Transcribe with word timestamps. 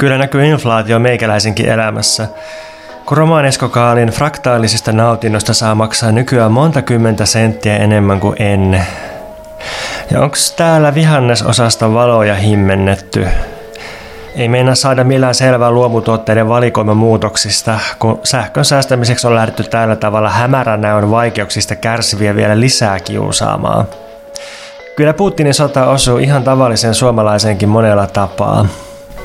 Kyllä 0.00 0.18
näkyy 0.18 0.44
inflaatio 0.44 0.98
meikäläisenkin 0.98 1.68
elämässä. 1.68 2.28
Kun 3.06 3.16
romaaneskokaalin 3.16 4.08
fraktaalisista 4.08 4.92
nautinnosta 4.92 5.54
saa 5.54 5.74
maksaa 5.74 6.12
nykyään 6.12 6.52
monta 6.52 6.82
kymmentä 6.82 7.26
senttiä 7.26 7.76
enemmän 7.76 8.20
kuin 8.20 8.42
ennen. 8.42 8.86
Ja 10.10 10.20
onks 10.20 10.52
täällä 10.52 10.94
vihannesosasta 10.94 11.94
valoja 11.94 12.34
himmennetty? 12.34 13.26
Ei 14.36 14.48
meinaa 14.48 14.74
saada 14.74 15.04
millään 15.04 15.34
selvää 15.34 15.70
luomutuotteiden 15.70 16.48
valikoiman 16.48 16.96
muutoksista, 16.96 17.78
kun 17.98 18.20
sähkön 18.24 18.64
säästämiseksi 18.64 19.26
on 19.26 19.34
lähdetty 19.34 19.64
tällä 19.64 19.96
tavalla 19.96 20.30
hämärän 20.30 20.80
näön 20.80 21.10
vaikeuksista 21.10 21.76
kärsiviä 21.76 22.36
vielä 22.36 22.60
lisää 22.60 23.00
kiusaamaan. 23.00 23.88
Kyllä 24.96 25.14
Putinin 25.14 25.54
sota 25.54 25.86
osuu 25.86 26.18
ihan 26.18 26.44
tavallisen 26.44 26.94
suomalaisenkin 26.94 27.68
monella 27.68 28.06
tapaa. 28.06 28.66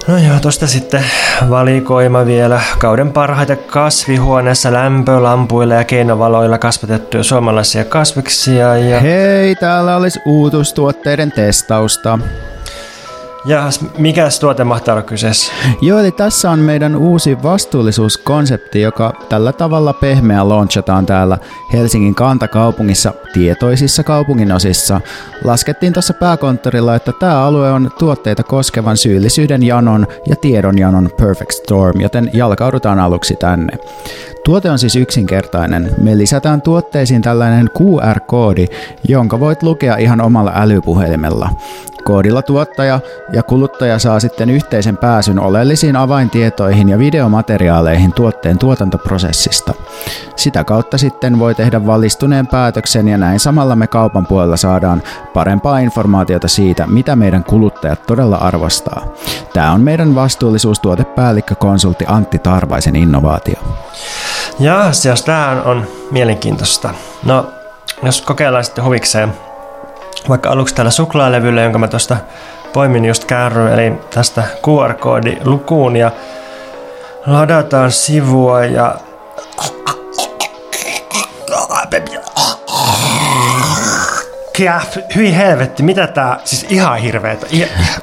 No 0.08 0.18
joo, 0.18 0.40
tosta 0.40 0.68
sitten 0.68 1.04
valikoima 1.50 2.25
vielä. 2.25 2.61
Kauden 2.80 3.14
parhaita 3.14 3.56
kasvihuoneessa 3.56 4.74
lämpölampuilla 4.74 5.74
ja 5.74 5.84
keinovaloilla 5.84 6.57
kasvatettuja 6.57 7.24
suomalaisia 7.24 7.86
kasviksia 7.86 8.78
ja... 8.78 9.00
Hei, 9.00 9.56
täällä 9.56 9.96
olisi 9.96 10.20
uutustuotteiden 10.25 11.32
testausta. 11.32 12.20
Ja 13.46 13.70
mikä 13.97 14.28
tuote 14.39 14.64
mahtaa 14.64 14.93
olla 14.93 15.04
kyseessä? 15.04 15.54
Joo, 15.82 16.00
eli 16.00 16.11
tässä 16.11 16.52
on 16.52 16.60
meidän 16.60 16.96
uusi 16.96 17.43
vastuullisuuskonsepti, 17.43 18.82
joka 18.82 19.14
tällä 19.29 19.54
tavalla 19.54 19.93
pehmeä 19.93 20.50
launchataan 20.50 21.06
täällä 21.06 21.38
Helsingin 21.74 22.16
kantakaupungissa 22.16 23.14
tietoisissa 23.33 24.04
kaupunginosissa. 24.04 25.02
Laskettiin 25.43 25.93
tuossa 25.93 26.14
pääkonttorilla, 26.14 26.96
että 26.96 27.11
tämä 27.19 27.46
alue 27.46 27.71
on 27.71 27.92
tuotteita 28.00 28.43
koskevan 28.43 28.97
syyllisyyden 28.97 29.64
janon 29.64 30.07
ja 30.30 30.36
tiedon 30.36 30.78
janon 30.78 31.10
perfect 31.18 31.52
storm, 31.52 32.02
joten 32.02 32.30
jalkaudutaan 32.33 32.99
aluksi 32.99 33.36
tänne. 33.36 33.77
Tuote 34.45 34.69
on 34.69 34.80
siis 34.80 34.95
yksinkertainen. 34.95 35.91
Me 35.97 36.17
lisätään 36.17 36.61
tuotteisiin 36.61 37.21
tällainen 37.21 37.69
QR-koodi, 37.80 38.67
jonka 39.08 39.39
voit 39.39 39.64
lukea 39.64 39.97
ihan 39.97 40.21
omalla 40.21 40.52
älypuhelimella. 40.55 41.49
Koodilla 42.03 42.41
tuottaja 42.41 42.99
ja 43.33 43.43
kuluttaja 43.43 43.99
saa 43.99 44.19
sitten 44.19 44.49
yhteisen 44.49 44.97
pääsyn 44.97 45.39
oleellisiin 45.39 45.95
avaintietoihin 45.95 46.89
ja 46.89 46.99
videomateriaaleihin 46.99 48.13
tuotteen 48.13 48.57
tuotantoprosessista. 48.57 49.73
Sitä 50.35 50.63
kautta 50.63 50.97
sitten 50.97 51.39
voi 51.39 51.55
tehdä 51.55 51.85
valistuneen 51.85 52.47
päätöksen 52.47 53.07
ja 53.07 53.17
näin 53.17 53.39
samalla 53.39 53.75
me 53.75 53.87
kaupan 53.87 54.27
puolella 54.27 54.57
saadaan 54.57 55.03
parempaa 55.33 55.79
informaatiota 55.79 56.47
siitä, 56.47 56.87
mitä 56.87 57.15
meidän 57.15 57.43
kuluttajat 57.43 58.05
todella 58.05 58.35
arvostaa. 58.35 59.05
Tämä 59.53 59.71
on 59.71 59.81
meidän 59.81 60.15
vastuullisuustuotepäällikkö 60.15 61.55
konsultti 61.55 62.05
Antti 62.07 62.39
Tarvaisen 62.39 62.95
innovaatio. 62.95 63.59
Ja 64.59 64.91
jos 65.05 65.21
tämä 65.21 65.61
on 65.65 65.87
mielenkiintoista. 66.11 66.93
No, 67.23 67.49
jos 68.03 68.21
kokeillaan 68.21 68.63
sitten 68.63 68.83
huvikseen 68.83 69.33
vaikka 70.30 70.50
aluksi 70.50 70.75
tällä 70.75 70.92
suklaalevyllä, 70.92 71.61
jonka 71.61 71.80
mä 71.80 71.88
tuosta 71.88 72.17
poimin 72.73 73.06
just 73.06 73.25
kärryn, 73.25 73.73
eli 73.73 73.94
tästä 74.09 74.44
QR-koodilukuun 74.67 75.95
ja 75.95 76.11
ladataan 77.25 77.92
sivua 77.92 78.66
ja 78.66 78.95
Kiaf, 84.53 84.97
hyi 85.15 85.35
helvetti, 85.35 85.83
mitä 85.83 86.07
tää, 86.07 86.39
siis 86.43 86.65
ihan 86.69 86.97
hirveetä. 86.97 87.47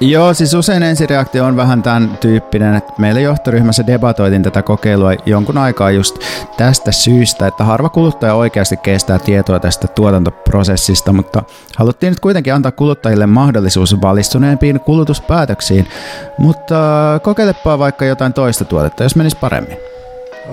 Joo, 0.01 0.35
siis 0.35 0.55
usein 0.55 0.83
ensireaktio 0.83 1.45
on 1.45 1.57
vähän 1.57 1.83
tämän 1.83 2.19
tyyppinen, 2.21 2.75
että 2.75 2.93
meillä 2.99 3.21
johtoryhmässä 3.21 3.87
debatoitin 3.87 4.43
tätä 4.43 4.63
kokeilua 4.63 5.13
jonkun 5.27 5.59
aikaa 5.59 5.91
just 5.91 6.19
tästä 6.57 6.93
syystä, 6.93 7.47
että 7.47 7.65
harva 7.65 7.89
kuluttaja 7.89 8.35
oikeasti 8.35 8.77
kestää 8.77 9.19
tietoa 9.19 9.61
tästä 9.61 9.89
tuotantoprosessista, 9.89 11.13
mutta 11.13 11.43
haluttiin 11.77 12.11
nyt 12.11 12.21
kuitenkin 12.21 12.55
antaa 12.55 12.73
kuluttajille 12.73 13.27
mahdollisuus 13.27 14.01
valistuneempiin 14.01 14.81
kulutuspäätöksiin, 14.81 15.89
mutta 16.39 16.77
kokeilepa 17.23 17.79
vaikka 17.79 18.05
jotain 18.05 18.33
toista 18.33 18.65
tuotetta, 18.65 19.03
jos 19.03 19.17
menisi 19.17 19.37
paremmin. 19.41 19.77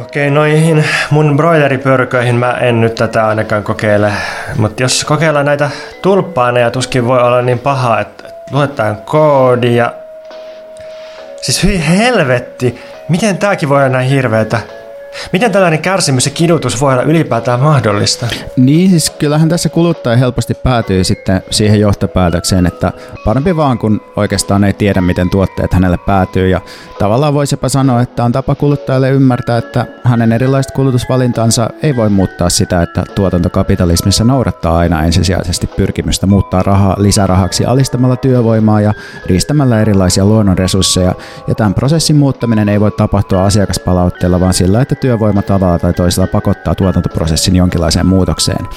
Okei, 0.01 0.31
noihin 0.31 0.85
mun 1.09 1.37
broileripörköihin 1.37 2.35
mä 2.35 2.51
en 2.51 2.81
nyt 2.81 2.95
tätä 2.95 3.27
ainakaan 3.27 3.63
kokeile. 3.63 4.13
Mutta 4.55 4.83
jos 4.83 5.05
kokeillaan 5.05 5.45
näitä 5.45 5.69
tulppaaneja, 6.01 6.71
tuskin 6.71 7.07
voi 7.07 7.19
olla 7.19 7.41
niin 7.41 7.59
paha, 7.59 7.99
että 7.99 8.23
luetaan 8.51 8.97
koodi 8.97 9.75
ja... 9.75 9.93
Siis 11.41 11.63
hyi 11.63 11.87
helvetti, 11.87 12.81
miten 13.09 13.37
tääkin 13.37 13.69
voi 13.69 13.77
olla 13.77 13.89
näin 13.89 14.09
hirveetä? 14.09 14.59
Miten 15.31 15.51
tällainen 15.51 15.79
kärsimys 15.79 16.25
ja 16.25 16.31
kidutus 16.31 16.81
voi 16.81 16.93
olla 16.93 17.03
ylipäätään 17.03 17.59
mahdollista? 17.59 18.27
Niin, 18.57 18.89
siis 18.89 19.09
kyllähän 19.19 19.49
tässä 19.49 19.69
kuluttaja 19.69 20.17
helposti 20.17 20.53
päätyy 20.53 21.03
sitten 21.03 21.41
siihen 21.51 21.79
johtopäätökseen, 21.79 22.65
että 22.65 22.91
parempi 23.25 23.55
vaan 23.57 23.77
kun 23.77 24.01
oikeastaan 24.15 24.63
ei 24.63 24.73
tiedä, 24.73 25.01
miten 25.01 25.29
tuotteet 25.29 25.73
hänelle 25.73 25.97
päätyy. 25.97 26.47
Ja 26.49 26.61
tavallaan 26.99 27.33
voisi 27.33 27.53
jopa 27.53 27.69
sanoa, 27.69 28.01
että 28.01 28.23
on 28.23 28.31
tapa 28.31 28.55
kuluttajalle 28.55 29.09
ymmärtää, 29.09 29.57
että 29.57 29.85
hänen 30.03 30.31
erilaiset 30.31 30.71
kulutusvalintansa 30.71 31.69
ei 31.83 31.95
voi 31.95 32.09
muuttaa 32.09 32.49
sitä, 32.49 32.81
että 32.81 33.03
tuotantokapitalismissa 33.15 34.23
noudattaa 34.23 34.77
aina 34.77 35.03
ensisijaisesti 35.03 35.67
pyrkimystä 35.67 36.27
muuttaa 36.27 36.63
rahaa 36.63 36.95
lisärahaksi 36.97 37.65
alistamalla 37.65 38.15
työvoimaa 38.15 38.81
ja 38.81 38.93
riistämällä 39.25 39.81
erilaisia 39.81 40.25
luonnonresursseja. 40.25 41.13
Ja 41.47 41.55
tämän 41.55 41.73
prosessin 41.73 42.15
muuttaminen 42.15 42.69
ei 42.69 42.79
voi 42.79 42.91
tapahtua 42.91 43.45
asiakaspalautteella, 43.45 44.39
vaan 44.39 44.53
sillä, 44.53 44.81
että 44.81 44.95
työvoima 44.95 45.41
tavalla 45.41 45.79
tai 45.79 45.93
toisella 45.93 46.27
pakottaa 46.27 46.75
tuotantoprosessin 46.75 47.55
jonkinlaiseen 47.55 48.05
muutokseen. 48.05 48.67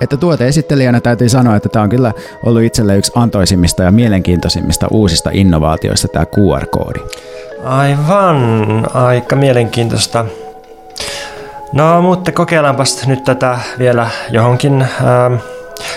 Että 0.00 0.16
tuoteesittelijänä 0.16 1.00
täytyy 1.00 1.28
sanoa, 1.28 1.56
että 1.56 1.68
tämä 1.68 1.82
on 1.82 1.88
kyllä 1.88 2.12
ollut 2.42 2.62
itselle 2.62 2.96
yksi 2.96 3.12
antoisimmista 3.14 3.82
ja 3.82 3.92
mielenkiintoisimmista 3.92 4.86
uusista 4.90 5.30
innovaatioista 5.32 6.08
tämä 6.08 6.26
QR-koodi. 6.26 7.00
Aivan, 7.64 8.86
aika 8.94 9.36
mielenkiintoista. 9.36 10.24
No, 11.72 12.02
mutta 12.02 12.32
kokeillaanpas 12.32 13.06
nyt 13.06 13.24
tätä 13.24 13.58
vielä 13.78 14.10
johonkin, 14.30 14.82
ähm, 14.82 15.34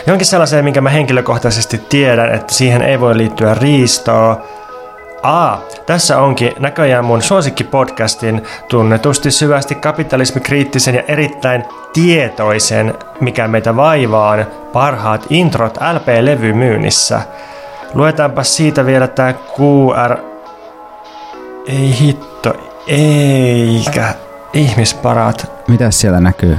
johonkin 0.07 0.25
sellaiseen, 0.25 0.63
minkä 0.63 0.81
mä 0.81 0.89
henkilökohtaisesti 0.89 1.81
tiedän, 1.89 2.33
että 2.33 2.53
siihen 2.53 2.81
ei 2.81 2.99
voi 2.99 3.17
liittyä 3.17 3.53
riistoa, 3.53 4.47
Aa, 5.27 5.61
tässä 5.85 6.21
onkin 6.21 6.53
näköjään 6.59 7.05
mun 7.05 7.21
suosikkipodcastin 7.21 8.43
tunnetusti 8.69 9.31
syvästi 9.31 9.75
kapitalismikriittisen 9.75 10.95
ja 10.95 11.03
erittäin 11.07 11.65
tietoisen, 11.93 12.93
mikä 13.21 13.47
meitä 13.47 13.75
vaivaan, 13.75 14.47
parhaat 14.73 15.25
introt 15.29 15.77
LP-levymyynnissä. 15.77 17.21
Luetaanpa 17.93 18.43
siitä 18.43 18.85
vielä 18.85 19.07
tää 19.07 19.33
QR... 19.33 20.17
Ei 21.67 21.99
hitto, 21.99 22.53
eikä 22.87 24.13
ihmisparat. 24.53 25.51
Mitä 25.67 25.91
siellä 25.91 26.19
näkyy? 26.19 26.57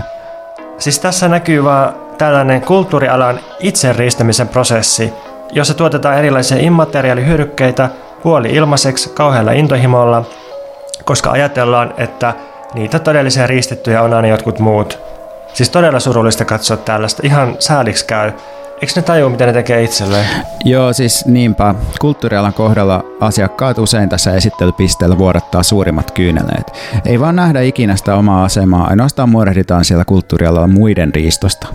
Siis 0.78 0.98
tässä 0.98 1.28
näkyy 1.28 1.64
vaan 1.64 1.94
tällainen 2.18 2.60
kulttuurialan 2.60 3.40
itseriistämisen 3.60 4.48
prosessi, 4.48 5.12
jossa 5.52 5.74
tuotetaan 5.74 6.18
erilaisia 6.18 6.58
immateriaalihyödykkeitä– 6.58 7.88
puoli 8.22 8.48
ilmaiseksi 8.48 9.10
kauhealla 9.10 9.52
intohimolla, 9.52 10.24
koska 11.04 11.30
ajatellaan, 11.30 11.94
että 11.96 12.34
niitä 12.74 12.98
todellisia 12.98 13.46
riistettyjä 13.46 14.02
on 14.02 14.14
aina 14.14 14.28
jotkut 14.28 14.58
muut. 14.58 14.98
Siis 15.54 15.70
todella 15.70 16.00
surullista 16.00 16.44
katsoa 16.44 16.76
tällaista, 16.76 17.22
ihan 17.24 17.56
sääliksi 17.58 18.06
käy. 18.06 18.32
Eikö 18.82 18.92
ne 18.96 19.02
tajua, 19.02 19.30
mitä 19.30 19.46
ne 19.46 19.52
tekee 19.52 19.82
itselleen? 19.82 20.26
Joo, 20.64 20.92
siis 20.92 21.26
niinpä. 21.26 21.74
Kulttuurialan 22.00 22.54
kohdalla 22.54 23.04
asiakkaat 23.20 23.78
usein 23.78 24.08
tässä 24.08 24.34
esittelypisteellä 24.34 25.18
vuodattaa 25.18 25.62
suurimmat 25.62 26.10
kyyneleet. 26.10 26.72
Ei 27.06 27.20
vaan 27.20 27.36
nähdä 27.36 27.60
ikinä 27.60 27.96
sitä 27.96 28.14
omaa 28.14 28.44
asemaa, 28.44 28.86
ainoastaan 28.86 29.28
muodehditaan 29.28 29.84
siellä 29.84 30.04
kulttuurialalla 30.04 30.68
muiden 30.68 31.14
riistosta. 31.14 31.66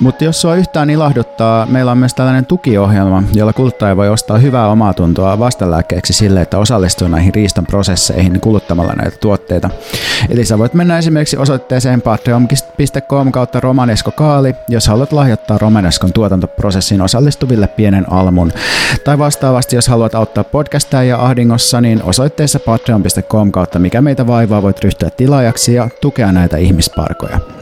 Mutta 0.00 0.24
jos 0.24 0.40
sua 0.40 0.54
yhtään 0.54 0.90
ilahduttaa, 0.90 1.66
meillä 1.66 1.92
on 1.92 1.98
myös 1.98 2.14
tällainen 2.14 2.46
tukiohjelma, 2.46 3.22
jolla 3.34 3.52
kuluttaja 3.52 3.96
voi 3.96 4.08
ostaa 4.08 4.38
hyvää 4.38 4.68
omaa 4.68 4.94
tuntoa 4.94 5.38
vastalääkkeeksi 5.38 6.12
sille, 6.12 6.40
että 6.40 6.58
osallistuu 6.58 7.08
näihin 7.08 7.34
riiston 7.34 7.66
prosesseihin 7.66 8.40
kuluttamalla 8.40 8.92
näitä 8.92 9.16
tuotteita. 9.20 9.70
Eli 10.30 10.44
sä 10.44 10.58
voit 10.58 10.74
mennä 10.74 10.98
esimerkiksi 10.98 11.36
osoitteeseen 11.36 12.02
patreon.com 12.02 13.32
kautta 13.32 13.60
Romanesko 13.60 14.10
Kaali, 14.10 14.54
jos 14.68 14.88
haluat 14.88 15.12
lahjoittaa 15.12 15.58
Romaneskon 15.58 16.12
tuotantoprosessiin 16.12 17.02
osallistuville 17.02 17.68
pienen 17.68 18.12
almun. 18.12 18.52
Tai 19.04 19.18
vastaavasti, 19.18 19.76
jos 19.76 19.88
haluat 19.88 20.14
auttaa 20.14 20.44
podcastia 20.44 21.02
ja 21.02 21.24
ahdingossa, 21.24 21.80
niin 21.80 22.02
osoitteessa 22.02 22.60
patreon.com 22.60 23.52
kautta 23.52 23.78
mikä 23.78 24.00
meitä 24.00 24.26
vaivaa 24.26 24.62
voit 24.62 24.80
ryhtyä 24.80 25.10
tilaajaksi 25.10 25.74
ja 25.74 25.88
tukea 26.00 26.32
näitä 26.32 26.56
ihmisparkoja. 26.56 27.57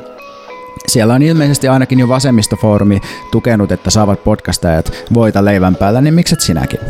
Siellä 0.88 1.14
on 1.14 1.23
ilmeisesti 1.23 1.69
ainakin 1.69 1.99
jo 1.99 2.08
vasemmistofoorumi 2.08 3.00
tukenut, 3.31 3.73
että 3.73 3.90
saavat 3.90 4.25
podcastajat 4.25 4.93
voita 5.14 5.44
leivän 5.44 5.76
päällä, 5.76 6.00
niin 6.00 6.14
mikset 6.14 6.40
sinäkin? 6.40 6.81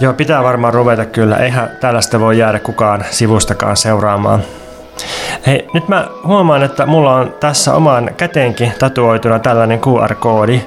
Joo, 0.00 0.12
pitää 0.12 0.42
varmaan 0.42 0.74
ruveta 0.74 1.04
kyllä. 1.04 1.36
Eihän 1.36 1.70
tällaista 1.80 2.20
voi 2.20 2.38
jäädä 2.38 2.58
kukaan 2.58 3.04
sivustakaan 3.10 3.76
seuraamaan. 3.76 4.42
Hei, 5.46 5.68
nyt 5.74 5.88
mä 5.88 6.08
huomaan, 6.26 6.62
että 6.62 6.86
mulla 6.86 7.16
on 7.16 7.34
tässä 7.40 7.74
omaan 7.74 8.10
käteenkin 8.16 8.72
tatuoituna 8.78 9.38
tällainen 9.38 9.80
QR-koodi. 9.80 10.60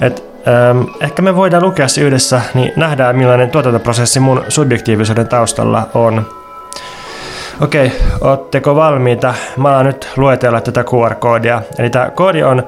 Et, 0.00 0.24
ähm, 0.48 0.82
ehkä 1.00 1.22
me 1.22 1.36
voidaan 1.36 1.62
lukea 1.62 1.88
se 1.88 2.00
yhdessä, 2.00 2.40
niin 2.54 2.72
nähdään 2.76 3.16
millainen 3.16 3.50
tuotantoprosessi 3.50 4.20
mun 4.20 4.44
subjektiivisuuden 4.48 5.28
taustalla 5.28 5.88
on. 5.94 6.26
Okei, 7.60 7.92
ootteko 8.20 8.76
valmiita? 8.76 9.34
Mä 9.56 9.68
alan 9.68 9.86
nyt 9.86 10.08
luetella 10.16 10.60
tätä 10.60 10.82
QR-koodia. 10.82 11.62
Eli 11.78 11.90
tämä 11.90 12.10
koodi 12.10 12.42
on 12.42 12.62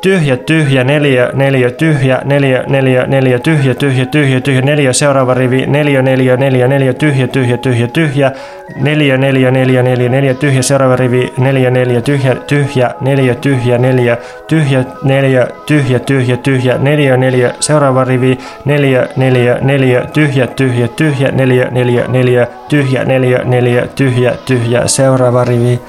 tyhjä, 0.00 0.36
tyhjä, 0.36 0.84
neljä, 0.84 1.30
neljä, 1.34 1.70
tyhjä, 1.70 2.22
neljä, 2.24 2.64
neljä, 2.68 3.06
neljä, 3.06 3.38
tyhjä, 3.38 3.74
tyhjä, 3.74 4.06
tyhjä, 4.06 4.40
tyhjä, 4.40 4.62
neljä, 4.62 4.92
seuraava 4.92 5.34
rivi, 5.34 5.66
neljä, 5.66 6.02
neljä, 6.02 6.36
neljä, 6.36 6.68
neljä, 6.68 6.92
tyhjä, 6.92 7.26
tyhjä, 7.26 7.56
tyhjä, 7.56 7.88
tyhjä, 7.88 8.32
neljä, 8.76 9.16
neljä, 9.16 9.50
neljä, 9.50 9.82
neljä, 9.82 10.08
neljä, 10.08 10.34
tyhjä, 10.34 10.62
seuraava 10.62 10.96
rivi, 10.96 11.32
neljä, 11.38 11.70
neljä, 11.70 12.00
tyhjä, 12.00 12.34
tyhjä, 12.34 12.90
neljä, 13.00 13.34
tyhjä, 13.34 13.78
neljä, 13.78 14.16
tyhjä, 14.48 14.84
neljä, 15.04 15.46
tyhjä, 15.66 15.98
tyhjä, 15.98 16.36
tyhjä, 16.36 16.78
neljä, 16.78 17.16
neljä, 17.16 17.54
seuraava 17.60 18.04
rivi, 18.04 18.38
neljä, 18.64 19.08
neljä, 19.16 19.58
neljä, 19.60 20.04
tyhjä, 20.12 20.46
tyhjä, 20.46 20.88
tyhjä, 20.88 21.30
neljä, 21.30 21.68
neljä, 21.70 22.04
neljä, 22.08 22.46
tyhjä, 22.68 23.04
neljä, 23.04 23.38
neljä, 23.44 23.86
tyhjä, 23.94 24.32
tyhjä, 24.46 24.86
seuraava 24.86 25.44
rivi. 25.44 25.80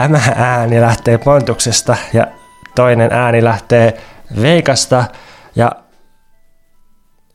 Tämä 0.00 0.20
ääni 0.36 0.80
lähtee 0.80 1.18
Pontuksesta 1.18 1.96
ja 2.12 2.26
toinen 2.74 3.12
ääni 3.12 3.44
lähtee 3.44 4.00
Veikasta. 4.42 5.04
Ja 5.56 5.72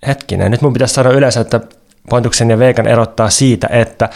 hetkinen, 0.07 0.51
nyt 0.51 0.61
mun 0.61 0.73
pitäisi 0.73 0.93
sanoa 0.93 1.13
yleensä, 1.13 1.41
että 1.41 1.59
Pontuksen 2.09 2.49
ja 2.49 2.59
Veikan 2.59 2.87
erottaa 2.87 3.29
siitä, 3.29 3.67
että, 3.71 4.09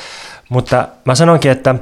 mutta 0.50 0.88
mä 1.06 1.16
sanonkin, 1.16 1.51
että 1.51 1.75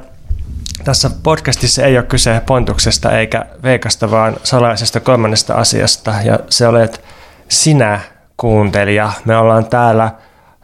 tässä 0.84 1.10
podcastissa 1.22 1.82
ei 1.82 1.98
ole 1.98 2.06
kyse 2.06 2.42
Pontuksesta 2.46 3.18
eikä 3.18 3.46
Veikasta, 3.62 4.10
vaan 4.10 4.36
salaisesta 4.42 5.00
kolmannesta 5.00 5.54
asiasta, 5.54 6.14
ja 6.24 6.38
se 6.50 6.66
olet 6.66 7.04
sinä, 7.48 8.00
kuuntelija. 8.36 9.12
Me 9.24 9.36
ollaan 9.36 9.66
täällä 9.66 10.10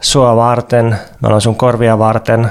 sua 0.01 0.37
varten, 0.37 0.99
me 1.21 1.27
ollaan 1.27 1.41
sun 1.41 1.57
korvia 1.57 1.99
varten, 1.99 2.51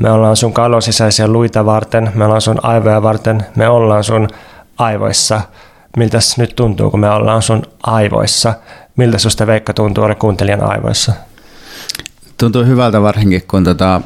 me 0.00 0.10
ollaan 0.10 0.36
sun 0.36 0.52
kalon 0.52 0.82
sisäisiä 0.82 1.28
luita 1.28 1.66
varten, 1.66 2.12
me 2.14 2.24
ollaan 2.24 2.40
sun 2.40 2.58
aivoja 2.62 3.02
varten, 3.02 3.46
me 3.56 3.68
ollaan 3.68 4.04
sun 4.04 4.28
aivoissa. 4.78 5.40
Miltä 5.96 6.18
nyt 6.38 6.56
tuntuu, 6.56 6.90
kun 6.90 7.00
me 7.00 7.10
ollaan 7.10 7.42
sun 7.42 7.62
aivoissa? 7.82 8.54
Miltä 8.96 9.18
susta 9.18 9.46
Veikka 9.46 9.74
tuntuu 9.74 10.04
olla 10.04 10.14
kuuntelijan 10.14 10.62
aivoissa? 10.62 11.12
Tuntuu 12.38 12.64
hyvältä 12.64 13.02
varsinkin, 13.02 13.42
kun 13.48 13.64
tota, 13.64 14.00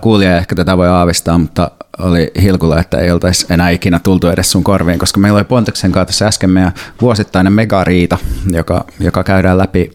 kuulija 0.00 0.36
ehkä 0.36 0.54
tätä 0.54 0.76
voi 0.76 0.88
aavistaa, 0.88 1.38
mutta 1.38 1.70
oli 1.98 2.30
hilkulla, 2.42 2.80
että 2.80 2.98
ei 2.98 3.10
oltaisi 3.10 3.46
enää 3.50 3.70
ikinä 3.70 3.98
tultu 3.98 4.28
edes 4.28 4.50
sun 4.50 4.64
korviin, 4.64 4.98
koska 4.98 5.20
meillä 5.20 5.36
oli 5.36 5.44
Ponteksen 5.44 5.92
kanssa 5.92 6.26
äsken 6.26 6.50
meidän 6.50 6.72
vuosittainen 7.00 7.52
megariita, 7.52 8.18
joka, 8.52 8.84
joka 9.00 9.24
käydään 9.24 9.58
läpi 9.58 9.90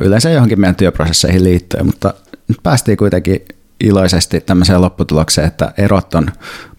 yleensä 0.00 0.30
johonkin 0.30 0.60
meidän 0.60 0.76
työprosesseihin 0.76 1.44
liittyen, 1.44 1.86
mutta 1.86 2.14
nyt 2.48 2.58
päästiin 2.62 2.96
kuitenkin 2.96 3.44
iloisesti 3.80 4.40
tämmöiseen 4.40 4.80
lopputulokseen, 4.80 5.46
että 5.46 5.72
erot 5.78 6.14
on 6.14 6.28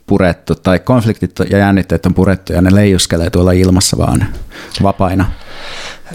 purettu 0.07 0.55
tai 0.55 0.79
konfliktit 0.79 1.31
ja 1.49 1.57
jännitteet 1.57 2.05
on 2.05 2.13
purettu 2.13 2.53
ja 2.53 2.61
ne 2.61 2.75
leijuskelee 2.75 3.29
tuolla 3.29 3.51
ilmassa 3.51 3.97
vaan 3.97 4.25
vapaina. 4.83 5.31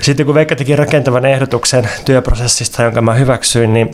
Sitten 0.03 0.27
kun 0.27 0.35
Veikka 0.35 0.57
teki 0.57 0.77
rakentavan 0.77 1.25
ehdotuksen 1.25 1.89
työprosessista, 2.05 2.83
jonka 2.83 3.03
mä 3.03 3.15
hyväksyin, 3.15 3.73
niin, 3.73 3.87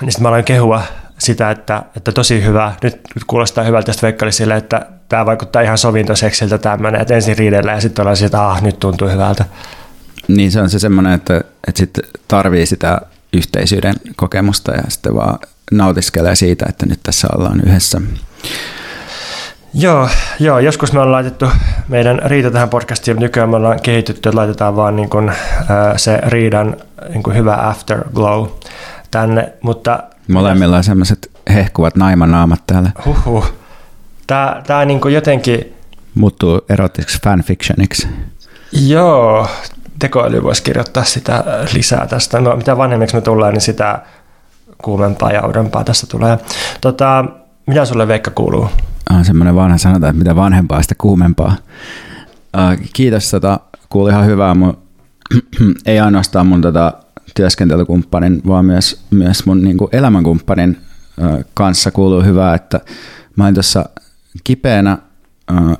niin 0.00 0.12
sitten 0.12 0.22
mä 0.22 0.28
aloin 0.28 0.44
kehua 0.44 0.82
sitä, 1.18 1.50
että, 1.50 1.82
että 1.96 2.12
tosi 2.12 2.44
hyvä. 2.44 2.72
Nyt, 2.82 3.00
nyt 3.14 3.24
kuulostaa 3.26 3.64
hyvältä, 3.64 3.92
että 3.92 4.02
Veikka 4.02 4.30
sille, 4.30 4.56
että 4.56 4.86
tämä 5.08 5.26
vaikuttaa 5.26 5.62
ihan 5.62 5.78
sovintoseksiltä 5.78 6.58
tämmöinen, 6.58 7.00
että 7.00 7.14
ensin 7.14 7.38
riidellä 7.38 7.72
ja 7.72 7.80
sitten 7.80 8.02
ollaan 8.02 8.24
että 8.24 8.48
ah, 8.48 8.62
nyt 8.62 8.78
tuntuu 8.78 9.08
hyvältä. 9.08 9.44
Niin 10.28 10.52
se 10.52 10.60
on 10.60 10.70
se 10.70 10.78
semmoinen, 10.78 11.12
että, 11.12 11.36
että 11.68 11.78
sitten 11.78 12.04
tarvii 12.28 12.66
sitä 12.66 13.00
yhteisyyden 13.32 13.94
kokemusta 14.16 14.72
ja 14.72 14.82
sitten 14.88 15.14
vaan 15.14 15.38
nautiskelee 15.72 16.36
siitä, 16.36 16.66
että 16.68 16.86
nyt 16.86 17.00
tässä 17.02 17.28
ollaan 17.36 17.60
yhdessä. 17.66 18.00
Joo, 19.74 20.08
joo, 20.40 20.58
joskus 20.58 20.92
me 20.92 20.98
ollaan 20.98 21.12
laitettu 21.12 21.46
meidän 21.88 22.20
riita 22.24 22.50
tähän 22.50 22.68
podcastiin, 22.68 23.16
nykyään 23.16 23.50
me 23.50 23.56
ollaan 23.56 23.80
kehitytty, 23.82 24.28
että 24.28 24.38
laitetaan 24.38 24.76
vaan 24.76 24.96
niin 24.96 25.10
kuin, 25.10 25.32
se 25.96 26.18
riidan 26.26 26.76
niin 27.08 27.22
kuin 27.22 27.36
hyvä 27.36 27.68
afterglow 27.68 28.46
tänne, 29.10 29.52
mutta... 29.62 29.98
Molemmilla 30.28 30.76
on 30.76 30.84
sellaiset 30.84 31.30
hehkuvat 31.54 31.96
naimanaamat 31.96 32.60
täällä. 32.66 32.90
Huhhuh. 33.06 33.52
Tää, 34.26 34.62
tää 34.66 34.84
niin 34.84 35.00
kuin 35.00 35.14
jotenkin... 35.14 35.74
Muuttuu 36.14 36.60
erottiseksi 36.68 37.18
fanfictioniksi. 37.24 38.08
Joo, 38.72 39.48
tekoäly 39.98 40.42
voisi 40.42 40.62
kirjoittaa 40.62 41.04
sitä 41.04 41.44
lisää 41.72 42.06
tästä. 42.06 42.40
No, 42.40 42.56
mitä 42.56 42.76
vanhemmiksi 42.76 43.16
me 43.16 43.22
tullaan, 43.22 43.52
niin 43.52 43.60
sitä 43.60 43.98
kuumempaa 44.82 45.32
ja 45.32 45.46
uudempaa 45.46 45.84
tästä 45.84 46.06
tulee. 46.06 46.38
Tota, 46.80 47.24
mitä 47.66 47.84
sulle 47.84 48.08
Veikka 48.08 48.30
kuuluu? 48.30 48.68
On 49.10 49.24
semmoinen 49.24 49.54
vanha 49.54 49.78
sanota, 49.78 50.08
että 50.08 50.18
mitä 50.18 50.36
vanhempaa, 50.36 50.82
sitä 50.82 50.94
kuumempaa. 50.98 51.56
Uh, 52.56 52.88
kiitos, 52.92 53.30
tota, 53.30 53.60
kuuli 53.88 54.10
ihan 54.10 54.26
hyvää. 54.26 54.54
Mun, 54.54 54.78
ei 55.86 56.00
ainoastaan 56.00 56.46
mun 56.46 56.62
tota, 56.62 56.92
työskentelykumppanin, 57.34 58.42
vaan 58.46 58.64
myös, 58.64 59.04
myös 59.10 59.46
mun 59.46 59.62
niin 59.62 59.76
kuin 59.76 59.88
elämänkumppanin 59.92 60.78
uh, 61.18 61.44
kanssa 61.54 61.90
kuuluu 61.90 62.22
hyvää, 62.22 62.54
että 62.54 62.80
mä 63.36 63.44
olin 63.44 63.54
tuossa 63.54 63.88
kipeänä, 64.44 64.98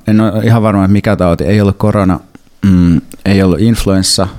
en 0.07 0.21
ole 0.21 0.45
ihan 0.45 0.63
varma, 0.63 0.85
että 0.85 0.93
mikä 0.93 1.17
tauti, 1.17 1.45
ei 1.45 1.61
ollut 1.61 1.77
korona, 1.79 2.21
mm, 2.67 3.01
ei 3.25 3.43
ollut 3.43 3.61
influenssa– 3.61 4.29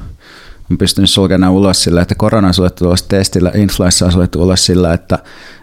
on 0.72 0.78
pystynyt 0.78 1.10
sulkemaan 1.10 1.52
ulos 1.52 1.84
sillä, 1.84 2.02
että 2.02 2.16
korona 2.16 2.48
on 2.48 2.54
suljettu 2.54 2.86
ulos 2.86 3.04
testillä, 3.04 3.52
influenssa 3.56 4.06
on 4.06 4.12
suljettu 4.12 4.44
ulos 4.44 4.66
sillä, 4.66 4.94
että, 4.94 5.20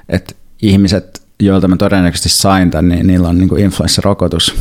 että 0.08 0.34
ihmiset, 0.62 1.22
joilta 1.40 1.68
mä 1.68 1.76
todennäköisesti 1.76 2.28
sain 2.28 2.70
tämän, 2.70 2.88
niin 2.88 3.06
niillä 3.06 3.28
on 3.28 3.38
niin 3.38 3.58
influenssarokotus. 3.58 4.54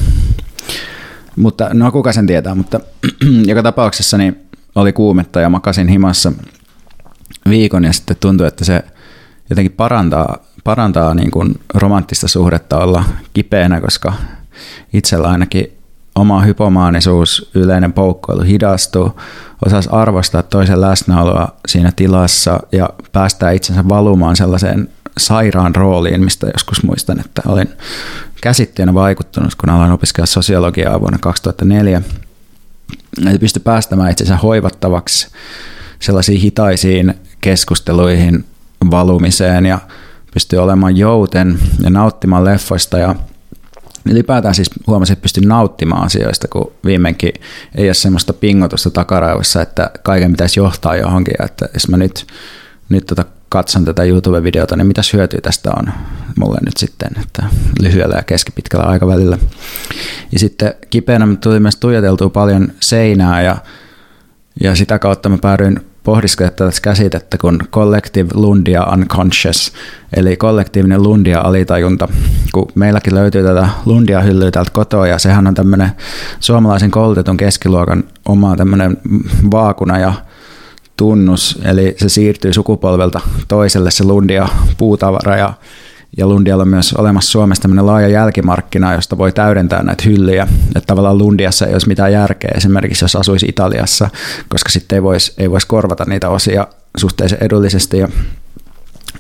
Mutta 1.36 1.70
no 1.74 1.92
kuka 1.92 2.14
sen 2.14 2.28
tietää, 2.28 2.56
mutta 2.56 2.80
joka 3.48 3.64
tapauksessa 3.64 4.18
niin 4.18 4.38
oli 4.76 4.94
kuumetta 4.94 5.42
ja 5.42 5.50
makasin 5.50 5.88
himassa 5.88 6.32
viikon 7.50 7.84
ja 7.84 7.94
sitten 7.94 8.18
tuntui, 8.20 8.48
että 8.48 8.66
se 8.66 8.84
jotenkin 9.50 9.72
parantaa, 9.72 10.38
parantaa 10.64 11.14
niin 11.14 11.32
kuin 11.32 11.60
romanttista 11.74 12.28
suhdetta 12.28 12.78
olla 12.78 13.04
kipeänä, 13.34 13.82
koska 13.82 14.14
itsellä 14.94 15.28
ainakin 15.28 15.83
oma 16.16 16.42
hypomaanisuus, 16.42 17.52
yleinen 17.56 17.94
poukkoilu 17.94 18.42
hidastuu, 18.42 19.20
osasi 19.66 19.90
arvostaa 19.92 20.44
toisen 20.44 20.82
läsnäoloa 20.82 21.48
siinä 21.68 21.92
tilassa 21.96 22.60
ja 22.72 22.90
päästää 23.12 23.52
itsensä 23.52 23.90
valumaan 23.90 24.36
sellaiseen 24.36 24.90
sairaan 25.18 25.76
rooliin, 25.76 26.24
mistä 26.24 26.48
joskus 26.54 26.84
muistan, 26.84 27.20
että 27.20 27.42
olin 27.48 27.70
käsitteenä 28.42 28.94
vaikuttunut, 28.94 29.56
kun 29.56 29.70
aloin 29.70 29.92
opiskella 29.92 30.26
sosiologiaa 30.26 31.00
vuonna 31.00 31.18
2004. 31.22 32.02
Eli 33.28 33.38
pystyi 33.38 33.62
päästämään 33.64 34.12
itsensä 34.12 34.38
hoivattavaksi 34.38 35.28
sellaisiin 36.00 36.42
hitaisiin 36.42 37.14
keskusteluihin 37.42 38.46
valumiseen 38.92 39.66
ja 39.66 39.80
pystyi 40.34 40.60
olemaan 40.60 40.98
jouten 40.98 41.60
ja 41.84 41.90
nauttimaan 41.90 42.46
leffoista 42.46 42.98
ja 42.98 43.16
ylipäätään 44.06 44.56
siis 44.56 44.70
huomasin, 44.88 45.14
että 45.14 45.22
pystyn 45.22 45.48
nauttimaan 45.48 46.06
asioista, 46.06 46.48
kun 46.48 46.72
viimeinkin 46.86 47.32
ei 47.76 47.88
ole 47.88 47.94
semmoista 47.94 48.34
pingotusta 48.34 48.92
takaraivossa, 48.92 49.62
että 49.62 49.92
kaiken 50.04 50.32
pitäisi 50.32 50.60
johtaa 50.60 50.96
johonkin. 50.96 51.46
Että 51.46 51.70
jos 51.74 51.88
mä 51.88 51.98
nyt, 51.98 52.28
nyt 52.90 53.06
tota 53.06 53.26
katson 53.50 53.86
tätä 53.86 54.04
YouTube-videota, 54.04 54.76
niin 54.76 54.88
mitäs 54.88 55.14
hyötyä 55.14 55.40
tästä 55.42 55.72
on 55.78 55.88
mulle 56.40 56.58
nyt 56.66 56.78
sitten, 56.78 57.10
että 57.22 57.44
lyhyellä 57.82 58.16
ja 58.16 58.24
keskipitkällä 58.24 58.86
aikavälillä. 58.86 59.38
Ja 60.32 60.40
sitten 60.40 60.74
kipeänä 60.90 61.28
tuli 61.42 61.60
myös 61.60 61.76
tuijoteltua 61.76 62.30
paljon 62.30 62.72
seinää 62.80 63.42
ja, 63.42 63.58
ja 64.64 64.76
sitä 64.76 65.00
kautta 65.00 65.30
mä 65.30 65.38
päädyin 65.38 65.93
pohdiskella 66.04 66.52
tätä 66.52 66.72
käsitettä 66.82 67.38
kuin 67.38 67.60
collective 67.72 68.30
lundia 68.34 68.84
unconscious, 68.84 69.74
eli 70.16 70.38
kollektiivinen 70.38 71.04
lundia 71.04 71.40
alitajunta. 71.40 72.08
Kun 72.54 72.68
meilläkin 72.76 73.16
löytyy 73.16 73.44
tätä 73.44 73.70
lundia 73.86 74.22
hyllyä 74.22 74.52
täältä 74.52 74.72
kotoa, 74.72 75.08
ja 75.08 75.20
sehän 75.20 75.48
on 75.48 75.54
tämmöinen 75.54 75.92
suomalaisen 76.40 76.92
koulutetun 76.92 77.38
keskiluokan 77.38 78.04
oma 78.26 78.56
tämmöinen 78.56 78.98
vaakuna 79.52 80.00
ja 80.00 80.14
tunnus, 80.98 81.60
eli 81.66 81.96
se 81.98 82.10
siirtyy 82.10 82.54
sukupolvelta 82.54 83.22
toiselle 83.48 83.92
se 83.92 84.04
lundia 84.04 84.48
puutavara, 84.78 85.38
ja 85.38 85.54
ja 86.18 86.28
Lundialla 86.28 86.62
on 86.62 86.68
myös 86.68 86.94
olemassa 86.94 87.32
Suomessa 87.32 87.62
tämmöinen 87.62 87.86
laaja 87.86 88.08
jälkimarkkina, 88.08 88.94
josta 88.94 89.18
voi 89.18 89.32
täydentää 89.32 89.84
näitä 89.84 90.04
hyllyjä. 90.06 90.48
Että 90.68 90.88
tavallaan 90.88 91.18
Lundiassa 91.18 91.66
ei 91.66 91.74
olisi 91.74 91.88
mitään 91.88 92.12
järkeä 92.12 92.52
esimerkiksi, 92.56 93.04
jos 93.04 93.16
asuisi 93.16 93.46
Italiassa, 93.46 94.10
koska 94.50 94.70
sitten 94.70 94.96
ei 94.96 95.04
voisi, 95.04 95.34
ei 95.38 95.52
voisi 95.52 95.68
korvata 95.68 96.06
niitä 96.08 96.30
osia 96.30 96.68
suhteellisen 96.98 97.44
edullisesti. 97.44 97.98
Ja, 97.98 98.08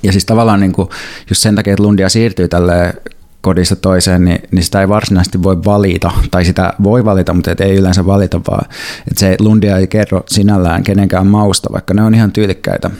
ja 0.03 0.11
siis 0.11 0.25
tavallaan 0.25 0.59
niin 0.59 0.73
kuin, 0.73 0.89
just 1.29 1.41
sen 1.41 1.55
takia, 1.55 1.73
että 1.73 1.83
Lundia 1.83 2.09
siirtyy 2.09 2.47
tälle 2.47 2.93
kodista 3.41 3.75
toiseen, 3.75 4.25
niin, 4.25 4.39
niin 4.51 4.63
sitä 4.63 4.81
ei 4.81 4.89
varsinaisesti 4.89 5.43
voi 5.43 5.63
valita, 5.65 6.11
tai 6.31 6.45
sitä 6.45 6.73
voi 6.83 7.05
valita, 7.05 7.33
mutta 7.33 7.51
et 7.51 7.61
ei 7.61 7.75
yleensä 7.75 8.05
valita, 8.05 8.41
vaan 8.47 8.65
että 9.07 9.19
se 9.19 9.35
Lundia 9.39 9.77
ei 9.77 9.87
kerro 9.87 10.23
sinällään 10.27 10.83
kenenkään 10.83 11.27
mausta, 11.27 11.69
vaikka 11.73 11.93
ne 11.93 12.03
on 12.03 12.15
ihan 12.15 12.31
tyylikkäitä, 12.31 12.91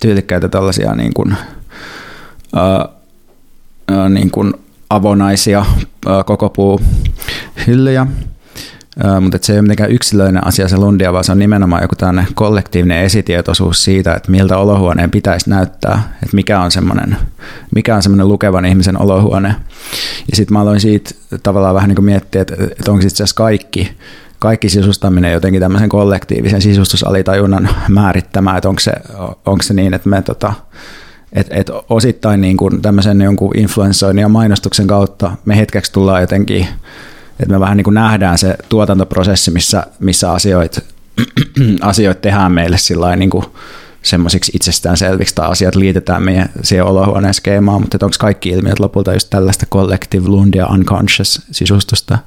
tyylikkäitä 0.00 0.48
tällaisia 0.48 0.94
niin 0.94 1.14
kuin, 1.14 1.36
uh, 2.52 3.03
niin 4.08 4.30
kuin 4.30 4.54
avonaisia 4.90 5.64
koko 6.26 6.48
puu 6.48 6.80
hyllyjä, 7.66 8.06
mutta 9.20 9.38
se 9.42 9.52
ei 9.52 9.58
ole 9.58 9.62
mitenkään 9.62 9.92
yksilöinen 9.92 10.46
asia 10.46 10.68
se 10.68 10.76
lundia, 10.76 11.12
vaan 11.12 11.24
se 11.24 11.32
on 11.32 11.38
nimenomaan 11.38 11.82
joku 11.82 11.94
tämmöinen 11.94 12.34
kollektiivinen 12.34 13.02
esitietoisuus 13.02 13.84
siitä, 13.84 14.14
että 14.14 14.30
miltä 14.30 14.58
olohuoneen 14.58 15.10
pitäisi 15.10 15.50
näyttää, 15.50 16.12
että 16.22 16.36
mikä 16.36 16.60
on 16.60 16.70
semmoinen, 16.70 17.16
mikä 17.74 17.96
on 17.96 18.02
semmoinen 18.02 18.28
lukevan 18.28 18.64
ihmisen 18.64 19.02
olohuone. 19.02 19.48
Ja 20.30 20.36
sitten 20.36 20.52
mä 20.52 20.60
aloin 20.60 20.80
siitä 20.80 21.10
tavallaan 21.42 21.74
vähän 21.74 21.88
niin 21.88 21.96
kuin 21.96 22.06
miettiä, 22.06 22.42
että, 22.42 22.54
että 22.54 22.92
onko 22.92 23.04
itse 23.06 23.14
asiassa 23.14 23.36
kaikki, 23.36 23.96
kaikki 24.38 24.68
sisustaminen 24.68 25.32
jotenkin 25.32 25.60
tämmöisen 25.60 25.88
kollektiivisen 25.88 26.62
sisustusalitajunnan 26.62 27.68
määrittämää, 27.88 28.56
että 28.56 28.68
onko 28.68 28.80
se, 28.80 28.92
onko 29.46 29.62
se 29.62 29.74
niin, 29.74 29.94
että 29.94 30.08
me 30.08 30.22
tota, 30.22 30.52
et, 31.34 31.46
et 31.50 31.70
osittain 31.88 32.40
niin 32.40 32.56
kuin 32.56 32.82
tämmöisen 32.82 33.20
jonkun 33.20 33.58
influenssoinnin 33.58 34.22
ja 34.22 34.28
mainostuksen 34.28 34.86
kautta 34.86 35.32
me 35.44 35.56
hetkeksi 35.56 35.92
tullaan 35.92 36.20
jotenkin, 36.20 36.66
että 37.40 37.54
me 37.54 37.60
vähän 37.60 37.76
niin 37.76 37.84
kuin 37.84 37.94
nähdään 37.94 38.38
se 38.38 38.56
tuotantoprosessi, 38.68 39.50
missä, 39.50 39.86
missä 40.00 40.32
asioita 40.32 40.80
asioit 41.80 42.20
tehdään 42.20 42.52
meille 42.52 42.76
niin 43.16 43.30
kuin 43.30 43.44
semmoisiksi 44.02 44.52
itsestäänselviksi 44.54 45.34
tai 45.34 45.48
asiat 45.48 45.74
liitetään 45.74 46.22
meidän 46.22 46.48
siihen 46.62 46.84
olohuoneen 46.84 47.34
skeemaan, 47.34 47.80
mutta 47.80 47.98
onko 48.02 48.16
kaikki 48.20 48.48
ilmiöt 48.48 48.80
lopulta 48.80 49.12
just 49.12 49.30
tällaista 49.30 49.66
collective 49.66 50.28
lundia 50.28 50.66
unconscious 50.66 51.42
sisustusta? 51.50 52.18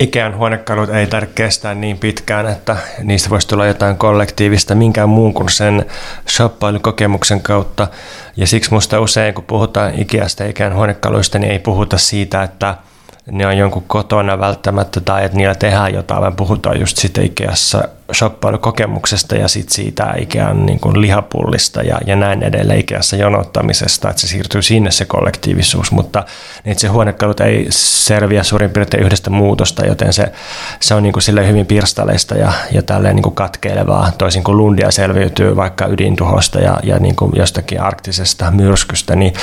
Ikään 0.00 0.36
huonekalut 0.36 0.90
ei 0.90 1.06
tarvitse 1.06 1.34
kestää 1.34 1.74
niin 1.74 1.98
pitkään, 1.98 2.46
että 2.46 2.76
niistä 3.02 3.30
voisi 3.30 3.48
tulla 3.48 3.66
jotain 3.66 3.96
kollektiivista 3.96 4.74
minkään 4.74 5.08
muun 5.08 5.34
kuin 5.34 5.48
sen 5.48 5.86
shoppailukokemuksen 6.28 7.40
kautta. 7.40 7.88
Ja 8.36 8.46
siksi 8.46 8.70
minusta 8.70 9.00
usein, 9.00 9.34
kun 9.34 9.44
puhutaan 9.44 10.00
Ikeasta 10.00 10.44
ikään 10.44 10.74
huonekaluista, 10.74 11.38
niin 11.38 11.52
ei 11.52 11.58
puhuta 11.58 11.98
siitä, 11.98 12.42
että– 12.42 12.74
ne 13.30 13.46
on 13.46 13.58
jonkun 13.58 13.84
kotona 13.86 14.40
välttämättä 14.40 15.00
tai 15.00 15.24
että 15.24 15.36
niillä 15.36 15.54
tehdään 15.54 15.94
jotain, 15.94 16.20
vaan 16.20 16.36
puhutaan 16.36 16.80
just 16.80 16.96
sitten 16.96 17.24
Ikeassa 17.24 17.88
shoppailukokemuksesta 18.14 19.36
ja 19.36 19.48
sitten 19.48 19.74
siitä 19.74 20.14
Ikean 20.18 20.66
niin 20.66 20.80
kuin 20.80 21.00
lihapullista 21.00 21.82
ja, 21.82 21.98
ja 22.06 22.16
näin 22.16 22.42
edelleen 22.42 22.80
Ikeassa 22.80 23.16
jonottamisesta, 23.16 24.10
että 24.10 24.20
se 24.20 24.26
siirtyy 24.26 24.62
sinne 24.62 24.90
se 24.90 25.04
kollektiivisuus, 25.04 25.92
mutta 25.92 26.24
itse 26.66 26.88
huonekalut 26.88 27.40
ei 27.40 27.66
selviä 27.70 28.42
suurin 28.42 28.70
piirtein 28.70 29.02
yhdestä 29.02 29.30
muutosta, 29.30 29.86
joten 29.86 30.12
se, 30.12 30.32
se 30.80 30.94
on 30.94 31.02
niin 31.02 31.12
kuin 31.12 31.22
sille 31.22 31.48
hyvin 31.48 31.66
pirstaleista 31.66 32.34
ja, 32.34 32.52
ja 32.72 32.82
tälleen 32.82 33.16
niin 33.16 33.22
kuin 33.22 33.34
katkeilevaa, 33.34 34.12
toisin 34.18 34.44
kuin 34.44 34.56
Lundia 34.56 34.90
selviytyy 34.90 35.56
vaikka 35.56 35.86
ydintuhosta 35.86 36.58
ja, 36.58 36.78
ja 36.82 36.98
niin 36.98 37.16
kuin 37.16 37.32
jostakin 37.36 37.80
arktisesta 37.80 38.50
myrskystä, 38.50 39.16
niin, 39.16 39.34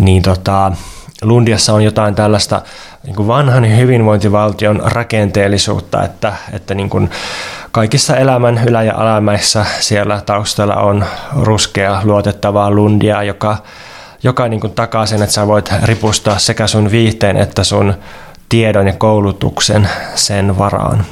niin 0.00 0.22
tota, 0.22 0.72
Lundiassa 1.22 1.72
on 1.72 1.84
jotain 1.84 2.14
tällaista 2.14 2.62
niin 3.06 3.16
kuin 3.16 3.28
vanhan 3.28 3.76
hyvinvointivaltion 3.78 4.82
rakenteellisuutta, 4.84 6.04
että, 6.04 6.32
että 6.52 6.74
niin 6.74 6.90
kuin 6.90 7.10
kaikissa 7.72 8.16
elämän 8.16 8.60
ylä- 8.66 8.82
ja 8.82 8.94
alamäissä 8.96 9.66
siellä 9.80 10.22
taustalla 10.26 10.74
on 10.74 11.04
ruskea 11.40 12.00
luotettavaa 12.04 12.70
lundia, 12.70 13.22
joka, 13.22 13.56
joka 14.22 14.48
niin 14.48 14.60
kuin 14.60 14.72
takaa 14.72 15.06
sen, 15.06 15.22
että 15.22 15.34
sä 15.34 15.46
voit 15.46 15.70
ripustaa 15.82 16.38
sekä 16.38 16.66
sun 16.66 16.90
viihteen 16.90 17.36
että 17.36 17.64
sun 17.64 17.94
tiedon 18.48 18.86
ja 18.86 18.92
koulutuksen 18.92 19.88
sen 20.14 20.58
varaan. 20.58 21.04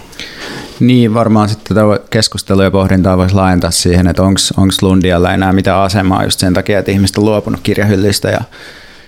Niin, 0.81 1.15
varmaan 1.15 1.49
sitten 1.49 1.77
tätä 1.77 2.05
keskustelua 2.11 2.65
ja 2.65 2.71
pohdintaa 2.71 3.19
voisi 3.19 3.35
laajentaa 3.35 3.71
siihen, 3.71 4.07
että 4.07 4.23
onko 4.23 4.75
Lundialla 4.83 5.33
enää 5.33 5.53
mitään 5.53 5.81
asemaa 5.81 6.25
just 6.25 6.41
sen 6.41 6.55
takia, 6.55 6.79
että 6.79 6.91
ihmiset 6.91 7.19
on 7.19 7.25
luopunut 7.25 7.61
kirjahyllystä 7.63 8.29
ja 8.29 8.41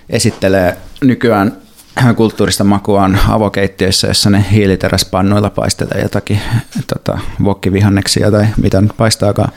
esittelee 0.09 0.77
nykyään 1.01 1.64
kulttuurista 2.15 2.63
makuaan 2.63 3.19
avokeittiöissä, 3.29 4.07
jossa 4.07 4.29
ne 4.29 4.45
hiiliteräspannuilla 4.51 5.49
paistelee 5.49 6.01
jotakin 6.01 6.41
tota, 6.87 7.19
vokkivihanneksia 7.43 8.31
tai 8.31 8.45
mitä 8.57 8.81
nyt 8.81 8.97
paistaakaan. 8.97 9.51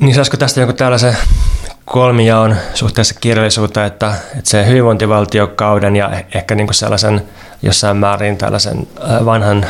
Niin 0.00 0.14
saisiko 0.14 0.36
tästä 0.36 0.60
joku 0.60 0.72
tällaisen 0.72 1.16
kolmijaon 1.84 2.56
suhteessa 2.74 3.14
kirjallisuutta, 3.20 3.84
että, 3.84 4.14
että 4.38 4.50
se 4.50 4.66
hyvinvointivaltiokauden 4.66 5.96
ja 5.96 6.10
ehkä 6.34 6.54
niin 6.54 6.66
kuin 6.66 6.74
sellaisen 6.74 7.22
jossain 7.62 7.96
määrin 7.96 8.36
tällaisen 8.36 8.86
vanhan 9.24 9.66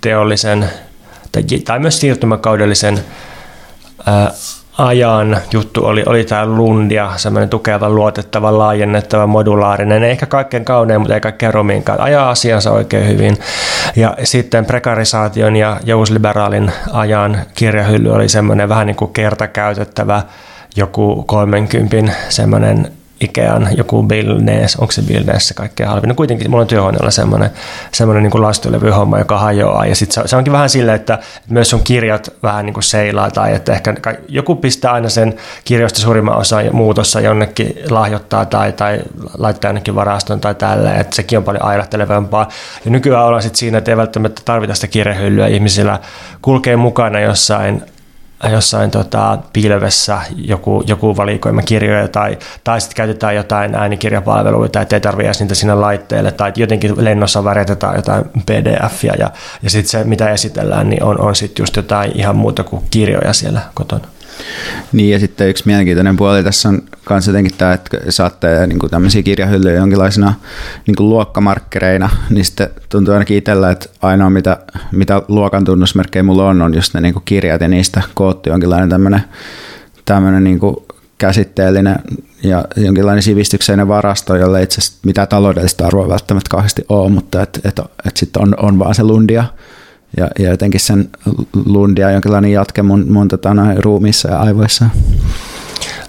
teollisen 0.00 0.70
tai, 1.32 1.42
tai 1.64 1.78
myös 1.78 2.00
siirtymäkaudellisen 2.00 3.04
ajan 4.78 5.36
juttu 5.52 5.84
oli, 5.84 6.02
oli 6.06 6.24
tämä 6.24 6.46
Lundia, 6.46 7.12
semmoinen 7.16 7.48
tukeva, 7.48 7.90
luotettava, 7.90 8.58
laajennettava, 8.58 9.26
modulaarinen, 9.26 10.04
ei 10.04 10.10
ehkä 10.10 10.26
kaikkein 10.26 10.64
kaunein, 10.64 11.00
mutta 11.00 11.14
ei 11.14 11.20
kaikkein 11.20 11.54
rumiinkaan. 11.54 12.00
Ajaa 12.00 12.30
asiansa 12.30 12.70
oikein 12.70 13.08
hyvin. 13.08 13.38
Ja 13.96 14.16
sitten 14.24 14.66
prekarisaation 14.66 15.56
ja 15.56 15.80
jousliberaalin 15.84 16.72
ajan 16.92 17.38
kirjahylly 17.54 18.12
oli 18.12 18.28
semmoinen 18.28 18.68
vähän 18.68 18.86
niin 18.86 18.96
kuin 18.96 19.12
kertakäytettävä, 19.12 20.22
joku 20.76 21.24
30 21.26 22.12
semmoinen 22.28 22.92
Ikean 23.20 23.68
joku 23.76 24.02
Billnes, 24.02 24.76
onko 24.76 24.92
se 24.92 25.02
Billnes 25.02 25.48
se 25.48 25.54
kaikkein 25.54 25.88
halvin? 25.88 26.08
No 26.08 26.14
kuitenkin 26.14 26.50
mulla 26.50 26.62
on 26.62 26.68
työhuoneella 26.68 27.10
semmoinen, 27.10 27.50
semmoinen 27.92 28.22
niin 28.22 28.42
lastulevyhomma, 28.42 29.18
joka 29.18 29.38
hajoaa. 29.38 29.86
Ja 29.86 29.94
sitten 29.94 30.22
se, 30.22 30.28
se, 30.28 30.36
onkin 30.36 30.52
vähän 30.52 30.70
silleen, 30.70 30.96
että 30.96 31.18
myös 31.48 31.70
sun 31.70 31.84
kirjat 31.84 32.32
vähän 32.42 32.66
niin 32.66 32.74
kuin 32.74 32.84
seilaa 32.84 33.30
tai 33.30 33.54
että 33.54 33.72
ehkä 33.72 33.94
joku 34.28 34.56
pistää 34.56 34.92
aina 34.92 35.08
sen 35.08 35.34
kirjoista 35.64 36.00
suurimman 36.00 36.36
osan 36.36 36.64
muutossa 36.72 37.20
jonnekin 37.20 37.74
lahjoittaa 37.90 38.46
tai, 38.46 38.72
tai 38.72 39.00
laittaa 39.38 39.68
jonnekin 39.68 39.94
varastoon 39.94 40.40
tai 40.40 40.54
tälle, 40.54 40.90
että 40.90 41.16
sekin 41.16 41.38
on 41.38 41.44
paljon 41.44 41.64
ailahtelevampaa. 41.64 42.48
Ja 42.84 42.90
nykyään 42.90 43.24
ollaan 43.24 43.42
sitten 43.42 43.58
siinä, 43.58 43.78
että 43.78 43.90
ei 43.90 43.96
välttämättä 43.96 44.42
tarvita 44.44 44.74
sitä 44.74 44.86
kirjahyllyä 44.86 45.46
ihmisillä 45.46 45.98
kulkee 46.42 46.76
mukana 46.76 47.20
jossain 47.20 47.82
jossain 48.44 48.90
tota, 48.90 49.38
pilvessä 49.52 50.18
joku, 50.36 50.84
joku 50.86 51.16
valikoima 51.16 51.62
kirjoja 51.62 52.08
tai, 52.08 52.38
tai 52.64 52.80
sitten 52.80 52.96
käytetään 52.96 53.36
jotain 53.36 53.74
äänikirjapalveluita, 53.74 54.80
että 54.80 54.96
ei 54.96 55.00
tarvitse 55.00 55.44
niitä 55.44 55.54
sinne 55.54 55.74
laitteelle 55.74 56.32
tai 56.32 56.52
jotenkin 56.56 57.04
lennossa 57.04 57.44
värjätetään 57.44 57.96
jotain 57.96 58.24
pdf 58.46 59.04
ja, 59.04 59.30
ja 59.62 59.70
sitten 59.70 59.90
se 59.90 60.04
mitä 60.04 60.30
esitellään 60.30 60.90
niin 60.90 61.02
on, 61.02 61.20
on 61.20 61.36
sitten 61.36 61.62
just 61.62 61.76
jotain 61.76 62.12
ihan 62.14 62.36
muuta 62.36 62.64
kuin 62.64 62.84
kirjoja 62.90 63.32
siellä 63.32 63.60
kotona. 63.74 64.04
Niin 64.92 65.10
ja 65.10 65.18
sitten 65.18 65.48
yksi 65.48 65.62
mielenkiintoinen 65.66 66.16
puoli 66.16 66.44
tässä 66.44 66.68
on 66.68 66.82
myös 67.10 67.26
jotenkin 67.26 67.54
tämä, 67.58 67.72
että 67.72 67.98
saatte 68.08 68.66
niin 68.66 68.78
kuin 68.78 68.90
tämmöisiä 68.90 69.22
kirjahyllyjä 69.22 69.76
jonkinlaisena 69.76 70.34
niin 70.86 70.96
kuin 70.96 71.08
luokkamarkkereina, 71.08 72.10
niin 72.30 72.44
sitten 72.44 72.68
tuntuu 72.88 73.14
ainakin 73.14 73.36
itsellä, 73.36 73.70
että 73.70 73.88
ainoa 74.02 74.30
mitä, 74.30 74.56
mitä 74.92 75.22
luokan 75.28 75.64
tunnusmerkkejä 75.64 76.22
mulla 76.22 76.48
on, 76.48 76.62
on 76.62 76.74
just 76.74 76.94
ne 76.94 77.00
niin 77.00 77.14
kuin 77.14 77.24
kirjat 77.24 77.60
ja 77.60 77.68
niistä 77.68 78.02
koottu 78.14 78.48
jonkinlainen 78.48 78.88
tämmöinen, 78.88 79.22
tämmöinen 80.04 80.44
niin 80.44 80.58
kuin 80.58 80.76
käsitteellinen 81.18 81.96
ja 82.42 82.64
jonkinlainen 82.76 83.22
sivistyksellinen 83.22 83.88
varasto, 83.88 84.36
jolle 84.36 84.62
itse 84.62 84.80
asiassa 84.80 84.98
mitään 85.06 85.28
taloudellista 85.28 85.86
arvoa 85.86 86.08
välttämättä 86.08 86.50
kauheasti 86.50 86.84
ole, 86.88 87.10
mutta 87.10 87.42
että 87.42 87.60
et, 87.64 87.80
et 88.06 88.16
sitten 88.16 88.42
on, 88.42 88.54
on 88.58 88.78
vaan 88.78 88.94
se 88.94 89.02
lundia 89.02 89.44
ja, 90.16 90.28
ja 90.38 90.50
jotenkin 90.50 90.80
sen 90.80 91.08
lundia 91.66 92.10
jonkinlainen 92.10 92.52
jatke 92.52 92.82
mun, 92.82 93.06
mun 93.12 93.28
tota, 93.28 93.54
noin 93.54 93.84
ruumiissa 93.84 94.30
ja 94.30 94.38
aivoissa. 94.38 94.84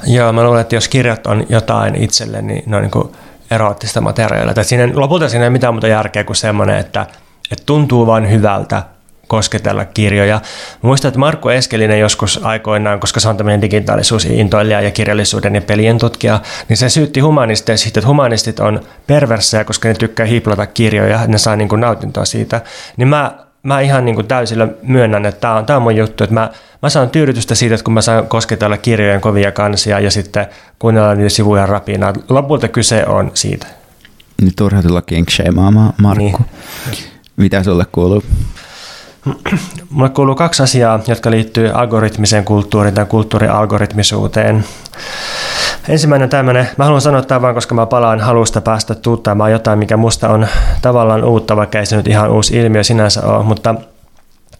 Joo, 0.08 0.34
mä 0.34 0.44
luulen, 0.44 0.62
että 0.62 0.76
jos 0.76 0.88
kirjat 0.88 1.28
on 1.28 1.46
jotain 1.50 1.96
itselle, 1.96 2.42
niin 2.42 2.64
ne 2.66 2.76
on 2.76 2.82
niin 2.82 2.92
kuin 2.92 3.12
eroottista 3.52 4.02
materiaalia. 4.02 4.52
Että 4.52 4.64
siinä, 4.64 4.92
lopulta 4.94 5.30
siinä 5.30 5.44
ei 5.44 5.50
mitään 5.50 5.74
muuta 5.74 5.88
järkeä 5.88 6.24
kuin 6.24 6.36
semmoinen, 6.36 6.78
että, 6.78 7.06
että 7.52 7.64
tuntuu 7.66 8.08
vain 8.08 8.32
hyvältä 8.32 8.84
kosketella 9.28 9.86
kirjoja. 9.86 10.42
Muistan, 10.82 11.10
että 11.10 11.20
Markku 11.20 11.50
Eskelinen 11.50 12.00
joskus 12.00 12.40
aikoinaan, 12.44 13.00
koska 13.00 13.20
se 13.20 13.30
on 13.30 13.38
tämmöinen 13.38 13.62
digitaalisuusintoilija 13.62 14.82
ja 14.82 14.92
kirjallisuuden 14.92 15.56
ja 15.56 15.62
pelien 15.62 15.98
tutkija, 15.98 16.40
niin 16.70 16.78
se 16.78 16.90
syytti 16.90 17.20
humanisteja 17.20 17.78
siitä, 17.78 18.00
että 18.00 18.08
humanistit 18.08 18.60
on 18.60 18.82
perversejä, 19.08 19.64
koska 19.64 19.88
ne 19.88 19.94
tykkää 19.94 20.26
hiplata 20.26 20.68
kirjoja, 20.68 21.28
ne 21.28 21.38
saa 21.38 21.56
niin 21.56 21.70
kuin 21.70 21.82
nautintoa 21.82 22.26
siitä. 22.26 22.62
Niin 22.98 23.08
mä, 23.08 23.49
mä 23.64 23.80
ihan 23.82 24.06
niin 24.06 24.16
kuin 24.16 24.28
täysillä 24.28 24.68
myönnän, 24.84 25.26
että 25.26 25.42
tämä 25.42 25.56
on, 25.56 25.66
tämä 25.66 25.78
on 25.78 25.84
mun 25.84 25.96
juttu, 25.96 26.24
että 26.24 26.34
mä, 26.34 26.52
mä 26.82 26.90
saan 26.90 27.10
tyydytystä 27.10 27.56
siitä, 27.56 27.76
että 27.76 27.84
kun 27.84 27.94
mä 27.94 28.02
saan 28.02 28.28
kosketella 28.28 28.78
kirjojen 28.78 29.22
kovia 29.22 29.52
kansia 29.52 30.00
ja 30.00 30.12
sitten 30.12 30.48
kuunnella 30.80 31.16
niitä 31.16 31.30
sivuja 31.30 31.66
rapinaa. 31.66 32.14
Lopulta 32.30 32.68
kyse 32.68 33.06
on 33.06 33.32
siitä. 33.34 33.68
Niin 34.42 34.54
turha 34.56 34.82
tulla 34.82 35.02
kinksheimaamaan, 35.02 35.94
Markku. 35.98 36.24
Niin. 36.24 36.98
Mitä 37.38 37.64
sulle 37.64 37.86
kuuluu? 37.92 38.24
Mulle 39.90 40.10
kuuluu 40.10 40.36
kaksi 40.36 40.64
asiaa, 40.64 41.00
jotka 41.08 41.32
liittyy 41.32 41.70
algoritmiseen 41.70 42.46
kulttuuriin 42.46 42.96
tai 42.96 43.06
kulttuurialgoritmisuuteen. 43.06 44.66
Ensimmäinen 45.88 46.30
tämmöinen, 46.30 46.70
mä 46.78 46.84
haluan 46.84 47.02
sanoa 47.02 47.22
tämän 47.22 47.42
vaan, 47.42 47.56
koska 47.56 47.76
mä 47.76 47.86
palaan 47.86 48.20
halusta 48.20 48.62
päästä 48.62 48.96
tuuttaamaan 48.96 49.52
jotain, 49.52 49.80
mikä 49.80 49.98
musta 49.98 50.30
on 50.30 50.48
tavallaan 50.82 51.24
uutta, 51.24 51.56
vaikka 51.56 51.80
ei 51.80 51.86
se 51.86 51.96
nyt 51.96 52.08
ihan 52.08 52.30
uusi 52.30 52.58
ilmiö 52.58 52.84
sinänsä 52.84 53.28
ole, 53.28 53.44
mutta 53.44 53.76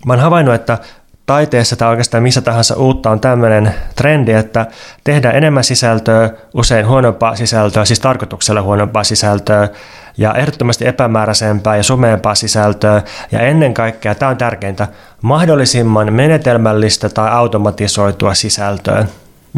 mä 0.06 0.14
oon 0.14 0.20
havainnut, 0.20 0.56
että 0.56 0.78
taiteessa 1.26 1.76
tai 1.76 1.90
oikeastaan 1.90 2.24
missä 2.24 2.42
tahansa 2.42 2.76
uutta 2.76 3.10
on 3.12 3.20
tämmöinen 3.20 3.76
trendi, 3.96 4.32
että 4.34 4.66
tehdään 5.04 5.36
enemmän 5.36 5.64
sisältöä, 5.64 6.30
usein 6.54 6.88
huonompaa 6.88 7.36
sisältöä, 7.36 7.86
siis 7.86 8.00
tarkoituksella 8.00 8.62
huonompaa 8.62 9.04
sisältöä, 9.04 9.70
ja 10.18 10.34
ehdottomasti 10.34 10.88
epämääräisempää 10.88 11.78
ja 11.78 11.84
sumeampaa 11.84 12.36
sisältöä, 12.36 13.02
ja 13.32 13.40
ennen 13.40 13.74
kaikkea, 13.74 14.16
tämä 14.16 14.32
on 14.32 14.38
tärkeintä, 14.38 14.88
mahdollisimman 15.22 16.14
menetelmällistä 16.14 17.10
tai 17.10 17.30
automatisoitua 17.32 18.34
sisältöä. 18.34 19.06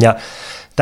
Ja 0.02 0.16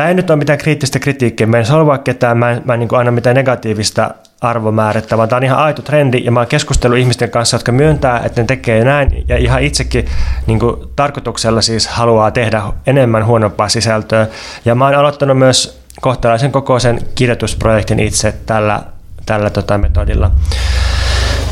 Tämä 0.00 0.08
ei 0.08 0.14
nyt 0.14 0.30
ole 0.30 0.38
mitään 0.38 0.58
kriittistä 0.58 0.98
kritiikkiä, 0.98 1.46
mä 1.46 1.58
en 1.58 1.66
solvaa 1.66 1.98
ketään, 1.98 2.38
mä 2.38 2.50
en, 2.50 2.62
mä 2.64 2.74
en 2.74 2.80
niin 2.80 2.94
anna 2.98 3.12
mitään 3.12 3.36
negatiivista 3.36 4.14
arvomäärettä, 4.40 5.16
vaan 5.18 5.28
tämä 5.28 5.36
on 5.36 5.44
ihan 5.44 5.58
aito 5.58 5.82
trendi 5.82 6.24
ja 6.24 6.30
mä 6.30 6.40
oon 6.40 6.46
keskustellut 6.46 6.98
ihmisten 6.98 7.30
kanssa, 7.30 7.54
jotka 7.54 7.72
myöntää, 7.72 8.22
että 8.24 8.40
ne 8.40 8.46
tekee 8.46 8.84
näin 8.84 9.24
ja 9.28 9.36
ihan 9.36 9.62
itsekin 9.62 10.06
niin 10.46 10.58
kuin, 10.58 10.76
tarkoituksella 10.96 11.62
siis 11.62 11.88
haluaa 11.88 12.30
tehdä 12.30 12.62
enemmän 12.86 13.26
huonompaa 13.26 13.68
sisältöä. 13.68 14.26
Ja 14.64 14.74
mä 14.74 14.84
oon 14.84 14.94
aloittanut 14.94 15.38
myös 15.38 15.80
kohtalaisen 16.00 16.52
kokoisen 16.52 17.00
kirjoitusprojektin 17.14 18.00
itse 18.00 18.34
tällä, 18.46 18.82
tällä 19.26 19.50
tota, 19.50 19.78
metodilla. 19.78 20.30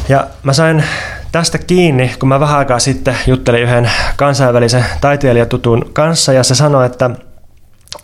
Ja 0.08 0.26
mä 0.42 0.52
sain 0.52 0.84
tästä 1.32 1.58
kiinni, 1.58 2.14
kun 2.18 2.28
mä 2.28 2.40
vähän 2.40 2.58
aikaa 2.58 2.78
sitten 2.78 3.16
juttelin 3.26 3.62
yhden 3.62 3.90
kansainvälisen 4.16 4.84
taiteilijatutun 5.00 5.90
kanssa 5.92 6.32
ja 6.32 6.44
se 6.44 6.54
sanoi, 6.54 6.86
että– 6.86 7.10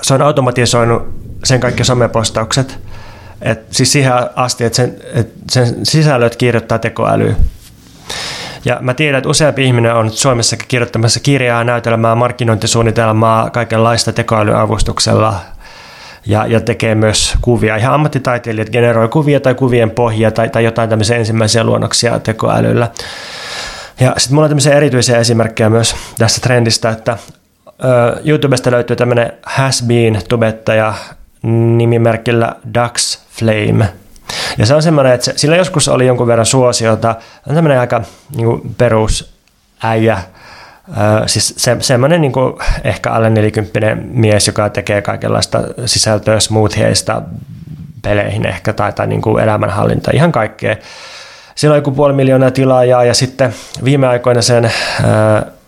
se 0.02 0.14
on 0.14 0.22
automatisoinut 0.22 1.14
sen 1.44 1.60
kaikki 1.60 1.84
somepostaukset. 1.84 2.78
Et 3.42 3.60
siis 3.70 3.92
siihen 3.92 4.12
asti, 4.36 4.64
että 4.64 4.76
sen, 4.76 4.96
et 5.14 5.32
sen 5.50 5.86
sisällöt 5.86 6.36
kirjoittaa 6.36 6.78
tekoäly. 6.78 7.36
Ja 8.64 8.78
mä 8.80 8.94
tiedän, 8.94 9.18
että 9.18 9.30
useampi 9.30 9.64
ihminen 9.64 9.94
on 9.94 10.10
Suomessa 10.10 10.56
kirjoittamassa 10.56 11.20
kirjaa, 11.20 11.64
näytelmää, 11.64 12.14
markkinointisuunnitelmaa, 12.14 13.50
kaikenlaista 13.50 14.12
tekoälyavustuksella 14.12 15.40
ja, 16.26 16.46
ja 16.46 16.60
tekee 16.60 16.94
myös 16.94 17.34
kuvia. 17.40 17.76
Ihan 17.76 17.94
ammattitaiteilijat 17.94 18.70
generoi 18.70 19.08
kuvia 19.08 19.40
tai 19.40 19.54
kuvien 19.54 19.90
pohjia 19.90 20.30
tai, 20.30 20.48
tai 20.48 20.64
jotain 20.64 20.90
tämmöisiä 20.90 21.16
ensimmäisiä 21.16 21.64
luonnoksia 21.64 22.18
tekoälyllä. 22.18 22.90
Ja 24.00 24.14
sitten 24.16 24.34
mulla 24.34 24.44
on 24.44 24.50
tämmöisiä 24.50 24.76
erityisiä 24.76 25.18
esimerkkejä 25.18 25.70
myös 25.70 25.96
tästä 26.18 26.40
trendistä, 26.40 26.90
että 26.90 27.18
YouTubesta 28.24 28.70
löytyy 28.70 28.96
tämmöinen 28.96 29.32
has 29.42 29.82
been 29.82 30.20
tubettaja 30.28 30.94
nimimerkillä 31.76 32.56
Dax 32.74 33.18
Flame. 33.30 33.88
Ja 34.58 34.66
se 34.66 34.74
on 34.74 34.82
semmoinen, 34.82 35.12
että 35.12 35.24
se, 35.24 35.32
sillä 35.36 35.56
joskus 35.56 35.88
oli 35.88 36.06
jonkun 36.06 36.26
verran 36.26 36.46
suosiota. 36.46 37.14
On 37.48 37.54
tämmöinen 37.54 37.80
aika 37.80 38.02
niin 38.36 38.46
kuin 38.46 38.74
perusäijä, 38.78 40.18
Ö, 40.88 41.28
siis 41.28 41.54
se, 41.56 41.76
semmoinen 41.80 42.20
niin 42.20 42.32
kuin 42.32 42.54
ehkä 42.84 43.10
alle 43.10 43.30
40 43.30 43.80
mies, 43.94 44.46
joka 44.46 44.68
tekee 44.68 45.02
kaikenlaista 45.02 45.60
sisältöä 45.86 46.40
smoothieista 46.40 47.22
peleihin 48.02 48.46
ehkä 48.46 48.72
tai, 48.72 48.92
tai 48.92 49.06
niin 49.06 49.22
kuin 49.22 49.44
elämänhallinta, 49.44 50.10
ihan 50.14 50.32
kaikkea. 50.32 50.76
Sillä 51.54 51.72
on 51.72 51.78
joku 51.78 51.90
puoli 51.90 52.12
miljoonaa 52.12 52.50
tilaajaa 52.50 53.04
ja 53.04 53.14
sitten 53.14 53.54
viime 53.84 54.06
aikoina 54.06 54.42
sen 54.42 54.72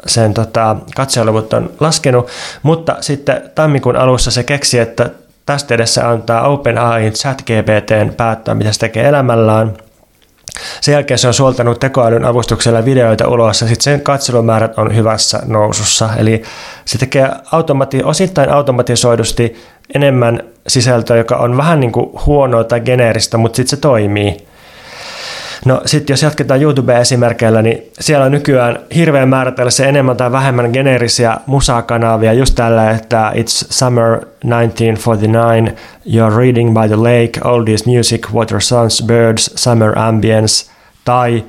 sen 0.06 0.34
tota, 0.34 0.76
katseluvut 0.96 1.52
on 1.52 1.70
laskenut, 1.80 2.28
mutta 2.62 2.96
sitten 3.00 3.50
tammikuun 3.54 3.96
alussa 3.96 4.30
se 4.30 4.42
keksi, 4.42 4.78
että 4.78 5.10
tästä 5.46 5.74
edessä 5.74 6.08
antaa 6.08 6.48
OpenAI 6.48 7.10
ChatGPTn 7.10 8.14
päättää, 8.16 8.54
mitä 8.54 8.72
se 8.72 8.78
tekee 8.78 9.08
elämällään. 9.08 9.72
Sen 10.80 10.92
jälkeen 10.92 11.18
se 11.18 11.28
on 11.28 11.34
suoltanut 11.34 11.80
tekoälyn 11.80 12.24
avustuksella 12.24 12.84
videoita 12.84 13.28
ulos 13.28 13.60
ja 13.60 13.66
sitten 13.68 13.84
sen 13.84 14.00
katselumäärät 14.00 14.78
on 14.78 14.96
hyvässä 14.96 15.40
nousussa. 15.46 16.08
Eli 16.16 16.42
se 16.84 16.98
tekee 16.98 17.30
automati- 17.52 18.04
osittain 18.04 18.50
automatisoidusti 18.50 19.56
enemmän 19.94 20.40
sisältöä, 20.68 21.16
joka 21.16 21.36
on 21.36 21.56
vähän 21.56 21.80
niin 21.80 21.92
kuin 21.92 22.10
huonoa 22.26 22.64
tai 22.64 22.80
geneeristä, 22.80 23.36
mutta 23.36 23.56
sitten 23.56 23.76
se 23.76 23.76
toimii. 23.76 24.46
No 25.64 25.80
sitten 25.86 26.14
jos 26.14 26.22
jatketaan 26.22 26.62
YouTube-esimerkkeillä, 26.62 27.62
niin 27.62 27.92
siellä 28.00 28.24
on 28.24 28.32
nykyään 28.32 28.78
hirveän 28.94 29.28
määrä 29.28 29.52
tällaisia 29.52 29.86
enemmän 29.86 30.16
tai 30.16 30.32
vähemmän 30.32 30.70
geneerisiä 30.72 31.36
musakanavia, 31.46 32.32
just 32.32 32.54
tällä, 32.54 32.90
että 32.90 33.32
It's 33.34 33.66
Summer 33.70 34.20
1949, 34.20 35.76
You're 36.06 36.36
Reading 36.36 36.80
by 36.80 36.88
the 36.88 36.96
Lake, 36.96 37.40
Oldies 37.44 37.86
Music, 37.86 38.32
Water 38.32 38.60
Sounds, 38.60 39.02
Birds, 39.06 39.50
Summer 39.54 39.98
Ambience, 39.98 40.70
tai 41.04 41.44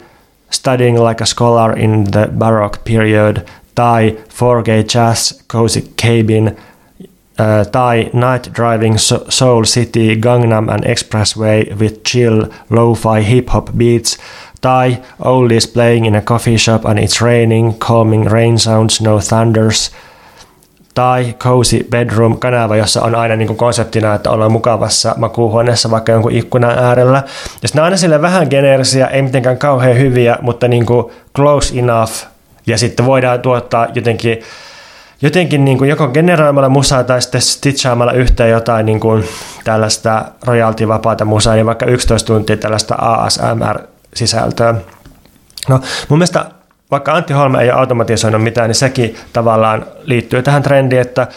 Studying 0.49 0.99
Like 1.07 1.23
a 1.23 1.25
Scholar 1.25 1.79
in 1.79 2.03
the 2.11 2.27
Baroque 2.37 2.79
Period, 2.83 3.37
tai 3.75 4.17
4G 4.29 4.93
Jazz, 4.93 5.41
Cozy 5.51 5.81
Cabin, 6.01 6.57
tai 7.71 8.09
Night 8.13 8.53
Driving 8.53 8.97
Soul 9.29 9.63
City 9.63 10.15
Gangnam 10.15 10.69
and 10.69 10.83
Expressway 10.85 11.75
with 11.79 12.03
chill 12.03 12.45
lo-fi 12.69 13.21
hip-hop 13.29 13.71
beats 13.77 14.17
tai 14.61 14.97
Oldies 15.19 15.67
playing 15.73 16.05
in 16.05 16.15
a 16.15 16.21
coffee 16.21 16.57
shop 16.57 16.85
and 16.85 16.99
it's 16.99 17.21
raining, 17.21 17.79
calming 17.79 18.31
rain 18.31 18.59
sounds, 18.59 19.01
no 19.01 19.19
thunders 19.19 19.91
tai 20.93 21.35
Cozy 21.39 21.83
Bedroom 21.89 22.39
kanava, 22.39 22.75
jossa 22.75 23.01
on 23.01 23.15
aina 23.15 23.35
niin 23.35 23.47
kuin 23.47 23.57
konseptina, 23.57 24.15
että 24.15 24.31
ollaan 24.31 24.51
mukavassa 24.51 25.13
makuuhuoneessa 25.17 25.91
vaikka 25.91 26.11
jonkun 26.11 26.31
ikkunan 26.31 26.79
äärellä. 26.79 27.23
Ja 27.61 27.69
ne 27.73 27.81
on 27.81 27.85
aina 27.85 27.97
sille 27.97 28.21
vähän 28.21 28.47
geneerisiä, 28.49 29.07
ei 29.07 29.21
mitenkään 29.21 29.57
kauhean 29.57 29.97
hyviä, 29.97 30.37
mutta 30.41 30.67
niin 30.67 30.85
kuin 30.85 31.05
close 31.35 31.79
enough. 31.79 32.11
Ja 32.67 32.77
sitten 32.77 33.05
voidaan 33.05 33.41
tuottaa 33.41 33.87
jotenkin 33.93 34.39
jotenkin 35.21 35.65
niin 35.65 35.77
kuin 35.77 35.89
joko 35.89 36.07
generoimalla 36.07 36.69
musaa 36.69 37.03
tai 37.03 37.21
sitten 37.21 37.41
stitchaamalla 37.41 38.11
yhteen 38.11 38.49
jotain 38.49 38.85
niin 38.85 38.99
kuin 38.99 39.23
tällaista 39.63 40.25
royalty-vapaata 40.45 41.25
musaa, 41.25 41.53
niin 41.53 41.65
vaikka 41.65 41.85
11 41.85 42.27
tuntia 42.27 42.57
tällaista 42.57 42.95
ASMR-sisältöä. 42.95 44.75
No 45.69 45.81
mun 46.09 46.19
mielestä 46.19 46.45
vaikka 46.91 47.13
Antti 47.13 47.33
Holme 47.33 47.61
ei 47.61 47.71
ole 47.71 47.79
automatisoinut 47.79 48.43
mitään, 48.43 48.69
niin 48.69 48.75
sekin 48.75 49.15
tavallaan 49.33 49.85
liittyy 50.03 50.43
tähän 50.43 50.63
trendiin, 50.63 51.01
että 51.01 51.27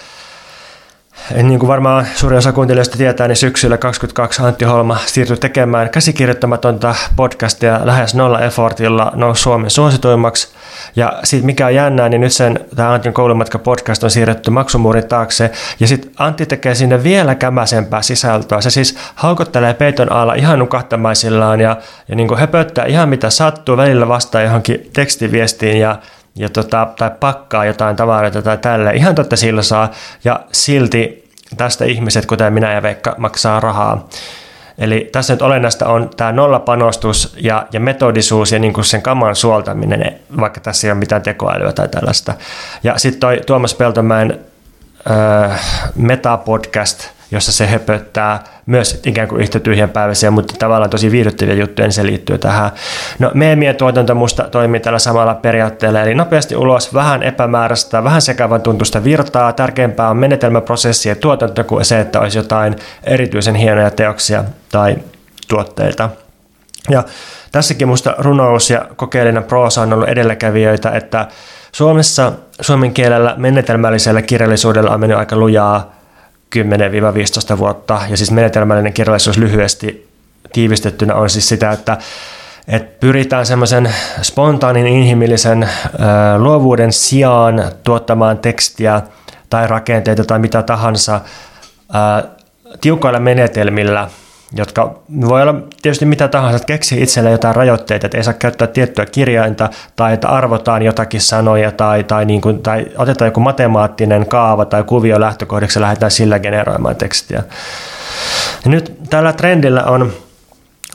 niin 1.42 1.58
kuin 1.58 1.68
varmaan 1.68 2.06
suuri 2.14 2.36
osa 2.36 2.52
kuuntelijoista 2.52 2.98
tietää, 2.98 3.28
niin 3.28 3.36
syksyllä 3.36 3.78
22 3.78 4.42
Antti 4.42 4.64
Holma 4.64 4.96
siirtyi 5.06 5.36
tekemään 5.36 5.90
käsikirjoittamatonta 5.90 6.94
podcastia 7.16 7.80
lähes 7.84 8.14
nolla 8.14 8.40
effortilla 8.40 9.12
nousi 9.14 9.42
Suomen 9.42 9.70
suosituimmaksi. 9.70 10.48
Ja 10.96 11.12
sitten 11.24 11.46
mikä 11.46 11.66
on 11.66 11.74
jännää, 11.74 12.08
niin 12.08 12.20
nyt 12.20 12.32
sen 12.32 12.60
tämä 12.76 12.92
Antin 12.92 13.12
koulumatka 13.12 13.58
podcast 13.58 14.04
on 14.04 14.10
siirretty 14.10 14.50
maksumuurin 14.50 15.08
taakse. 15.08 15.50
Ja 15.80 15.86
sitten 15.86 16.10
Antti 16.18 16.46
tekee 16.46 16.74
sinne 16.74 17.02
vielä 17.02 17.34
kämäsempää 17.34 18.02
sisältöä. 18.02 18.60
Se 18.60 18.70
siis 18.70 18.98
haukottelee 19.14 19.74
peiton 19.74 20.12
alla 20.12 20.34
ihan 20.34 20.58
nukahtamaisillaan 20.58 21.60
ja, 21.60 21.76
ja 22.08 22.16
niin 22.16 22.28
kuin 22.28 22.40
höpöttää 22.40 22.84
ihan 22.84 23.08
mitä 23.08 23.30
sattuu, 23.30 23.76
välillä 23.76 24.08
vastaa 24.08 24.42
johonkin 24.42 24.90
tekstiviestiin 24.92 25.80
ja 25.80 25.96
ja 26.34 26.48
tota, 26.48 26.88
tai 26.98 27.10
pakkaa 27.20 27.64
jotain 27.64 27.96
tavaroita 27.96 28.42
tai 28.42 28.58
tälle. 28.58 28.90
Ihan 28.90 29.14
totta 29.14 29.36
sillä 29.36 29.62
saa, 29.62 29.90
ja 30.24 30.40
silti 30.52 31.30
tästä 31.56 31.84
ihmiset, 31.84 32.26
kuten 32.26 32.52
minä 32.52 32.72
ja 32.72 32.82
Veikka, 32.82 33.14
maksaa 33.18 33.60
rahaa. 33.60 34.08
Eli 34.78 35.08
tässä 35.12 35.32
nyt 35.32 35.42
olennaista 35.42 35.86
on 35.86 36.10
tämä 36.16 36.32
nollapanostus 36.32 37.36
ja, 37.40 37.66
ja 37.72 37.80
metodisuus 37.80 38.52
ja 38.52 38.58
niin 38.58 38.72
kuin 38.72 38.84
sen 38.84 39.02
kaman 39.02 39.36
suoltaminen, 39.36 40.20
vaikka 40.40 40.60
tässä 40.60 40.86
ei 40.86 40.90
ole 40.90 40.98
mitään 40.98 41.22
tekoälyä 41.22 41.72
tai 41.72 41.88
tällaista. 41.88 42.34
Ja 42.82 42.98
sitten 42.98 43.20
toi 43.20 43.40
Tuomas 43.46 43.74
Peltomäen 43.74 44.40
äh, 45.10 45.60
Meta-podcast, 45.94 47.08
jossa 47.30 47.52
se 47.52 47.66
höpöttää 47.66 48.44
myös 48.66 49.00
ikään 49.06 49.28
kuin 49.28 49.40
yhtä 49.40 49.60
tyhjänpäiväisiä, 49.60 50.30
mutta 50.30 50.54
tavallaan 50.58 50.90
tosi 50.90 51.10
viihdyttäviä 51.10 51.54
juttuja, 51.54 51.86
niin 51.86 51.92
se 51.92 52.06
liittyy 52.06 52.38
tähän. 52.38 52.70
No 53.18 53.30
meemien 53.34 53.76
tuotanto 53.76 54.14
musta 54.14 54.42
toimii 54.42 54.80
tällä 54.80 54.98
samalla 54.98 55.34
periaatteella, 55.34 56.00
eli 56.00 56.14
nopeasti 56.14 56.56
ulos, 56.56 56.94
vähän 56.94 57.22
epämääräistä, 57.22 58.04
vähän 58.04 58.22
sekavan 58.22 58.62
tuntusta 58.62 59.04
virtaa, 59.04 59.52
tärkeämpää 59.52 60.10
on 60.10 60.16
menetelmäprosessi 60.16 61.08
ja 61.08 61.16
tuotanto 61.16 61.64
kuin 61.64 61.84
se, 61.84 62.00
että 62.00 62.20
olisi 62.20 62.38
jotain 62.38 62.76
erityisen 63.04 63.54
hienoja 63.54 63.90
teoksia 63.90 64.44
tai 64.72 64.96
tuotteita. 65.48 66.10
Ja 66.88 67.04
tässäkin 67.52 67.88
musta 67.88 68.14
runous 68.18 68.70
ja 68.70 68.86
kokeellinen 68.96 69.44
proosa 69.44 69.82
on 69.82 69.92
ollut 69.92 70.08
edelläkävijöitä, 70.08 70.90
että 70.90 71.26
Suomessa 71.72 72.32
suomen 72.60 72.94
kielellä 72.94 73.34
menetelmällisellä 73.36 74.22
kirjallisuudella 74.22 74.90
on 74.90 75.00
mennyt 75.00 75.18
aika 75.18 75.36
lujaa 75.36 75.99
10-15 76.56 77.58
vuotta, 77.58 78.00
ja 78.10 78.16
siis 78.16 78.30
menetelmällinen 78.30 78.92
kirjallisuus 78.92 79.38
lyhyesti 79.38 80.08
tiivistettynä 80.52 81.14
on 81.14 81.30
siis 81.30 81.48
sitä, 81.48 81.72
että 81.72 81.98
että 82.68 83.00
pyritään 83.00 83.46
semmoisen 83.46 83.94
spontaanin 84.22 84.86
inhimillisen 84.86 85.62
ö, 85.62 85.68
luovuuden 86.38 86.92
sijaan 86.92 87.64
tuottamaan 87.84 88.38
tekstiä 88.38 89.02
tai 89.50 89.66
rakenteita 89.66 90.24
tai 90.24 90.38
mitä 90.38 90.62
tahansa 90.62 91.20
ö, 92.24 92.28
tiukoilla 92.80 93.20
menetelmillä– 93.20 94.08
jotka 94.56 94.94
voi 95.28 95.42
olla 95.42 95.54
tietysti 95.82 96.04
mitä 96.04 96.28
tahansa, 96.28 96.56
että 96.56 96.66
keksii 96.66 97.02
itselle 97.02 97.30
jotain 97.30 97.56
rajoitteita, 97.56 98.06
että 98.06 98.18
ei 98.18 98.24
saa 98.24 98.34
käyttää 98.34 98.68
tiettyä 98.68 99.06
kirjainta 99.06 99.68
tai 99.96 100.12
että 100.14 100.28
arvotaan 100.28 100.82
jotakin 100.82 101.20
sanoja 101.20 101.72
tai, 101.72 102.04
tai, 102.04 102.24
niin 102.24 102.40
kuin, 102.40 102.62
tai 102.62 102.86
otetaan 102.96 103.26
joku 103.26 103.40
matemaattinen 103.40 104.26
kaava 104.26 104.64
tai 104.64 104.84
kuvio 104.84 105.20
lähtökohdaksi 105.20 105.78
ja 105.78 105.80
lähdetään 105.80 106.10
sillä 106.10 106.38
generoimaan 106.38 106.96
tekstiä. 106.96 107.42
Ja 108.64 108.70
nyt 108.70 108.92
tällä 109.10 109.32
trendillä 109.32 109.84
on 109.84 110.12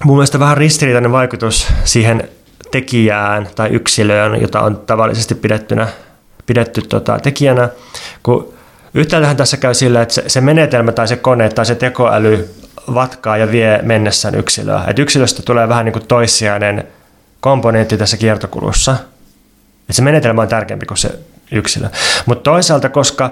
mun 0.03 0.17
mielestä 0.17 0.39
vähän 0.39 0.57
ristiriitainen 0.57 1.11
vaikutus 1.11 1.67
siihen 1.83 2.29
tekijään 2.71 3.47
tai 3.55 3.69
yksilöön, 3.69 4.41
jota 4.41 4.61
on 4.61 4.77
tavallisesti 4.77 5.35
pidettynä, 5.35 5.87
pidetty 6.45 6.81
tota, 6.81 7.19
tekijänä, 7.19 7.69
kun 8.23 8.55
Yhtäältähän 8.95 9.37
tässä 9.37 9.57
käy 9.57 9.73
sillä, 9.73 10.01
että 10.01 10.13
se, 10.13 10.23
se 10.27 10.41
menetelmä 10.41 10.91
tai 10.91 11.07
se 11.07 11.15
kone 11.15 11.49
tai 11.49 11.65
se 11.65 11.75
tekoäly 11.75 12.49
vatkaa 12.93 13.37
ja 13.37 13.51
vie 13.51 13.79
mennessään 13.81 14.35
yksilöä. 14.35 14.83
Et 14.87 14.99
yksilöstä 14.99 15.43
tulee 15.43 15.69
vähän 15.69 15.85
niin 15.85 15.93
kuin 15.93 16.07
toissijainen 16.07 16.87
komponentti 17.39 17.97
tässä 17.97 18.17
kiertokulussa. 18.17 18.95
Et 19.89 19.95
se 19.95 20.01
menetelmä 20.01 20.41
on 20.41 20.47
tärkeämpi 20.47 20.85
kuin 20.85 20.97
se 20.97 21.19
yksilö. 21.51 21.87
Mutta 22.25 22.43
toisaalta, 22.43 22.89
koska 22.89 23.31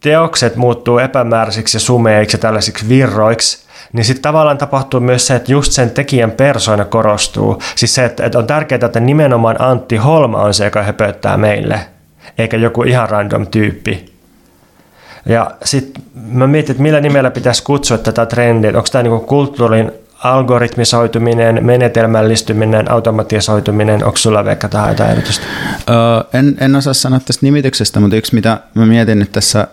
teokset 0.00 0.56
muuttuu 0.56 0.98
epämääräisiksi 0.98 1.76
ja 1.76 1.80
sumeiksi 1.80 2.36
ja 2.36 2.40
tällaisiksi 2.40 2.88
virroiksi, 2.88 3.66
niin 3.92 4.04
sitten 4.04 4.22
tavallaan 4.22 4.58
tapahtuu 4.58 5.00
myös 5.00 5.26
se, 5.26 5.36
että 5.36 5.52
just 5.52 5.72
sen 5.72 5.90
tekijän 5.90 6.30
persoona 6.30 6.84
korostuu. 6.84 7.62
Siis 7.74 7.94
se, 7.94 8.04
että, 8.04 8.26
että 8.26 8.38
on 8.38 8.46
tärkeää, 8.46 8.86
että 8.86 9.00
nimenomaan 9.00 9.62
Antti 9.62 9.96
Holma 9.96 10.42
on 10.42 10.54
se, 10.54 10.64
joka 10.64 10.82
höpöttää 10.82 11.36
meille, 11.36 11.80
eikä 12.38 12.56
joku 12.56 12.82
ihan 12.82 13.08
random 13.08 13.46
tyyppi, 13.46 14.09
ja 15.26 15.50
sitten 15.64 16.02
mä 16.14 16.46
mietin, 16.46 16.70
että 16.70 16.82
millä 16.82 17.00
nimellä 17.00 17.30
pitäisi 17.30 17.62
kutsua 17.62 17.98
tätä 17.98 18.26
trendiä. 18.26 18.70
Onko 18.70 18.88
tämä 18.92 19.02
niinku 19.02 19.20
kulttuurin 19.20 19.92
algoritmisoituminen, 20.24 21.64
menetelmällistyminen, 21.64 22.90
automatisoituminen, 22.90 24.04
onko 24.04 24.16
sulla 24.16 24.44
vaikka 24.44 24.68
tähän 24.68 24.88
jotain 24.88 25.10
erityistä? 25.10 25.46
Öö, 25.90 26.38
en, 26.38 26.56
en 26.60 26.76
osaa 26.76 26.94
sanoa 26.94 27.20
tästä 27.20 27.46
nimityksestä, 27.46 28.00
mutta 28.00 28.16
yksi 28.16 28.34
mitä 28.34 28.60
mä 28.74 28.86
mietin 28.86 29.18
nyt 29.18 29.32
tässä 29.32 29.68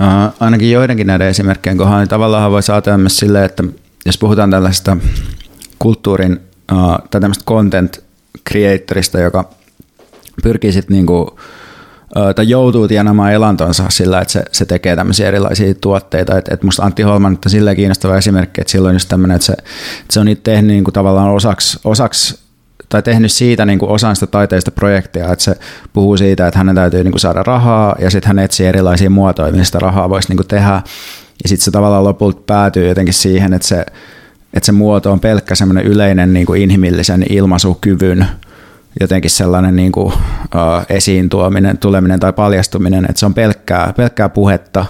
öö, 0.00 0.06
ainakin 0.40 0.70
joidenkin 0.72 1.06
näiden 1.06 1.28
esimerkkien 1.28 1.76
kohdalla, 1.76 1.98
niin 1.98 2.08
tavallaan 2.08 2.50
voi 2.50 2.60
ajatella 2.72 2.98
myös 2.98 3.18
silleen, 3.18 3.44
että 3.44 3.64
jos 4.06 4.18
puhutaan 4.18 4.50
tällaista 4.50 4.96
kulttuurin 5.78 6.40
öö, 6.72 6.78
tai 7.10 7.20
tämmöistä 7.20 7.44
content 7.44 8.04
creatorista, 8.48 9.20
joka 9.20 9.48
pyrkii 10.42 10.72
sitten 10.72 10.94
niinku, 10.94 11.38
tai 12.36 12.48
joutuu 12.48 12.88
tienaamaan 12.88 13.32
elantonsa 13.32 13.84
sillä, 13.88 14.20
että 14.20 14.32
se, 14.32 14.44
se 14.52 14.64
tekee 14.64 14.96
tämmöisiä 14.96 15.28
erilaisia 15.28 15.74
tuotteita. 15.74 16.38
Et, 16.38 16.48
et 16.48 16.62
musta 16.62 16.82
Antti 16.82 17.02
Holman 17.02 17.38
on 17.46 17.50
silleen 17.50 17.76
kiinnostava 17.76 18.16
esimerkki, 18.16 18.60
että 18.60 18.70
silloin 18.70 18.94
just 18.94 19.08
tämmöinen, 19.08 19.34
että 19.34 19.46
se, 19.46 19.52
että 19.52 19.64
se 20.10 20.20
on 20.20 20.26
niitä 20.26 20.42
tehnyt 20.42 20.70
niin 20.70 20.84
kuin 20.84 20.92
tavallaan 20.92 21.30
osaksi, 21.30 21.80
osaksi 21.84 22.38
tai 22.88 23.02
tehnyt 23.02 23.32
siitä 23.32 23.66
niin 23.66 23.78
kuin 23.78 23.90
osan 23.90 24.16
sitä 24.16 24.26
taiteista 24.26 24.70
projektia, 24.70 25.32
että 25.32 25.44
se 25.44 25.56
puhuu 25.92 26.16
siitä, 26.16 26.46
että 26.46 26.58
hänen 26.58 26.74
täytyy 26.74 27.04
niin 27.04 27.12
kuin 27.12 27.20
saada 27.20 27.42
rahaa 27.42 27.96
ja 27.98 28.10
sitten 28.10 28.26
hän 28.28 28.38
etsii 28.38 28.66
erilaisia 28.66 29.10
muotoja, 29.10 29.52
mistä 29.52 29.64
sitä 29.64 29.78
rahaa 29.78 30.10
voisi 30.10 30.28
niin 30.28 30.36
kuin 30.36 30.46
tehdä. 30.46 30.82
Ja 31.42 31.48
sitten 31.48 31.64
se 31.64 31.70
tavallaan 31.70 32.04
lopulta 32.04 32.42
päätyy 32.46 32.88
jotenkin 32.88 33.14
siihen, 33.14 33.54
että 33.54 33.68
se, 33.68 33.86
että 34.54 34.66
se 34.66 34.72
muoto 34.72 35.12
on 35.12 35.20
pelkkä 35.20 35.54
semmoinen 35.54 35.84
yleinen 35.84 36.32
niin 36.32 36.46
kuin 36.46 36.62
inhimillisen 36.62 37.24
ilmaisukyvyn 37.30 38.26
jotenkin 39.00 39.30
sellainen 39.30 39.76
niin 39.76 39.92
kuin, 39.92 40.06
uh, 40.06 40.86
esiin 40.88 41.28
tuominen, 41.28 41.78
tuleminen 41.78 42.20
tai 42.20 42.32
paljastuminen, 42.32 43.04
että 43.04 43.20
se 43.20 43.26
on 43.26 43.34
pelkkää, 43.34 43.92
pelkkää 43.96 44.28
puhetta, 44.28 44.86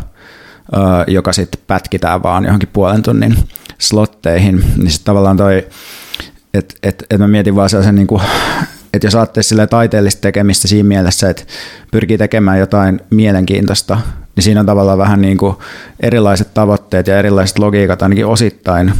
uh, 0.76 1.12
joka 1.12 1.32
sitten 1.32 1.60
pätkitään 1.66 2.22
vaan 2.22 2.44
johonkin 2.44 2.68
puolen 2.72 3.02
tunnin 3.02 3.36
slotteihin, 3.78 4.64
niin 4.76 4.90
sitten 4.90 5.04
tavallaan 5.04 5.36
toi, 5.36 5.68
että 6.54 6.74
et, 6.82 7.06
et 7.10 7.18
mä 7.18 7.28
mietin 7.28 7.56
vaan 7.56 7.70
sellaisen 7.70 7.94
niin 7.94 8.06
kuin, 8.06 8.22
että 8.94 9.06
jos 9.06 9.14
ajattelee 9.14 9.66
taiteellista 9.66 10.20
tekemistä 10.20 10.68
siinä 10.68 10.88
mielessä, 10.88 11.30
että 11.30 11.42
pyrkii 11.90 12.18
tekemään 12.18 12.58
jotain 12.58 13.00
mielenkiintoista, 13.10 13.98
niin 14.36 14.44
siinä 14.44 14.60
on 14.60 14.66
tavallaan 14.66 14.98
vähän 14.98 15.20
niin 15.20 15.38
kuin 15.38 15.56
erilaiset 16.00 16.54
tavoitteet 16.54 17.06
ja 17.06 17.18
erilaiset 17.18 17.58
logiikat 17.58 18.02
ainakin 18.02 18.26
osittain 18.26 18.92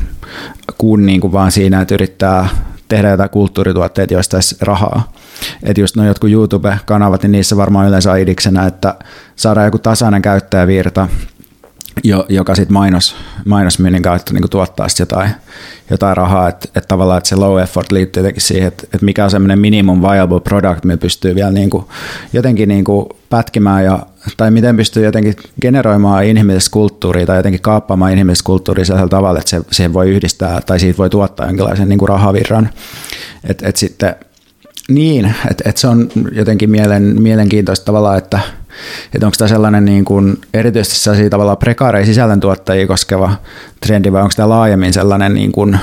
kuin, 0.78 1.06
niin 1.06 1.20
kuin 1.20 1.32
vaan 1.32 1.52
siinä, 1.52 1.80
että 1.80 1.94
yrittää 1.94 2.48
tehdä 2.88 3.10
jotain 3.10 3.30
kulttuurituotteita, 3.30 4.14
joista 4.14 4.36
olisi 4.36 4.56
rahaa. 4.60 5.12
Että 5.62 5.80
just 5.80 5.96
noin 5.96 6.08
jotkut 6.08 6.30
YouTube-kanavat, 6.30 7.22
niin 7.22 7.32
niissä 7.32 7.56
varmaan 7.56 7.88
yleensä 7.88 8.12
on 8.12 8.18
idiksenä, 8.18 8.66
että 8.66 8.94
saadaan 9.36 9.66
joku 9.66 9.78
tasainen 9.78 10.22
käyttäjävirta, 10.22 11.08
jo, 12.06 12.26
joka 12.28 12.54
sitten 12.54 12.72
mainos, 12.72 13.16
mainosmyynnin 13.44 14.02
kautta 14.02 14.34
niin 14.34 14.50
tuottaa 14.50 14.88
sit 14.88 14.98
jotain, 14.98 15.30
jotain 15.90 16.16
rahaa, 16.16 16.48
että 16.48 16.68
et 16.74 16.88
tavallaan 16.88 17.18
että 17.18 17.28
se 17.28 17.36
low 17.36 17.62
effort 17.62 17.92
liittyy 17.92 18.20
jotenkin 18.20 18.42
siihen, 18.42 18.68
että 18.68 18.86
et 18.94 19.02
mikä 19.02 19.24
on 19.24 19.30
semmoinen 19.30 19.58
minimum 19.58 20.02
viable 20.02 20.40
product, 20.40 20.84
millä 20.84 20.98
pystyy 20.98 21.34
vielä 21.34 21.50
niin 21.50 21.70
kuin, 21.70 21.84
jotenkin 22.32 22.68
niin 22.68 22.84
kuin 22.84 23.06
pätkimään 23.30 23.84
ja 23.84 24.06
tai 24.36 24.50
miten 24.50 24.76
pystyy 24.76 25.04
jotenkin 25.04 25.34
generoimaan 25.62 26.24
inhimillistä 26.24 26.70
kulttuuria 26.70 27.26
tai 27.26 27.36
jotenkin 27.36 27.62
kaappaamaan 27.62 28.12
inhimillistä 28.12 28.46
kulttuuria 28.46 28.84
sellaisella 28.84 29.08
tavalla, 29.08 29.38
että 29.38 29.50
se, 29.50 29.60
siihen 29.72 29.94
voi 29.94 30.10
yhdistää 30.10 30.60
tai 30.60 30.80
siitä 30.80 30.98
voi 30.98 31.10
tuottaa 31.10 31.46
jonkinlaisen 31.46 31.88
niin 31.88 31.98
kuin 31.98 32.08
rahavirran. 32.08 32.70
Et, 33.44 33.62
et 33.62 33.76
sitten 33.76 34.14
niin, 34.88 35.34
että 35.50 35.68
et 35.68 35.76
se 35.76 35.88
on 35.88 36.08
jotenkin 36.32 36.70
mielen, 36.70 37.22
mielenkiintoista 37.22 37.84
tavalla, 37.84 38.16
että 38.16 38.40
että 39.14 39.26
onko 39.26 39.34
tämä 39.38 39.48
sellainen 39.48 39.84
niin 39.84 40.04
kuin, 40.04 40.40
erityisesti 40.54 40.98
sellaisia 40.98 41.30
tavallaan 41.30 41.56
prekaareja 41.56 42.06
sisällöntuottajia 42.06 42.86
koskeva 42.86 43.32
trendi 43.80 44.12
vai 44.12 44.22
onko 44.22 44.32
tämä 44.36 44.48
laajemmin 44.48 44.92
sellainen 44.92 45.34
niin 45.34 45.52
kuin, 45.52 45.78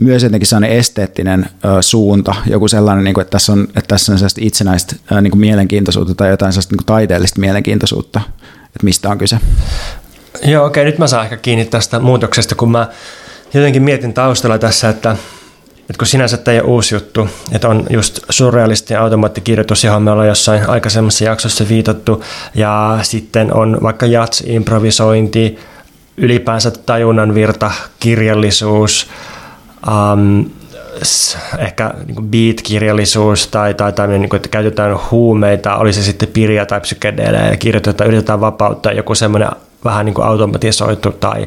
myös 0.00 0.22
jotenkin 0.22 0.46
sellainen 0.46 0.78
esteettinen 0.78 1.46
ö, 1.64 1.82
suunta, 1.82 2.34
joku 2.46 2.68
sellainen, 2.68 3.04
niin 3.04 3.14
kuin, 3.14 3.22
että, 3.22 3.30
tässä 3.30 3.52
on, 3.52 3.62
että 3.62 3.88
tässä 3.88 4.12
on 4.12 4.18
sellaista 4.18 4.40
itsenäistä 4.44 4.96
ö, 5.12 5.20
niin 5.20 5.30
kuin 5.30 5.40
mielenkiintoisuutta 5.40 6.14
tai 6.14 6.30
jotain 6.30 6.52
sellaista 6.52 6.72
niin 6.72 6.78
kuin 6.78 6.86
taiteellista 6.86 7.40
mielenkiintoisuutta, 7.40 8.20
että 8.66 8.84
mistä 8.84 9.10
on 9.10 9.18
kyse? 9.18 9.38
Joo, 10.44 10.66
okei, 10.66 10.84
nyt 10.84 10.98
mä 10.98 11.06
saan 11.06 11.24
ehkä 11.24 11.36
kiinni 11.36 11.64
tästä 11.64 12.00
muutoksesta, 12.00 12.54
kun 12.54 12.70
mä 12.70 12.88
jotenkin 13.54 13.82
mietin 13.82 14.14
taustalla 14.14 14.58
tässä, 14.58 14.88
että 14.88 15.16
että 15.90 15.98
kun 15.98 16.06
sinänsä 16.06 16.36
tämä 16.36 16.52
ei 16.52 16.60
ole 16.60 16.68
uusi 16.68 16.94
juttu, 16.94 17.28
että 17.52 17.68
on 17.68 17.86
just 17.90 18.20
surrealisti 18.30 18.94
automaattikirjoitus, 18.94 19.84
johon 19.84 20.02
me 20.02 20.10
ollaan 20.10 20.28
jossain 20.28 20.68
aikaisemmassa 20.68 21.24
jaksossa 21.24 21.64
viitattu, 21.68 22.24
ja 22.54 22.98
sitten 23.02 23.54
on 23.54 23.78
vaikka 23.82 24.06
jats, 24.06 24.42
improvisointi, 24.46 25.58
ylipäänsä 26.16 26.70
tajunnan 26.70 27.34
virta, 27.34 27.70
kirjallisuus, 28.00 29.10
um, 29.88 30.50
ehkä 31.58 31.94
niin 32.06 32.28
beat-kirjallisuus 32.30 33.46
tai, 33.46 33.74
tai 33.74 33.92
tämmöinen, 33.92 34.20
niin 34.20 34.30
kuin, 34.30 34.38
että 34.38 34.48
käytetään 34.48 34.98
huumeita, 35.10 35.76
oli 35.76 35.92
se 35.92 36.02
sitten 36.02 36.28
pirja 36.28 36.66
tai 36.66 36.80
psykedeelejä 36.80 37.50
ja 37.50 37.56
kirjoitetaan, 37.56 38.08
yritetään 38.08 38.40
vapauttaa 38.40 38.92
joku 38.92 39.14
semmoinen 39.14 39.50
vähän 39.84 40.06
niin 40.06 40.14
kuin 40.14 40.26
automatisoitu 40.26 41.12
tai 41.12 41.46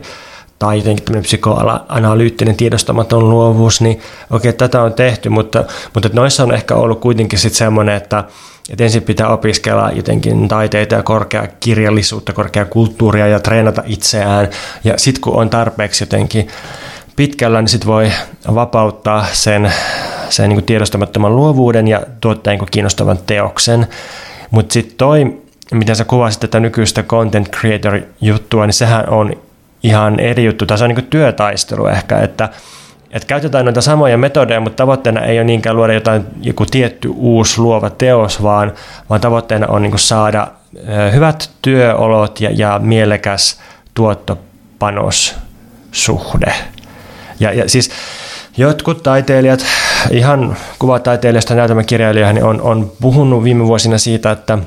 tai 0.59 0.77
jotenkin 0.77 1.05
tämmöinen 1.05 1.23
psykoanalyyttinen 1.23 2.55
tiedostamaton 2.55 3.29
luovuus, 3.29 3.81
niin 3.81 3.99
okei, 4.29 4.49
okay, 4.49 4.53
tätä 4.53 4.81
on 4.81 4.93
tehty, 4.93 5.29
mutta, 5.29 5.65
mutta 5.93 6.09
noissa 6.13 6.43
on 6.43 6.53
ehkä 6.53 6.75
ollut 6.75 6.99
kuitenkin 6.99 7.39
sitten 7.39 7.57
semmoinen, 7.57 7.95
että, 7.95 8.23
että 8.69 8.83
ensin 8.83 9.03
pitää 9.03 9.27
opiskella 9.27 9.91
jotenkin 9.91 10.47
taiteita 10.47 10.95
ja 10.95 11.03
korkea 11.03 11.47
kirjallisuutta, 11.59 12.33
korkea 12.33 12.65
kulttuuria 12.65 13.27
ja 13.27 13.39
treenata 13.39 13.83
itseään, 13.85 14.47
ja 14.83 14.93
sitten 14.97 15.21
kun 15.21 15.33
on 15.33 15.49
tarpeeksi 15.49 16.03
jotenkin 16.03 16.47
pitkällä, 17.15 17.61
niin 17.61 17.69
sitten 17.69 17.87
voi 17.87 18.11
vapauttaa 18.55 19.25
sen, 19.31 19.73
sen 20.29 20.49
niin 20.49 20.63
tiedostamattoman 20.63 21.35
luovuuden 21.35 21.87
ja 21.87 22.01
tuottaa 22.21 22.53
niin 22.53 22.67
kiinnostavan 22.71 23.19
teoksen. 23.25 23.87
Mutta 24.51 24.73
sitten 24.73 24.97
toi, 24.97 25.41
miten 25.73 25.95
sä 25.95 26.05
kuvasit 26.05 26.39
tätä 26.39 26.59
nykyistä 26.59 27.03
content 27.03 27.49
creator-juttua, 27.49 28.65
niin 28.65 28.73
sehän 28.73 29.09
on 29.09 29.33
ihan 29.87 30.19
eri 30.19 30.45
juttu, 30.45 30.65
se 30.75 30.83
on 30.83 30.89
niin 30.89 31.05
työtaistelu 31.05 31.87
ehkä, 31.87 32.19
että 32.19 32.49
että 33.11 33.27
käytetään 33.27 33.65
noita 33.65 33.81
samoja 33.81 34.17
metodeja, 34.17 34.59
mutta 34.59 34.83
tavoitteena 34.83 35.21
ei 35.21 35.37
ole 35.37 35.43
niinkään 35.43 35.75
luoda 35.75 35.93
jotain 35.93 36.25
joku 36.41 36.65
tietty 36.65 37.11
uusi 37.15 37.61
luova 37.61 37.89
teos, 37.89 38.43
vaan, 38.43 38.73
vaan 39.09 39.21
tavoitteena 39.21 39.67
on 39.67 39.81
niin 39.81 39.99
saada 39.99 40.47
hyvät 41.13 41.49
työolot 41.61 42.41
ja, 42.41 42.49
ja 42.53 42.79
mielekäs 42.83 43.59
tuottopanossuhde. 43.93 46.53
Ja, 47.39 47.53
ja 47.53 47.69
siis 47.69 47.91
jotkut 48.57 49.03
taiteilijat, 49.03 49.65
ihan 50.11 50.57
kuvataiteilijasta 50.79 51.55
näytelmäkirjailijoihin, 51.55 52.43
on, 52.43 52.61
on 52.61 52.91
puhunut 53.01 53.43
viime 53.43 53.65
vuosina 53.65 53.97
siitä, 53.97 54.31
että 54.31 54.57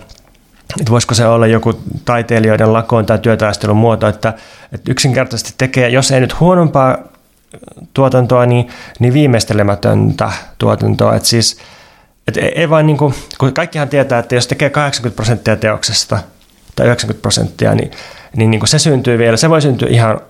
että 0.80 0.90
voisiko 0.90 1.14
se 1.14 1.26
olla 1.26 1.46
joku 1.46 1.80
taiteilijoiden 2.04 2.72
lakoon 2.72 3.06
tai 3.06 3.18
työtaistelun 3.18 3.76
muoto, 3.76 4.09
että, 4.09 4.35
että 4.72 4.92
yksinkertaisesti 4.92 5.54
tekee, 5.59 5.88
jos 5.88 6.11
ei 6.11 6.20
nyt 6.20 6.40
huonompaa 6.40 6.98
tuotantoa, 7.94 8.46
niin, 8.46 8.68
niin 8.98 9.12
viimeistelemätöntä 9.12 10.30
tuotantoa. 10.59 11.14
Että 11.14 11.28
siis, 11.28 11.59
et 12.28 12.37
ei 12.37 12.70
vain 12.70 12.87
niin 12.87 12.96
kuin, 12.96 13.14
kun 13.38 13.52
kaikkihan 13.52 13.88
tietää, 13.88 14.18
että 14.18 14.35
jos 14.35 14.46
tekee 14.46 14.70
80 14.70 15.16
prosenttia 15.16 15.56
teoksesta 15.56 16.18
tai 16.76 16.87
90 16.87 17.22
prosenttia, 17.22 17.74
niin, 17.74 17.90
niin, 18.37 18.50
niin 18.50 18.61
kuin 18.61 18.68
se 18.68 18.78
syntyy 18.78 19.18
vielä, 19.18 19.37
se 19.37 19.50
voi 19.50 19.62
syntyä 19.62 19.88
ihan 19.88 20.20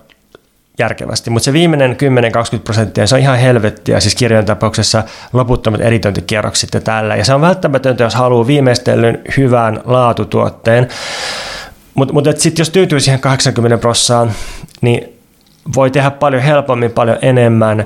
järkevästi, 0.79 1.29
mutta 1.29 1.45
se 1.45 1.53
viimeinen 1.53 1.97
10-20 2.55 2.59
prosenttia, 2.63 3.07
se 3.07 3.15
on 3.15 3.21
ihan 3.21 3.37
helvettiä, 3.37 3.99
siis 3.99 4.15
kirjojen 4.15 4.45
tapauksessa 4.45 5.03
loputtomat 5.33 5.81
editointikierrokset 5.81 6.73
ja 6.73 6.81
tällä, 6.81 7.15
ja 7.15 7.25
se 7.25 7.33
on 7.33 7.41
välttämätöntä, 7.41 8.03
jos 8.03 8.15
haluaa 8.15 8.47
viimeistellyn 8.47 9.21
hyvän 9.37 9.81
laatutuotteen, 9.85 10.87
mutta 11.93 12.13
mut, 12.13 12.25
sitten 12.37 12.61
jos 12.61 12.69
tyytyy 12.69 12.99
siihen 12.99 13.19
80 13.19 13.77
prossaan, 13.77 14.31
niin 14.81 15.21
voi 15.75 15.91
tehdä 15.91 16.11
paljon 16.11 16.41
helpommin, 16.41 16.91
paljon 16.91 17.17
enemmän. 17.21 17.85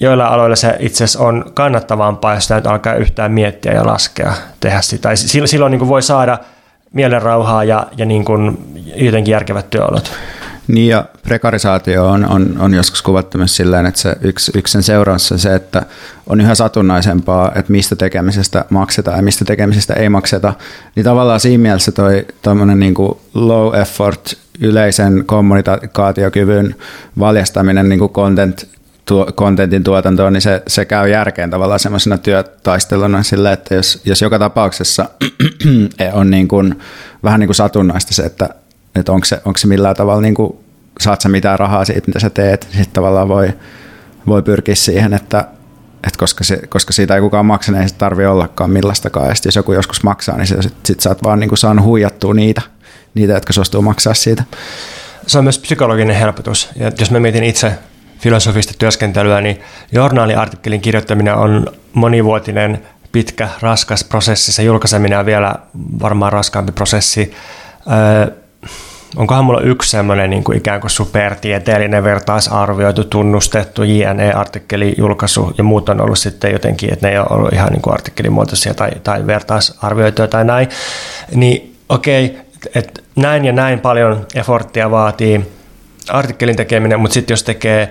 Joilla 0.00 0.26
aloilla 0.26 0.56
se 0.56 0.76
itse 0.78 1.04
asiassa 1.04 1.24
on 1.24 1.44
kannattavampaa, 1.54 2.34
jos 2.34 2.44
sitä 2.44 2.70
alkaa 2.70 2.94
yhtään 2.94 3.32
miettiä 3.32 3.72
ja 3.72 3.86
laskea, 3.86 4.32
tehdä 4.60 4.80
sitä. 4.80 5.16
Silloin 5.16 5.70
niin 5.70 5.78
kuin 5.78 5.88
voi 5.88 6.02
saada 6.02 6.38
mielenrauhaa 6.92 7.64
ja, 7.64 7.86
ja 7.96 8.04
niin 8.04 8.24
kuin 8.24 8.58
jotenkin 8.96 9.32
järkevät 9.32 9.70
työolot. 9.70 10.12
Niin 10.68 10.88
ja 10.88 11.04
prekarisaatio 11.22 12.06
on, 12.06 12.26
on, 12.28 12.56
on 12.58 12.74
joskus 12.74 13.02
kuvattu 13.02 13.38
myös 13.38 13.56
silleen, 13.56 13.86
että 13.86 14.00
se 14.00 14.16
yksi, 14.20 14.52
yksi 14.54 14.72
sen 14.72 14.82
seurauksessa 14.82 15.38
se, 15.38 15.54
että 15.54 15.82
on 16.26 16.40
yhä 16.40 16.54
satunnaisempaa, 16.54 17.52
että 17.54 17.72
mistä 17.72 17.96
tekemisestä 17.96 18.64
maksetaan 18.70 19.16
ja 19.16 19.22
mistä 19.22 19.44
tekemisestä 19.44 19.94
ei 19.94 20.08
makseta, 20.08 20.54
niin 20.96 21.04
tavallaan 21.04 21.40
siinä 21.40 21.62
mielessä 21.62 21.92
toi 21.92 22.26
niin 22.76 22.94
kuin 22.94 23.18
low 23.34 23.74
effort 23.74 24.38
yleisen 24.60 25.22
kommunikaatiokyvyn 25.26 26.74
valjastaminen 27.18 27.88
niin 27.88 27.98
kuin 27.98 28.12
content, 28.12 28.68
tuo, 29.04 29.32
contentin 29.32 29.84
tuotantoon, 29.84 30.32
niin 30.32 30.40
se, 30.40 30.62
se 30.66 30.84
käy 30.84 31.08
järkeen 31.08 31.50
tavallaan 31.50 31.80
semmoisena 31.80 32.18
työtaisteluna 32.18 33.22
sillä, 33.22 33.52
että 33.52 33.74
jos, 33.74 34.00
jos 34.04 34.22
joka 34.22 34.38
tapauksessa 34.38 35.08
on 36.12 36.30
niin 36.30 36.48
kuin, 36.48 36.80
vähän 37.22 37.40
niin 37.40 37.48
kuin 37.48 37.54
satunnaista 37.54 38.14
se, 38.14 38.22
että, 38.22 38.48
että 39.00 39.12
onko, 39.12 39.24
se, 39.24 39.40
onko 39.44 39.58
se 39.58 39.66
millään 39.66 39.96
tavalla, 39.96 40.22
niin 40.22 40.34
kuin, 40.34 40.56
saat 41.00 41.20
sä 41.20 41.28
mitään 41.28 41.58
rahaa 41.58 41.84
siitä, 41.84 42.06
mitä 42.06 42.20
sä 42.20 42.30
teet, 42.30 42.66
niin 42.68 42.76
sitten 42.76 42.94
tavallaan 42.94 43.28
voi, 43.28 43.52
voi 44.26 44.42
pyrkiä 44.42 44.74
siihen, 44.74 45.14
että, 45.14 45.38
että 45.94 46.18
koska, 46.18 46.44
se, 46.44 46.60
koska 46.68 46.92
siitä 46.92 47.14
ei 47.14 47.20
kukaan 47.20 47.46
maksa, 47.46 47.72
niin 47.72 47.82
ei 47.82 47.88
se 47.88 47.94
tarvitse 47.94 48.28
ollakaan 48.28 48.70
millaistakaan. 48.70 49.26
Ja 49.26 49.34
jos 49.44 49.56
joku 49.56 49.72
joskus 49.72 50.02
maksaa, 50.02 50.36
niin 50.36 50.46
sitten 50.46 50.70
sit 50.84 51.00
sä 51.00 51.08
oot 51.08 51.22
vaan 51.22 51.40
niin 51.40 51.48
kuin 51.48 51.58
saanut 51.58 51.84
huijattua 51.84 52.34
niitä– 52.34 52.62
niitä, 53.16 53.32
jotka 53.32 53.52
suostuu 53.52 53.82
maksaa 53.82 54.14
siitä. 54.14 54.44
Se 55.26 55.38
on 55.38 55.44
myös 55.44 55.58
psykologinen 55.58 56.16
helpotus. 56.16 56.68
Ja 56.76 56.92
jos 57.00 57.10
mä 57.10 57.20
mietin 57.20 57.44
itse 57.44 57.72
filosofista 58.18 58.74
työskentelyä, 58.78 59.40
niin 59.40 59.60
journaaliartikkelin 59.92 60.80
kirjoittaminen 60.80 61.34
on 61.34 61.66
monivuotinen, 61.92 62.82
pitkä, 63.12 63.48
raskas 63.60 64.04
prosessi. 64.04 64.52
Se 64.52 64.62
julkaiseminen 64.62 65.18
on 65.18 65.26
vielä 65.26 65.54
varmaan 66.02 66.32
raskaampi 66.32 66.72
prosessi. 66.72 67.32
Öö, 67.92 68.36
onkohan 69.16 69.44
mulla 69.44 69.60
yksi 69.60 69.90
semmoinen 69.90 70.30
niin 70.30 70.44
kuin 70.44 70.58
ikään 70.58 70.80
kuin 70.80 70.90
supertieteellinen 70.90 72.04
vertaisarvioitu, 72.04 73.04
tunnustettu 73.04 73.82
JNE-artikkeli 73.82 74.94
julkaisu 74.98 75.52
ja 75.58 75.64
muut 75.64 75.88
on 75.88 76.00
ollut 76.00 76.18
sitten 76.18 76.52
jotenkin, 76.52 76.92
että 76.92 77.06
ne 77.06 77.12
ei 77.12 77.18
ole 77.18 77.26
ollut 77.30 77.52
ihan 77.52 77.72
niin 77.72 77.82
kuin 77.82 77.94
artikkelimuotoisia 77.94 78.74
tai, 78.74 78.90
tai 79.04 79.26
vertaisarvioituja 79.26 80.28
tai 80.28 80.44
näin, 80.44 80.68
niin 81.34 81.76
okei, 81.88 82.38
että 82.74 83.02
näin 83.16 83.44
ja 83.44 83.52
näin 83.52 83.80
paljon 83.80 84.26
efforttia 84.34 84.90
vaatii 84.90 85.46
artikkelin 86.08 86.56
tekeminen, 86.56 87.00
mutta 87.00 87.14
sitten 87.14 87.32
jos 87.32 87.42
tekee 87.42 87.90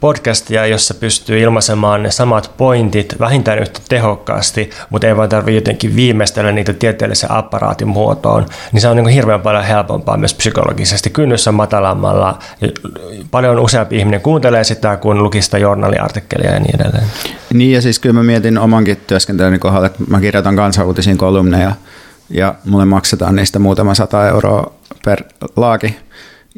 podcastia, 0.00 0.66
jossa 0.66 0.94
pystyy 0.94 1.40
ilmaisemaan 1.40 2.02
ne 2.02 2.10
samat 2.10 2.50
pointit 2.56 3.16
vähintään 3.20 3.58
yhtä 3.58 3.80
tehokkaasti, 3.88 4.70
mutta 4.90 5.06
ei 5.06 5.16
vaan 5.16 5.28
tarvitse 5.28 5.54
jotenkin 5.54 5.96
viimeistellä 5.96 6.52
niitä 6.52 6.72
tieteellisen 6.72 7.32
apparaatin 7.32 7.88
muotoon, 7.88 8.46
niin 8.72 8.80
se 8.80 8.88
on 8.88 8.96
niin 8.96 9.08
hirveän 9.08 9.40
paljon 9.40 9.64
helpompaa 9.64 10.16
myös 10.16 10.34
psykologisesti. 10.34 11.10
Kynnys 11.10 11.48
on 11.48 11.54
matalammalla, 11.54 12.38
paljon 13.30 13.58
useampi 13.58 13.96
ihminen 13.96 14.20
kuuntelee 14.20 14.64
sitä, 14.64 14.96
kun 14.96 15.22
lukista 15.22 15.58
journaliartikkelia 15.58 16.50
ja 16.50 16.60
niin 16.60 16.80
edelleen. 16.80 17.06
Niin 17.54 17.72
ja 17.72 17.82
siis 17.82 17.98
kyllä 17.98 18.12
mä 18.12 18.22
mietin 18.22 18.58
omankin 18.58 18.96
työskentelyni 19.06 19.58
kohdalla, 19.58 19.86
että 19.86 20.02
mä 20.08 20.20
kirjoitan 20.20 20.56
kansanuutisiin 20.56 21.18
kolumneja, 21.18 21.72
ja 22.30 22.54
mulle 22.64 22.84
maksetaan 22.84 23.36
niistä 23.36 23.58
muutama 23.58 23.94
sata 23.94 24.28
euroa 24.28 24.72
per 25.04 25.22
laaki. 25.56 25.96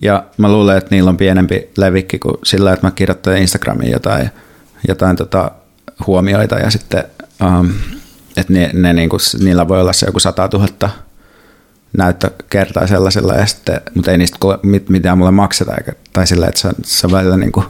Ja 0.03 0.25
mä 0.37 0.53
luulen, 0.53 0.79
että 0.79 0.95
niillä 0.95 1.11
on 1.11 1.17
pienempi 1.17 1.71
levikki 1.77 2.19
kuin 2.19 2.35
sillä, 2.45 2.73
että 2.73 2.87
mä 2.87 2.91
kirjoittelen 2.91 3.43
Instagramiin 3.43 3.93
jotain, 3.93 4.31
jotain 4.89 5.17
tota 5.17 5.51
huomioita 6.07 6.59
ja 6.59 6.71
sitten, 6.71 7.05
um, 7.47 7.73
että 8.37 8.53
ne, 8.53 8.71
ne 8.73 8.93
niinku, 8.93 9.17
niillä 9.41 9.69
voi 9.69 9.81
olla 9.81 9.93
se 9.93 10.07
joku 10.07 10.21
100 10.21 10.49
000 10.53 10.91
näyttökertaa 11.97 12.87
sellaisella, 12.87 13.35
ja 13.35 13.47
sitten, 13.47 13.81
mutta 13.95 14.11
ei 14.11 14.19
niistä 14.19 14.39
mit, 14.63 14.89
mitään 14.89 15.19
mulle 15.19 15.31
makseta, 15.31 15.75
eikä, 15.75 15.93
tai 16.13 16.27
sillä, 16.27 16.47
että 16.47 16.61
se, 16.61 16.69
se 16.85 17.07
on 17.07 17.13
välillä 17.13 17.37
niinku, 17.37 17.65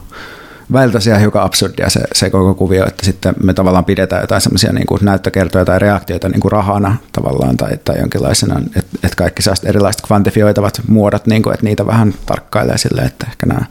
välillä 0.72 0.92
tosiaan 0.92 1.20
hiukan 1.20 1.42
absurdia 1.42 1.90
se, 1.90 2.00
se 2.12 2.30
koko 2.30 2.54
kuvio, 2.54 2.86
että 2.86 3.06
sitten 3.06 3.34
me 3.42 3.54
tavallaan 3.54 3.84
pidetään 3.84 4.22
jotain 4.22 4.40
semmoisia 4.40 4.72
niin 4.72 4.86
näyttökertoja 5.00 5.64
tai 5.64 5.78
reaktioita 5.78 6.28
niin 6.28 6.40
kuin 6.40 6.52
rahana 6.52 6.96
tavallaan 7.12 7.56
tai, 7.56 7.78
tai 7.84 7.98
jonkinlaisena, 7.98 8.60
että, 8.76 8.98
että 9.02 9.16
kaikki 9.16 9.42
saa 9.42 9.54
erilaiset 9.64 10.02
kvantifioitavat 10.06 10.80
muodot, 10.88 11.26
niin 11.26 11.42
kuin, 11.42 11.54
että 11.54 11.66
niitä 11.66 11.86
vähän 11.86 12.14
tarkkailee 12.26 12.78
sille, 12.78 13.02
että 13.02 13.26
ehkä 13.30 13.46
nämä 13.46 13.64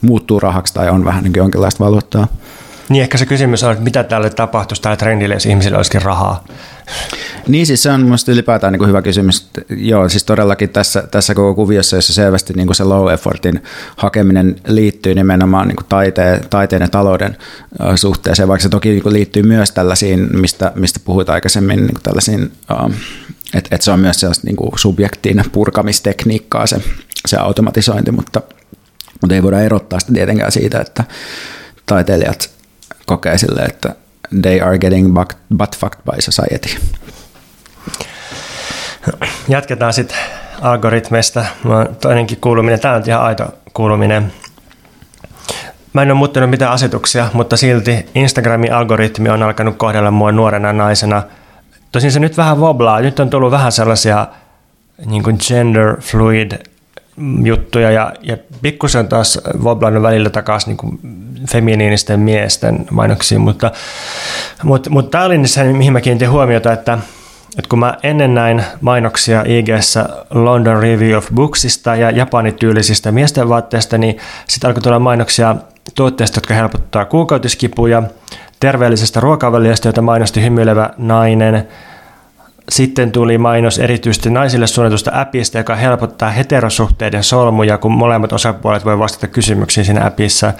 muuttuu 0.00 0.40
rahaksi 0.40 0.74
tai 0.74 0.88
on 0.90 1.04
vähän 1.04 1.24
niin 1.24 1.32
kuin 1.32 1.40
jonkinlaista 1.40 1.84
valuuttaa. 1.84 2.28
Niin 2.88 3.02
ehkä 3.02 3.18
se 3.18 3.26
kysymys 3.26 3.62
on, 3.62 3.72
että 3.72 3.84
mitä 3.84 4.04
tälle 4.04 4.30
tapahtuisi 4.30 4.82
tälle 4.82 4.96
trendille, 4.96 5.34
jos 5.34 5.46
ihmisillä 5.46 5.76
olisikin 5.76 6.02
rahaa? 6.02 6.44
Niin 7.48 7.66
siis 7.66 7.82
se 7.82 7.90
on 7.90 8.00
mielestäni 8.00 8.34
ylipäätään 8.34 8.72
niin 8.72 8.78
kuin 8.78 8.88
hyvä 8.88 9.02
kysymys. 9.02 9.48
Joo, 9.68 10.08
siis 10.08 10.24
todellakin 10.24 10.68
tässä, 10.68 11.02
tässä 11.10 11.34
koko 11.34 11.54
kuviossa, 11.54 11.96
jossa 11.96 12.12
selvästi 12.12 12.52
niin 12.52 12.66
kuin 12.66 12.76
se 12.76 12.84
low 12.84 13.12
effortin 13.12 13.62
hakeminen 13.96 14.56
liittyy 14.66 15.14
nimenomaan 15.14 15.68
niin 15.68 15.76
kuin 15.76 15.86
taiteen, 15.88 16.40
taiteen 16.50 16.82
ja 16.82 16.88
talouden 16.88 17.36
suhteeseen, 17.94 18.48
vaikka 18.48 18.62
se 18.62 18.68
toki 18.68 18.88
niin 18.88 19.02
kuin 19.02 19.12
liittyy 19.12 19.42
myös 19.42 19.70
tällaisiin, 19.70 20.28
mistä, 20.40 20.72
mistä 20.74 21.00
puhuit 21.04 21.28
aikaisemmin, 21.28 21.76
niin 21.76 21.94
kuin 21.94 22.02
tällaisiin, 22.02 22.52
että 23.54 23.68
et 23.76 23.82
se 23.82 23.90
on 23.90 24.00
myös 24.00 24.20
sellaista 24.20 24.46
niin 24.46 24.56
kuin 24.56 24.70
subjektiin 24.76 25.44
purkamistekniikkaa 25.52 26.66
se, 26.66 26.76
se 27.26 27.36
automatisointi, 27.36 28.12
mutta, 28.12 28.42
mutta 29.20 29.34
ei 29.34 29.42
voida 29.42 29.60
erottaa 29.60 30.00
sitä 30.00 30.12
tietenkään 30.12 30.52
siitä, 30.52 30.80
että 30.80 31.04
taiteilijat 31.86 32.55
kokee 33.06 33.38
sille, 33.38 33.60
että 33.60 33.94
they 34.42 34.60
are 34.60 34.78
getting 34.78 35.14
butt 35.56 35.76
fucked 35.76 36.00
by 36.12 36.22
society. 36.22 36.68
Jatketaan 39.48 39.92
sitten 39.92 40.18
algoritmeista. 40.60 41.44
Toinenkin 42.00 42.40
kuuluminen, 42.40 42.80
tämä 42.80 42.94
on 42.94 43.02
ihan 43.06 43.22
aito 43.22 43.54
kuuluminen. 43.74 44.32
Mä 45.92 46.02
en 46.02 46.10
ole 46.10 46.18
muuttanut 46.18 46.50
mitään 46.50 46.72
asetuksia, 46.72 47.28
mutta 47.32 47.56
silti 47.56 48.06
Instagramin 48.14 48.72
algoritmi 48.72 49.28
on 49.28 49.42
alkanut 49.42 49.76
kohdella 49.76 50.10
mua 50.10 50.32
nuorena 50.32 50.72
naisena. 50.72 51.22
Tosin 51.92 52.12
se 52.12 52.20
nyt 52.20 52.36
vähän 52.36 52.58
woblaa. 52.58 53.00
Nyt 53.00 53.20
on 53.20 53.30
tullut 53.30 53.50
vähän 53.50 53.72
sellaisia 53.72 54.26
niin 55.06 55.22
kuin 55.22 55.38
gender 55.48 56.00
fluid 56.00 56.52
juttuja 57.44 57.90
ja, 57.90 58.12
ja 58.22 58.36
pikkusen 58.62 59.08
taas 59.08 59.40
woblannut 59.62 60.02
välillä 60.02 60.30
takaisin 60.30 60.76
niin 60.76 61.00
feminiinisten 61.50 62.20
miesten 62.20 62.86
mainoksiin, 62.90 63.40
mutta, 63.40 63.70
mutta, 64.62 64.90
mutta 64.90 65.10
tämä 65.10 65.24
oli 65.24 65.48
se, 65.48 65.64
mihin 65.64 65.92
mä 65.92 66.00
kiinnitin 66.00 66.30
huomiota, 66.30 66.72
että, 66.72 66.98
että 67.58 67.68
kun 67.68 67.78
mä 67.78 67.98
ennen 68.02 68.34
näin 68.34 68.64
mainoksia 68.80 69.44
ig 69.46 69.68
London 70.30 70.82
Review 70.82 71.16
of 71.16 71.28
Booksista 71.34 71.96
ja 71.96 72.10
japanityylisistä 72.10 73.12
miesten 73.12 73.48
vaatteista, 73.48 73.98
niin 73.98 74.18
sitten 74.48 74.68
alkoi 74.68 74.82
tulla 74.82 74.98
mainoksia 74.98 75.56
tuotteista, 75.94 76.38
jotka 76.38 76.54
helpottaa 76.54 77.04
kuukautiskipuja, 77.04 78.02
terveellisestä 78.60 79.20
ruokavaliosta, 79.20 79.88
jota 79.88 80.02
mainosti 80.02 80.42
hymyilevä 80.42 80.90
nainen, 80.98 81.68
sitten 82.70 83.12
tuli 83.12 83.38
mainos 83.38 83.78
erityisesti 83.78 84.30
naisille 84.30 84.66
suunnatusta 84.66 85.10
appista, 85.14 85.58
joka 85.58 85.74
helpottaa 85.74 86.30
heterosuhteiden 86.30 87.24
solmuja, 87.24 87.78
kun 87.78 87.92
molemmat 87.92 88.32
osapuolet 88.32 88.84
voi 88.84 88.98
vastata 88.98 89.26
kysymyksiin 89.26 89.84
siinä 89.84 90.06
appissa. 90.06 90.52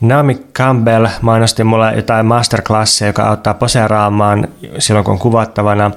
Naomi 0.00 0.34
Campbell 0.54 1.06
mainosti 1.20 1.64
mulle 1.64 1.92
jotain 1.96 2.26
masterclassia, 2.26 3.06
joka 3.06 3.22
auttaa 3.22 3.54
poseeraamaan 3.54 4.48
silloin, 4.78 5.04
kun 5.04 5.12
on 5.12 5.18
kuvattavana. 5.18 5.90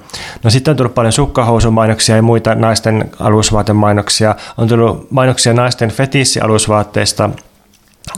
No 0.44 0.50
sitten 0.50 0.72
on 0.72 0.78
tullut 0.78 0.96
paljon 0.96 1.14
sukkahousumainoksia 1.14 2.16
ja 2.16 2.22
muita 2.22 2.56
naisten 2.56 3.12
alusvaatemainoksia. 3.20 4.36
On 4.58 4.68
tullut 4.68 5.12
mainoksia 5.12 5.54
naisten 5.54 5.90
fetissialusvaatteista, 5.90 7.30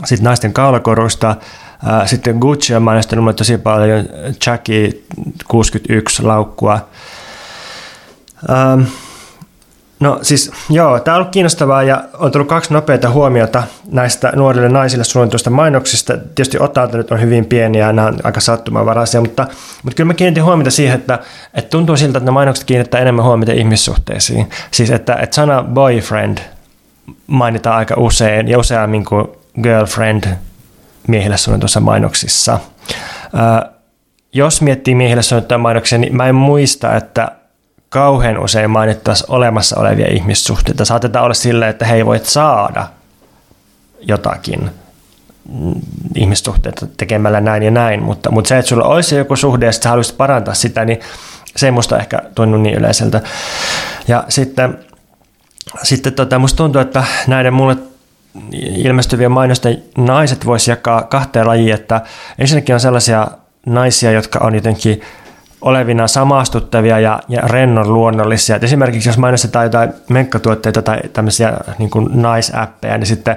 sitten 0.04 0.24
naisten 0.24 0.52
kaulakorusta. 0.52 1.36
Sitten 2.06 2.36
Gucci 2.38 2.74
on 2.74 2.82
mainostanut 2.82 3.22
mulle 3.22 3.34
tosi 3.34 3.58
paljon 3.58 4.04
Jackie 4.46 5.04
61 5.48 6.22
laukkua. 6.22 6.88
No 10.00 10.18
siis 10.22 10.50
joo, 10.70 11.00
tämä 11.00 11.14
on 11.14 11.20
ollut 11.20 11.32
kiinnostavaa 11.32 11.82
ja 11.82 12.04
on 12.18 12.32
tullut 12.32 12.48
kaksi 12.48 12.72
nopeita 12.72 13.10
huomiota 13.10 13.62
näistä 13.92 14.32
nuorille 14.36 14.68
naisille 14.68 15.04
suunnituista 15.04 15.50
mainoksista. 15.50 16.12
Tietysti 16.12 16.58
otanta 16.60 16.96
nyt 16.96 17.10
on 17.10 17.20
hyvin 17.20 17.46
pieniä 17.46 17.86
ja 17.86 17.92
nämä 17.92 18.08
on 18.08 18.16
aika 18.24 18.40
sattumanvaraisia, 18.40 19.20
mutta, 19.20 19.46
mutta 19.82 19.96
kyllä 19.96 20.06
mä 20.06 20.14
kiinnitin 20.14 20.44
huomiota 20.44 20.70
siihen, 20.70 20.94
että, 20.94 21.18
että 21.54 21.70
tuntuu 21.70 21.96
siltä, 21.96 22.18
että 22.18 22.24
nämä 22.24 22.34
mainokset 22.34 22.64
kiinnittää 22.64 23.00
enemmän 23.00 23.24
huomiota 23.24 23.52
ihmissuhteisiin. 23.52 24.50
Siis 24.70 24.90
että, 24.90 25.14
että 25.14 25.36
sana 25.36 25.62
boyfriend 25.62 26.38
mainitaan 27.26 27.76
aika 27.76 27.94
usein 27.98 28.48
ja 28.48 28.58
useammin 28.58 29.04
kuin 29.04 29.26
girlfriend 29.62 30.24
miehille 31.08 31.36
suunnituissa 31.36 31.80
mainoksissa. 31.80 32.58
Ää, 33.34 33.70
jos 34.32 34.62
miettii 34.62 34.94
miehille 34.94 35.22
suunnittuja 35.22 35.58
mainoksia, 35.58 35.98
niin 35.98 36.16
mä 36.16 36.26
en 36.26 36.34
muista, 36.34 36.96
että 36.96 37.28
kauhean 37.88 38.38
usein 38.38 38.70
mainittaisiin 38.70 39.30
olemassa 39.30 39.80
olevia 39.80 40.06
ihmissuhteita. 40.10 40.84
Saatetaan 40.84 41.24
olla 41.24 41.34
silleen, 41.34 41.70
että 41.70 41.84
he 41.84 41.94
ei 41.94 42.06
voi 42.06 42.20
saada 42.22 42.86
jotakin 44.00 44.70
ihmissuhteita 46.14 46.86
tekemällä 46.96 47.40
näin 47.40 47.62
ja 47.62 47.70
näin, 47.70 48.02
mutta, 48.02 48.30
mutta 48.30 48.48
se, 48.48 48.58
että 48.58 48.68
sulla 48.68 48.84
olisi 48.84 49.16
joku 49.16 49.36
suhde 49.36 49.66
ja 49.66 49.72
haluaisit 49.84 50.16
parantaa 50.16 50.54
sitä, 50.54 50.84
niin 50.84 51.00
se 51.56 51.66
ei 51.66 51.70
musta 51.70 51.98
ehkä 51.98 52.22
tunnu 52.34 52.56
niin 52.56 52.74
yleiseltä. 52.74 53.20
Ja 54.08 54.24
sitten, 54.28 54.78
sitten 55.82 56.12
tota, 56.12 56.38
musta 56.38 56.56
tuntuu, 56.56 56.80
että 56.80 57.04
näiden 57.26 57.54
mulle 57.54 57.76
ilmestyvien 58.76 59.32
mainosten 59.32 59.82
naiset 59.98 60.46
voisi 60.46 60.70
jakaa 60.70 61.02
kahteen 61.02 61.46
lajiin, 61.46 61.74
että 61.74 62.00
ensinnäkin 62.38 62.74
on 62.74 62.80
sellaisia 62.80 63.28
naisia, 63.66 64.10
jotka 64.10 64.38
on 64.38 64.54
jotenkin 64.54 65.00
olevina 65.60 66.08
samastuttavia 66.08 67.00
ja, 67.00 67.20
ja 67.28 67.40
rennon 67.40 67.94
luonnollisia. 67.94 68.56
Et 68.56 68.64
esimerkiksi 68.64 69.08
jos 69.08 69.18
mainostetaan 69.18 69.64
jotain 69.64 69.92
menkkatuotteita 70.08 70.82
tai 70.82 71.00
tämmöisiä 71.12 71.52
niin 71.78 71.90
kuin 71.90 72.08
naisäppejä, 72.22 72.98
niin 72.98 73.06
sitten 73.06 73.36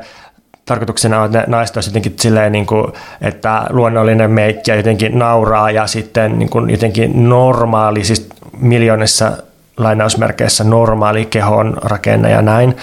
tarkoituksena 0.66 1.20
on, 1.20 1.26
että 1.26 1.40
ne 1.40 1.46
naiset 1.48 1.78
olisi 1.78 1.90
jotenkin 1.90 2.16
silleen, 2.20 2.52
niin 2.52 2.66
kuin, 2.66 2.94
että 3.22 3.66
luonnollinen 3.70 4.32
meikki 4.32 4.72
ja 4.72 4.78
jotenkin 4.78 5.20
nauraa 5.20 5.72
ja 5.72 5.88
sitten 5.88 6.40
niin 6.40 6.50
kuin 6.50 6.70
jotenkin 6.70 7.30
normaali, 7.30 8.04
siis 8.04 8.30
miljoonissa 8.58 9.32
lainausmerkeissä 9.78 10.64
normaali 10.64 11.26
kehon 11.26 11.78
rakenne 11.82 12.32
ja 12.32 12.42
näin. 12.42 12.76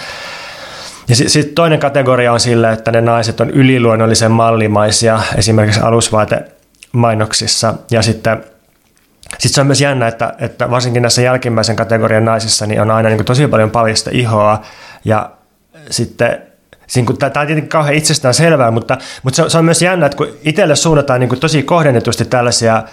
Ja 1.07 1.15
sitten 1.15 1.29
sit 1.29 1.55
toinen 1.55 1.79
kategoria 1.79 2.33
on 2.33 2.39
sille, 2.39 2.71
että 2.71 2.91
ne 2.91 3.01
naiset 3.01 3.39
on 3.39 3.49
yliluonnollisen 3.49 4.31
mallimaisia 4.31 5.19
esimerkiksi 5.37 5.81
alusvaatemainoksissa. 5.81 7.73
Ja 7.91 8.01
sitten 8.01 8.43
sitten 9.37 9.55
se 9.55 9.61
on 9.61 9.67
myös 9.67 9.81
jännä, 9.81 10.07
että, 10.07 10.33
että 10.39 10.71
varsinkin 10.71 11.01
näissä 11.01 11.21
jälkimmäisen 11.21 11.75
kategorian 11.75 12.25
naisissa 12.25 12.67
niin 12.67 12.81
on 12.81 12.91
aina 12.91 13.09
niin 13.09 13.17
kuin 13.17 13.25
tosi 13.25 13.47
paljon 13.47 13.71
paljasta 13.71 14.09
ihoa. 14.13 14.61
Ja 15.05 15.31
sitten 15.89 16.41
Siinä, 16.87 17.13
tämä 17.19 17.41
on 17.41 17.47
tietenkin 17.47 17.69
kauhean 17.69 17.95
itsestään 17.95 18.33
selvää, 18.33 18.71
mutta, 18.71 18.97
mutta 19.23 19.35
se, 19.35 19.49
se 19.49 19.57
on 19.57 19.65
myös 19.65 19.81
jännä, 19.81 20.05
että 20.05 20.17
kun 20.17 20.27
itselle 20.43 20.75
suunnataan 20.75 21.19
niin 21.19 21.29
kuin 21.29 21.39
tosi 21.39 21.63
kohdennetusti 21.63 22.25
tällaisia 22.25 22.83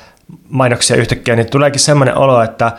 mainoksia 0.49 0.97
yhtäkkiä, 0.97 1.37
niin 1.37 1.51
tuleekin 1.51 1.81
semmoinen 1.81 2.17
olo, 2.17 2.43
että, 2.43 2.73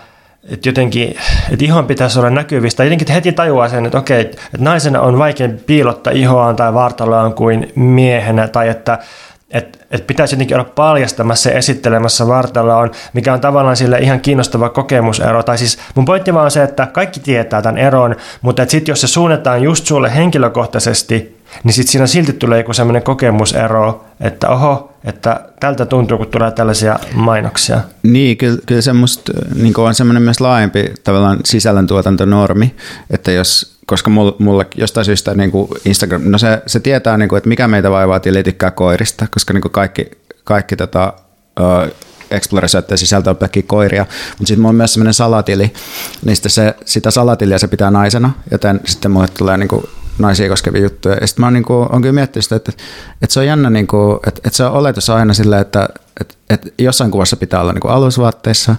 että 0.50 0.70
jotenkin, 0.70 1.16
että 1.52 1.66
ihon 1.66 1.88
pitäisi 1.88 2.20
olla 2.20 2.30
näkyvistä. 2.30 2.84
Jotenkin 2.84 3.12
heti 3.14 3.32
tajuaa 3.32 3.70
sen, 3.70 3.86
että 3.86 3.98
okei, 3.98 4.22
että 4.22 4.38
naisena 4.58 5.02
on 5.02 5.18
vaikeampi 5.18 5.64
piilottaa 5.66 6.14
ihoaan 6.14 6.56
tai 6.56 6.74
vartaloaan 6.74 7.34
kuin 7.34 7.72
miehenä, 7.76 8.48
tai 8.48 8.70
että 8.70 9.00
että 9.54 9.80
et 9.92 10.08
pitäisi 10.08 10.36
jotenkin 10.36 10.58
olla 10.58 10.70
paljastamassa 10.76 11.50
ja 11.50 11.58
esittelemässä 11.58 12.28
vartaloon, 12.28 12.92
mikä 13.14 13.34
on 13.34 13.42
tavallaan 13.42 13.76
sille 13.76 14.00
ihan 14.00 14.20
kiinnostava 14.20 14.70
kokemusero. 14.70 15.44
Tai 15.44 15.58
siis 15.58 15.78
mun 15.96 16.06
pointti 16.06 16.34
vaan 16.34 16.46
on 16.46 16.52
se, 16.52 16.64
että 16.64 16.86
kaikki 16.86 17.20
tietää 17.20 17.62
tämän 17.62 17.78
eron, 17.78 18.16
mutta 18.42 18.66
sitten 18.68 18.92
jos 18.92 19.02
se 19.02 19.08
suunnataan 19.08 19.64
just 19.64 19.86
sulle 19.86 20.16
henkilökohtaisesti, 20.16 21.44
niin 21.64 21.74
sitten 21.74 21.92
siinä 21.92 22.08
silti 22.08 22.34
tulee 22.34 22.60
joku 22.60 22.74
semmoinen 22.74 23.04
kokemusero, 23.04 24.06
että 24.22 24.50
oho, 24.50 24.94
että 25.04 25.40
tältä 25.60 25.86
tuntuu, 25.86 26.18
kun 26.18 26.28
tulee 26.28 26.52
tällaisia 26.52 27.00
mainoksia. 27.14 27.82
Niin, 28.04 28.38
kyllä, 28.38 28.58
kyllä 28.66 28.82
se 28.82 28.94
musta 28.94 29.32
niin 29.56 29.80
on 29.80 29.96
semmoinen 29.96 30.24
myös 30.24 30.42
laajempi 30.42 30.94
tavallaan 31.04 31.40
sisällöntuotantonormi, 31.46 32.76
että 33.10 33.32
jos 33.32 33.73
koska 33.86 34.10
mulle 34.40 34.68
jostain 34.76 35.06
syystä 35.06 35.34
niin 35.34 35.52
kuin 35.52 35.68
Instagram, 35.86 36.22
no 36.26 36.38
se, 36.38 36.62
se 36.66 36.80
tietää, 36.80 37.18
niin 37.18 37.30
kuin, 37.30 37.38
että 37.38 37.50
mikä 37.50 37.68
meitä 37.68 37.92
vaivaa 37.92 38.20
tili 38.20 38.44
tykkää 38.44 38.72
koirista, 38.72 39.28
koska 39.32 39.54
niin 39.54 39.62
kuin 39.62 39.72
kaikki, 39.72 40.12
kaikki 40.44 40.76
tota, 40.76 41.14
uh, 41.60 41.94
Explorer-syötteen 42.32 42.98
sisältö 42.98 43.30
on 43.30 43.38
pelkkiä 43.38 43.64
koiria, 43.68 44.06
mutta 44.30 44.48
sitten 44.48 44.60
mulla 44.60 44.70
on 44.70 44.76
myös 44.76 44.94
sellainen 44.94 45.14
salatili, 45.14 45.74
niin 46.26 46.38
se, 46.48 46.76
sitä 46.86 47.12
salatilia 47.12 47.60
se 47.60 47.68
pitää 47.68 47.92
naisena, 47.92 48.32
joten 48.52 48.80
sitten 48.86 49.12
mulle 49.12 49.28
tulee 49.38 49.58
niin 49.58 49.68
kuin 49.68 49.84
naisia 50.20 50.50
koskevia 50.50 50.82
juttuja. 50.82 51.16
Ja 51.22 51.28
sitten 51.28 51.42
mä 51.42 51.46
oon, 51.46 51.54
niin 51.54 51.64
kuin, 51.64 51.92
on 51.92 52.02
kyllä 52.02 52.14
miettinyt 52.14 52.44
sitä, 52.44 52.56
että, 52.56 52.72
että 53.22 53.34
se 53.34 53.40
on 53.40 53.46
jännä, 53.46 53.70
niin 53.70 53.88
kuin, 53.88 54.20
että, 54.28 54.42
että 54.46 54.58
se 54.58 54.64
on 54.64 54.72
oletus 54.72 55.10
aina 55.10 55.34
silleen, 55.34 55.62
että, 55.62 55.90
että, 56.22 56.36
että 56.50 56.70
jossain 56.78 57.12
kuvassa 57.12 57.38
pitää 57.38 57.62
olla 57.62 57.74
niin 57.74 57.82
kuin 57.82 57.92
alusvaatteissa, 57.92 58.76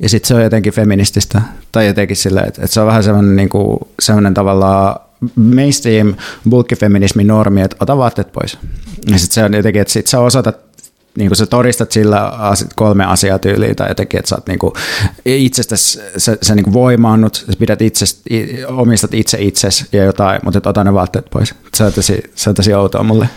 ja 0.00 0.08
sitten 0.08 0.28
se 0.28 0.34
on 0.34 0.42
jotenkin 0.42 0.72
feminististä, 0.72 1.42
tai 1.72 1.86
jotenkin 1.86 2.16
sillä, 2.16 2.40
että, 2.40 2.62
että 2.62 2.74
se 2.74 2.80
on 2.80 2.86
vähän 2.86 3.04
semmoinen, 3.04 3.36
niin 3.36 3.48
kuin, 3.48 3.78
semmoinen 4.02 4.34
tavallaan 4.34 5.00
mainstream 5.34 6.14
bulkkifeminismin 6.50 7.26
normi, 7.26 7.62
että 7.62 7.76
ota 7.80 7.96
vaatteet 7.96 8.32
pois. 8.32 8.58
Ja 9.06 9.18
sitten 9.18 9.34
se 9.34 9.44
on 9.44 9.54
jotenkin, 9.54 9.82
että 9.82 9.92
sit 9.92 10.06
sä 10.06 10.20
osoitat 10.20 10.68
niin 11.18 11.28
kuin 11.28 11.36
sä 11.36 11.46
todistat 11.46 11.92
sillä 11.92 12.32
kolme 12.76 13.04
asiaa 13.04 13.38
tyyliin 13.38 13.76
tai 13.76 13.88
jotenkin, 13.88 14.18
että 14.18 14.28
sä 14.28 14.34
oot 14.34 14.46
niin 14.46 14.58
kuin 14.58 14.72
itsestäsi, 15.24 16.00
sä, 16.16 16.38
sä 16.42 16.54
niin 16.54 16.64
kuin 16.64 16.74
voimaannut, 16.74 17.34
sä 17.34 17.58
pidät 17.58 17.82
itsestä, 17.82 18.30
omistat 18.68 19.14
itse 19.14 19.38
itsesi 19.40 19.86
ja 19.92 20.04
jotain, 20.04 20.40
mutta 20.44 20.70
ota 20.70 20.84
ne 20.84 20.94
vaatteet 20.94 21.26
pois. 21.30 21.54
Se 21.74 21.84
on 21.84 21.92
tosi, 21.92 22.22
se 22.34 22.50
on 22.50 22.56
tosi 22.56 22.74
outoa 22.74 23.02
mulle. 23.02 23.28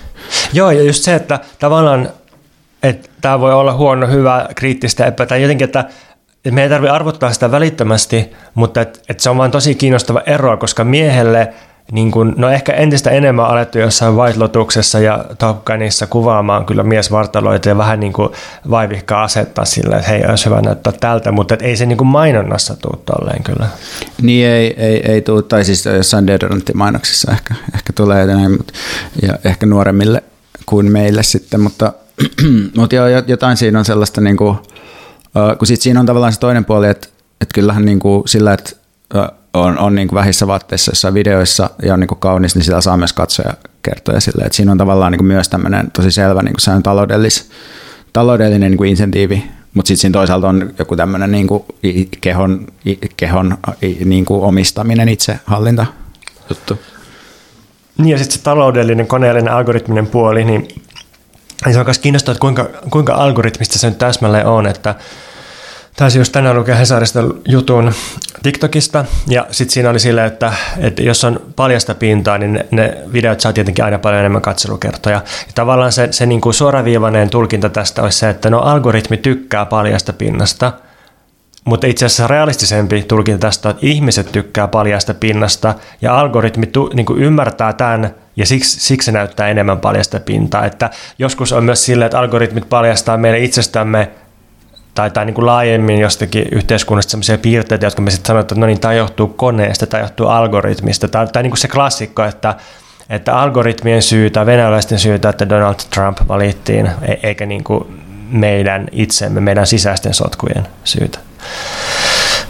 Joo, 0.54 0.71
ja 0.71 0.84
just 0.84 1.04
se, 1.04 1.15
että 1.15 1.39
tavallaan, 1.60 2.10
että 2.84 3.10
tämä 3.21 3.39
voi 3.39 3.54
olla 3.54 3.74
huono, 3.74 4.08
hyvä, 4.08 4.50
kriittistä, 4.56 5.06
epä, 5.06 5.26
tai 5.26 5.41
jotenkin, 5.41 5.65
että 5.65 5.86
me 6.51 6.63
ei 6.63 6.69
tarvitse 6.69 6.91
arvottaa 6.91 7.34
sitä 7.34 7.51
välittömästi, 7.51 8.32
mutta 8.54 8.82
et, 8.82 9.04
et 9.10 9.19
se 9.19 9.30
on 9.30 9.38
vain 9.38 9.51
tosi 9.51 9.75
kiinnostava 9.75 10.21
ero, 10.25 10.58
koska 10.58 10.84
miehelle 10.84 11.54
niin 11.91 12.12
kun, 12.12 12.34
no 12.38 12.49
ehkä 12.49 12.73
entistä 12.73 13.10
enemmän 13.10 13.45
alettu 13.45 13.80
jossain 13.80 14.15
White 14.15 14.39
Lotuksessa 14.39 14.99
ja 14.99 15.25
Top 15.38 15.65
Gunissa 15.65 16.08
kuvaamaan 16.08 16.65
kyllä 16.65 16.84
miesvartaloita 16.84 17.69
ja 17.69 17.77
vähän 17.77 17.99
niin 17.99 18.13
kuin 18.13 18.30
vaivihkaa 18.69 19.23
asettaa 19.23 19.65
sillä, 19.65 19.95
että 19.95 20.10
hei, 20.10 20.23
olisi 20.30 20.45
hyvä 20.45 20.62
näyttää 20.62 20.93
tältä, 20.99 21.32
mutta 21.32 21.58
ei 21.60 21.77
se 21.77 21.86
niin 21.86 21.97
kuin 21.97 22.08
mainonnassa 22.08 22.75
tule 22.75 22.97
tolleen 23.06 23.43
kyllä. 23.43 23.67
Niin 24.21 24.47
ei, 24.47 24.73
ei, 24.77 25.12
ei 25.12 25.21
tule, 25.21 25.41
tai 25.41 25.65
siis 25.65 25.86
jossain 25.86 26.27
deodoranttimainoksissa 26.27 27.32
ehkä, 27.32 27.54
ehkä 27.75 27.93
tulee 27.93 28.25
näin, 28.25 28.51
mutta, 28.51 28.73
ja 29.21 29.34
ehkä 29.43 29.65
nuoremmille 29.65 30.23
kuin 30.65 30.91
meille 30.91 31.23
sitten, 31.23 31.60
mutta, 31.60 31.93
mutta 32.77 32.95
joo, 32.95 33.08
jotain 33.08 33.58
siinä 33.58 33.80
on 33.80 33.86
sellaista 33.86 34.21
niin 34.21 34.38
kuin, 34.38 34.58
kun 35.58 35.67
sit 35.67 35.82
siinä 35.82 36.00
on 36.00 36.06
tavallaan 36.06 36.34
se 36.34 36.39
toinen 36.39 36.65
puoli, 36.65 36.88
että, 36.88 37.08
että 37.41 37.54
kyllähän 37.54 37.86
niin 37.86 38.00
kuin 38.00 38.28
sillä, 38.28 38.54
että 38.54 38.72
on, 39.54 39.78
on 39.78 39.96
niin 39.96 40.08
kuin 40.08 40.17
vähissä 40.17 40.48
vaatteissa 40.48 40.91
jossain 40.91 41.13
videoissa 41.13 41.70
ja 41.84 41.94
on 41.94 42.00
niin 42.00 42.08
kuin 42.08 42.20
kaunis, 42.20 42.56
niin 42.56 42.63
sitä 42.63 42.82
saa 42.82 42.98
myös 42.98 43.13
katsoja 43.13 43.54
kertoja 43.82 44.20
sille, 44.20 44.44
että 44.44 44.56
siinä 44.56 44.72
on 44.72 44.78
tavallaan 44.78 45.12
niin 45.12 45.20
kuin 45.20 45.28
myös 45.28 45.50
tämmöinen 45.50 45.91
tosi 45.91 46.12
selvä 46.12 46.41
niin 46.41 46.56
kuin 46.65 46.84
taloudellis, 46.84 47.50
taloudellinen 48.13 48.72
niin 48.72 48.78
kuin 48.78 48.89
insentiivi, 48.89 49.44
mutta 49.74 49.88
sitten 49.88 50.02
siinä 50.02 50.13
toisaalta 50.13 50.50
on 50.50 50.74
joku 50.80 50.96
tämmöinen 50.96 51.32
niin 51.32 51.48
kuin 51.48 51.63
kehon, 52.22 52.67
kehon 53.17 53.58
niin 54.06 54.25
kuin 54.25 54.44
omistaminen, 54.44 55.10
itsehallinta 55.10 55.86
juttu. 56.50 56.79
Niin 57.98 58.10
ja 58.10 58.17
sitten 58.17 58.38
se 58.38 58.44
taloudellinen, 58.44 59.08
koneellinen, 59.08 59.54
algoritminen 59.54 60.08
puoli, 60.08 60.46
niin 60.46 60.67
se 61.72 61.80
on 61.80 61.86
myös 61.86 62.00
kiinnostavaa, 62.00 62.34
että 62.34 62.42
kuinka, 62.42 62.70
kuinka 62.90 63.14
algoritmista 63.14 63.80
se 63.80 63.90
nyt 63.90 63.98
täsmälleen 63.98 64.46
on, 64.46 64.68
että 64.68 64.96
Taisin 65.96 66.20
just 66.20 66.32
tänään 66.32 66.56
lukea 66.56 66.76
Hesarista 66.76 67.20
jutun 67.48 67.94
TikTokista, 68.44 69.06
ja 69.28 69.48
sitten 69.52 69.74
siinä 69.74 69.90
oli 69.90 70.00
silleen, 70.00 70.28
että, 70.28 70.54
että 70.78 71.02
jos 71.02 71.24
on 71.24 71.42
paljasta 71.56 71.96
pintaa, 71.96 72.38
niin 72.38 72.54
ne, 72.54 72.66
ne 72.72 72.98
videot 73.14 73.40
saa 73.40 73.54
tietenkin 73.54 73.86
aina 73.86 74.00
paljon 74.00 74.20
enemmän 74.20 74.42
katselukertoja. 74.42 75.16
Ja 75.48 75.54
tavallaan 75.56 75.92
se, 75.92 76.08
se 76.12 76.26
niin 76.26 76.42
kuin 76.42 76.54
suoraviivainen 76.54 77.30
tulkinta 77.30 77.70
tästä 77.70 78.04
olisi 78.04 78.18
se, 78.18 78.30
että 78.30 78.50
no 78.50 78.60
algoritmi 78.60 79.18
tykkää 79.18 79.66
paljasta 79.66 80.14
pinnasta, 80.14 80.74
mutta 81.66 81.88
itse 81.88 82.06
asiassa 82.06 82.28
realistisempi 82.28 83.04
tulkinta 83.08 83.48
tästä 83.48 83.70
että 83.70 83.86
ihmiset 83.86 84.32
tykkää 84.32 84.68
paljasta 84.68 85.14
pinnasta 85.14 85.76
ja 86.02 86.20
algoritmi 86.20 86.66
tu, 86.68 86.90
niin 86.94 87.06
ymmärtää 87.18 87.74
tämän 87.74 88.16
ja 88.36 88.46
siksi, 88.46 88.80
siksi 88.80 89.06
se 89.06 89.12
näyttää 89.12 89.48
enemmän 89.48 89.80
paljasta 89.80 90.20
pintaa. 90.20 90.66
Että 90.66 90.90
joskus 91.20 91.54
on 91.54 91.64
myös 91.64 91.86
sillä, 91.86 92.06
että 92.06 92.20
algoritmit 92.20 92.70
paljastaa 92.70 93.18
meille 93.18 93.40
itsestämme 93.40 94.12
tai, 94.96 95.12
tai 95.12 95.26
niin 95.26 95.34
kuin 95.34 95.46
laajemmin 95.46 96.00
jostakin 96.00 96.46
yhteiskunnasta 96.52 97.12
sellaisia 97.12 97.38
piirteitä, 97.38 97.86
jotka 97.86 98.02
me 98.02 98.12
sitten 98.12 98.28
sanotaan, 98.28 98.42
että 98.42 98.56
no 98.56 98.66
niin, 98.66 98.80
tämä 98.80 98.94
johtuu 98.94 99.28
koneesta, 99.28 99.88
tämä 99.88 100.04
johtuu 100.04 100.28
algoritmista. 100.28 101.08
Tai, 101.08 101.28
tai 101.28 101.44
niin 101.44 101.52
kuin 101.52 101.60
se 101.60 101.68
klassikko, 101.68 102.24
että, 102.24 102.56
että 103.10 103.40
algoritmien 103.40 104.02
syytä, 104.02 104.46
venäläisten 104.46 105.00
syytä, 105.00 105.30
että 105.30 105.50
Donald 105.50 105.76
Trump 105.94 106.18
valittiin, 106.28 106.90
e- 107.02 107.20
eikä 107.24 107.46
niin 107.46 107.64
kuin 107.64 108.04
meidän 108.32 108.88
itsemme, 108.92 109.42
meidän 109.42 109.68
sisäisten 109.68 110.14
sotkujen 110.14 110.68
syytä. 110.84 111.20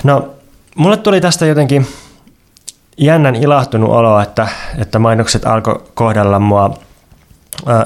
No, 0.03 0.29
mulle 0.75 0.97
tuli 0.97 1.21
tästä 1.21 1.45
jotenkin 1.45 1.87
jännän 2.97 3.35
ilahtunut 3.35 3.89
olo, 3.89 4.19
että, 4.19 4.47
että 4.77 4.99
mainokset 4.99 5.45
alkoi 5.45 5.83
kohdella 5.93 6.39
mua. 6.39 6.73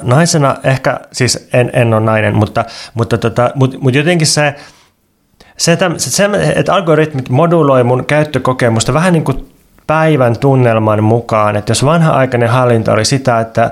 Naisena 0.02 0.56
ehkä, 0.64 1.00
siis 1.12 1.50
en, 1.54 1.70
en 1.74 1.94
ole 1.94 2.06
nainen, 2.06 2.36
mutta, 2.36 2.66
mutta, 2.94 3.18
tota, 3.18 3.52
mutta, 3.56 3.78
mutta 3.80 3.98
jotenkin 3.98 4.28
se, 4.28 4.56
se, 5.58 5.78
se, 5.98 6.30
että 6.56 6.74
algoritmit 6.74 7.30
moduloi 7.30 7.84
mun 7.84 8.06
käyttökokemusta 8.06 8.94
vähän 8.94 9.14
niin 9.14 9.24
kuin 9.24 9.52
päivän 9.88 10.40
tunnelman 10.40 11.04
mukaan, 11.04 11.56
että 11.56 11.72
jos 11.72 11.86
vanha-aikainen 11.86 12.50
hallinto 12.50 12.92
oli 12.92 13.06
sitä, 13.06 13.40
että 13.40 13.72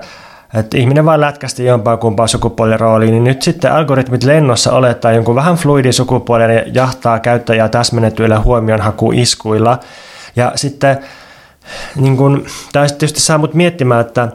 että 0.53 0.77
ihminen 0.77 1.05
vaan 1.05 1.21
lätkästi 1.21 1.65
jompaa 1.65 1.97
kumpaa 1.97 2.27
sukupuolirooliin, 2.27 3.11
niin 3.11 3.23
nyt 3.23 3.41
sitten 3.41 3.71
algoritmit 3.71 4.23
lennossa 4.23 4.71
olettaa 4.71 5.11
jonkun 5.11 5.35
vähän 5.35 5.55
fluidin 5.55 5.93
sukupuolen 5.93 6.55
ja 6.55 6.63
jahtaa 6.73 7.19
käyttäjää 7.19 7.69
täsmennetyillä 7.69 8.39
huomionhakuiskuilla. 8.39 9.79
Ja 10.35 10.51
sitten 10.55 10.97
niin 11.95 12.17
kun, 12.17 12.45
tämä 12.71 12.85
tietysti 12.87 13.21
saa 13.21 13.37
mut 13.37 13.53
miettimään, 13.53 14.01
että 14.01 14.27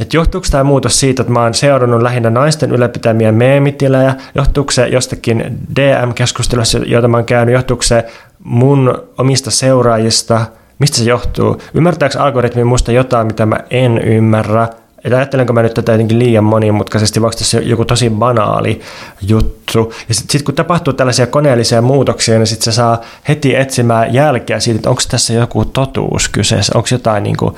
että 0.00 0.16
johtuuko 0.16 0.46
tämä 0.50 0.64
muutos 0.64 1.00
siitä, 1.00 1.22
että 1.22 1.32
mä 1.32 1.42
oon 1.42 1.54
seurannut 1.54 2.02
lähinnä 2.02 2.30
naisten 2.30 2.70
ylläpitämiä 2.70 3.32
meemitilejä, 3.32 4.14
johtuuko 4.34 4.70
se 4.70 4.88
jostakin 4.88 5.58
DM-keskustelussa, 5.76 6.78
joita 6.78 7.08
mä 7.08 7.16
oon 7.16 7.26
käynyt, 7.26 7.52
johtuuko 7.52 7.82
se 7.82 8.06
mun 8.44 9.08
omista 9.18 9.50
seuraajista, 9.50 10.46
mistä 10.78 10.96
se 10.96 11.04
johtuu? 11.04 11.62
Ymmärtääkö 11.74 12.20
algoritmi 12.20 12.64
musta 12.64 12.92
jotain, 12.92 13.26
mitä 13.26 13.46
mä 13.46 13.56
en 13.70 13.98
ymmärrä? 13.98 14.68
Että 15.06 15.16
ajattelenko 15.16 15.52
mä 15.52 15.62
nyt 15.62 15.74
tätä 15.74 15.92
jotenkin 15.92 16.18
liian 16.18 16.44
monimutkaisesti, 16.44 17.22
vaikka 17.22 17.38
tässä 17.38 17.60
joku 17.60 17.84
tosi 17.84 18.10
banaali 18.10 18.80
juttu. 19.22 19.92
Ja 20.08 20.14
sitten 20.14 20.32
sit 20.32 20.42
kun 20.42 20.54
tapahtuu 20.54 20.92
tällaisia 20.92 21.26
koneellisia 21.26 21.82
muutoksia, 21.82 22.38
niin 22.38 22.46
sitten 22.46 22.64
se 22.64 22.72
saa 22.72 23.00
heti 23.28 23.54
etsimään 23.54 24.14
jälkeä 24.14 24.60
siitä, 24.60 24.76
että 24.78 24.90
onko 24.90 25.02
tässä 25.10 25.32
joku 25.32 25.64
totuus 25.64 26.28
kyseessä, 26.28 26.72
onko 26.74 26.88
jotain, 26.92 27.22
niin 27.22 27.36
kuin, 27.36 27.54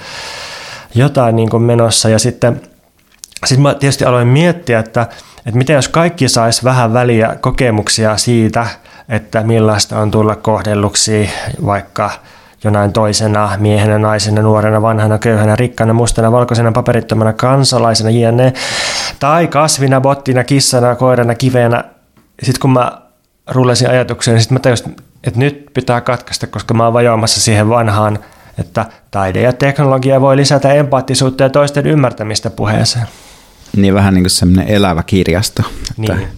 jotain 0.94 1.36
niin 1.36 1.50
kuin 1.50 1.62
menossa. 1.62 2.08
Ja 2.08 2.18
sitten 2.18 2.60
sit 3.46 3.60
mä 3.60 3.74
tietysti 3.74 4.04
aloin 4.04 4.28
miettiä, 4.28 4.78
että, 4.78 5.02
että 5.46 5.58
miten 5.58 5.76
jos 5.76 5.88
kaikki 5.88 6.28
sais 6.28 6.64
vähän 6.64 6.92
väliä 6.92 7.36
kokemuksia 7.40 8.16
siitä, 8.16 8.66
että 9.08 9.42
millaista 9.42 9.98
on 9.98 10.10
tulla 10.10 10.36
kohdelluksi 10.36 11.30
vaikka– 11.64 12.10
jonain 12.64 12.92
toisena 12.92 13.50
miehenä, 13.58 13.98
naisena, 13.98 14.42
nuorena, 14.42 14.82
vanhana, 14.82 15.18
köyhänä, 15.18 15.56
rikkana, 15.56 15.92
mustana, 15.92 16.32
valkoisena, 16.32 16.72
paperittomana, 16.72 17.32
kansalaisena, 17.32 18.10
jne. 18.10 18.52
Tai 19.20 19.46
kasvina, 19.46 20.00
bottina, 20.00 20.44
kissana, 20.44 20.94
koirana, 20.94 21.34
kiveenä. 21.34 21.84
Sitten 22.42 22.60
kun 22.60 22.72
mä 22.72 23.02
rullasin 23.50 23.90
ajatuksia, 23.90 24.34
niin 24.34 24.40
sitten 24.40 24.56
mä 24.56 24.60
tajusin, 24.60 24.96
että 25.24 25.38
nyt 25.38 25.66
pitää 25.74 26.00
katkaista, 26.00 26.46
koska 26.46 26.74
mä 26.74 26.84
oon 26.84 26.92
vajoamassa 26.92 27.40
siihen 27.40 27.68
vanhaan, 27.68 28.18
että 28.58 28.86
taide 29.10 29.40
ja 29.42 29.52
teknologia 29.52 30.20
voi 30.20 30.36
lisätä 30.36 30.72
empaattisuutta 30.72 31.42
ja 31.42 31.50
toisten 31.50 31.86
ymmärtämistä 31.86 32.50
puheeseen. 32.50 33.06
Niin 33.76 33.94
vähän 33.94 34.14
niin 34.14 34.24
kuin 34.24 34.30
semmoinen 34.30 34.68
elävä 34.68 35.02
kirjasto. 35.02 35.62
Että 35.90 36.14
niin. 36.14 36.28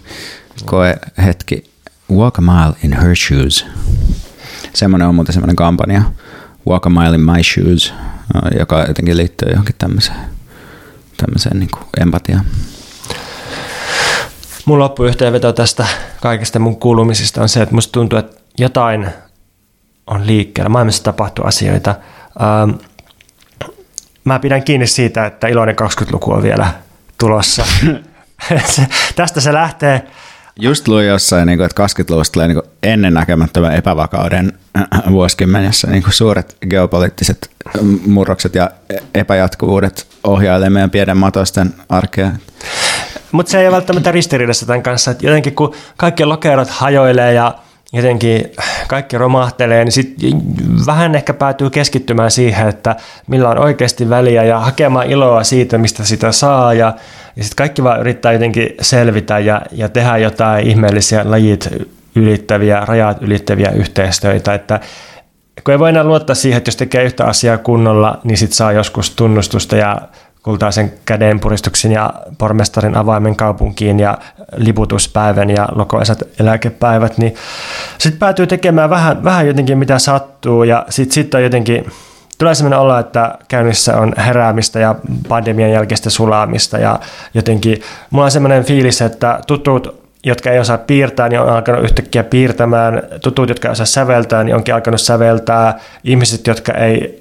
Koe 0.65 0.97
hetki, 1.25 1.71
walk 2.13 2.39
a 2.39 2.43
mile 2.43 2.77
in 2.85 2.93
her 2.93 3.17
shoes. 3.17 3.67
Semmoinen 4.75 5.09
on 5.09 5.15
muuten 5.15 5.33
semmoinen 5.33 5.57
kampanja, 5.57 6.03
Walk 6.69 6.87
a 6.87 6.91
Mile 6.91 7.15
in 7.15 7.21
My 7.21 7.43
Shoes, 7.43 7.95
joka 8.59 8.85
jotenkin 8.89 9.17
liittyy 9.17 9.49
johonkin 9.51 9.75
tämmöiseen, 9.79 10.19
tämmöiseen 11.17 11.59
niin 11.59 11.71
kuin 11.71 11.85
empatiaan. 12.01 12.45
Mun 14.65 14.79
loppuyhteenveto 14.79 15.53
tästä 15.53 15.87
kaikesta 16.21 16.59
mun 16.59 16.81
kuulumisista 16.81 17.43
on 17.43 17.49
se, 17.49 17.63
että 17.63 17.75
musta 17.75 17.93
tuntuu, 17.93 18.19
että 18.19 18.41
jotain 18.59 19.09
on 20.07 20.27
liikkeellä. 20.27 20.69
Maailmassa 20.69 21.03
tapahtuu 21.03 21.45
asioita. 21.45 21.95
Ähm, 22.43 22.71
mä 24.25 24.39
pidän 24.39 24.63
kiinni 24.63 24.87
siitä, 24.87 25.27
että 25.27 25.49
iloinen 25.49 25.77
20-luku 25.81 26.33
on 26.33 26.43
vielä 26.43 26.75
tulossa. 27.19 27.65
tästä 29.17 29.41
se 29.41 29.53
lähtee 29.53 30.07
Just 30.61 30.89
luin 30.89 31.07
jossain, 31.07 31.47
niin 31.47 31.59
kuin, 31.59 31.67
että 31.67 31.87
20-luvusta 31.87 32.33
tulee 32.33 32.49
niin 32.49 32.63
ennennäkemättömän 32.83 33.75
epävakauden 33.75 34.53
vuosikymmenessä 35.11 35.91
niin 35.91 36.05
suuret 36.11 36.57
geopoliittiset 36.71 37.51
murrokset 38.07 38.55
ja 38.55 38.71
epäjatkuvuudet 39.15 40.07
ohjailee 40.25 40.71
meidän 40.71 40.91
pienen 40.91 41.17
matosten 41.17 41.75
arkea. 41.89 42.31
Mutta 43.33 43.51
se 43.51 43.61
ei 43.61 43.67
ole 43.67 43.75
välttämättä 43.75 44.13
ristiriidassa 44.13 44.67
tämän 44.67 44.83
kanssa, 44.83 45.11
että 45.11 45.27
jotenkin 45.27 45.55
kun 45.55 45.75
kaikki 45.97 46.25
lokerot 46.25 46.69
hajoilee 46.69 47.33
ja 47.33 47.55
jotenkin 47.93 48.53
kaikki 48.89 49.19
romahtelee, 49.19 49.85
niin 49.85 49.93
sitten 49.93 50.43
vähän 50.87 51.15
ehkä 51.15 51.35
päätyy 51.35 51.71
keskittymään 51.71 52.31
siihen, 52.31 52.69
että 52.69 52.97
millä 53.27 53.49
on 53.49 53.59
oikeasti 53.59 54.09
väliä 54.09 54.45
ja 54.45 54.59
hakemaan 54.61 55.11
iloa 55.11 55.45
siitä, 55.45 55.79
mistä 55.79 56.05
sitä 56.05 56.33
saa. 56.33 56.75
Ja, 56.75 56.95
ja 57.37 57.43
sitten 57.43 57.57
kaikki 57.57 57.85
vaan 57.85 58.01
yrittää 58.01 58.33
jotenkin 58.33 58.75
selvitä 58.81 59.39
ja, 59.39 59.63
ja 59.73 59.89
tehdä 59.89 60.17
jotain 60.17 60.67
ihmeellisiä 60.67 61.31
lajit 61.31 61.69
ylittäviä, 62.15 62.81
rajat 62.85 63.23
ylittäviä 63.23 63.71
yhteistyötä, 63.71 64.55
että 64.55 64.81
kun 65.65 65.73
ei 65.73 65.79
voi 65.79 65.89
enää 65.89 66.05
luottaa 66.05 66.35
siihen, 66.35 66.59
että 66.59 66.69
jos 66.69 66.77
tekee 66.77 67.05
yhtä 67.05 67.25
asiaa 67.25 67.59
kunnolla, 67.59 68.21
niin 68.25 68.39
sitten 68.39 68.57
saa 68.57 68.73
joskus 68.73 69.11
tunnustusta 69.11 69.77
ja 69.77 70.01
kultaisen 70.43 70.93
kädenpuristuksen 71.05 71.93
ja 71.93 72.13
pormestarin 72.39 72.97
avaimen 72.97 73.37
kaupunkiin 73.37 74.01
ja 74.01 74.19
liputuspäivän 74.57 75.51
ja 75.51 75.69
lokoisat 75.73 76.23
eläkepäivät, 76.41 77.19
niin 77.19 77.35
sitten 77.99 78.19
päätyy 78.19 78.47
tekemään 78.47 78.91
vähän, 78.91 79.25
vähän 79.25 79.47
jotenkin 79.47 79.79
mitä 79.79 79.99
sattuu 79.99 80.65
ja 80.65 80.87
sitten 80.89 81.15
sit 81.15 81.35
on 81.35 81.43
jotenkin, 81.43 81.87
tulee 82.39 82.55
sellainen 82.55 82.79
olo, 82.79 82.99
että 82.99 83.39
käynnissä 83.49 83.97
on 83.97 84.13
heräämistä 84.17 84.81
ja 84.81 84.95
pandemian 85.29 85.71
jälkeistä 85.71 86.11
sulaamista 86.11 86.79
ja 86.79 87.01
jotenkin 87.35 87.83
mulla 88.11 88.25
on 88.25 88.31
sellainen 88.31 88.65
fiilis, 88.65 89.03
että 89.03 89.41
tutut 89.47 90.01
jotka 90.25 90.51
ei 90.51 90.59
osaa 90.59 90.79
piirtää, 90.79 91.29
niin 91.29 91.41
on 91.41 91.49
alkanut 91.49 91.85
yhtäkkiä 91.85 92.25
piirtämään. 92.25 93.03
Tutut, 93.23 93.49
jotka 93.49 93.69
ei 93.69 93.73
osaa 93.73 93.87
säveltää, 93.87 94.45
niin 94.45 94.55
onkin 94.55 94.75
alkanut 94.75 95.01
säveltää. 95.01 95.79
Ihmiset, 96.05 96.47
jotka 96.47 96.73
ei 96.73 97.20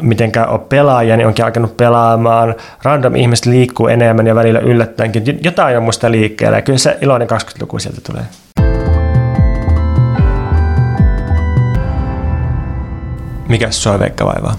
mitenkään 0.00 0.48
ole 0.48 0.60
pelaajia, 0.68 1.16
niin 1.16 1.26
onkin 1.26 1.44
alkanut 1.44 1.76
pelaamaan. 1.76 2.54
Random 2.82 3.14
ihmiset 3.14 3.46
liikkuu 3.46 3.86
enemmän 3.86 4.26
ja 4.26 4.34
välillä 4.34 4.60
yllättäenkin. 4.60 5.38
Jotain 5.42 5.76
on 5.76 5.82
musta 5.82 6.10
liikkeellä 6.10 6.58
ja 6.58 6.62
kyllä 6.62 6.78
se 6.78 6.98
iloinen 7.00 7.28
20-luku 7.30 7.78
sieltä 7.78 8.00
tulee. 8.00 8.24
Mikä 13.48 13.70
sua 13.70 13.98
Veikka 13.98 14.26
vaivaa? 14.26 14.56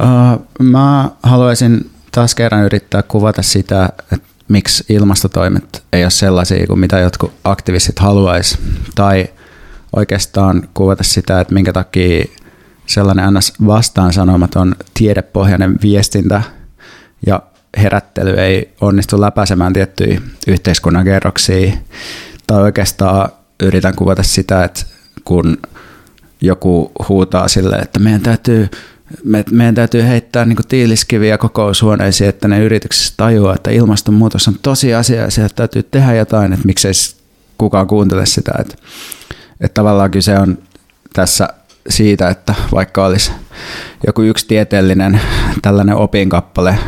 Uh, 0.00 0.46
mä 0.62 1.10
haluaisin 1.22 1.90
taas 2.12 2.34
kerran 2.34 2.64
yrittää 2.64 3.02
kuvata 3.02 3.42
sitä, 3.42 3.88
että 4.12 4.26
miksi 4.48 4.84
ilmastotoimet 4.88 5.84
ei 5.92 6.04
ole 6.04 6.10
sellaisia 6.10 6.66
kuin 6.66 6.78
mitä 6.78 6.98
jotkut 6.98 7.32
aktivistit 7.44 7.98
haluaisi. 7.98 8.58
Tai 8.94 9.26
oikeastaan 9.96 10.68
kuvata 10.74 11.04
sitä, 11.04 11.40
että 11.40 11.54
minkä 11.54 11.72
takia 11.72 12.24
sellainen 12.86 13.24
annas 13.24 13.52
vastaan 13.66 14.12
sanomaton 14.12 14.76
tiedepohjainen 14.94 15.78
viestintä 15.82 16.42
ja 17.26 17.42
herättely 17.76 18.30
ei 18.30 18.74
onnistu 18.80 19.20
läpäisemään 19.20 19.72
tiettyjä 19.72 20.20
yhteiskunnan 20.46 21.04
kerroksia. 21.04 21.72
Tai 22.46 22.62
oikeastaan 22.62 23.28
yritän 23.62 23.96
kuvata 23.96 24.22
sitä, 24.22 24.64
että 24.64 24.84
kun 25.24 25.58
joku 26.40 26.92
huutaa 27.08 27.48
sille, 27.48 27.76
että 27.76 28.00
meidän 28.00 28.20
täytyy, 28.20 28.68
me, 29.24 29.44
meidän 29.50 29.74
täytyy 29.74 30.02
heittää 30.02 30.44
niin 30.44 30.58
tiiliskiviä 30.68 31.38
kokoushuoneisiin, 31.38 32.28
että 32.28 32.48
ne 32.48 32.64
yrityksissä 32.64 33.14
tajuaa, 33.16 33.54
että 33.54 33.70
ilmastonmuutos 33.70 34.48
on 34.48 34.56
tosi 34.62 34.94
asia 34.94 35.22
ja 35.22 35.30
sieltä 35.30 35.54
täytyy 35.54 35.82
tehdä 35.82 36.14
jotain, 36.14 36.52
että 36.52 36.66
miksei 36.66 36.92
kukaan 37.58 37.86
kuuntele 37.86 38.26
sitä. 38.26 38.52
Että, 38.58 38.74
että 39.60 39.74
tavallaan 39.74 40.10
kyse 40.10 40.38
on 40.38 40.58
tässä 41.12 41.48
siitä, 41.88 42.28
että 42.28 42.54
vaikka 42.72 43.06
olisi 43.06 43.32
joku 44.06 44.22
yksi 44.22 44.46
tieteellinen 44.46 45.20
tällainen 45.62 45.96
opinkappale, 45.96 46.78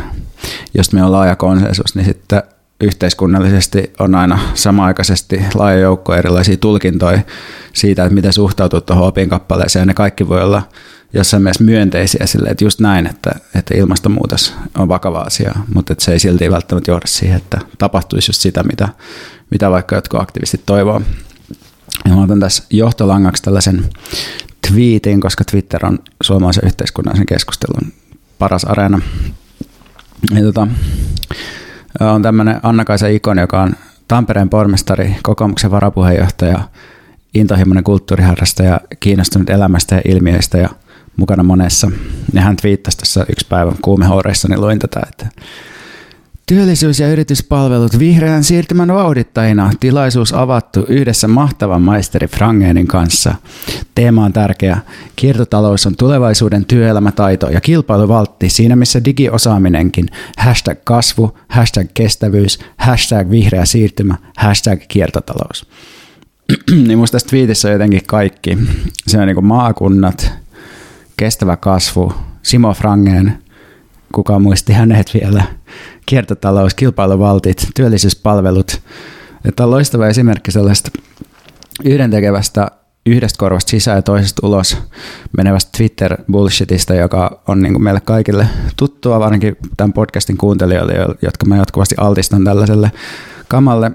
josta 0.73 0.95
meillä 0.95 1.07
on 1.07 1.11
laaja 1.11 1.35
konsensus, 1.35 1.95
niin 1.95 2.05
sitten 2.05 2.43
yhteiskunnallisesti 2.81 3.93
on 3.99 4.15
aina 4.15 4.39
samaaikaisesti 4.53 5.41
laaja 5.55 5.79
joukko 5.79 6.15
erilaisia 6.15 6.57
tulkintoja 6.57 7.19
siitä, 7.73 8.03
että 8.03 8.15
miten 8.15 8.33
suhtautuu 8.33 8.81
tuohon 8.81 9.07
opinkappaleeseen. 9.07 9.81
Ja 9.81 9.85
ne 9.85 9.93
kaikki 9.93 10.27
voi 10.27 10.43
olla 10.43 10.61
jossain 11.13 11.43
mielessä 11.43 11.63
myönteisiä 11.63 12.25
sille, 12.25 12.49
että 12.49 12.63
just 12.63 12.79
näin, 12.79 13.07
että, 13.07 13.31
että 13.55 13.77
ilmastonmuutos 13.77 14.53
on 14.77 14.87
vakava 14.87 15.19
asia, 15.19 15.55
mutta 15.73 15.93
että 15.93 16.05
se 16.05 16.11
ei 16.11 16.19
silti 16.19 16.51
välttämättä 16.51 16.91
johda 16.91 17.07
siihen, 17.07 17.37
että 17.37 17.59
tapahtuisi 17.77 18.29
just 18.29 18.41
sitä, 18.41 18.63
mitä, 18.63 18.89
mitä 19.51 19.71
vaikka 19.71 19.95
jotkut 19.95 20.19
aktivistit 20.19 20.65
toivoo. 20.65 21.01
Ja 22.05 22.15
mä 22.15 22.23
otan 22.23 22.39
tässä 22.39 22.63
johtolangaksi 22.69 23.43
tällaisen 23.43 23.89
tweetin, 24.71 25.21
koska 25.21 25.43
Twitter 25.51 25.85
on 25.85 25.99
suomalaisen 26.23 26.65
yhteiskunnallisen 26.65 27.25
keskustelun 27.25 27.93
paras 28.39 28.63
areena. 28.63 29.01
Ja 30.31 30.41
tota, 30.41 30.67
on 31.99 32.21
tämmöinen 32.21 32.59
Anna-Kaisa 32.63 33.07
Ikon, 33.07 33.37
joka 33.37 33.61
on 33.61 33.75
Tampereen 34.07 34.49
pormestari, 34.49 35.15
kokoomuksen 35.23 35.71
varapuheenjohtaja, 35.71 36.59
intohimoinen 37.33 37.83
kulttuuriharrastaja, 37.83 38.81
kiinnostunut 38.99 39.49
elämästä 39.49 39.95
ja 39.95 40.01
ilmiöistä 40.05 40.57
ja 40.57 40.69
mukana 41.17 41.43
monessa. 41.43 41.91
Ja 42.33 42.41
hän 42.41 42.55
twiittasi 42.55 42.97
tässä 42.97 43.25
yksi 43.29 43.47
päivä 43.49 43.71
kuumehoureissa, 43.81 44.47
niin 44.47 44.61
luin 44.61 44.79
tätä, 44.79 45.01
että 45.09 45.27
Työllisyys- 46.51 46.99
ja 46.99 47.11
yrityspalvelut 47.11 47.99
vihreän 47.99 48.43
siirtymän 48.43 48.93
vauhdittajina. 48.93 49.71
Tilaisuus 49.79 50.33
avattu 50.33 50.85
yhdessä 50.89 51.27
mahtavan 51.27 51.81
maisteri 51.81 52.27
Frangenin 52.27 52.87
kanssa. 52.87 53.35
Teema 53.95 54.25
on 54.25 54.33
tärkeä. 54.33 54.77
Kiertotalous 55.15 55.85
on 55.85 55.95
tulevaisuuden 55.95 56.65
työelämätaito 56.65 57.49
ja 57.49 57.61
kilpailuvaltti 57.61 58.49
siinä 58.49 58.75
missä 58.75 59.05
digiosaaminenkin. 59.05 60.07
Hashtag 60.37 60.77
kasvu, 60.83 61.37
hashtag 61.47 61.87
kestävyys, 61.93 62.59
hashtag 62.77 63.29
vihreä 63.29 63.65
siirtymä, 63.65 64.15
hashtag 64.37 64.79
kiertotalous. 64.87 65.67
niin 66.87 66.99
musta 66.99 67.15
tässä 67.15 67.27
tweetissä 67.27 67.67
on 67.67 67.71
jotenkin 67.71 68.01
kaikki. 68.05 68.57
Se 69.07 69.19
on 69.19 69.27
niin 69.27 69.45
maakunnat, 69.45 70.33
kestävä 71.17 71.57
kasvu, 71.57 72.13
Simo 72.43 72.73
Frangen, 72.73 73.37
kuka 74.13 74.39
muisti 74.39 74.73
hänet 74.73 75.13
vielä, 75.13 75.43
kiertotalous, 76.09 76.73
kilpailuvaltit, 76.73 77.67
työllisyyspalvelut. 77.75 78.81
Tämä 79.55 79.65
on 79.65 79.71
loistava 79.71 80.07
esimerkki 80.07 80.51
sellaista 80.51 80.91
yhdentekevästä 81.85 82.67
yhdestä 83.05 83.37
korvasta 83.37 83.69
sisään 83.69 83.97
ja 83.97 84.01
toisesta 84.01 84.47
ulos 84.47 84.77
menevästä 85.37 85.71
Twitter-bullshitista, 85.77 86.93
joka 86.93 87.41
on 87.47 87.61
niin 87.61 87.83
meille 87.83 88.01
kaikille 88.01 88.47
tuttua, 88.77 89.19
varsinkin 89.19 89.57
tämän 89.77 89.93
podcastin 89.93 90.37
kuuntelijoille, 90.37 90.93
jotka 91.21 91.45
mä 91.45 91.57
jatkuvasti 91.57 91.95
altistan 91.97 92.43
tällaiselle 92.43 92.91
kamalle. 93.47 93.91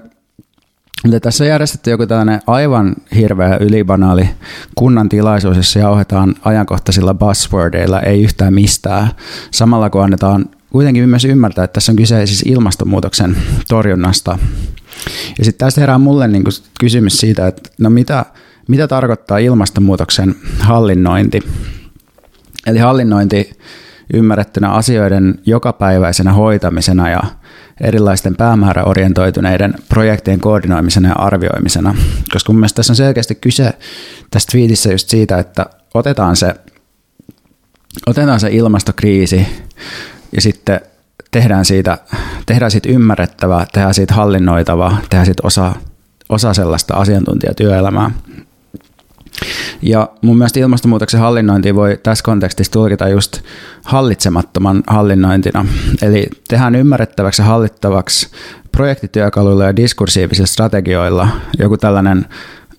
Mutta 1.03 1.19
tässä 1.19 1.43
on 1.43 1.47
järjestetty 1.47 1.89
joku 1.89 2.05
tällainen 2.05 2.41
aivan 2.47 2.95
hirveä 3.15 3.57
ylibanaali 3.57 4.29
kunnan 4.75 5.09
tilaisuus, 5.09 5.57
jossa 5.57 5.79
jauhetaan 5.79 6.35
ajankohtaisilla 6.43 7.13
buzzwordeilla, 7.13 8.01
ei 8.01 8.23
yhtään 8.23 8.53
mistään. 8.53 9.11
Samalla 9.51 9.89
kun 9.89 10.03
annetaan 10.03 10.45
kuitenkin 10.73 11.09
myös 11.09 11.25
ymmärtää, 11.25 11.63
että 11.63 11.73
tässä 11.73 11.91
on 11.91 11.95
kyse 11.95 12.25
siis 12.25 12.41
ilmastonmuutoksen 12.41 13.37
torjunnasta. 13.67 14.39
Ja 15.37 15.45
sitten 15.45 15.65
tästä 15.65 15.81
herää 15.81 15.97
mulle 15.97 16.27
niin 16.27 16.43
kysymys 16.79 17.17
siitä, 17.17 17.47
että 17.47 17.69
no 17.79 17.89
mitä, 17.89 18.25
mitä 18.67 18.87
tarkoittaa 18.87 19.37
ilmastonmuutoksen 19.37 20.35
hallinnointi? 20.59 21.39
Eli 22.67 22.79
hallinnointi 22.79 23.51
ymmärrettynä 24.13 24.71
asioiden 24.71 25.39
jokapäiväisenä 25.45 26.33
hoitamisena 26.33 27.09
ja 27.09 27.21
erilaisten 27.81 28.35
päämääräorientoituneiden 28.35 29.73
projektien 29.89 30.39
koordinoimisena 30.39 31.09
ja 31.09 31.15
arvioimisena. 31.15 31.95
Koska 32.33 32.53
mun 32.53 32.59
mielestä 32.59 32.75
tässä 32.75 32.93
on 32.93 32.97
selkeästi 32.97 33.35
kyse 33.35 33.73
tässä 34.31 34.49
tweetissä 34.51 34.91
just 34.91 35.09
siitä, 35.09 35.39
että 35.39 35.65
otetaan 35.93 36.35
se, 36.35 36.55
otetaan 38.07 38.39
se 38.39 38.49
ilmastokriisi 38.51 39.47
ja 40.35 40.41
sitten 40.41 40.81
tehdään 41.31 41.65
siitä, 41.65 41.97
tehdään 42.45 42.71
siitä 42.71 42.89
ymmärrettävää, 42.89 43.65
tehdään 43.73 43.93
siitä 43.93 44.13
hallinnoitavaa, 44.13 44.97
tehdään 45.09 45.25
siitä 45.25 45.47
osa, 45.47 45.75
osa 46.29 46.53
sellaista 46.53 46.93
asiantuntijatyöelämää. 46.93 48.11
Ja 49.81 50.09
mun 50.21 50.37
mielestä 50.37 50.59
ilmastonmuutoksen 50.59 51.19
hallinnointi 51.19 51.75
voi 51.75 51.99
tässä 52.03 52.23
kontekstissa 52.23 52.73
tulkita 52.73 53.09
just 53.09 53.41
hallitsemattoman 53.85 54.83
hallinnointina. 54.87 55.65
Eli 56.01 56.27
tehdään 56.47 56.75
ymmärrettäväksi 56.75 57.41
ja 57.41 57.45
hallittavaksi 57.45 58.29
projektityökaluilla 58.71 59.65
ja 59.65 59.75
diskursiivisilla 59.75 60.47
strategioilla 60.47 61.27
joku 61.59 61.77
tällainen 61.77 62.25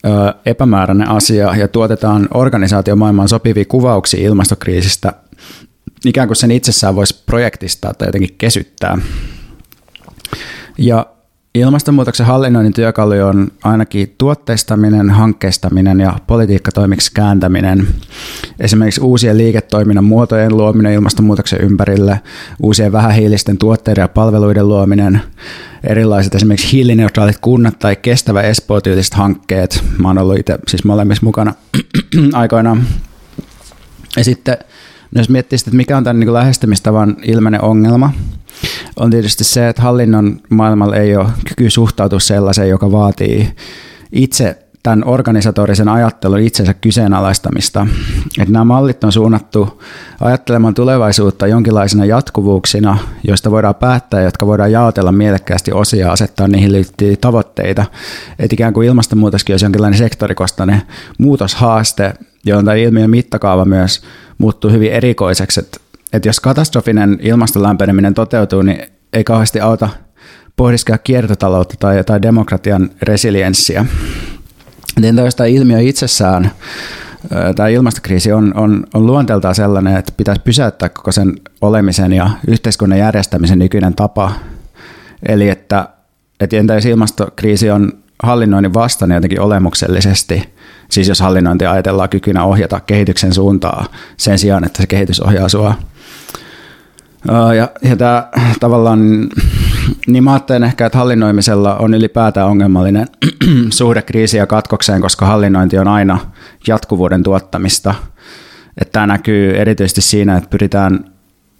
ö, 0.06 0.34
epämääräinen 0.46 1.08
asia 1.08 1.56
ja 1.56 1.68
tuotetaan 1.68 2.28
organisaatiomaailman 2.34 3.28
sopivia 3.28 3.64
kuvauksia 3.64 4.26
ilmastokriisistä 4.26 5.12
ikään 6.04 6.28
kuin 6.28 6.36
sen 6.36 6.50
itsessään 6.50 6.96
voisi 6.96 7.22
projektistaa 7.26 7.94
tai 7.94 8.08
jotenkin 8.08 8.34
kesyttää. 8.38 8.98
Ja 10.78 11.06
ilmastonmuutoksen 11.54 12.26
hallinnoinnin 12.26 12.72
työkalu 12.72 13.14
on 13.26 13.52
ainakin 13.64 14.14
tuotteistaminen, 14.18 15.10
hankkeistaminen 15.10 16.00
ja 16.00 16.18
politiikkatoimiksi 16.26 17.12
kääntäminen. 17.14 17.86
Esimerkiksi 18.60 19.00
uusien 19.00 19.38
liiketoiminnan 19.38 20.04
muotojen 20.04 20.56
luominen 20.56 20.92
ilmastonmuutoksen 20.92 21.60
ympärille, 21.60 22.20
uusien 22.62 22.92
vähähiilisten 22.92 23.58
tuotteiden 23.58 24.02
ja 24.02 24.08
palveluiden 24.08 24.68
luominen, 24.68 25.20
erilaiset 25.84 26.34
esimerkiksi 26.34 26.72
hiilineutraalit 26.72 27.38
kunnat 27.40 27.78
tai 27.78 27.96
kestävä 27.96 28.42
Espoo-tyyliset 28.42 29.14
hankkeet. 29.14 29.84
Mä 29.98 30.08
oon 30.08 30.18
ollut 30.18 30.38
itse 30.38 30.58
siis 30.68 30.84
molemmissa 30.84 31.26
mukana 31.26 31.54
aikoinaan. 32.32 32.84
Ja 34.16 34.24
sitten 34.24 34.56
No 35.14 35.20
jos 35.20 35.28
miettii 35.28 35.58
sitä, 35.58 35.68
että 35.68 35.76
mikä 35.76 35.96
on 35.96 36.04
tämän 36.04 36.20
niin 36.20 36.32
lähestymistavan 36.32 37.16
ilmeinen 37.22 37.62
ongelma, 37.62 38.12
on 38.96 39.10
tietysti 39.10 39.44
se, 39.44 39.68
että 39.68 39.82
hallinnon 39.82 40.40
maailmalla 40.50 40.96
ei 40.96 41.16
ole 41.16 41.28
kyky 41.48 41.70
suhtautua 41.70 42.20
sellaiseen, 42.20 42.68
joka 42.68 42.92
vaatii 42.92 43.48
itse 44.12 44.58
tämän 44.82 45.04
organisatorisen 45.06 45.88
ajattelun 45.88 46.40
itsensä 46.40 46.74
kyseenalaistamista. 46.74 47.86
Että 48.38 48.52
nämä 48.52 48.64
mallit 48.64 49.04
on 49.04 49.12
suunnattu 49.12 49.82
ajattelemaan 50.20 50.74
tulevaisuutta 50.74 51.46
jonkinlaisina 51.46 52.04
jatkuvuuksina, 52.04 52.98
joista 53.28 53.50
voidaan 53.50 53.74
päättää, 53.74 54.22
jotka 54.22 54.46
voidaan 54.46 54.72
jaotella 54.72 55.12
mielekkäästi 55.12 55.72
osia 55.72 56.06
ja 56.06 56.12
asettaa 56.12 56.48
niihin 56.48 56.72
liittyviä 56.72 57.16
tavoitteita. 57.20 57.84
Että 58.38 58.54
ikään 58.54 58.72
kuin 58.72 58.88
ilmastonmuutoskin 58.88 59.52
olisi 59.52 59.64
jonkinlainen 59.64 59.98
sektorikostainen 59.98 60.82
muutoshaaste, 61.18 62.14
jolloin 62.44 62.66
tämä 62.66 62.74
ilmiön 62.74 63.10
mittakaava 63.10 63.64
myös 63.64 64.02
muuttuu 64.38 64.70
hyvin 64.70 64.92
erikoiseksi. 64.92 65.60
Että, 65.60 65.80
että 66.12 66.28
jos 66.28 66.40
katastrofinen 66.40 67.18
ilmaston 67.22 67.62
lämpeneminen 67.62 68.14
toteutuu, 68.14 68.62
niin 68.62 68.82
ei 69.12 69.24
kauheasti 69.24 69.60
auta 69.60 69.88
pohdiskella 70.56 70.98
kiertotaloutta 70.98 71.74
tai, 71.78 72.04
tai 72.04 72.22
demokratian 72.22 72.90
resilienssiä. 73.02 73.86
Niin 75.00 75.16
tämä 75.36 75.46
ilmiö 75.46 75.80
itsessään, 75.80 76.50
tämä 77.56 77.68
ilmastokriisi 77.68 78.32
on, 78.32 78.56
on, 78.56 78.86
on 78.94 79.06
luonteeltaan 79.06 79.54
sellainen, 79.54 79.96
että 79.96 80.12
pitäisi 80.16 80.40
pysäyttää 80.44 80.88
koko 80.88 81.12
sen 81.12 81.32
olemisen 81.60 82.12
ja 82.12 82.30
yhteiskunnan 82.48 82.98
järjestämisen 82.98 83.58
nykyinen 83.58 83.94
tapa. 83.94 84.32
Eli 85.28 85.48
että, 85.48 85.88
että 86.40 86.56
entä 86.56 86.74
jos 86.74 86.84
ilmastokriisi 86.84 87.70
on 87.70 87.92
hallinnoinnin 88.22 88.74
vastainen 88.74 89.14
jotenkin 89.14 89.40
olemuksellisesti, 89.40 90.54
siis 90.90 91.08
jos 91.08 91.20
hallinnointi 91.20 91.66
ajatellaan 91.66 92.08
kykynä 92.08 92.44
ohjata 92.44 92.80
kehityksen 92.80 93.34
suuntaa 93.34 93.86
sen 94.16 94.38
sijaan, 94.38 94.64
että 94.64 94.82
se 94.82 94.86
kehitys 94.86 95.20
ohjaa 95.20 95.48
sua. 95.48 95.74
Ja, 97.56 97.68
ja 97.82 97.96
tämä 97.96 98.28
tavallaan, 98.60 99.28
niin 100.06 100.24
mä 100.24 100.32
ajattelen 100.32 100.64
ehkä, 100.64 100.86
että 100.86 100.98
hallinnoimisella 100.98 101.76
on 101.76 101.94
ylipäätään 101.94 102.46
ongelmallinen 102.46 103.06
suhde 103.70 104.02
kriisiin 104.02 104.38
ja 104.38 104.46
katkokseen, 104.46 105.00
koska 105.00 105.26
hallinnointi 105.26 105.78
on 105.78 105.88
aina 105.88 106.18
jatkuvuuden 106.66 107.22
tuottamista. 107.22 107.94
Että 108.80 108.92
tämä 108.92 109.06
näkyy 109.06 109.56
erityisesti 109.56 110.00
siinä, 110.00 110.36
että 110.36 110.50
pyritään 110.50 111.04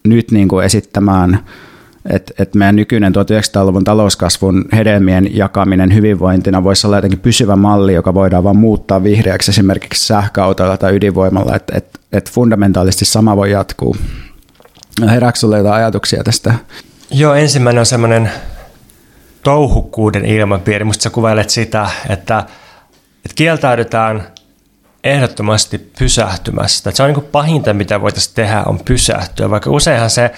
nyt 0.05 0.31
niin 0.31 0.49
kuin 0.49 0.65
esittämään 0.65 1.39
että 2.11 2.35
et 2.39 2.55
meidän 2.55 2.77
nykyinen 2.77 3.13
1900-luvun 3.15 3.85
talouskasvun 3.85 4.65
hedelmien 4.73 5.37
jakaminen 5.37 5.95
hyvinvointina 5.95 6.65
voisi 6.65 6.87
olla 6.87 6.97
jotenkin 6.97 7.21
pysyvä 7.21 7.57
malli, 7.57 7.95
joka 7.95 8.15
voidaan 8.15 8.45
vaan 8.45 8.57
muuttaa 8.57 9.03
vihreäksi 9.03 9.51
esimerkiksi 9.51 10.07
sähköautoilla 10.07 10.77
tai 10.77 10.97
ydinvoimalla, 10.97 11.57
että 11.57 11.73
et, 11.77 12.01
et 12.13 12.31
fundamentaalisesti 12.31 13.05
sama 13.05 13.37
voi 13.37 13.51
jatkuu. 13.51 13.97
Herääkö 15.11 15.39
sinulle 15.39 15.59
jotain 15.59 15.75
ajatuksia 15.75 16.25
tästä? 16.25 16.55
Joo, 17.11 17.35
ensimmäinen 17.35 17.81
on 17.81 17.87
semmoinen 17.87 18.31
touhukkuuden 19.43 20.25
ilmapiiri. 20.25 20.85
Musta 20.85 21.03
sä 21.03 21.11
kuvailet 21.11 21.51
sitä, 21.51 21.89
että, 22.09 22.39
että 23.17 23.35
kieltäydytään 23.35 24.27
ehdottomasti 25.05 25.79
pysähtymästä. 25.99 26.91
Että 26.91 26.97
se 26.97 27.03
on 27.03 27.13
niin 27.13 27.29
pahinta, 27.33 27.75
mitä 27.75 28.01
voitaisiin 28.01 28.35
tehdä, 28.35 28.63
on 28.67 28.81
pysähtyä, 28.85 29.51
vaikka 29.51 29.71
useinhan 29.71 30.11
se 30.11 30.31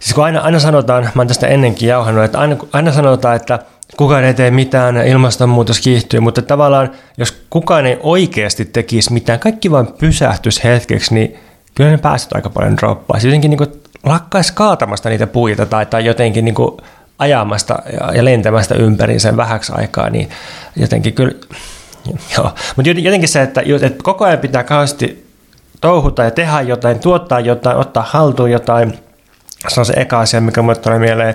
siis 0.00 0.14
kun 0.14 0.24
aina, 0.24 0.40
aina 0.40 0.58
sanotaan, 0.58 1.02
mä 1.02 1.20
oon 1.20 1.26
tästä 1.26 1.46
ennenkin 1.46 1.88
jauhannut, 1.88 2.24
että 2.24 2.38
aina, 2.38 2.56
aina 2.72 2.92
sanotaan, 2.92 3.36
että 3.36 3.58
kukaan 3.96 4.24
ei 4.24 4.34
tee 4.34 4.50
mitään 4.50 5.06
ilmastonmuutos 5.06 5.80
kiihtyy, 5.80 6.20
mutta 6.20 6.42
tavallaan 6.42 6.90
jos 7.18 7.44
kukaan 7.50 7.86
ei 7.86 7.98
oikeasti 8.02 8.64
tekisi 8.64 9.12
mitään, 9.12 9.38
kaikki 9.38 9.70
vain 9.70 9.86
pysähtyisi 9.86 10.64
hetkeksi, 10.64 11.14
niin 11.14 11.36
kyllä 11.74 11.90
ne 11.90 11.98
päästöt 11.98 12.32
aika 12.32 12.50
paljon 12.50 12.76
droppaisi. 12.76 13.26
Jotenkin 13.28 13.50
niin 13.50 13.72
lakkaisi 14.04 14.52
kaatamasta 14.54 15.08
niitä 15.08 15.26
puita 15.26 15.66
tai, 15.66 15.86
tai 15.86 16.04
jotenkin 16.04 16.44
niin 16.44 16.56
ajamasta 17.18 17.78
ja, 18.00 18.14
ja 18.14 18.24
lentämästä 18.24 18.74
ympäri 18.74 19.20
sen 19.20 19.36
vähäksi 19.36 19.72
aikaa, 19.76 20.10
niin 20.10 20.28
jotenkin 20.76 21.12
kyllä, 21.12 21.34
joo. 22.36 22.50
Mutta 22.76 22.90
jotenkin 22.90 23.28
se, 23.28 23.42
että, 23.42 23.62
että 23.82 24.02
koko 24.02 24.24
ajan 24.24 24.38
pitää 24.38 24.64
kauheasti 24.64 25.26
touhuta 25.80 26.24
ja 26.24 26.30
tehdä 26.30 26.60
jotain, 26.60 26.98
tuottaa 26.98 27.40
jotain, 27.40 27.76
ottaa 27.76 28.06
haltuun 28.10 28.50
jotain, 28.50 28.98
se 29.68 29.80
on 29.80 29.86
se 29.86 29.92
eka 29.96 30.20
asia, 30.20 30.40
mikä 30.40 30.62
mulle 30.62 30.76
tulee 30.76 30.98
mieleen. 30.98 31.34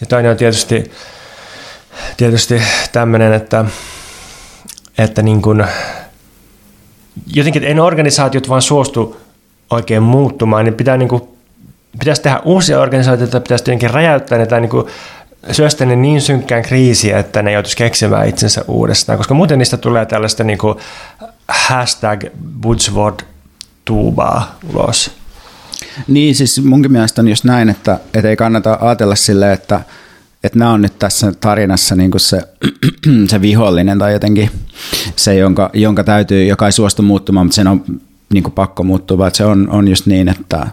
Ja 0.00 0.06
toinen 0.06 0.30
on 0.30 0.36
tietysti, 0.36 0.92
tietysti 2.16 2.62
tämmöinen, 2.92 3.32
että, 3.32 3.64
että 4.98 5.22
niin 5.22 5.42
kuin, 5.42 5.64
jotenkin, 7.34 7.62
että 7.62 7.68
ei 7.68 7.74
ne 7.74 7.82
organisaatiot 7.82 8.48
vaan 8.48 8.62
suostu 8.62 9.20
oikein 9.70 10.02
muuttumaan, 10.02 10.64
niin 10.64 10.74
pitää 10.74 10.96
niin 10.96 11.08
kuin, 11.08 11.22
pitäisi 11.98 12.22
tehdä 12.22 12.40
uusia 12.44 12.80
organisaatioita, 12.80 13.40
pitäisi 13.40 13.62
jotenkin 13.62 13.90
räjäyttää 13.90 14.38
ne 14.38 14.46
tai 14.46 14.60
niin 14.60 14.70
kuin 14.70 14.86
syöstä 15.50 15.84
ne 15.84 15.96
niin 15.96 16.20
synkkään 16.20 16.62
kriisiä, 16.62 17.18
että 17.18 17.42
ne 17.42 17.52
joutuisi 17.52 17.76
keksimään 17.76 18.28
itsensä 18.28 18.64
uudestaan, 18.68 19.18
koska 19.18 19.34
muuten 19.34 19.58
niistä 19.58 19.76
tulee 19.76 20.06
tällaista 20.06 20.44
niin 20.44 20.58
kuin 20.58 20.78
hashtag 21.48 22.24
buzzword 22.60 23.20
tuubaa 23.84 24.58
ulos. 24.74 25.23
Niin, 26.08 26.34
siis 26.34 26.62
munkin 26.62 26.92
mielestä 26.92 27.22
on 27.22 27.28
just 27.28 27.44
näin, 27.44 27.68
että, 27.68 27.98
että 28.14 28.28
ei 28.28 28.36
kannata 28.36 28.78
ajatella 28.80 29.16
sille, 29.16 29.52
että, 29.52 29.80
että 30.44 30.58
nämä 30.58 30.72
on 30.72 30.82
nyt 30.82 30.98
tässä 30.98 31.32
tarinassa 31.40 31.96
niin 31.96 32.10
kuin 32.10 32.20
se, 32.20 32.40
se 33.30 33.40
vihollinen 33.40 33.98
tai 33.98 34.12
jotenkin 34.12 34.50
se, 35.16 35.34
jonka, 35.34 35.70
jonka 35.74 36.04
täytyy, 36.04 36.44
joka 36.44 36.66
ei 36.66 36.72
suostu 36.72 37.02
muuttumaan, 37.02 37.46
mutta 37.46 37.56
sen 37.56 37.66
on 37.66 37.84
niin 38.32 38.42
kuin 38.42 38.54
pakko 38.54 38.82
muuttua, 38.82 39.18
vaan 39.18 39.34
se 39.34 39.44
on, 39.44 39.70
on 39.70 39.88
just 39.88 40.06
niin, 40.06 40.28
että, 40.28 40.66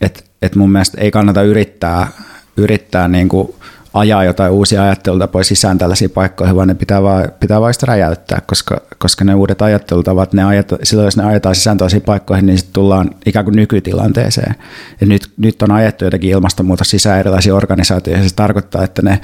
että, 0.00 0.22
että 0.42 0.58
mun 0.58 0.72
mielestä 0.72 1.00
ei 1.00 1.10
kannata 1.10 1.42
yrittää, 1.42 2.08
yrittää 2.56 3.08
niin 3.08 3.28
kuin 3.28 3.54
ajaa 3.98 4.24
jotain 4.24 4.52
uusia 4.52 4.82
ajattelutapoja 4.82 5.44
sisään 5.44 5.78
tällaisiin 5.78 6.10
paikkoihin, 6.10 6.56
vaan 6.56 6.68
ne 6.68 6.74
pitää 6.74 7.02
vaan, 7.02 7.32
pitää 7.40 7.60
vaan 7.60 7.74
räjäyttää, 7.82 8.40
koska, 8.46 8.80
koska 8.98 9.24
ne 9.24 9.34
uudet 9.34 9.62
ajattelutavat, 9.62 10.32
ne 10.32 10.44
ajat, 10.44 10.68
silloin 10.82 11.06
jos 11.06 11.16
ne 11.16 11.24
ajetaan 11.24 11.54
sisään 11.54 11.76
toisiin 11.76 12.02
paikkoihin, 12.02 12.46
niin 12.46 12.58
sitten 12.58 12.72
tullaan 12.72 13.10
ikään 13.26 13.44
kuin 13.44 13.56
nykytilanteeseen. 13.56 14.54
Ja 15.00 15.06
nyt, 15.06 15.30
nyt 15.36 15.62
on 15.62 15.70
ajettu 15.70 16.04
jotenkin 16.04 16.30
ilmastonmuutos 16.30 16.90
sisään 16.90 17.20
erilaisiin 17.20 17.54
organisaatioihin, 17.54 18.24
ja 18.24 18.28
se 18.28 18.34
tarkoittaa, 18.34 18.84
että 18.84 19.02
ne, 19.02 19.20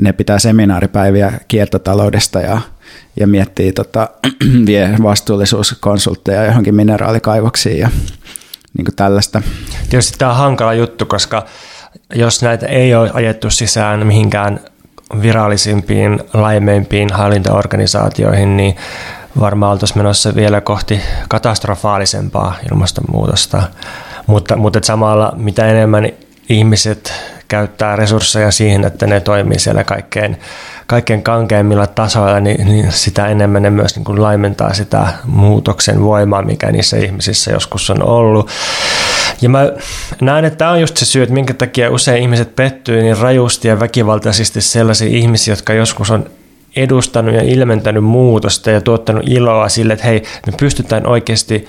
ne 0.00 0.12
pitää 0.12 0.38
seminaaripäiviä 0.38 1.32
kiertotaloudesta 1.48 2.40
ja, 2.40 2.60
ja 3.20 3.26
miettii, 3.26 3.72
tota, 3.72 4.08
vie 4.66 4.96
vastuullisuuskonsultteja 5.02 6.44
johonkin 6.44 6.74
mineraalikaivoksiin 6.74 7.78
ja 7.78 7.90
niin 8.78 8.84
kuin 8.84 8.96
tällaista. 8.96 9.42
Tietysti 9.90 10.18
tämä 10.18 10.30
on 10.30 10.36
hankala 10.36 10.74
juttu, 10.74 11.06
koska 11.06 11.46
jos 12.14 12.42
näitä 12.42 12.66
ei 12.66 12.94
ole 12.94 13.10
ajettu 13.14 13.50
sisään 13.50 14.06
mihinkään 14.06 14.60
virallisimpiin, 15.22 16.20
laimeimpiin 16.34 17.12
hallintaorganisaatioihin, 17.12 18.56
niin 18.56 18.76
varmaan 19.40 19.72
oltaisiin 19.72 19.98
menossa 19.98 20.34
vielä 20.34 20.60
kohti 20.60 21.00
katastrofaalisempaa 21.28 22.56
ilmastonmuutosta. 22.72 23.62
Mutta, 24.26 24.56
mutta 24.56 24.80
samalla 24.82 25.32
mitä 25.36 25.66
enemmän 25.66 26.08
ihmiset 26.48 27.12
käyttää 27.48 27.96
resursseja 27.96 28.50
siihen, 28.50 28.84
että 28.84 29.06
ne 29.06 29.20
toimii 29.20 29.58
siellä 29.58 29.84
kaikkein, 29.84 30.40
kaikkein 30.86 31.22
kankeimmilla 31.22 31.86
tasoilla, 31.86 32.40
niin, 32.40 32.66
niin 32.66 32.92
sitä 32.92 33.26
enemmän 33.26 33.62
ne 33.62 33.70
myös 33.70 33.96
niin 33.96 34.04
kuin 34.04 34.22
laimentaa 34.22 34.74
sitä 34.74 35.06
muutoksen 35.24 36.02
voimaa, 36.02 36.42
mikä 36.42 36.72
niissä 36.72 36.96
ihmisissä 36.96 37.50
joskus 37.50 37.90
on 37.90 38.02
ollut. 38.02 38.50
Ja 39.40 39.48
mä 39.48 39.72
näen, 40.20 40.44
että 40.44 40.56
tämä 40.56 40.70
on 40.70 40.80
just 40.80 40.96
se 40.96 41.04
syy, 41.04 41.22
että 41.22 41.34
minkä 41.34 41.54
takia 41.54 41.90
usein 41.90 42.22
ihmiset 42.22 42.56
pettyy 42.56 43.02
niin 43.02 43.18
rajusti 43.18 43.68
ja 43.68 43.80
väkivaltaisesti 43.80 44.60
sellaisia 44.60 45.08
ihmisiä, 45.08 45.52
jotka 45.52 45.72
joskus 45.72 46.10
on 46.10 46.30
edustanut 46.76 47.34
ja 47.34 47.42
ilmentänyt 47.42 48.04
muutosta 48.04 48.70
ja 48.70 48.80
tuottanut 48.80 49.28
iloa 49.28 49.68
sille, 49.68 49.92
että 49.92 50.06
hei, 50.06 50.22
me 50.46 50.52
pystytään 50.60 51.06
oikeasti 51.06 51.68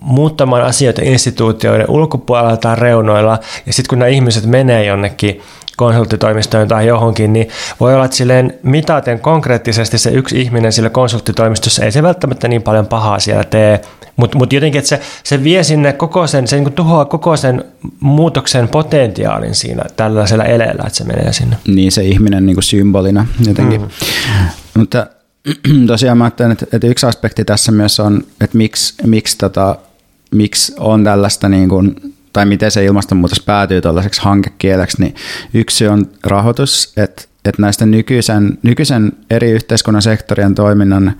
muuttamaan 0.00 0.62
asioita 0.62 1.02
instituutioiden 1.04 1.90
ulkopuolella 1.90 2.56
tai 2.56 2.76
reunoilla, 2.76 3.38
ja 3.66 3.72
sitten 3.72 3.88
kun 3.88 3.98
nämä 3.98 4.08
ihmiset 4.08 4.46
menee 4.46 4.84
jonnekin 4.84 5.42
konsulttitoimistoon 5.76 6.68
tai 6.68 6.86
johonkin, 6.86 7.32
niin 7.32 7.48
voi 7.80 7.94
olla, 7.94 8.04
että 8.04 8.16
silleen 8.16 8.54
mitaten 8.62 9.20
konkreettisesti 9.20 9.98
se 9.98 10.10
yksi 10.10 10.40
ihminen 10.40 10.72
sillä 10.72 10.90
konsulttitoimistossa 10.90 11.84
ei 11.84 11.92
se 11.92 12.02
välttämättä 12.02 12.48
niin 12.48 12.62
paljon 12.62 12.86
pahaa 12.86 13.18
siellä 13.18 13.44
tee, 13.44 13.80
mutta 14.16 14.38
mut 14.38 14.52
jotenkin, 14.52 14.78
että 14.78 14.88
se, 14.88 15.00
se 15.24 15.44
vie 15.44 15.62
sinne 15.62 15.92
koko 15.92 16.26
sen, 16.26 16.48
se 16.48 16.56
niin 16.56 16.72
tuhoaa 16.72 17.04
koko 17.04 17.36
sen 17.36 17.64
muutoksen 18.00 18.68
potentiaalin 18.68 19.54
siinä 19.54 19.82
tällaisella 19.96 20.44
eleellä, 20.44 20.82
että 20.86 20.96
se 20.96 21.04
menee 21.04 21.32
sinne. 21.32 21.56
Niin 21.66 21.92
se 21.92 22.04
ihminen 22.04 22.46
niin 22.46 22.56
kuin 22.56 22.64
symbolina 22.64 23.26
jotenkin. 23.46 23.80
Mm. 23.80 23.88
Mutta 24.74 25.06
tosiaan 25.86 26.18
mä 26.18 26.24
ajattelen, 26.24 26.52
että, 26.52 26.66
että 26.72 26.86
yksi 26.86 27.06
aspekti 27.06 27.44
tässä 27.44 27.72
myös 27.72 28.00
on, 28.00 28.22
että 28.40 28.56
miksi, 28.56 28.94
miksi, 29.06 29.38
tota, 29.38 29.76
miksi 30.30 30.74
on 30.78 31.04
tällaista 31.04 31.48
niin 31.48 31.68
kuin, 31.68 32.14
tai 32.32 32.46
miten 32.46 32.70
se 32.70 32.84
ilmastonmuutos 32.84 33.40
päätyy 33.40 33.80
tällaiseksi 33.80 34.22
hankekieleksi, 34.22 35.02
niin 35.02 35.14
yksi 35.54 35.88
on 35.88 36.06
rahoitus, 36.24 36.92
että, 36.96 37.22
että 37.44 37.62
näistä 37.62 37.86
nykyisen, 37.86 38.58
nykyisen 38.62 39.12
eri 39.30 39.50
yhteiskunnan 39.50 40.02
sektorien 40.02 40.54
toiminnan 40.54 41.14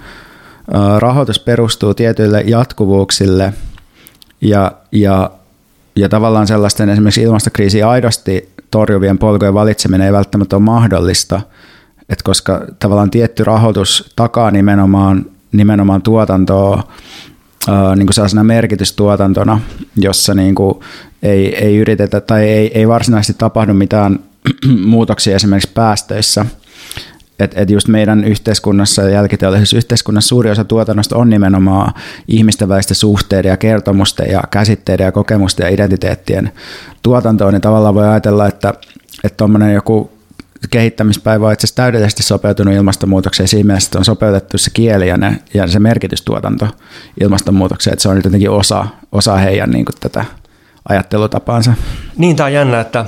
rahoitus 0.99 1.39
perustuu 1.39 1.95
tietyille 1.95 2.41
jatkuvuuksille 2.47 3.53
ja, 4.41 4.73
ja, 4.93 5.31
ja 5.97 6.09
tavallaan 6.09 6.47
sellaisten 6.47 6.89
esimerkiksi 6.89 7.23
ilmastokriisiä 7.23 7.89
aidosti 7.89 8.49
torjuvien 8.71 9.19
polkujen 9.19 9.55
valitseminen 9.55 10.07
ei 10.07 10.13
välttämättä 10.13 10.57
ole 10.57 10.65
mahdollista, 10.65 11.41
että 12.09 12.25
koska 12.25 12.67
tavallaan 12.79 13.11
tietty 13.11 13.45
rahoitus 13.45 14.13
takaa 14.17 14.51
nimenomaan, 14.51 15.27
nimenomaan 15.53 16.03
tuotantoa 16.03 16.83
niin 17.97 18.07
kuin 18.07 18.15
sellaisena 18.15 18.45
merkitystuotantona, 18.45 19.61
jossa 19.97 20.35
niin 20.35 20.55
kuin 20.55 20.81
ei, 21.23 21.55
ei 21.55 21.77
yritetä 21.77 22.21
tai 22.21 22.49
ei, 22.49 22.79
ei 22.79 22.89
varsinaisesti 22.89 23.35
tapahdu 23.39 23.75
mitään 23.75 24.19
muutoksia 24.85 25.37
esimerkiksi 25.37 25.71
päästöissä– 25.75 26.47
että 27.39 27.61
et 27.61 27.71
just 27.71 27.89
meidän 27.89 28.25
yhteiskunnassa 28.25 29.03
ja 29.03 29.09
jälkiteollisessa 29.09 29.77
yhteiskunnassa 29.77 30.29
suuri 30.29 30.51
osa 30.51 30.65
tuotannosta 30.65 31.17
on 31.17 31.31
nimenomaan 31.31 31.95
ihmisten 32.29 32.69
välisten 32.69 32.95
suhteiden 32.95 33.49
ja 33.49 33.57
kertomusten 33.57 34.31
ja 34.31 34.43
käsitteiden 34.51 35.05
ja 35.05 35.13
kokemusten 35.13 35.65
ja 35.65 35.71
identiteettien 35.71 36.53
tuotantoon, 37.03 37.53
niin 37.53 37.61
tavallaan 37.61 37.95
voi 37.95 38.09
ajatella, 38.09 38.47
että 38.47 38.75
tuommoinen 39.37 39.75
joku 39.75 40.17
kehittämispäivä 40.71 41.47
on 41.47 41.53
itse 41.53 41.65
asiassa 41.67 41.77
täydellisesti 41.77 42.23
sopeutunut 42.23 42.75
ilmastonmuutokseen 42.75 43.49
siinä 43.49 43.67
mielessä, 43.67 43.89
että 43.89 43.99
on 43.99 44.05
sopeutettu 44.05 44.59
se 44.59 44.71
kieli 44.71 45.09
ja, 45.09 45.17
ne, 45.17 45.39
ja 45.55 45.67
se 45.67 45.79
merkitystuotanto 45.79 46.69
ilmastonmuutokseen, 47.21 47.93
että 47.93 48.03
se 48.03 48.09
on 48.09 48.17
jotenkin 48.17 48.51
osa, 48.51 48.87
osa 49.13 49.37
heidän 49.37 49.71
niin 49.71 49.85
kuin, 49.85 49.95
tätä 50.01 50.25
ajattelutapaansa. 50.89 51.75
Niin, 52.17 52.37
tämä 52.37 52.45
on 52.45 52.53
jännä, 52.53 52.81
että 52.81 53.05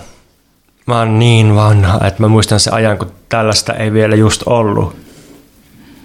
Mä 0.88 0.98
oon 0.98 1.18
niin 1.18 1.54
vanha, 1.54 2.06
että 2.06 2.22
mä 2.22 2.28
muistan 2.28 2.60
se 2.60 2.70
ajan, 2.70 2.98
kun 2.98 3.12
tällaista 3.28 3.74
ei 3.74 3.92
vielä 3.92 4.16
just 4.16 4.42
ollut 4.46 4.96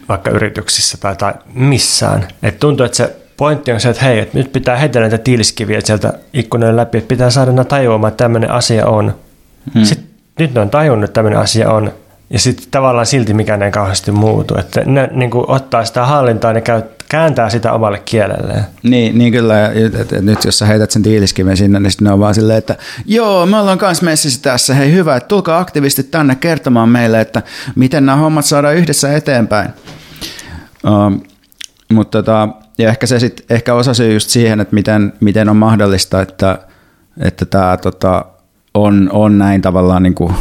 vaikka 0.09 0.29
yrityksissä 0.29 0.97
tai, 0.97 1.15
tai 1.15 1.33
missään. 1.53 2.27
Et 2.43 2.59
tuntuu, 2.59 2.85
että 2.85 2.97
se 2.97 3.15
pointti 3.37 3.71
on 3.71 3.79
se, 3.79 3.89
että 3.89 4.05
hei, 4.05 4.19
että 4.19 4.37
nyt 4.37 4.51
pitää 4.51 4.77
heitellä 4.77 5.07
näitä 5.07 5.23
tiiliskiviä 5.23 5.81
sieltä 5.83 6.13
ikkunoiden 6.33 6.75
läpi, 6.75 6.97
että 6.97 7.07
pitää 7.07 7.29
saada 7.29 7.51
ne 7.51 7.65
tajuamaan, 7.65 8.11
että 8.11 8.23
tämmöinen 8.23 8.51
asia 8.51 8.87
on. 8.87 9.15
Hmm. 9.73 9.83
Sitten, 9.83 10.07
nyt 10.39 10.53
ne 10.53 10.61
on 10.61 10.69
tajunnut, 10.69 11.03
että 11.03 11.13
tämmöinen 11.13 11.39
asia 11.39 11.71
on, 11.71 11.93
ja 12.29 12.39
sitten 12.39 12.67
tavallaan 12.71 13.05
silti 13.05 13.33
mikään 13.33 13.61
ei 13.61 13.71
kauheasti 13.71 14.11
muutu. 14.11 14.57
Että 14.57 14.81
ne 14.85 15.09
niin 15.11 15.31
kuin 15.31 15.45
ottaa 15.47 15.85
sitä 15.85 16.05
hallintaa 16.05 16.51
ja 16.51 16.61
käy, 16.61 16.81
kääntää 17.13 17.49
sitä 17.49 17.73
omalle 17.73 18.01
kielelleen. 18.05 18.63
Niin, 18.83 19.17
niin 19.17 19.31
kyllä. 19.31 19.67
Et, 19.67 19.95
et, 19.95 20.13
et, 20.13 20.25
nyt 20.25 20.45
jos 20.45 20.59
sä 20.59 20.65
heität 20.65 20.91
sen 20.91 21.03
tiiliskiven 21.03 21.57
sinne, 21.57 21.79
niin 21.79 21.91
sitten 21.91 22.05
ne 22.05 22.13
on 22.13 22.19
vaan 22.19 22.35
silleen, 22.35 22.57
että 22.57 22.75
joo, 23.05 23.45
me 23.45 23.57
ollaan 23.57 23.77
kans 23.77 24.01
messissä 24.01 24.41
tässä. 24.41 24.73
Hei 24.73 24.91
hyvä, 24.91 25.15
että 25.15 25.27
tulkaa 25.27 25.59
aktivistit 25.59 26.11
tänne 26.11 26.35
kertomaan 26.35 26.89
meille, 26.89 27.21
että 27.21 27.41
miten 27.75 28.05
nämä 28.05 28.15
hommat 28.15 28.45
saadaan 28.45 28.75
yhdessä 28.75 29.15
eteenpäin. 29.15 29.69
Um, 30.87 31.21
mutta 31.93 32.23
tota, 32.23 32.49
ja 32.77 32.89
ehkä 32.89 33.07
se 33.07 33.19
sit, 33.19 33.45
ehkä 33.49 33.73
osasyy 33.73 34.13
just 34.13 34.29
siihen, 34.29 34.59
että 34.59 34.73
miten, 34.73 35.13
miten 35.19 35.49
on 35.49 35.57
mahdollista, 35.57 36.21
että, 36.21 36.57
että 37.19 37.45
tämä 37.45 37.77
tota, 37.77 38.25
on, 38.73 39.09
on 39.13 39.37
näin 39.37 39.61
tavallaan 39.61 40.03
niin 40.03 40.15
kuin 40.15 40.33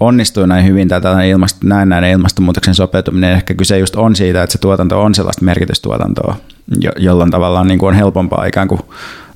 onnistuu 0.00 0.46
näin 0.46 0.66
hyvin 0.66 0.88
tätä 0.88 1.22
ilmast, 1.22 1.64
näin 1.64 1.88
näin 1.88 2.04
ilmastonmuutoksen 2.04 2.74
sopeutuminen. 2.74 3.32
Ehkä 3.32 3.54
kyse 3.54 3.78
just 3.78 3.96
on 3.96 4.16
siitä, 4.16 4.42
että 4.42 4.52
se 4.52 4.58
tuotanto 4.58 5.02
on 5.02 5.14
sellaista 5.14 5.44
merkitystuotantoa, 5.44 6.36
jo, 6.80 6.90
jolloin 6.96 7.30
tavallaan 7.30 7.66
niin 7.66 7.78
kuin 7.78 7.88
on 7.88 7.94
helpompaa 7.94 8.44
ikään 8.44 8.68
kuin 8.68 8.80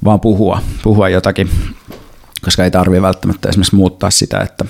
vaan 0.05 0.21
puhua, 0.21 0.61
puhua 0.83 1.09
jotakin. 1.09 1.51
koska 2.45 2.65
ei 2.65 2.71
tarvitse 2.71 3.03
välttämättä 3.03 3.49
esimerkiksi 3.49 3.77
muuttaa 3.77 4.11
sitä, 4.11 4.41
että 4.41 4.65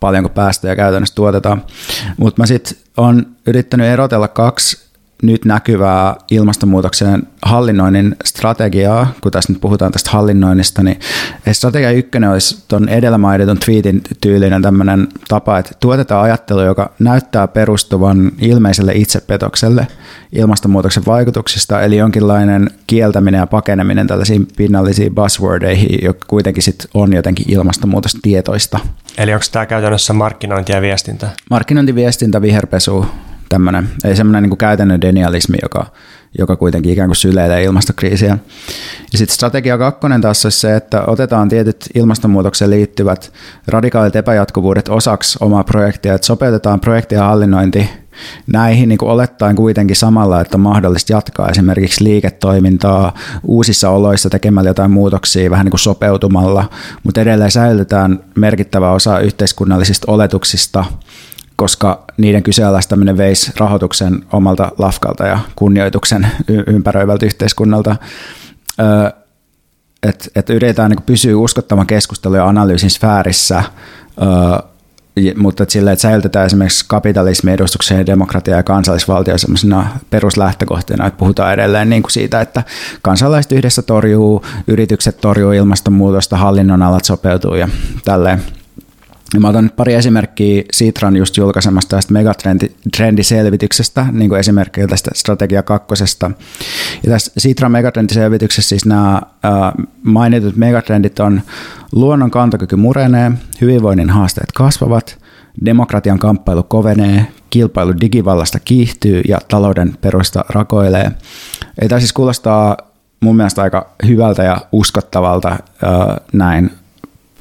paljonko 0.00 0.28
päästöjä 0.28 0.76
käytännössä 0.76 1.14
tuotetaan. 1.14 1.62
Mutta 2.16 2.42
mä 2.42 2.46
sitten 2.46 2.76
olen 2.96 3.26
yrittänyt 3.46 3.86
erotella 3.86 4.28
kaksi 4.28 4.91
nyt 5.22 5.44
näkyvää 5.44 6.16
ilmastonmuutoksen 6.30 7.22
hallinnoinnin 7.42 8.16
strategiaa, 8.24 9.12
kun 9.20 9.32
tässä 9.32 9.52
nyt 9.52 9.60
puhutaan 9.60 9.92
tästä 9.92 10.10
hallinnoinnista, 10.10 10.82
niin 10.82 11.00
strategia 11.52 11.90
ykkönen 11.90 12.30
olisi 12.30 12.64
tuon 12.68 12.88
edellä 12.88 13.18
mainitun 13.18 13.58
tweetin 13.58 14.02
tyylinen 14.20 14.62
tämmöinen 14.62 15.08
tapa, 15.28 15.58
että 15.58 15.70
tuotetaan 15.80 16.24
ajattelu, 16.24 16.60
joka 16.60 16.92
näyttää 16.98 17.48
perustuvan 17.48 18.32
ilmeiselle 18.40 18.92
itsepetokselle 18.94 19.86
ilmastonmuutoksen 20.32 21.06
vaikutuksista, 21.06 21.82
eli 21.82 21.96
jonkinlainen 21.96 22.70
kieltäminen 22.86 23.38
ja 23.38 23.46
pakeneminen 23.46 24.06
tällaisiin 24.06 24.48
pinnallisiin 24.56 25.14
buzzwordeihin, 25.14 25.98
joka 26.02 26.26
kuitenkin 26.28 26.62
sit 26.62 26.86
on 26.94 27.12
jotenkin 27.12 27.50
ilmastonmuutostietoista. 27.50 28.78
Eli 29.18 29.34
onko 29.34 29.46
tämä 29.52 29.66
käytännössä 29.66 30.12
markkinointi 30.12 30.72
ja 30.72 30.80
viestintä? 30.80 31.28
Markkinointi, 31.50 31.94
viestintä, 31.94 32.42
viherpesu, 32.42 33.06
tämmöinen, 33.52 33.88
ei 34.04 34.16
semmoinen 34.16 34.42
niin 34.42 34.58
käytännön 34.58 35.00
denialismi, 35.00 35.56
joka, 35.62 35.86
joka 36.38 36.56
kuitenkin 36.56 36.92
ikään 36.92 37.08
kuin 37.08 37.16
syleilee 37.16 37.64
ilmastokriisiä. 37.64 38.38
Ja 39.12 39.18
sitten 39.18 39.34
strategia 39.34 39.78
kakkonen 39.78 40.20
taas 40.20 40.44
on 40.44 40.52
se, 40.52 40.76
että 40.76 41.02
otetaan 41.06 41.48
tietyt 41.48 41.84
ilmastonmuutokseen 41.94 42.70
liittyvät 42.70 43.32
radikaalit 43.66 44.16
epäjatkuvuudet 44.16 44.88
osaksi 44.88 45.38
omaa 45.40 45.64
projektia, 45.64 46.14
että 46.14 46.26
sopeutetaan 46.26 46.80
projektia 46.80 47.24
hallinnointi 47.24 47.88
näihin 48.46 48.88
niin 48.88 49.04
olettaen 49.04 49.56
kuitenkin 49.56 49.96
samalla, 49.96 50.40
että 50.40 50.56
on 50.56 50.60
mahdollista 50.60 51.12
jatkaa 51.12 51.48
esimerkiksi 51.48 52.04
liiketoimintaa 52.04 53.14
uusissa 53.42 53.90
oloissa 53.90 54.30
tekemällä 54.30 54.70
jotain 54.70 54.90
muutoksia 54.90 55.50
vähän 55.50 55.66
niin 55.66 55.70
kuin 55.70 55.80
sopeutumalla, 55.80 56.70
mutta 57.02 57.20
edelleen 57.20 57.50
säilytetään 57.50 58.20
merkittävä 58.36 58.90
osa 58.90 59.20
yhteiskunnallisista 59.20 60.12
oletuksista 60.12 60.84
koska 61.62 62.04
niiden 62.16 62.42
kyseenalaistaminen 62.42 63.16
veisi 63.16 63.52
rahoituksen 63.58 64.24
omalta 64.32 64.72
lafkalta 64.78 65.26
ja 65.26 65.38
kunnioituksen 65.56 66.26
ympäröivältä 66.66 67.26
yhteiskunnalta. 67.26 67.96
Että 70.02 70.24
et 70.36 70.50
yritetään 70.50 70.90
niin 70.90 71.02
pysyä 71.02 71.36
uskottavan 71.36 71.86
keskustelun 71.86 72.36
ja 72.36 72.48
analyysin 72.48 72.90
sfäärissä, 72.90 73.62
mutta 75.36 75.62
että 75.62 75.72
sille, 75.72 75.92
että 75.92 76.02
säilytetään 76.02 76.46
esimerkiksi 76.46 76.84
kapitalismi, 76.88 77.52
edustuksen 77.52 77.98
ja 77.98 78.06
demokratia 78.06 78.56
ja 78.56 78.62
kansallisvaltio 78.62 79.38
sellaisena 79.38 79.86
peruslähtökohtina, 80.10 81.06
että 81.06 81.18
puhutaan 81.18 81.52
edelleen 81.52 81.90
niin 81.90 82.02
kuin 82.02 82.12
siitä, 82.12 82.40
että 82.40 82.62
kansalaiset 83.02 83.52
yhdessä 83.52 83.82
torjuu, 83.82 84.44
yritykset 84.66 85.20
torjuu 85.20 85.52
ilmastonmuutosta, 85.52 86.36
hallinnon 86.36 86.82
alat 86.82 87.04
sopeutuu 87.04 87.54
ja 87.54 87.68
tälleen. 88.04 88.42
Mä 89.40 89.48
otan 89.48 89.64
nyt 89.64 89.76
pari 89.76 89.94
esimerkkiä 89.94 90.62
Sitran 90.72 91.16
just 91.16 91.36
julkaisemasta 91.36 91.96
tästä 91.96 92.12
megatrendiselvityksestä, 92.12 94.06
niin 94.12 94.28
kuin 94.28 94.40
esimerkkejä 94.40 94.86
tästä 94.86 95.10
strategia 95.14 95.62
kakkosesta. 95.62 96.30
Ja 97.04 97.10
tässä 97.10 97.32
Sitran 97.38 97.72
megatrendiselvityksessä 97.72 98.68
siis 98.68 98.86
nämä 98.86 99.14
äh, 99.14 99.22
mainitut 100.02 100.56
megatrendit 100.56 101.20
on 101.20 101.42
luonnon 101.92 102.30
kantokyky 102.30 102.76
murenee, 102.76 103.32
hyvinvoinnin 103.60 104.10
haasteet 104.10 104.52
kasvavat, 104.52 105.18
demokratian 105.64 106.18
kamppailu 106.18 106.62
kovenee, 106.62 107.26
kilpailu 107.50 107.92
digivallasta 108.00 108.60
kiihtyy 108.60 109.22
ja 109.28 109.38
talouden 109.48 109.96
perusta 110.00 110.44
rakoilee. 110.48 111.12
Ei 111.80 111.88
tämä 111.88 111.98
siis 111.98 112.12
kuulostaa 112.12 112.76
mun 113.20 113.36
mielestä 113.36 113.62
aika 113.62 113.90
hyvältä 114.06 114.42
ja 114.42 114.56
uskottavalta 114.72 115.48
äh, 115.48 115.58
näin 116.32 116.70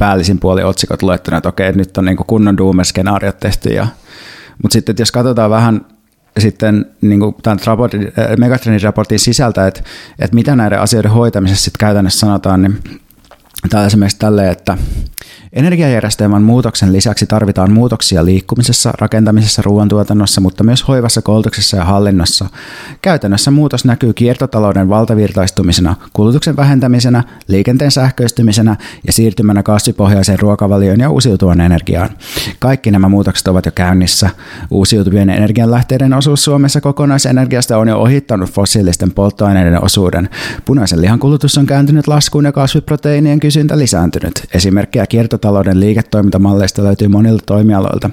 päällisin 0.02 0.40
puoli 0.40 0.64
otsikot 0.64 1.04
luettuna, 1.04 1.38
että 1.38 1.50
okei, 1.50 1.72
nyt 1.72 1.98
on 1.98 2.06
niin 2.06 2.18
kunnon 2.18 2.58
Doomer-skenaariot 2.58 3.40
tehty. 3.40 3.70
Ja, 3.70 3.88
mutta 4.64 4.74
sitten 4.74 4.96
jos 5.00 5.12
katsotaan 5.12 5.50
vähän 5.50 5.86
sitten 6.40 6.86
niin 7.02 7.20
kuin 7.20 7.36
tämän 7.44 7.60
raportin, 7.66 8.02
äh, 8.20 8.38
Megatrendin 8.38 8.82
raportin 8.82 9.20
sisältä, 9.20 9.68
että, 9.68 9.82
että 10.20 10.36
mitä 10.36 10.56
näiden 10.56 10.80
asioiden 10.80 11.12
hoitamisessa 11.12 11.64
sitten 11.64 11.80
käytännössä 11.80 12.20
sanotaan, 12.20 12.62
niin 12.62 12.80
Tämä 13.70 13.86
esimerkiksi 13.86 14.20
tälle, 14.20 14.50
että 14.50 14.78
Energiajärjestelmän 15.54 16.42
muutoksen 16.42 16.94
lisäksi 16.94 17.26
tarvitaan 17.26 17.72
muutoksia 17.72 18.26
liikkumisessa, 18.26 18.94
rakentamisessa, 19.00 19.62
ruoantuotannossa, 19.62 20.42
mutta 20.42 20.64
myös 20.64 20.88
hoivassa, 20.88 21.22
koulutuksessa 21.22 21.78
ja 21.78 21.86
hallinnossa. 21.86 22.46
Käytännössä 23.02 23.52
muutos 23.52 23.86
näkyy 23.86 24.14
kiertotalouden 24.14 24.90
valtavirtaistumisena, 24.90 25.96
kulutuksen 26.14 26.56
vähentämisenä, 26.56 27.24
liikenteen 27.48 27.92
sähköistymisenä 27.92 28.76
ja 29.08 29.14
siirtymänä 29.14 29.64
kasvipohjaiseen 29.64 30.40
ruokavalioon 30.40 31.00
ja 31.00 31.10
uusiutuvan 31.10 31.62
energiaan. 31.62 32.10
Kaikki 32.60 32.92
nämä 32.92 33.10
muutokset 33.10 33.48
ovat 33.48 33.66
jo 33.66 33.72
käynnissä. 33.72 34.30
Uusiutuvien 34.70 35.30
energianlähteiden 35.30 36.14
osuus 36.14 36.44
Suomessa 36.44 36.82
kokonaisenergiasta 36.82 37.78
on 37.78 37.88
jo 37.88 38.00
ohittanut 38.00 38.52
fossiilisten 38.52 39.12
polttoaineiden 39.12 39.84
osuuden. 39.84 40.30
Punaisen 40.66 41.02
lihan 41.02 41.20
kulutus 41.20 41.58
on 41.58 41.66
kääntynyt 41.66 42.08
laskuun 42.08 42.46
ja 42.46 42.52
kasviproteiinien 42.52 43.40
kysyntä 43.52 43.78
lisääntynyt. 43.78 44.34
Esimerkkejä 44.54 45.08
kiertotalouden 45.08 45.80
liiketoimintamalleista 45.80 46.84
löytyy 46.84 47.08
monilta 47.08 47.44
toimialoilta. 47.46 48.10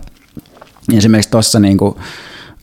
Esimerkiksi 0.93 1.31
tuossa 1.31 1.61
niin 1.61 1.79
kuin, 1.79 1.95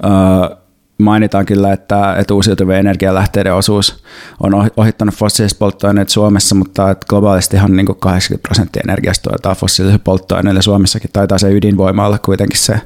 uh, 0.03 0.57
mainitaan 0.97 1.45
kyllä, 1.45 1.73
että, 1.73 2.15
että 2.15 2.33
uusiutuvien 2.33 2.79
energialähteiden 2.79 3.53
osuus 3.53 4.03
on 4.39 4.69
ohittanut 4.77 5.15
fossiiliset 5.15 5.59
polttoaineet 5.59 6.09
Suomessa, 6.09 6.55
mutta 6.55 6.91
että 6.91 7.05
globaalistihan 7.09 7.75
niin 7.75 7.85
kuin 7.85 7.99
80 7.99 8.47
prosenttia 8.47 8.81
energiasta 8.85 9.29
tuotetaan 9.29 9.55
fossiilisille 9.55 10.01
polttoaineille. 10.03 10.61
Suomessakin 10.61 11.09
taitaa 11.13 11.37
se 11.37 11.51
ydinvoima 11.51 12.07
olla 12.07 12.19
kuitenkin 12.19 12.59
se 12.59 12.81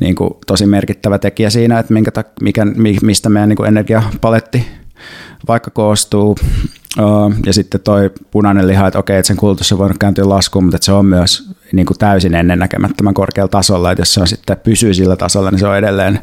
niin 0.00 0.14
kuin, 0.14 0.30
tosi 0.46 0.66
merkittävä 0.66 1.18
tekijä 1.18 1.50
siinä, 1.50 1.78
että 1.78 1.92
minkä, 1.92 2.10
mikä, 2.40 2.66
mistä 3.02 3.28
meidän 3.28 3.48
niin 3.48 3.56
kuin 3.56 3.68
energiapaletti 3.68 4.66
vaikka 5.48 5.70
koostuu. 5.70 6.36
Ja 7.46 7.52
sitten 7.52 7.80
toi 7.80 8.10
punainen 8.30 8.66
liha, 8.66 8.86
että 8.86 8.98
okei, 8.98 9.18
että 9.18 9.26
sen 9.26 9.36
kulutus 9.36 9.72
on 9.72 9.78
voinut 9.78 9.98
kääntyä 9.98 10.28
laskuun, 10.28 10.64
mutta 10.64 10.78
se 10.80 10.92
on 10.92 11.06
myös 11.06 11.50
niin 11.72 11.86
kuin 11.86 11.98
täysin 11.98 12.34
ennennäkemättömän 12.34 13.14
korkealla 13.14 13.48
tasolla, 13.48 13.92
että 13.92 14.00
jos 14.00 14.14
se 14.14 14.20
on 14.20 14.28
sitten 14.28 14.56
pysyy 14.64 14.94
sillä 14.94 15.16
tasolla, 15.16 15.50
niin 15.50 15.58
se 15.58 15.66
on 15.66 15.76
edelleen 15.76 16.20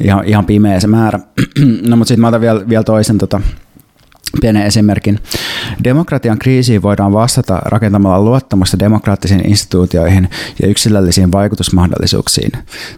ihan, 0.00 0.24
ihan 0.24 0.44
pimeä 0.44 0.80
se 0.80 0.86
määrä. 0.86 1.20
no 1.88 1.96
mutta 1.96 2.08
sitten 2.08 2.20
mä 2.20 2.28
otan 2.28 2.40
vielä, 2.40 2.68
vielä 2.68 2.84
toisen 2.84 3.18
tota, 3.18 3.40
pienen 4.40 4.66
esimerkin. 4.66 5.18
Demokratian 5.84 6.38
kriisiin 6.38 6.82
voidaan 6.82 7.12
vastata 7.12 7.60
rakentamalla 7.64 8.24
luottamusta 8.24 8.78
demokraattisiin 8.78 9.48
instituutioihin 9.48 10.28
ja 10.62 10.68
yksilöllisiin 10.68 11.32
vaikutusmahdollisuuksiin. 11.32 12.52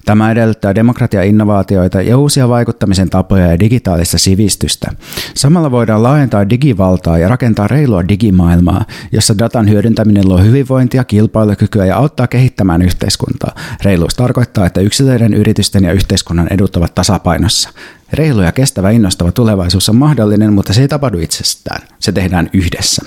Tämä 0.05 0.31
edellyttää 0.31 0.75
demokratia-innovaatioita 0.75 2.03
ja 2.03 2.19
uusia 2.19 2.49
vaikuttamisen 2.49 3.11
tapoja 3.11 3.47
ja 3.47 3.61
digitaalista 3.61 4.19
sivistystä. 4.19 4.91
Samalla 5.35 5.71
voidaan 5.71 6.03
laajentaa 6.03 6.51
digivaltaa 6.51 7.19
ja 7.19 7.29
rakentaa 7.29 7.69
reilua 7.69 8.09
digimaailmaa, 8.09 8.85
jossa 9.13 9.39
datan 9.39 9.71
hyödyntäminen 9.71 10.29
luo 10.29 10.39
hyvinvointia, 10.39 11.05
kilpailukykyä 11.05 11.87
ja 11.87 11.97
auttaa 11.97 12.27
kehittämään 12.27 12.83
yhteiskuntaa. 12.83 13.55
Reiluus 13.85 14.15
tarkoittaa, 14.15 14.67
että 14.67 14.81
yksilöiden, 14.81 15.35
yritysten 15.35 15.85
ja 15.85 15.93
yhteiskunnan 15.93 16.49
edut 16.51 16.77
ovat 16.77 16.95
tasapainossa. 16.95 17.71
Reilu 18.13 18.43
ja 18.43 18.53
kestävä 18.53 18.91
innostava 18.91 19.33
tulevaisuus 19.33 19.89
on 19.89 19.97
mahdollinen, 19.97 20.53
mutta 20.53 20.73
se 20.73 20.81
ei 20.81 20.89
tapahdu 20.89 21.19
itsestään. 21.19 21.83
Se 21.99 22.13
tehdään 22.13 22.51
yhdessä. 22.53 23.03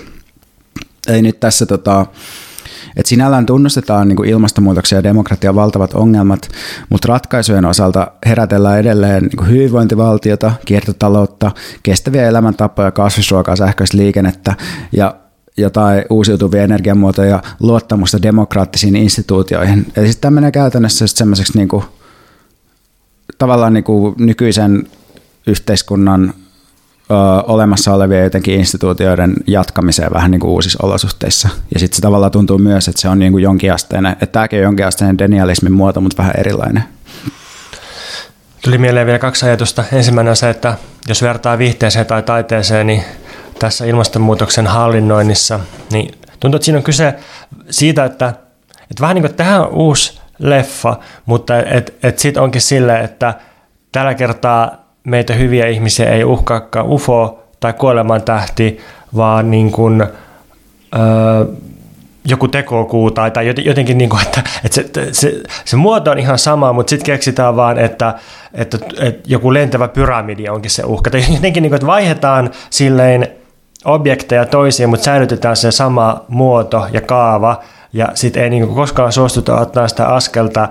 Eli 1.08 1.22
nyt 1.22 1.40
tässä 1.40 1.66
tota, 1.66 2.06
että 2.98 3.10
sinällään 3.10 3.46
tunnustetaan 3.46 4.08
niin 4.08 4.16
kuin 4.16 4.30
ilmastonmuutoksen 4.30 4.98
ja 4.98 5.04
demokratian 5.04 5.56
valtavat 5.56 5.94
ongelmat, 5.94 6.50
mutta 6.90 7.08
ratkaisujen 7.08 7.66
osalta 7.66 8.12
herätellään 8.26 8.80
edelleen 8.80 9.24
niin 9.24 9.48
hyvinvointivaltiota, 9.48 10.52
kiertotaloutta, 10.66 11.52
kestäviä 11.84 12.28
elämäntapoja, 12.28 12.92
kasvisruokaa, 12.92 13.56
sähköistä 13.56 13.98
liikennettä 13.98 14.56
ja 14.92 15.16
jotain 15.58 16.06
uusiutuvia 16.10 16.64
energiamuotoja, 16.64 17.44
luottamusta 17.60 18.22
demokraattisiin 18.22 18.96
instituutioihin. 18.96 19.92
Eli 19.96 20.08
sitten 20.08 20.22
tämä 20.22 20.36
menee 20.36 20.52
käytännössä 20.52 21.08
semmoiseksi 21.08 21.58
niin 21.58 21.70
tavallaan 23.38 23.74
niin 23.74 23.84
kuin 23.84 24.16
nykyisen 24.18 24.88
yhteiskunnan 25.48 26.34
ö, 27.12 27.14
olemassa 27.48 27.94
olevien 27.94 28.24
jotenkin 28.24 28.60
instituutioiden 28.60 29.34
jatkamiseen 29.48 30.14
vähän 30.14 30.32
niin 30.32 30.42
kuin 30.42 30.52
uusissa 30.52 30.80
olosuhteissa. 30.84 31.50
Ja 31.74 31.80
sitten 31.80 31.96
se 31.96 32.02
tavallaan 32.02 32.32
tuntuu 32.32 32.58
myös, 32.58 32.88
että 32.88 33.02
se 33.02 33.10
on 33.10 33.20
niin 33.20 33.32
kuin 33.32 33.44
jonkinasteinen, 33.44 34.12
että 34.12 34.26
tämäkin 34.26 34.60
on 34.60 34.64
jonkinasteinen 34.64 35.18
denialismin 35.18 35.74
muoto, 35.74 36.02
mutta 36.02 36.18
vähän 36.18 36.34
erilainen. 36.38 36.84
Tuli 38.64 38.78
mieleen 38.78 39.06
vielä 39.06 39.20
kaksi 39.20 39.46
ajatusta. 39.46 39.84
Ensimmäinen 39.94 40.30
on 40.30 40.36
se, 40.36 40.50
että 40.50 40.78
jos 41.08 41.22
vertaa 41.22 41.58
viihteeseen 41.58 42.06
tai 42.06 42.24
taiteeseen, 42.24 42.88
niin 42.88 43.04
tässä 43.60 43.86
ilmastonmuutoksen 43.86 44.68
hallinnoinnissa, 44.68 45.60
niin 45.92 46.16
tuntuu, 46.40 46.56
että 46.56 46.66
siinä 46.66 46.78
on 46.78 46.84
kyse 46.84 47.16
siitä, 47.70 48.06
että, 48.06 48.34
että 48.92 49.02
vähän 49.02 49.16
niin 49.16 49.24
kuin 49.24 49.36
tähän 49.36 49.70
uusi 49.70 50.19
leffa, 50.40 50.96
mutta 51.26 51.58
et, 51.58 51.96
et 52.04 52.20
sitten 52.20 52.44
onkin 52.44 52.62
sille, 52.62 53.00
että 53.00 53.34
tällä 53.92 54.14
kertaa 54.14 54.72
meitä 55.04 55.34
hyviä 55.34 55.68
ihmisiä 55.68 56.10
ei 56.10 56.24
uhkaakaan 56.24 56.86
UFO 56.86 57.44
tai 57.60 57.74
kuoleman 57.74 58.22
tähti, 58.22 58.80
vaan 59.16 59.52
niin 59.52 59.72
kuin, 59.72 60.02
öö, 60.96 61.46
joku 62.26 62.48
tekokuu 62.48 63.12
tai, 63.12 63.32
tai 63.32 63.54
jotenkin, 63.66 63.98
niin 63.98 64.10
kuin, 64.10 64.22
että, 64.22 64.44
että 64.66 64.76
se, 64.76 64.90
se, 65.12 65.34
se 65.66 65.76
muoto 65.76 66.12
on 66.12 66.20
ihan 66.20 66.40
sama, 66.40 66.74
mutta 66.74 66.90
sitten 66.90 67.06
keksitään 67.06 67.56
vaan, 67.56 67.78
että, 67.80 68.14
että, 68.54 68.78
että 69.00 69.30
joku 69.30 69.54
lentävä 69.54 69.88
pyramidi 69.88 70.50
onkin 70.50 70.72
se 70.72 70.84
uhka. 70.86 71.10
Tai 71.10 71.24
jotenkin, 71.34 71.64
niin 71.64 71.70
kuin, 71.70 71.76
että 71.76 71.88
vaihdetaan 71.88 72.52
silleen 72.70 73.28
objekteja 73.86 74.46
toisiin, 74.46 74.90
mutta 74.90 75.04
säilytetään 75.04 75.56
se 75.56 75.72
sama 75.72 76.26
muoto 76.28 76.88
ja 76.92 77.02
kaava, 77.02 77.62
ja 77.94 78.08
sitten 78.14 78.44
ei 78.44 78.50
niin 78.50 78.68
koskaan 78.68 79.12
suostuta 79.12 79.60
ottaa 79.60 79.88
sitä 79.88 80.08
askelta 80.08 80.70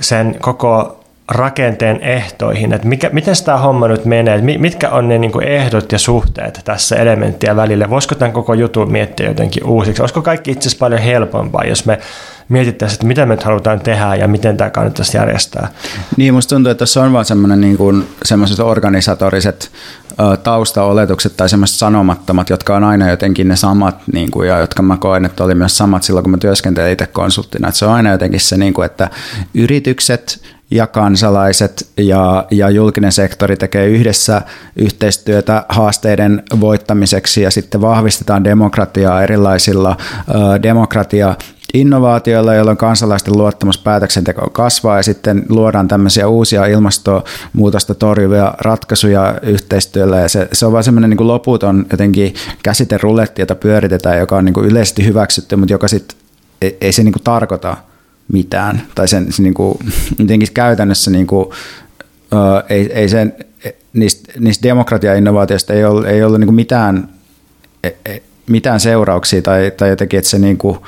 sen 0.00 0.36
koko 0.40 1.00
rakenteen 1.28 2.00
ehtoihin, 2.02 2.72
että 2.72 2.88
mikä, 2.88 3.10
miten 3.12 3.34
tämä 3.44 3.58
homma 3.58 3.88
nyt 3.88 4.04
menee, 4.04 4.40
mitkä 4.40 4.90
on 4.90 5.08
ne 5.08 5.18
niin 5.18 5.32
kuin 5.32 5.44
ehdot 5.44 5.92
ja 5.92 5.98
suhteet 5.98 6.60
tässä 6.64 6.96
elementtiä 6.96 7.56
välillä, 7.56 7.90
voisiko 7.90 8.14
tämän 8.14 8.32
koko 8.32 8.54
jutun 8.54 8.92
miettiä 8.92 9.28
jotenkin 9.28 9.64
uusiksi, 9.64 10.02
olisiko 10.02 10.22
kaikki 10.22 10.50
itse 10.50 10.68
asiassa 10.68 10.78
paljon 10.78 11.00
helpompaa, 11.00 11.64
jos 11.64 11.86
me 11.86 11.98
mietittäisiin, 12.48 12.96
että 12.96 13.06
mitä 13.06 13.26
me 13.26 13.34
nyt 13.34 13.42
halutaan 13.42 13.80
tehdä 13.80 14.14
ja 14.14 14.28
miten 14.28 14.56
tämä 14.56 14.70
kannattaisi 14.70 15.16
järjestää. 15.16 15.68
Niin, 16.16 16.34
musta 16.34 16.54
tuntuu, 16.54 16.70
että 16.70 16.78
tässä 16.78 17.02
on 17.02 17.12
vaan 17.12 17.24
semmoinen 17.24 17.60
niin 17.60 17.76
kuin, 17.76 18.08
semmoiset 18.22 18.60
organisatoriset 18.60 19.70
ö, 20.10 20.36
taustaoletukset 20.36 21.36
tai 21.36 21.48
semmoiset 21.48 21.76
sanomattomat, 21.76 22.50
jotka 22.50 22.76
on 22.76 22.84
aina 22.84 23.10
jotenkin 23.10 23.48
ne 23.48 23.56
samat, 23.56 23.96
niin 24.12 24.30
kuin, 24.30 24.48
ja 24.48 24.58
jotka 24.58 24.82
mä 24.82 24.96
koen, 24.96 25.24
että 25.24 25.44
oli 25.44 25.54
myös 25.54 25.78
samat 25.78 26.02
silloin, 26.02 26.24
kun 26.24 26.30
mä 26.30 26.38
työskentelin 26.38 26.92
itse 26.92 27.06
konsulttina. 27.06 27.68
Että 27.68 27.78
se 27.78 27.86
on 27.86 27.92
aina 27.92 28.10
jotenkin 28.10 28.40
se, 28.40 28.56
niin 28.56 28.74
kuin, 28.74 28.86
että 28.86 29.10
yritykset 29.54 30.57
ja 30.70 30.86
kansalaiset 30.86 31.88
ja, 31.96 32.46
ja 32.50 32.70
julkinen 32.70 33.12
sektori 33.12 33.56
tekee 33.56 33.86
yhdessä 33.86 34.42
yhteistyötä 34.76 35.64
haasteiden 35.68 36.42
voittamiseksi 36.60 37.42
ja 37.42 37.50
sitten 37.50 37.80
vahvistetaan 37.80 38.44
demokratiaa 38.44 39.22
erilaisilla 39.22 39.96
ö, 40.28 40.62
demokratia 40.62 41.34
innovaatioilla, 41.74 42.54
jolloin 42.54 42.76
kansalaisten 42.76 43.38
luottamus 43.38 43.78
päätöksentekoon 43.78 44.50
kasvaa 44.50 44.96
ja 44.96 45.02
sitten 45.02 45.44
luodaan 45.48 45.88
tämmöisiä 45.88 46.28
uusia 46.28 46.66
ilmastonmuutosta 46.66 47.94
torjuvia 47.94 48.54
ratkaisuja 48.60 49.34
yhteistyöllä. 49.42 50.20
Ja 50.20 50.28
se, 50.28 50.48
se 50.52 50.66
on 50.66 50.72
vaan 50.72 50.84
semmoinen 50.84 51.10
niin 51.10 51.28
loputon 51.28 51.86
jotenkin 51.90 52.34
käsiteruletti, 52.62 53.42
jota 53.42 53.54
pyöritetään, 53.54 54.18
joka 54.18 54.36
on 54.36 54.44
niin 54.44 54.54
kuin 54.54 54.66
yleisesti 54.66 55.04
hyväksytty, 55.04 55.56
mutta 55.56 55.74
joka 55.74 55.88
sitten 55.88 56.18
ei, 56.62 56.76
ei 56.80 56.92
se 56.92 57.02
niin 57.02 57.12
kuin 57.12 57.24
tarkoita 57.24 57.76
mitään. 58.32 58.82
Tai 58.94 59.08
sen, 59.08 59.32
se 59.32 59.42
niin 59.42 59.54
kuin, 59.54 59.78
jotenkin 60.18 60.48
käytännössä 60.54 61.10
niin 61.10 61.26
kuin, 61.26 61.48
ö, 62.32 62.64
ei, 62.68 62.92
ei 62.92 63.08
sen, 63.08 63.34
niistä, 63.92 64.32
niistä 64.38 64.68
demokratia-innovaatioista 64.68 65.72
ei 65.72 65.84
ollut, 65.84 66.06
ei 66.06 66.22
ollut 66.22 66.40
niin 66.40 66.46
kuin 66.46 66.54
mitään, 66.54 67.08
e, 67.84 67.88
e, 68.06 68.22
mitään 68.48 68.80
seurauksia 68.80 69.42
tai, 69.42 69.72
tai 69.76 69.88
jotenkin, 69.88 70.18
että 70.18 70.30
se 70.30 70.38
niin 70.38 70.58
kuin, 70.58 70.78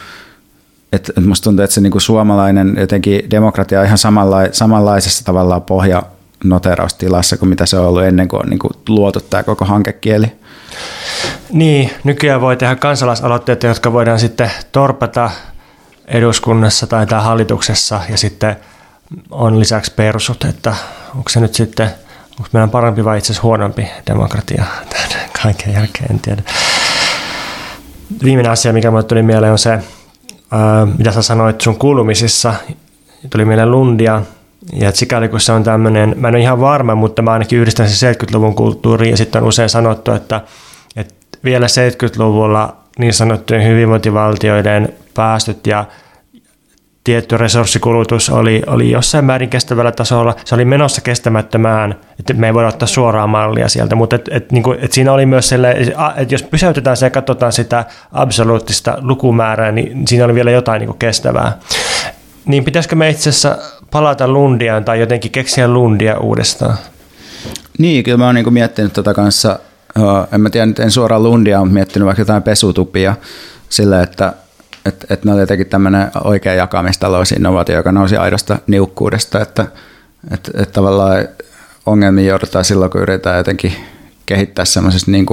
että 0.93 1.21
musta 1.21 1.45
tuntuu, 1.45 1.65
että 1.65 1.75
se 1.75 1.81
niin 1.81 1.91
kuin 1.91 2.03
suomalainen 2.03 2.77
jotenkin 2.81 3.31
demokratia 3.31 3.81
on 3.81 3.87
ihan 3.87 3.99
samanla, 3.99 4.39
samanlaisessa 4.53 5.25
tavallaan 5.25 5.63
pohja 5.63 6.03
noteraustilassa 6.45 7.37
kuin 7.37 7.49
mitä 7.49 7.67
se 7.67 7.79
on 7.79 7.87
ollut 7.87 8.03
ennen 8.03 8.29
kuin 8.29 8.43
on 8.43 8.51
niin 8.51 8.59
kuin 8.59 8.73
luotu 8.89 9.21
tämä 9.21 9.43
koko 9.43 9.65
hankekieli. 9.65 10.33
Niin, 11.53 11.91
nykyään 12.05 12.41
voi 12.41 12.57
tehdä 12.57 12.77
kansalaisaloitteita, 12.77 13.67
jotka 13.67 13.93
voidaan 13.93 14.19
sitten 14.19 14.51
torpata 14.73 15.31
eduskunnassa 16.11 16.87
tai 16.87 17.07
tämä 17.07 17.23
hallituksessa 17.23 18.01
ja 18.09 18.19
sitten 18.19 18.57
on 19.31 19.61
lisäksi 19.61 19.93
persut, 19.95 20.45
että 20.45 20.75
onko 21.17 21.29
se 21.29 21.41
nyt 21.41 21.55
sitten, 21.55 21.91
onko 22.31 22.49
meidän 22.53 22.71
parempi 22.71 23.05
vai 23.05 23.19
itse 23.19 23.33
asiassa 23.33 23.43
huonompi 23.43 23.89
demokratia 24.07 24.65
tämän 24.91 25.31
kaiken 25.43 25.73
jälkeen, 25.73 26.11
en 26.11 26.21
tiedä. 26.21 26.43
Viimeinen 28.25 28.53
asia, 28.53 28.73
mikä 28.73 28.91
minulle 28.91 29.05
tuli 29.05 29.23
mieleen 29.23 29.53
on 29.53 29.59
se, 29.59 29.79
mitä 30.99 31.13
sä 31.13 31.23
sanoit 31.23 31.61
sun 31.61 31.79
kuulumisissa, 31.79 32.55
tuli 33.31 33.45
mieleen 33.45 33.71
Lundia, 33.71 34.23
ja 34.73 34.93
sikäli 34.93 35.29
kun 35.29 35.41
se 35.41 35.53
on 35.53 35.65
tämmöinen, 35.65 36.15
mä 36.17 36.29
en 36.29 36.35
ole 36.35 36.43
ihan 36.43 36.61
varma, 36.61 36.95
mutta 36.95 37.23
mä 37.23 37.33
ainakin 37.33 37.59
yhdistän 37.59 37.89
sen 37.89 38.15
70-luvun 38.15 38.55
kulttuuriin, 38.55 39.11
ja 39.11 39.17
sitten 39.17 39.43
on 39.43 39.49
usein 39.49 39.69
sanottu, 39.69 40.13
että, 40.13 40.41
että 40.97 41.39
vielä 41.45 41.67
70-luvulla 41.67 42.77
niin 42.99 43.15
sanottujen 43.15 43.67
hyvinvointivaltioiden 43.67 44.95
päästöt 45.15 45.67
ja 45.67 45.85
tietty 47.05 47.37
resurssikulutus 47.37 48.31
oli, 48.31 48.63
oli 48.67 48.91
jossain 48.91 49.25
määrin 49.25 49.51
kestävällä 49.51 49.93
tasolla. 49.93 50.37
Se 50.45 50.55
oli 50.55 50.65
menossa 50.65 51.01
kestämättömään, 51.01 51.95
että 52.19 52.35
me 52.35 52.47
ei 52.47 52.55
voida 52.55 52.69
ottaa 52.69 52.89
suoraan 52.89 53.31
mallia 53.31 53.69
sieltä, 53.69 53.95
mutta 53.95 54.17
et, 54.17 54.29
et, 54.31 54.53
niin 54.53 54.63
kuin, 54.63 54.79
et 54.83 54.93
siinä 54.93 55.13
oli 55.13 55.27
myös 55.27 55.49
sellainen, 55.49 55.95
että 56.17 56.35
jos 56.35 56.43
pysäytetään 56.43 56.97
se 56.97 57.07
ja 57.07 57.11
katsotaan 57.11 57.53
sitä 57.53 57.85
absoluuttista 58.13 58.99
lukumäärää, 59.01 59.73
niin 59.73 60.09
siinä 60.09 60.25
oli 60.25 60.35
vielä 60.35 60.51
jotain 60.51 60.81
niin 60.81 60.89
kuin 60.89 60.99
kestävää. 60.99 61.59
Niin 62.45 62.65
pitäisikö 62.65 62.97
me 62.97 63.11
itse 63.11 63.31
asiassa 63.31 63.59
palata 63.91 64.29
Lundiaan 64.29 64.85
tai 64.85 65.01
jotenkin 65.01 65.31
keksiä 65.31 65.69
Lundia 65.69 66.19
uudestaan? 66.19 66.75
Niin, 67.79 68.05
kyllä 68.05 68.19
mä 68.19 68.27
oon 68.27 68.35
niin 68.35 68.53
miettinyt 68.53 68.93
tätä 68.93 69.03
tota 69.03 69.15
kanssa, 69.15 69.59
en 70.33 70.41
mä 70.41 70.51
tiedä, 70.51 70.73
en 70.79 70.91
suoraan 70.91 71.23
Lundia, 71.23 71.59
mutta 71.59 71.75
miettinyt 71.75 72.07
vaikka 72.07 72.21
jotain 72.21 72.43
pesutupia 72.43 73.17
sillä, 73.69 74.03
että 74.03 74.33
että 74.85 75.07
et 75.11 75.25
ne 75.25 75.33
oli 75.33 75.41
jotenkin 75.41 75.67
tämmöinen 75.67 76.11
oikea 76.25 76.55
jakamistalousinnovaatio, 76.55 77.77
joka 77.77 77.93
nousi 77.93 78.17
aidosta 78.17 78.59
niukkuudesta, 78.67 79.41
että 79.41 79.67
et, 80.31 80.51
et 80.55 80.73
tavallaan 80.73 81.29
ongelmiin 81.87 82.29
joudutaan 82.29 82.65
silloin, 82.65 82.91
kun 82.91 83.01
yritetään 83.01 83.39
jotenkin 83.39 83.75
kehittää 84.27 84.65
semmoisesta 84.65 85.11
niin 85.11 85.27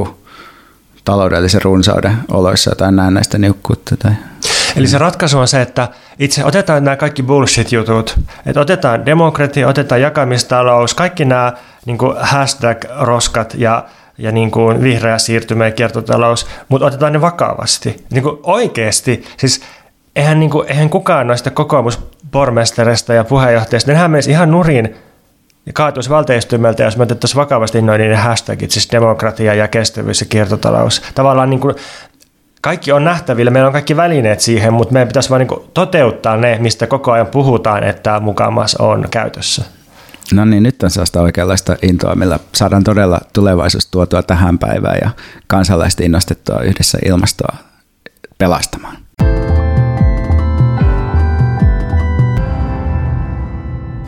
taloudellisen 1.05 1.61
runsauden 1.61 2.17
oloissa 2.31 2.71
jotain 2.71 2.95
näistä 2.95 3.37
niukkuutta. 3.37 3.97
Tai... 3.97 4.11
Eli 4.75 4.87
se 4.87 4.97
ratkaisu 4.97 5.39
on 5.39 5.47
se, 5.47 5.61
että 5.61 5.87
itse 6.19 6.45
otetaan 6.45 6.83
nämä 6.83 6.95
kaikki 6.95 7.23
bullshit-jutut, 7.23 8.19
että 8.45 8.61
otetaan 8.61 9.05
demokratia, 9.05 9.67
otetaan 9.67 10.01
jakamistalous, 10.01 10.93
kaikki 10.93 11.25
nämä 11.25 11.53
niin 11.85 11.97
hashtag-roskat 12.19 13.55
ja 13.57 13.85
ja 14.18 14.32
niin 14.32 14.51
kuin 14.51 14.82
vihreä 14.82 15.18
siirtymä 15.18 15.65
ja 15.65 15.72
kiertotalous, 15.72 16.47
mutta 16.70 16.88
otetaan 16.88 17.13
ne 17.13 17.22
vakavasti. 17.22 18.05
Niin 18.11 18.24
kuin 18.24 18.39
oikeasti, 18.43 19.24
siis 19.38 19.61
eihän, 20.15 20.39
niin 20.39 20.49
kuin, 20.49 20.70
eihän 20.70 20.89
kukaan 20.89 21.28
noista 21.28 21.51
kokoomuspormestereista 21.51 23.13
ja 23.13 23.24
puheenjohtajista, 23.24 23.91
nehän 23.91 24.11
menisi 24.11 24.32
ihan 24.32 24.51
nurin 24.51 24.95
ja 25.65 25.74
kaatuisi 25.74 26.09
valteistumelta, 26.09 26.84
jos 26.84 26.97
me 26.97 27.03
otettaisiin 27.03 27.39
vakavasti 27.39 27.82
noin 27.82 28.01
niiden 28.01 28.18
hashtagit, 28.18 28.72
siis 28.72 28.91
demokratia 28.91 29.53
ja 29.53 29.68
kestävyys 29.68 30.22
ja 30.22 30.28
kiertotalous. 30.30 31.01
Tavallaan 31.15 31.49
niin 31.49 31.59
kuin, 31.59 31.76
kaikki 32.61 32.91
on 32.91 33.03
nähtävillä, 33.03 33.51
meillä 33.51 33.68
on 33.68 33.74
kaikki 33.74 33.97
välineet 33.97 34.39
siihen, 34.39 34.74
mutta 34.74 34.93
meidän 34.93 35.07
pitäisi 35.07 35.30
vain 35.30 35.47
niin 35.47 35.70
toteuttaa 35.74 36.38
ne, 36.38 36.57
mistä 36.59 36.88
koko 36.88 37.11
ajan 37.11 37.28
puhutaan, 37.28 37.84
että 37.84 38.20
mukamas 38.20 38.76
on 38.76 39.05
käytössä. 39.11 39.65
No 40.34 40.45
niin, 40.45 40.63
nyt 40.63 40.84
on 40.84 40.89
sellaista 40.89 41.21
oikeanlaista 41.21 41.75
intoa, 41.82 42.15
millä 42.15 42.39
saadaan 42.55 42.84
todella 42.84 43.19
tulevaisuus 43.34 43.86
tuotua 43.86 44.23
tähän 44.23 44.59
päivään 44.59 44.97
ja 45.01 45.09
kansalaiset 45.47 45.99
innostettua 45.99 46.61
yhdessä 46.61 46.97
ilmastoa 47.05 47.55
pelastamaan. 48.38 48.97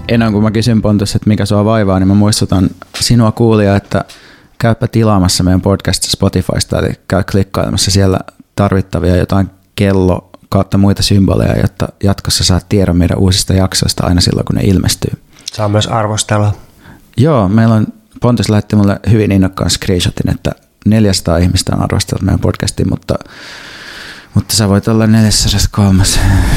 Ennen 0.07 0.31
kuin 0.31 0.43
mä 0.43 0.51
kysyn 0.51 0.81
Pontus, 0.81 1.15
että 1.15 1.29
mikä 1.29 1.45
sua 1.45 1.65
vaivaa, 1.65 1.99
niin 1.99 2.07
mä 2.07 2.13
muistutan 2.13 2.69
sinua 2.99 3.31
kuulia, 3.31 3.75
että 3.75 4.05
käypä 4.57 4.87
tilaamassa 4.87 5.43
meidän 5.43 5.61
podcast 5.61 6.03
Spotifysta, 6.03 6.79
eli 6.79 6.93
käy 7.07 7.23
klikkailemassa 7.31 7.91
siellä 7.91 8.19
tarvittavia 8.55 9.15
jotain 9.15 9.49
kello 9.75 10.29
kautta 10.49 10.77
muita 10.77 11.03
symboleja, 11.03 11.61
jotta 11.61 11.89
jatkossa 12.03 12.43
saat 12.43 12.65
tiedon 12.69 12.97
meidän 12.97 13.17
uusista 13.17 13.53
jaksoista 13.53 14.07
aina 14.07 14.21
silloin, 14.21 14.45
kun 14.45 14.55
ne 14.55 14.61
ilmestyy. 14.63 15.28
Saa 15.53 15.69
myös 15.69 15.87
arvostella. 15.87 16.53
Joo, 17.17 17.49
meillä 17.49 17.75
on, 17.75 17.87
Pontus 18.21 18.49
lähetti 18.49 18.75
mulle 18.75 18.99
hyvin 19.11 19.31
innokkaan 19.31 19.69
screenshotin, 19.69 20.31
että 20.31 20.51
400 20.85 21.37
ihmistä 21.37 21.75
on 21.75 21.83
arvostellut 21.83 22.21
meidän 22.21 22.39
podcastin, 22.39 22.89
mutta, 22.89 23.15
mutta 24.33 24.55
sä 24.55 24.69
voit 24.69 24.87
olla 24.87 25.07
403. 25.07 26.03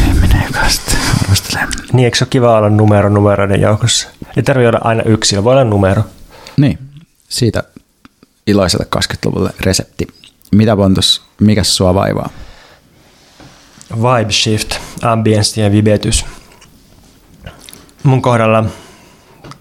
ihminen, 0.08 0.42
joka 0.46 0.60
arvostelee. 1.22 1.66
Niin, 1.92 2.04
eikö 2.04 2.18
se 2.18 2.24
ole 2.24 2.28
kiva 2.30 2.56
olla 2.56 2.70
numero 2.70 3.08
numeroiden 3.08 3.60
joukossa? 3.60 4.08
Ei 4.36 4.42
tarvitse 4.42 4.68
olla 4.68 4.80
aina 4.84 5.02
yksilö, 5.02 5.44
voi 5.44 5.52
olla 5.52 5.64
numero. 5.64 6.02
Niin, 6.56 6.78
siitä 7.28 7.62
iloiselle 8.46 8.86
20-luvulle 8.96 9.50
resepti. 9.60 10.06
Mitä 10.52 10.76
Pontus, 10.76 11.22
mikä 11.40 11.64
sua 11.64 11.94
vaivaa? 11.94 12.30
Vibe 13.96 14.32
shift, 14.32 14.76
ambience 15.02 15.60
ja 15.60 15.72
vibetys. 15.72 16.24
Mun 18.02 18.22
kohdalla 18.22 18.64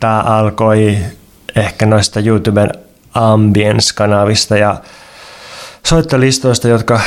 tämä 0.01 0.19
alkoi 0.19 0.97
ehkä 1.55 1.85
noista 1.85 2.19
YouTuben 2.19 2.69
ambience-kanavista 3.13 4.57
ja 4.57 4.75
soittolistoista, 5.83 6.67
jotka 6.67 6.99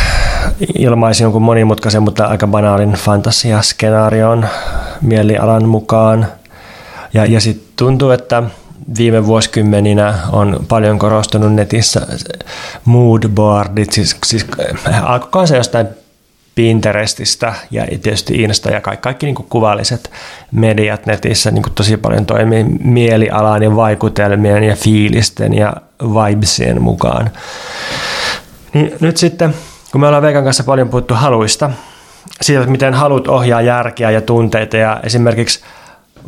ilmaisi 0.78 1.22
jonkun 1.22 1.42
monimutkaisen, 1.42 2.03
mutta 2.03 2.26
aika 2.26 2.47
banaalin 2.47 2.92
fantasiaskenaarion 2.92 4.49
mielialan 5.01 5.68
mukaan. 5.68 6.26
Ja, 7.14 7.24
ja 7.24 7.40
sitten 7.40 7.72
tuntuu, 7.76 8.11
että 8.11 8.42
viime 8.99 9.26
vuosikymmeninä 9.26 10.14
on 10.32 10.64
paljon 10.68 10.99
korostunut 10.99 11.55
netissä 11.55 12.07
moodboardit, 12.84 13.92
siis, 13.92 14.16
siis 14.26 14.47
alkukaan 15.03 15.49
se 15.49 15.57
jostain 15.57 15.88
Pinterestistä 16.55 17.55
ja 17.70 17.86
tietysti 17.86 18.42
Insta 18.42 18.70
ja 18.70 18.80
kaikki, 18.80 19.02
kaikki 19.02 19.26
niin 19.26 19.34
kuvalliset 19.34 20.11
mediat 20.52 21.07
netissä 21.07 21.50
niin 21.50 21.64
tosi 21.74 21.96
paljon 21.96 22.26
toimii 22.26 22.64
mielialan 22.64 23.62
ja 23.62 23.76
vaikutelmien 23.76 24.64
ja 24.64 24.76
fiilisten 24.76 25.55
ja 25.55 25.72
vibesien 26.00 26.82
mukaan. 26.82 27.30
Niin 28.72 28.92
nyt 29.00 29.16
sitten, 29.16 29.55
kun 29.92 30.00
me 30.00 30.07
ollaan 30.07 30.22
Veikan 30.22 30.44
kanssa 30.44 30.64
paljon 30.64 30.88
puhuttu 30.88 31.14
haluista, 31.14 31.70
siitä, 32.42 32.61
että 32.61 32.72
miten 32.72 32.94
halut 32.94 33.28
ohjaa 33.28 33.61
järkeä 33.61 34.11
ja 34.11 34.20
tunteita 34.20 34.76
ja 34.76 35.00
esimerkiksi 35.02 35.61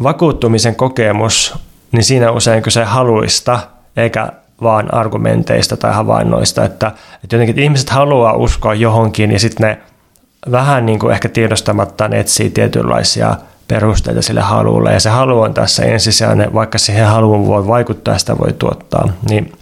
vakuuttumisen 0.02 0.76
kokemus, 0.76 1.54
niin 1.92 2.04
siinä 2.04 2.30
usein 2.30 2.62
kyse 2.62 2.84
haluista 2.84 3.58
eikä 3.96 4.28
vaan 4.62 4.94
argumenteista 4.94 5.76
tai 5.76 5.92
havainnoista, 5.92 6.64
että, 6.64 6.92
että 7.24 7.36
jotenkin 7.36 7.50
että 7.50 7.62
ihmiset 7.62 7.90
haluaa 7.90 8.32
uskoa 8.32 8.74
johonkin 8.74 9.32
ja 9.32 9.38
sitten 9.38 9.68
ne 9.68 9.78
vähän 10.50 10.86
niin 10.86 10.98
kuin 10.98 11.12
ehkä 11.12 11.28
tiedostamatta 11.28 12.08
etsii 12.12 12.50
tietynlaisia 12.50 13.36
perusteita 13.68 14.22
sille 14.22 14.40
halulle 14.40 14.92
ja 14.92 15.00
se 15.00 15.10
halu 15.10 15.40
on 15.40 15.54
tässä 15.54 15.84
ensisijainen, 15.84 16.54
vaikka 16.54 16.78
siihen 16.78 17.06
haluun 17.06 17.46
voi 17.46 17.66
vaikuttaa 17.66 18.18
sitä 18.18 18.38
voi 18.38 18.52
tuottaa, 18.52 19.08
niin 19.28 19.52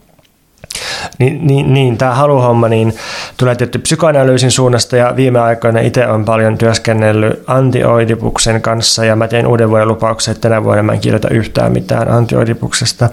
niin, 1.18 1.46
niin, 1.46 1.74
niin 1.74 1.98
tämä 1.98 2.14
haluhomma 2.14 2.68
niin 2.68 2.94
tulee 3.36 3.54
tietty 3.54 3.78
psykoanalyysin 3.78 4.50
suunnasta 4.50 4.96
ja 4.96 5.16
viime 5.16 5.40
aikoina 5.40 5.80
itse 5.80 6.06
on 6.06 6.24
paljon 6.24 6.58
työskennellyt 6.58 7.42
antioidipuksen 7.46 8.62
kanssa 8.62 9.04
ja 9.04 9.16
mä 9.16 9.28
tein 9.28 9.46
uuden 9.46 9.70
vuoden 9.70 9.88
lupauksen, 9.88 10.32
että 10.32 10.48
tänä 10.48 10.64
vuonna 10.64 10.82
mä 10.82 10.92
en 10.92 11.00
kirjoita 11.00 11.28
yhtään 11.28 11.72
mitään 11.72 12.10
antioidipuksesta. 12.10 13.10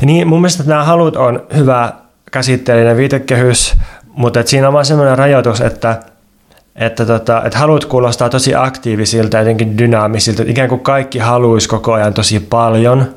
Niin 0.00 0.28
mun 0.28 0.40
mielestä 0.40 0.62
nämä 0.66 0.84
halut 0.84 1.16
on 1.16 1.42
hyvä 1.56 1.92
käsitteellinen 2.32 2.96
viitekehys, 2.96 3.76
mutta 4.06 4.42
siinä 4.44 4.66
on 4.66 4.72
vaan 4.72 4.84
semmoinen 4.84 5.18
rajoitus, 5.18 5.60
että 5.60 6.02
että, 6.76 7.06
tota, 7.06 7.42
että 7.44 7.58
halut 7.58 7.84
kuulostaa 7.84 8.28
tosi 8.28 8.54
aktiivisilta, 8.54 9.38
jotenkin 9.38 9.78
dynaamisilta, 9.78 10.42
että 10.42 10.50
ikään 10.50 10.68
kuin 10.68 10.80
kaikki 10.80 11.18
haluaisi 11.18 11.68
koko 11.68 11.92
ajan 11.92 12.14
tosi 12.14 12.40
paljon, 12.40 13.14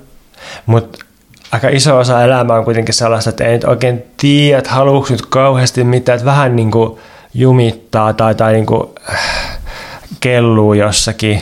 mutta 0.65 1.05
aika 1.51 1.69
iso 1.69 1.97
osa 1.97 2.23
elämää 2.23 2.57
on 2.57 2.65
kuitenkin 2.65 2.93
sellaista, 2.93 3.29
että 3.29 3.43
ei 3.43 3.53
nyt 3.53 3.63
oikein 3.63 4.03
tiedä, 4.17 4.57
että 4.57 4.71
haluatko 4.71 5.13
nyt 5.13 5.25
kauheasti 5.25 5.83
mitään, 5.83 6.15
että 6.15 6.25
vähän 6.25 6.55
niin 6.55 6.71
kuin 6.71 6.99
jumittaa 7.33 8.13
tai, 8.13 8.35
tai 8.35 8.53
niin 8.53 8.65
kuin 8.65 8.89
äh, 9.13 9.59
kelluu 10.19 10.73
jossakin, 10.73 11.41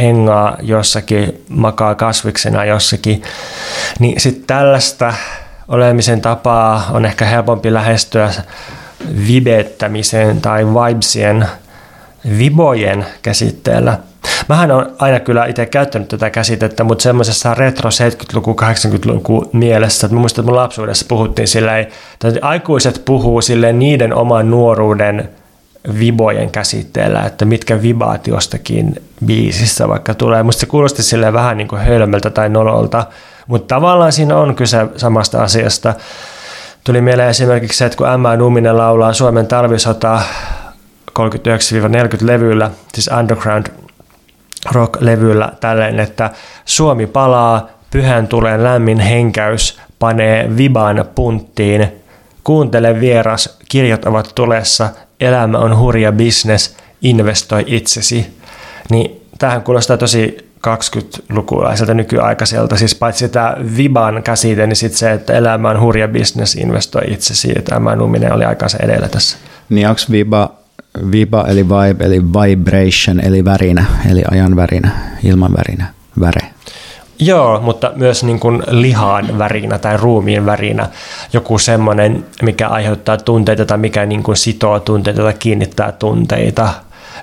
hengaa 0.00 0.56
jossakin, 0.62 1.44
makaa 1.48 1.94
kasviksena 1.94 2.64
jossakin, 2.64 3.22
niin 3.98 4.20
sitten 4.20 4.46
tällaista 4.46 5.14
olemisen 5.68 6.20
tapaa 6.20 6.86
on 6.90 7.04
ehkä 7.04 7.24
helpompi 7.24 7.72
lähestyä 7.72 8.30
vibettämisen 9.28 10.40
tai 10.40 10.66
vibesien, 10.66 11.48
vibojen 12.38 13.06
käsitteellä– 13.22 13.98
Mähän 14.48 14.70
on 14.70 14.92
aina 14.98 15.20
kyllä 15.20 15.46
itse 15.46 15.66
käyttänyt 15.66 16.08
tätä 16.08 16.30
käsitettä, 16.30 16.84
mutta 16.84 17.02
semmoisessa 17.02 17.54
retro 17.54 17.90
70-luku, 17.90 18.56
80-luku 18.62 19.50
mielessä, 19.52 20.06
että 20.06 20.16
muistan, 20.16 20.42
että 20.42 20.50
mun 20.50 20.60
lapsuudessa 20.60 21.06
puhuttiin 21.08 21.48
silleen, 21.48 21.80
että 21.80 22.28
aikuiset 22.42 23.02
puhuu 23.04 23.42
silleen 23.42 23.78
niiden 23.78 24.14
oman 24.14 24.50
nuoruuden 24.50 25.30
vibojen 25.98 26.50
käsitteellä, 26.50 27.20
että 27.20 27.44
mitkä 27.44 27.82
vibaat 27.82 28.26
jostakin 28.26 29.02
biisissä 29.26 29.88
vaikka 29.88 30.14
tulee. 30.14 30.42
Musta 30.42 30.60
se 30.60 30.66
kuulosti 30.66 31.02
silleen 31.02 31.32
vähän 31.32 31.56
niin 31.56 31.68
kuin 31.68 31.82
hölmöltä 31.82 32.30
tai 32.30 32.48
nololta, 32.48 33.06
mutta 33.46 33.74
tavallaan 33.74 34.12
siinä 34.12 34.36
on 34.36 34.54
kyse 34.54 34.86
samasta 34.96 35.42
asiasta. 35.42 35.94
Tuli 36.84 37.00
mieleen 37.00 37.30
esimerkiksi 37.30 37.78
se, 37.78 37.84
että 37.84 37.98
kun 37.98 38.08
Emma 38.08 38.36
Numinen 38.36 38.78
laulaa 38.78 39.12
Suomen 39.12 39.46
talvisota 39.46 40.20
39-40 41.18 41.22
levyllä, 42.20 42.70
siis 42.94 43.10
Underground 43.18 43.66
rock-levyllä 44.72 45.52
tälleen, 45.60 46.00
että 46.00 46.30
Suomi 46.64 47.06
palaa, 47.06 47.68
pyhän 47.90 48.28
tulee 48.28 48.62
lämmin 48.62 48.98
henkäys, 48.98 49.80
panee 49.98 50.56
viban 50.56 51.04
punttiin, 51.14 52.02
kuuntele 52.44 53.00
vieras, 53.00 53.58
kirjat 53.68 54.04
ovat 54.04 54.32
tulessa, 54.34 54.88
elämä 55.20 55.58
on 55.58 55.78
hurja 55.78 56.12
business, 56.12 56.76
investoi 57.02 57.64
itsesi. 57.66 58.38
Niin 58.90 59.20
tähän 59.38 59.62
kuulostaa 59.62 59.96
tosi 59.96 60.43
20-lukulaiselta 60.66 61.94
nykyaikaiselta, 61.94 62.76
siis 62.76 62.94
paitsi 62.94 63.28
tämä 63.28 63.56
Viban 63.76 64.22
käsite, 64.22 64.66
niin 64.66 64.76
sitten 64.76 64.98
se, 64.98 65.12
että 65.12 65.32
elämä 65.32 65.70
on 65.70 65.80
hurja 65.80 66.08
business, 66.08 66.54
investoi 66.54 67.02
itsesi, 67.08 67.52
että 67.56 67.74
tämä 67.74 67.96
numinen 67.96 68.32
oli 68.32 68.44
aikansa 68.44 68.78
edellä 68.82 69.08
tässä. 69.08 69.36
Niin 69.68 69.88
onko 69.88 70.00
Viba 70.10 70.50
Viba 71.10 71.44
eli 71.48 71.68
vibe 71.68 72.04
eli 72.04 72.22
vibration 72.22 73.20
eli 73.20 73.44
värinä 73.44 73.84
eli 74.10 74.22
ajan 74.30 74.56
värinä, 74.56 74.90
ilman 75.22 75.52
värinä, 75.56 75.86
väre. 76.20 76.40
Joo, 77.18 77.60
mutta 77.60 77.92
myös 77.96 78.24
niin 78.24 78.40
kuin 78.40 78.62
lihaan 78.70 79.38
värinä 79.38 79.78
tai 79.78 79.96
ruumiin 79.96 80.46
värinä. 80.46 80.88
Joku 81.32 81.58
semmoinen, 81.58 82.24
mikä 82.42 82.68
aiheuttaa 82.68 83.16
tunteita 83.16 83.66
tai 83.66 83.78
mikä 83.78 84.06
niin 84.06 84.22
kuin 84.22 84.36
sitoo 84.36 84.80
tunteita 84.80 85.22
tai 85.22 85.34
kiinnittää 85.38 85.92
tunteita. 85.92 86.68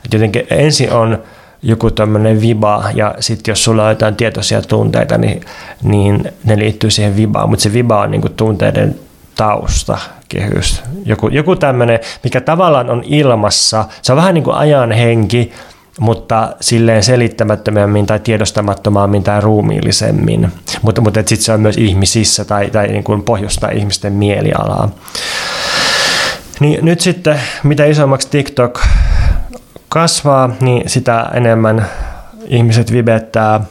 Et 0.05 0.13
jotenkin 0.13 0.47
ensin 0.49 0.91
on 0.91 1.23
joku 1.63 1.91
tämmöinen 1.91 2.41
viba 2.41 2.83
ja 2.93 3.15
sitten 3.19 3.51
jos 3.51 3.63
sulla 3.63 3.83
on 3.83 3.89
jotain 3.89 4.15
tietoisia 4.15 4.61
tunteita, 4.61 5.17
niin, 5.17 5.41
niin 5.83 6.31
ne 6.43 6.59
liittyy 6.59 6.91
siihen 6.91 7.17
vibaan, 7.17 7.49
mutta 7.49 7.63
se 7.63 7.73
viba 7.73 8.01
on 8.01 8.11
niin 8.11 8.21
kuin 8.21 8.33
tunteiden 8.33 8.95
tausta, 9.35 9.97
kehys. 10.29 10.83
Joku, 11.05 11.27
joku 11.27 11.55
tämmöinen, 11.55 11.99
mikä 12.23 12.41
tavallaan 12.41 12.89
on 12.89 13.03
ilmassa. 13.05 13.85
Se 14.01 14.11
on 14.11 14.15
vähän 14.15 14.33
niin 14.33 14.43
kuin 14.43 14.55
ajan 14.55 14.91
henki, 14.91 15.51
mutta 15.99 16.55
silleen 16.61 17.03
selittämättömämmin 17.03 18.05
tai 18.05 18.19
tiedostamattomammin 18.19 19.23
tai 19.23 19.41
ruumiillisemmin. 19.41 20.51
Mutta, 20.81 21.01
mutta 21.01 21.19
sitten 21.19 21.37
se 21.45 21.53
on 21.53 21.61
myös 21.61 21.77
ihmisissä 21.77 22.45
tai, 22.45 22.69
tai 22.69 22.87
niin 22.87 23.03
kuin 23.03 23.23
pohjustaa 23.23 23.69
ihmisten 23.69 24.13
mielialaa. 24.13 24.89
Niin 26.59 26.85
nyt 26.85 26.99
sitten, 27.01 27.41
mitä 27.63 27.85
isommaksi 27.85 28.27
TikTok 28.31 28.79
kasvaa, 29.93 30.49
niin 30.61 30.89
sitä 30.89 31.29
enemmän 31.33 31.85
ihmiset 32.47 32.91
vibettää. 32.91 33.61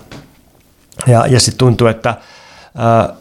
Ja, 1.06 1.26
ja 1.26 1.40
sitten 1.40 1.58
tuntuu, 1.58 1.86
että 1.86 2.14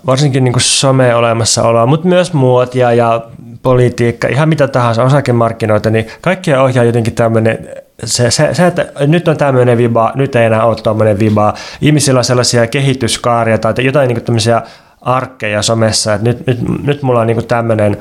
varsinkin 0.06 0.44
niin 0.44 0.54
some 0.58 1.16
olemassaoloa, 1.16 1.86
mutta 1.86 2.08
myös 2.08 2.34
muotia 2.34 2.94
ja 2.94 3.22
politiikka, 3.62 4.28
ihan 4.28 4.50
mitä 4.50 4.68
tahansa, 4.68 5.04
osakemarkkinoita, 5.04 5.90
niin 5.90 6.08
kaikkia 6.22 6.64
ohjaa 6.64 6.86
jotenkin 6.86 7.16
tämmöinen 7.16 7.70
se, 8.04 8.32
se, 8.32 8.50
se, 8.54 8.68
että 8.68 8.86
nyt 9.08 9.28
on 9.28 9.38
tämmöinen 9.38 9.78
viba, 9.78 10.12
nyt 10.16 10.36
ei 10.36 10.46
enää 10.46 10.66
ole 10.66 10.76
tämmöinen 10.76 11.20
viba. 11.20 11.54
Ihmisillä 11.82 12.18
on 12.18 12.24
sellaisia 12.24 12.68
kehityskaaria 12.68 13.58
tai 13.58 13.74
jotain 13.80 14.08
niin 14.08 14.22
tämmöisiä 14.22 14.62
arkkeja 15.02 15.62
somessa, 15.62 16.14
että 16.14 16.28
nyt, 16.28 16.48
nyt, 16.48 16.60
nyt 16.84 17.02
mulla 17.02 17.20
on 17.20 17.28
niin 17.28 17.48
tämmöinen 17.48 17.98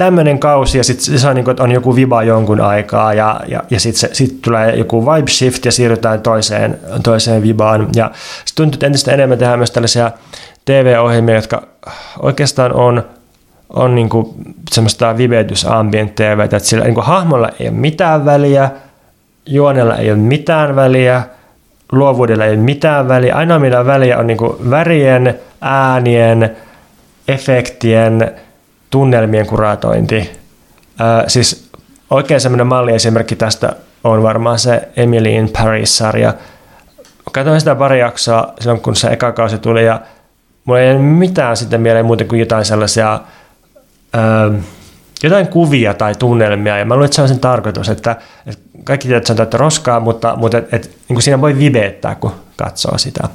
tämmöinen 0.00 0.38
kausi 0.38 0.78
ja 0.78 0.84
sitten 0.84 1.18
se 1.18 1.28
on, 1.28 1.34
niin 1.34 1.44
kuin, 1.44 1.52
että 1.52 1.62
on 1.62 1.72
joku 1.72 1.96
viba 1.96 2.22
jonkun 2.22 2.60
aikaa 2.60 3.14
ja, 3.14 3.40
ja, 3.48 3.62
ja 3.70 3.80
sitten 3.80 4.10
sit 4.12 4.42
tulee 4.42 4.76
joku 4.76 5.06
vibe 5.06 5.30
shift 5.30 5.64
ja 5.64 5.72
siirrytään 5.72 6.20
toiseen, 6.20 6.78
toiseen 7.02 7.42
vibaan. 7.42 7.88
Ja 7.96 8.10
sitten 8.14 8.56
tuntuu, 8.56 8.76
että 8.76 8.86
entistä 8.86 9.12
enemmän 9.12 9.38
tehdään 9.38 9.58
myös 9.58 9.70
tällaisia 9.70 10.10
TV-ohjelmia, 10.64 11.34
jotka 11.34 11.62
oikeastaan 12.18 12.72
on, 12.72 13.04
on 13.70 13.94
niin 13.94 14.08
kuin 14.08 14.28
semmoista 14.70 15.16
vibetys 15.16 15.64
ambient 15.64 16.14
TV, 16.14 16.40
että 16.40 16.58
sillä 16.58 16.84
niin 16.84 16.94
kuin 16.94 17.06
hahmolla 17.06 17.50
ei 17.60 17.68
ole 17.68 17.76
mitään 17.76 18.24
väliä, 18.24 18.70
juonella 19.46 19.96
ei 19.96 20.10
ole 20.10 20.18
mitään 20.18 20.76
väliä, 20.76 21.22
luovuudella 21.92 22.44
ei 22.44 22.50
ole 22.50 22.60
mitään 22.60 23.08
väliä. 23.08 23.34
Ainoa 23.34 23.58
mitä 23.58 23.86
väliä 23.86 24.18
on 24.18 24.26
niin 24.26 24.38
kuin 24.38 24.70
värien, 24.70 25.40
äänien, 25.60 26.56
efektien, 27.28 28.30
tunnelmien 28.90 29.46
kuratointi. 29.46 30.30
Ää, 30.98 31.24
siis 31.28 31.70
oikein 32.10 32.40
semmoinen 32.40 32.66
malliesimerkki 32.66 33.36
tästä 33.36 33.72
on 34.04 34.22
varmaan 34.22 34.58
se 34.58 34.88
Emily 34.96 35.28
in 35.28 35.48
Paris-sarja. 35.48 36.34
Katsoin 37.32 37.60
sitä 37.60 37.74
pari 37.74 38.00
jaksoa 38.00 38.54
silloin, 38.60 38.80
kun 38.80 38.96
se 38.96 39.08
eka 39.08 39.32
kausi 39.32 39.58
tuli 39.58 39.86
ja 39.86 40.00
mulla 40.64 40.80
ei 40.80 40.98
mitään 40.98 41.56
sitten 41.56 41.80
mieleen 41.80 42.06
muuten 42.06 42.28
kuin 42.28 42.40
jotain 42.40 42.64
sellaisia 42.64 43.20
ää, 44.12 44.50
jotain 45.22 45.46
kuvia 45.46 45.94
tai 45.94 46.14
tunnelmia, 46.14 46.78
ja 46.78 46.84
mä 46.84 46.94
luulen, 46.94 47.04
että 47.04 47.16
se 47.16 47.22
on 47.22 47.28
sen 47.28 47.40
tarkoitus, 47.40 47.88
että, 47.88 48.16
että 48.46 48.62
kaikki 48.84 49.08
tiedät, 49.08 49.20
että 49.20 49.26
se 49.26 49.32
on 49.32 49.36
täyttä 49.36 49.56
roskaa, 49.56 50.00
mutta, 50.00 50.36
mutta 50.36 50.58
et, 50.58 50.74
et, 50.74 50.84
niin 50.84 51.14
kuin 51.14 51.22
siinä 51.22 51.40
voi 51.40 51.58
vibeettää, 51.58 52.14
kun 52.14 52.32
katsoo 52.56 52.98
sitä. 52.98 53.28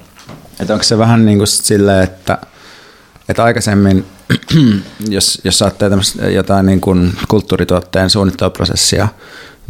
Että 0.60 0.74
onko 0.74 0.84
se 0.84 0.98
vähän 0.98 1.26
niin 1.26 1.38
kuin 1.38 1.48
silleen, 1.48 2.04
että, 2.04 2.38
että 3.30 3.44
aikaisemmin, 3.44 4.06
jos, 5.10 5.42
jos 5.44 5.60
saatte 5.60 5.86
jotain 6.34 6.66
niin 6.66 6.82
kuin 6.82 7.14
kulttuurituotteen 7.28 8.10
suunnitteluprosessia, 8.10 9.08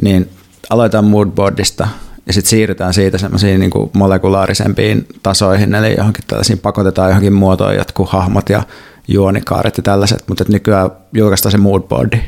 niin 0.02 0.30
aloitetaan 0.70 1.06
moodboardista 1.06 1.88
ja 2.26 2.34
sitten 2.34 2.50
siirrytään 2.50 2.94
siitä 2.94 3.18
semmoisiin 3.18 3.60
niin 3.60 3.72
molekulaarisempiin 3.94 5.08
tasoihin, 5.24 5.76
eli 5.76 5.96
johonkin 5.98 6.24
tällaisiin 6.28 6.60
pakotetaan 6.60 7.10
johonkin 7.10 7.34
muotoon 7.34 7.76
jotkut 7.76 8.10
hahmot 8.10 8.50
ja 8.50 8.64
juonikaaret 9.08 9.78
ja 9.78 9.84
tällaiset, 9.84 10.24
mutta 10.28 10.46
nykyään 10.48 10.92
julkaistaan 11.14 11.52
se 11.52 11.58
moodboardi. 11.58 12.22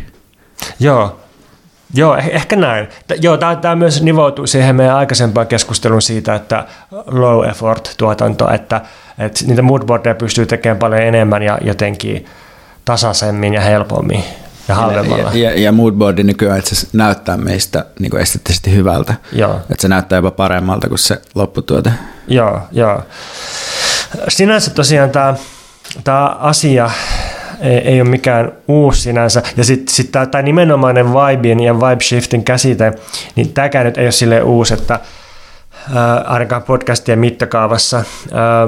Joo, 0.80 1.20
Joo, 1.94 2.18
eh- 2.18 2.36
ehkä 2.36 2.56
näin. 2.56 2.88
Joo, 3.22 3.38
tämä 3.38 3.76
myös 3.76 4.02
nivoutuu 4.02 4.48
siihen 4.48 4.76
meidän 4.76 4.96
aikaisempaan 4.96 5.48
keskusteluun 5.48 6.02
siitä, 6.02 6.36
että 6.36 6.66
low 7.08 7.50
effort 7.50 7.94
tuotanto, 7.98 8.52
että, 8.52 8.82
että 9.20 9.46
niitä 9.48 9.62
moodboardeja 9.62 10.16
pystyy 10.16 10.46
tekemään 10.46 10.78
paljon 10.78 11.02
enemmän 11.02 11.44
ja 11.44 11.58
jotenkin 11.62 12.26
tasaisemmin 12.86 13.54
ja 13.54 13.62
helpommin 13.62 14.24
ja 14.68 14.76
halvemmalla. 14.76 15.32
Ja, 15.34 15.52
ja, 15.52 15.60
ja 15.60 15.72
moodboardi 15.72 16.24
nykyään 16.24 16.60
että 16.60 16.76
se 16.76 16.88
näyttää 16.94 17.38
meistä 17.38 17.86
niin 18.00 18.10
kuin 18.10 18.22
esteettisesti 18.22 18.76
hyvältä. 18.76 19.14
Joo. 19.32 19.56
Että 19.56 19.82
se 19.82 19.88
näyttää 19.88 20.18
jopa 20.18 20.32
paremmalta 20.32 20.88
kuin 20.88 21.00
se 21.00 21.22
lopputuote. 21.36 21.92
Joo, 22.28 22.62
joo. 22.72 23.02
Sinänsä 24.28 24.72
tosiaan 24.72 25.10
tämä, 25.10 25.36
tämä 26.04 26.26
asia 26.26 26.90
ei, 27.62 27.78
ei 27.78 28.02
ole 28.02 28.10
mikään 28.10 28.52
uusi 28.68 29.02
sinänsä. 29.02 29.44
Ja 29.58 29.64
sitten 29.64 29.96
sit 29.96 30.12
tämä 30.12 30.42
nimenomainen 30.42 31.14
vibein 31.14 31.60
ja 31.60 31.76
vibe 31.76 32.04
shiftin 32.04 32.44
käsite, 32.44 32.94
niin 33.36 33.54
tämäkään 33.54 33.86
nyt 33.86 33.98
ei 33.98 34.06
ole 34.06 34.12
sille 34.12 34.42
uusi, 34.42 34.74
että 34.74 35.00
ää, 35.96 36.18
ainakaan 36.18 36.64
podcastien 36.64 37.20
mittakaavassa. 37.20 38.04
Ää, 38.34 38.68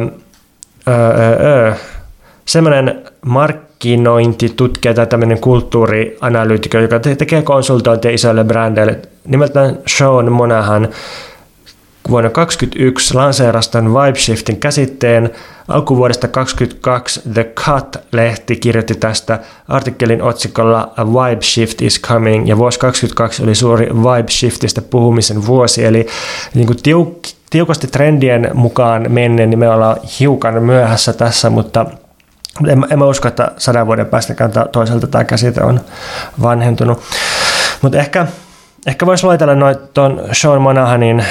ää, 0.87 1.65
ää, 1.65 1.75
semmoinen 2.45 3.03
markkinointitutkija 3.25 4.93
tai 4.93 5.07
tämmöinen 5.07 5.39
kulttuurianalyytikko, 5.39 6.77
joka 6.77 6.99
tekee 6.99 7.41
konsultointia 7.41 8.11
isoille 8.11 8.43
brändeille, 8.43 8.99
nimeltään 9.25 9.77
Sean 9.87 10.31
Monahan, 10.31 10.87
vuonna 12.09 12.29
2021 12.29 13.13
lanseerasi 13.13 13.71
tämän 13.71 13.93
Vibe 13.93 14.19
Shiftin 14.19 14.57
käsitteen. 14.57 15.29
Alkuvuodesta 15.67 16.27
2022 16.27 17.21
The 17.33 17.53
Cut-lehti 17.59 18.55
kirjoitti 18.55 18.95
tästä 18.95 19.39
artikkelin 19.67 20.21
otsikolla 20.21 20.93
A 20.97 21.07
Vibe 21.07 21.41
Shift 21.41 21.81
is 21.81 22.01
Coming, 22.01 22.47
ja 22.47 22.57
vuosi 22.57 22.79
2022 22.79 23.43
oli 23.43 23.55
suuri 23.55 23.85
Vibe 23.85 24.31
Shiftistä 24.31 24.81
puhumisen 24.81 25.45
vuosi, 25.45 25.85
eli 25.85 26.07
niin 26.53 26.67
kuin 26.67 26.77
tiuk- 26.77 27.33
tiukasti 27.49 27.87
trendien 27.87 28.49
mukaan 28.53 29.05
menneen, 29.09 29.49
niin 29.49 29.59
me 29.59 29.69
ollaan 29.69 29.97
hiukan 30.19 30.63
myöhässä 30.63 31.13
tässä, 31.13 31.49
mutta 31.49 31.85
en, 32.67 32.85
en 32.89 32.99
mä 32.99 33.05
usko, 33.05 33.27
että 33.27 33.51
sadan 33.57 33.87
vuoden 33.87 34.05
päästäkään 34.05 34.51
toiselta 34.71 35.07
tämä 35.07 35.23
käsite 35.23 35.63
on 35.63 35.79
vanhentunut. 36.41 37.01
Mutta 37.81 37.97
ehkä 37.97 38.27
Ehkä 38.87 39.05
voisi 39.05 39.25
luetella 39.25 39.55
noin 39.55 39.75
tuon 39.93 40.21
Sean 40.31 40.61
Monahanin 40.61 41.25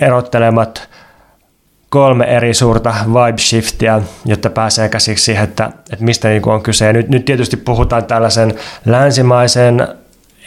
erottelemat 0.00 0.88
kolme 1.88 2.24
eri 2.24 2.54
suurta 2.54 2.94
vibe 3.06 3.38
shiftia, 3.38 4.00
jotta 4.24 4.50
pääsee 4.50 4.88
käsiksi 4.88 5.24
siihen, 5.24 5.44
että, 5.44 5.70
että 5.92 6.04
mistä 6.04 6.28
niin 6.28 6.48
on 6.48 6.62
kyse. 6.62 6.92
nyt, 6.92 7.08
nyt 7.08 7.24
tietysti 7.24 7.56
puhutaan 7.56 8.04
tällaisen 8.04 8.54
länsimaisen, 8.84 9.88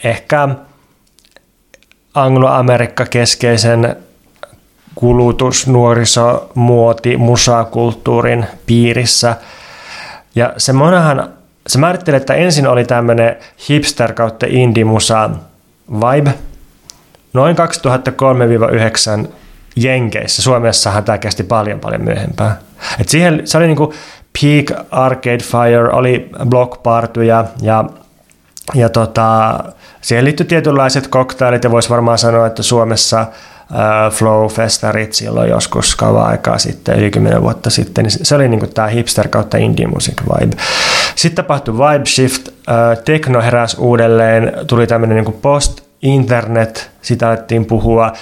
ehkä 0.03 0.49
angloamerikka-keskeisen 2.13 3.95
kulutus, 4.95 5.67
nuoriso, 5.67 6.51
muoti, 6.55 7.17
musakulttuurin 7.17 8.45
piirissä. 8.65 9.35
Ja 10.35 10.53
se 10.57 10.73
Monahan, 10.73 11.33
se 11.67 11.79
määrittelee, 11.79 12.17
että 12.17 12.33
ensin 12.33 12.67
oli 12.67 12.85
tämmöinen 12.85 13.37
hipster 13.69 14.13
kautta 14.13 14.45
indie-musa 14.49 15.29
Vibe. 15.91 16.33
Noin 17.33 17.55
2003-2009 19.25 19.27
Jenkeissä. 19.75 20.41
Suomessahan 20.41 21.03
tämä 21.03 21.17
kesti 21.17 21.43
paljon 21.43 21.79
paljon 21.79 22.01
myöhempään. 22.01 22.57
Et 22.99 23.09
siihen, 23.09 23.41
se 23.45 23.57
oli 23.57 23.67
niinku 23.67 23.93
Peak 24.41 24.87
Arcade 24.91 25.37
Fire, 25.37 25.89
oli 25.91 26.29
blockpartyja 26.49 27.45
ja, 27.61 27.85
ja 28.73 28.89
tota, 28.89 29.59
siihen 30.01 30.25
liittyi 30.25 30.45
tietynlaiset 30.45 31.07
koktailit 31.07 31.63
ja 31.63 31.71
voisi 31.71 31.89
varmaan 31.89 32.17
sanoa, 32.17 32.47
että 32.47 32.63
Suomessa 32.63 33.27
Flow-festarit 34.11 35.13
silloin 35.13 35.49
joskus 35.49 35.95
kauan 35.95 36.27
aikaa 36.27 36.57
sitten, 36.57 36.99
yli 36.99 37.11
10 37.11 37.41
vuotta 37.41 37.69
sitten, 37.69 38.05
niin 38.05 38.25
se 38.25 38.35
oli 38.35 38.47
niinku 38.47 38.67
tämä 38.67 38.87
hipster 38.87 39.27
kautta 39.27 39.57
indie 39.57 39.87
music 39.87 40.21
vibe. 40.21 40.57
Sitten 41.15 41.45
tapahtui 41.45 41.77
vibe 41.77 42.05
shift, 42.05 42.49
tekno 43.05 43.41
heräsi 43.41 43.77
uudelleen, 43.79 44.53
tuli 44.67 44.87
tämmöinen 44.87 45.15
niinku 45.15 45.31
post 45.31 45.80
internet, 46.01 46.91
sitä 47.01 47.29
alettiin 47.29 47.65
puhua. 47.65 48.13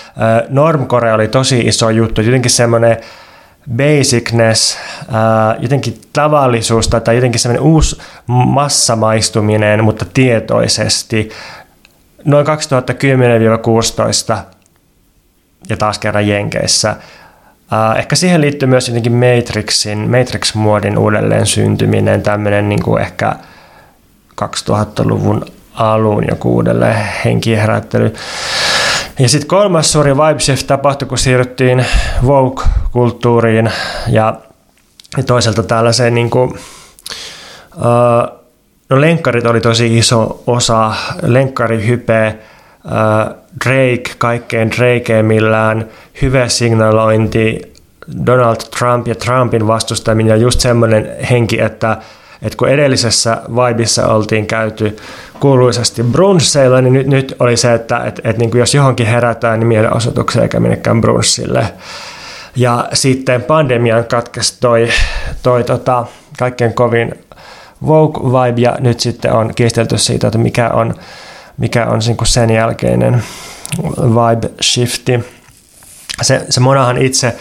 Normcore 0.50 1.14
oli 1.14 1.28
tosi 1.28 1.60
iso 1.60 1.90
juttu, 1.90 2.22
jotenkin 2.22 2.52
semmoinen 2.52 2.98
basicness, 3.78 4.78
jotenkin 5.60 6.02
tavallisuus 6.14 6.88
tai 6.88 7.16
jotenkin 7.16 7.40
semmoinen 7.40 7.64
uusi 7.64 8.02
massamaistuminen, 8.28 9.84
mutta 9.84 10.06
tietoisesti. 10.14 11.30
Noin 12.26 12.46
2010-2016 12.48 12.50
ja 15.70 15.78
taas 15.78 16.00
kerran 16.00 16.28
Jenkeissä. 16.28 16.96
ehkä 17.98 18.16
siihen 18.16 18.42
liittyy 18.42 18.68
myös 18.68 18.88
jotenkin 18.88 19.14
Matrixin, 19.14 20.00
Matrix-muodin 20.00 20.98
uudelleen 20.98 21.46
syntyminen, 21.46 22.22
tämmöinen 22.22 22.70
niin 22.70 22.84
kuin 22.84 23.02
ehkä 23.02 23.36
2000-luvun 24.44 25.46
alun 25.80 26.24
ja 26.28 26.36
uudelleen 26.46 27.08
henkiherättely. 27.26 28.14
Ja 29.20 29.30
sitten 29.30 29.48
kolmas 29.48 29.92
suuri 29.92 30.16
vibe 30.16 30.40
shift 30.40 30.68
tapahtui, 30.68 31.08
kun 31.08 31.18
siirryttiin 31.18 31.86
Vogue-kulttuuriin 32.26 33.72
ja, 34.08 34.34
toisaalta 35.28 35.64
tällaiseen 35.64 36.16
niin 36.16 36.30
kuin, 36.30 36.50
uh, 37.76 38.40
no 38.90 39.02
lenkkarit 39.02 39.46
oli 39.46 39.62
tosi 39.62 39.98
iso 39.98 40.44
osa, 40.48 40.94
lenkkarihype, 41.22 42.40
uh, 42.86 43.36
Drake 43.66 44.12
kaikkein 44.18 44.72
Drakeimmillään, 44.72 45.88
hyvä 46.22 46.48
signalointi, 46.48 47.74
Donald 48.26 48.58
Trump 48.78 49.08
ja 49.08 49.16
Trumpin 49.16 49.68
vastustaminen. 49.68 50.30
Ja 50.30 50.36
just 50.36 50.60
semmoinen 50.60 51.10
henki, 51.30 51.62
että, 51.62 51.98
että 52.42 52.58
kun 52.58 52.70
edellisessä 52.70 53.42
vibissa 53.50 54.08
oltiin 54.08 54.48
käyty 54.48 54.98
kuuluisasti 55.40 56.04
brunsseilla, 56.04 56.82
niin 56.82 56.94
nyt, 56.94 57.08
nyt 57.08 57.36
oli 57.40 57.58
se, 57.58 57.74
että 57.74 58.04
et, 58.06 58.22
et 58.24 58.38
niin 58.38 58.52
kuin 58.52 58.60
jos 58.60 58.76
johonkin 58.76 59.08
herätään, 59.08 59.60
niin 59.60 59.68
mielenosoitukseen 59.68 60.44
eikä 60.44 60.60
minnekään 60.60 61.02
brunssille. 61.02 61.74
Ja 62.56 62.90
sitten 62.94 63.42
pandemian 63.42 64.06
katkesi 64.06 64.58
toi, 64.60 64.90
toi 65.44 65.64
tota, 65.64 66.06
kaikkein 66.40 66.74
kovin 66.74 67.16
woke 67.86 68.20
vibe 68.20 68.62
ja 68.62 68.78
nyt 68.80 69.00
sitten 69.00 69.34
on 69.34 69.56
kiistelty 69.56 69.98
siitä, 69.98 70.28
että 70.28 70.40
mikä 70.40 70.70
on, 70.70 70.96
mikä 71.58 71.86
on 71.86 72.00
niin 72.08 72.18
sen 72.24 72.50
jälkeinen 72.50 73.24
vibe 74.00 74.50
shifti. 74.62 75.20
Se, 76.22 76.46
se 76.50 76.60
monahan 76.60 76.98
itse 76.98 77.36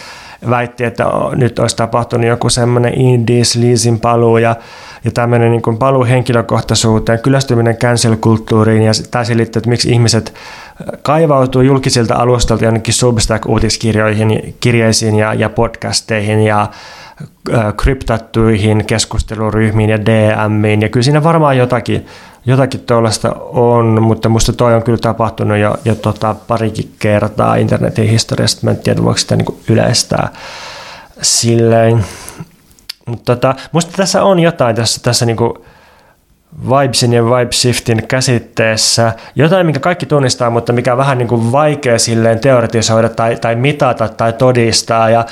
väitti, 0.50 0.84
että 0.84 1.04
nyt 1.34 1.58
olisi 1.58 1.76
tapahtunut 1.76 2.26
joku 2.26 2.50
semmoinen 2.50 2.94
indies 3.00 3.56
leasing 3.56 4.00
paluu 4.00 4.38
ja, 4.38 4.56
ja 5.04 5.10
tämmöinen 5.10 5.50
niin 5.50 5.78
paluu 5.78 6.04
henkilökohtaisuuteen, 6.04 7.18
kyllästyminen 7.18 7.76
cancel-kulttuuriin 7.76 8.82
ja 8.82 8.92
täysin 9.10 9.36
liittyy, 9.36 9.60
että 9.60 9.70
miksi 9.70 9.90
ihmiset 9.90 10.34
kaivautuu 11.02 11.62
julkisilta 11.62 12.14
alustalta 12.14 12.64
jonnekin 12.64 12.94
Substack-uutiskirjoihin, 12.94 14.54
kirjeisiin 14.60 15.14
ja, 15.14 15.34
ja 15.34 15.48
podcasteihin 15.48 16.40
ja 16.40 16.66
kryptattuihin 17.76 18.84
keskusteluryhmiin 18.86 19.90
ja 19.90 20.06
DMiin 20.06 20.82
ja 20.82 20.88
kyllä 20.88 21.04
siinä 21.04 21.22
varmaan 21.22 21.56
jotakin 21.56 22.06
jotakin 22.48 22.80
tuollaista 22.80 23.32
on, 23.52 24.02
mutta 24.02 24.28
musta 24.28 24.52
toi 24.52 24.74
on 24.74 24.82
kyllä 24.82 24.98
tapahtunut 24.98 25.58
jo, 25.58 25.76
jo 25.84 25.94
tota 25.94 26.34
parikin 26.48 26.94
kertaa 26.98 27.56
internetin 27.56 28.08
historiasta. 28.08 28.60
Mä 28.62 28.70
en 28.70 28.76
tiedä, 28.76 29.04
voiko 29.04 29.18
sitä 29.18 29.36
niin 29.36 29.58
yleistää 29.68 30.28
silleen. 31.22 32.04
Mutta 33.06 33.36
tota, 33.36 33.54
musta 33.72 33.92
tässä 33.96 34.22
on 34.22 34.38
jotain 34.38 34.76
tässä, 34.76 35.00
tässä 35.02 35.26
niin 35.26 35.36
vibesin 36.70 37.12
ja 37.12 37.24
vibeshiftin 37.24 38.06
käsitteessä. 38.06 39.12
Jotain, 39.34 39.66
minkä 39.66 39.80
kaikki 39.80 40.06
tunnistaa, 40.06 40.50
mutta 40.50 40.72
mikä 40.72 40.92
on 40.92 40.98
vähän 40.98 41.18
niin 41.18 41.28
kuin 41.28 41.52
vaikea 41.52 41.98
silleen 41.98 42.40
teoretisoida 42.40 43.08
tai, 43.08 43.36
tai 43.36 43.56
mitata 43.56 44.08
tai 44.08 44.32
todistaa. 44.32 45.10
Ja 45.10 45.26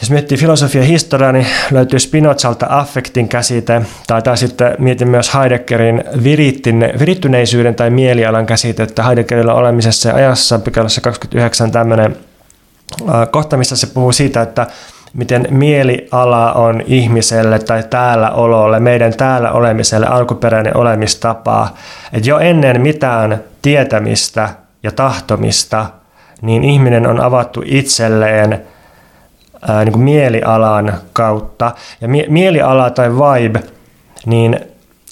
jos 0.00 0.10
miettii 0.10 0.38
filosofian 0.38 0.84
historiaa, 0.84 1.32
niin 1.32 1.46
löytyy 1.70 1.98
Spinozalta 1.98 2.66
affektin 2.68 3.28
käsite, 3.28 3.82
tai, 4.06 4.22
tai 4.22 4.36
sitten 4.36 4.74
mietin 4.78 5.08
myös 5.08 5.34
Heideggerin 5.34 6.04
virittyneisyyden 6.98 7.74
tai 7.74 7.90
mielialan 7.90 8.46
käsite, 8.46 8.82
että 8.82 9.02
Heideggerilla 9.02 9.54
olemisessa 9.54 10.08
ja 10.08 10.14
ajassa 10.14 10.58
pykälässä 10.58 11.00
29 11.00 11.70
tämmöinen 11.70 12.16
kohta, 13.30 13.56
missä 13.56 13.76
se 13.76 13.86
puhuu 13.86 14.12
siitä, 14.12 14.42
että 14.42 14.66
miten 15.12 15.46
mieliala 15.50 16.52
on 16.52 16.82
ihmiselle 16.86 17.58
tai 17.58 17.82
täällä 17.90 18.30
ololle, 18.30 18.80
meidän 18.80 19.14
täällä 19.14 19.52
olemiselle 19.52 20.06
alkuperäinen 20.06 20.76
olemistapa. 20.76 21.68
Että 22.12 22.28
jo 22.28 22.38
ennen 22.38 22.80
mitään 22.80 23.44
tietämistä 23.62 24.48
ja 24.82 24.92
tahtomista, 24.92 25.86
niin 26.42 26.64
ihminen 26.64 27.06
on 27.06 27.20
avattu 27.20 27.62
itselleen– 27.64 28.62
ää, 29.68 29.84
niin 29.84 29.92
kuin 29.92 30.02
mielialan 30.02 30.94
kautta. 31.12 31.72
Ja 32.00 32.08
mie- 32.08 32.26
mieliala 32.28 32.90
tai 32.90 33.10
vibe, 33.12 33.62
niin 34.26 34.60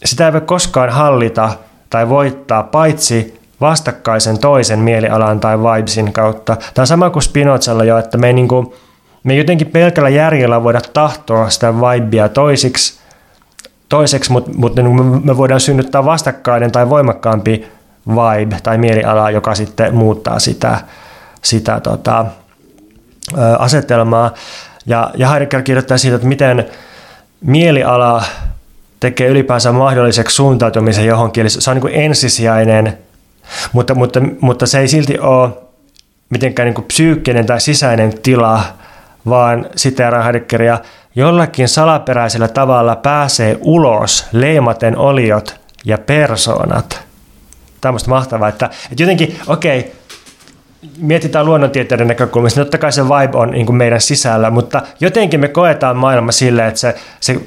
sitä 0.05 0.27
ei 0.27 0.33
voi 0.33 0.41
koskaan 0.41 0.91
hallita 0.91 1.51
tai 1.91 2.09
voittaa, 2.09 2.63
paitsi 2.63 3.41
vastakkaisen 3.61 4.39
toisen 4.39 4.79
mielialan 4.79 5.41
tai 5.41 5.59
vibesin 5.59 6.13
kautta. 6.13 6.57
Tämä 6.57 6.83
on 6.83 6.87
sama 6.87 7.11
kuin 7.11 7.23
Spinozalla 7.23 7.85
jo, 7.85 7.99
että 7.99 8.19
me 8.19 8.27
ei, 8.27 8.33
niin 8.33 8.49
kuin, 8.49 8.73
me 9.25 9.33
ei 9.33 9.39
jotenkin 9.39 9.67
pelkällä 9.67 10.09
järjellä 10.09 10.63
voida 10.63 10.81
tahtoa 10.93 11.51
sitä 11.51 11.75
vibea 11.75 12.29
toisiksi, 12.29 12.99
toiseksi, 13.89 14.33
mutta, 14.33 14.51
mutta 14.57 14.83
niin 14.83 15.27
me 15.27 15.37
voidaan 15.37 15.61
synnyttää 15.61 16.05
vastakkainen 16.05 16.73
tai 16.73 16.89
voimakkaampi 16.89 17.67
vibe 18.09 18.57
tai 18.63 18.79
mieliala, 18.79 19.31
joka 19.31 19.55
sitten 19.55 19.95
muuttaa 19.95 20.39
sitä, 20.39 20.81
sitä 21.43 21.81
tota, 21.81 22.27
asetelmaa. 23.59 24.35
Ja, 24.87 25.11
ja 25.17 25.29
Heidegger 25.29 25.63
kirjoittaa 25.63 25.99
siitä, 25.99 26.17
että 26.17 26.29
miten 26.29 26.67
mieliala 27.41 28.25
tekee 29.01 29.29
ylipäänsä 29.29 29.73
mahdolliseksi 29.73 30.37
suuntautumisen 30.37 31.07
johonkin. 31.07 31.41
Eli 31.41 31.51
se 31.51 31.71
on 31.71 31.77
niin 31.77 31.83
kuin 31.83 31.95
ensisijainen, 31.95 32.99
mutta, 33.73 33.95
mutta, 33.95 34.21
mutta 34.41 34.67
se 34.67 34.79
ei 34.81 34.89
silti 34.89 35.19
ole 35.19 35.51
mitenkään 36.31 36.67
niin 36.67 36.75
kuin 36.75 36.85
psyykkinen 36.85 37.47
tai 37.47 37.61
sisäinen 37.61 38.19
tila, 38.23 38.65
vaan 39.29 39.67
siteeraan 39.77 40.25
Heideggeria, 40.25 40.79
jollakin 41.15 41.69
salaperäisellä 41.69 42.49
tavalla 42.49 42.97
pääsee 42.97 43.59
ulos 43.61 44.27
leimaten 44.33 44.97
oliot 44.99 45.61
ja 45.85 45.99
persoonat. 45.99 47.07
On 47.85 47.99
mahtavaa, 48.07 48.49
että, 48.49 48.71
että 48.91 49.03
jotenkin, 49.03 49.39
okei, 49.47 49.93
mietitään 50.99 51.47
luonnontieteiden 51.47 52.09
näkökulmasta, 52.09 52.61
niin 52.61 52.67
totta 52.67 52.79
kai 52.79 52.93
se 52.93 53.05
vibe 53.05 53.39
on 53.39 53.51
niin 53.51 53.67
kuin 53.67 53.77
meidän 53.77 54.01
sisällä, 54.01 54.51
mutta 54.51 54.83
jotenkin 55.01 55.41
me 55.41 55.49
koetaan 55.49 55.97
maailma 55.97 56.33
silleen, 56.33 56.69
että 56.69 56.81
se, 56.81 56.95
se 57.21 57.41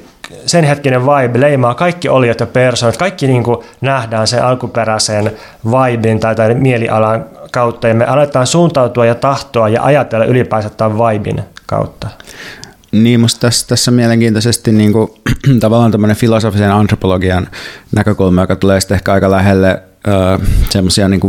sen 0.46 0.64
hetkinen 0.64 1.02
vibe 1.02 1.40
leimaa 1.40 1.74
kaikki 1.74 2.08
oliot 2.08 2.40
ja 2.40 2.46
persoonat, 2.46 2.96
kaikki 2.96 3.26
niin 3.26 3.42
kuin 3.42 3.56
nähdään 3.80 4.26
sen 4.26 4.44
alkuperäisen 4.44 5.32
vibein 5.66 6.20
tai, 6.20 6.34
tai 6.34 6.54
mielialan 6.54 7.24
kautta 7.52 7.88
ja 7.88 7.94
me 7.94 8.04
aletaan 8.04 8.46
suuntautua 8.46 9.06
ja 9.06 9.14
tahtoa 9.14 9.68
ja 9.68 9.82
ajatella 9.84 10.24
ylipäänsä 10.24 10.70
tämän 10.70 10.98
vibein 10.98 11.42
kautta. 11.66 12.08
Niin, 12.92 13.20
musta 13.20 13.40
tässä, 13.40 13.68
tässä 13.68 13.90
mielenkiintoisesti 13.90 14.72
niin 14.72 14.92
kuin, 14.92 15.10
tavallaan 15.60 15.92
tämmöinen 15.92 16.16
filosofisen 16.16 16.72
antropologian 16.72 17.48
näkökulma, 17.92 18.40
joka 18.40 18.56
tulee 18.56 18.80
sitten 18.80 18.94
ehkä 18.94 19.12
aika 19.12 19.30
lähelle 19.30 19.82
semmoisia 20.70 21.08
niin 21.08 21.20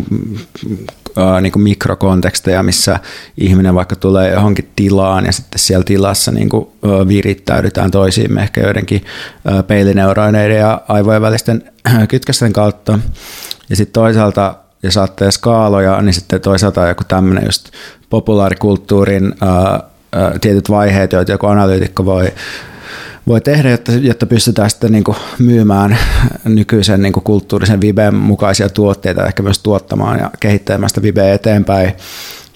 kuin, 1.14 1.44
niin 1.44 1.52
kuin 1.52 1.64
mikrokonteksteja, 1.64 2.64
missä 2.64 3.00
ihminen 3.38 3.76
vaikka 3.76 3.96
tulee 3.96 4.32
johonkin 4.32 4.72
tilaan 4.76 5.26
ja 5.26 5.32
sitten 5.32 5.60
siellä 5.60 5.84
tilassa 5.84 6.32
niin 6.32 6.50
kuin, 6.50 6.68
virittäydytään 7.08 7.92
toisiimme 7.92 8.42
ehkä 8.42 8.62
joidenkin 8.62 9.06
peilineuroineiden 9.68 10.58
ja 10.58 10.82
aivojen 10.88 11.22
välisten 11.22 11.64
kytkösten 12.10 12.54
kautta. 12.54 13.00
Ja 13.70 13.76
sitten 13.76 13.94
toisaalta, 13.94 14.56
jos 14.84 14.98
ajattelee 14.98 15.32
skaaloja, 15.32 16.02
niin 16.02 16.14
sitten 16.14 16.42
toisaalta 16.42 16.88
joku 16.88 17.04
tämmöinen 17.04 17.46
just 17.46 17.70
populaarikulttuurin 18.10 19.34
ää, 19.42 19.84
tietyt 20.42 20.70
vaiheet, 20.70 21.14
joita 21.14 21.32
joku 21.32 21.48
analyytikko 21.48 22.06
voi 22.06 22.34
voi 23.28 23.42
tehdä, 23.42 23.70
jotta, 23.70 23.92
jotta 23.92 24.26
pystytään 24.26 24.70
sitten 24.70 24.92
niin 24.92 25.04
kuin 25.04 25.18
myymään 25.40 25.98
nykyisen 26.46 27.02
niin 27.02 27.14
kuin 27.14 27.24
kulttuurisen 27.24 27.82
Vibeen 27.82 28.16
mukaisia 28.16 28.70
tuotteita, 28.70 29.26
ehkä 29.26 29.44
myös 29.44 29.60
tuottamaan 29.60 30.20
ja 30.20 30.30
kehittämään 30.40 30.90
sitä 30.90 31.02
Vibeä 31.02 31.34
eteenpäin. 31.34 31.94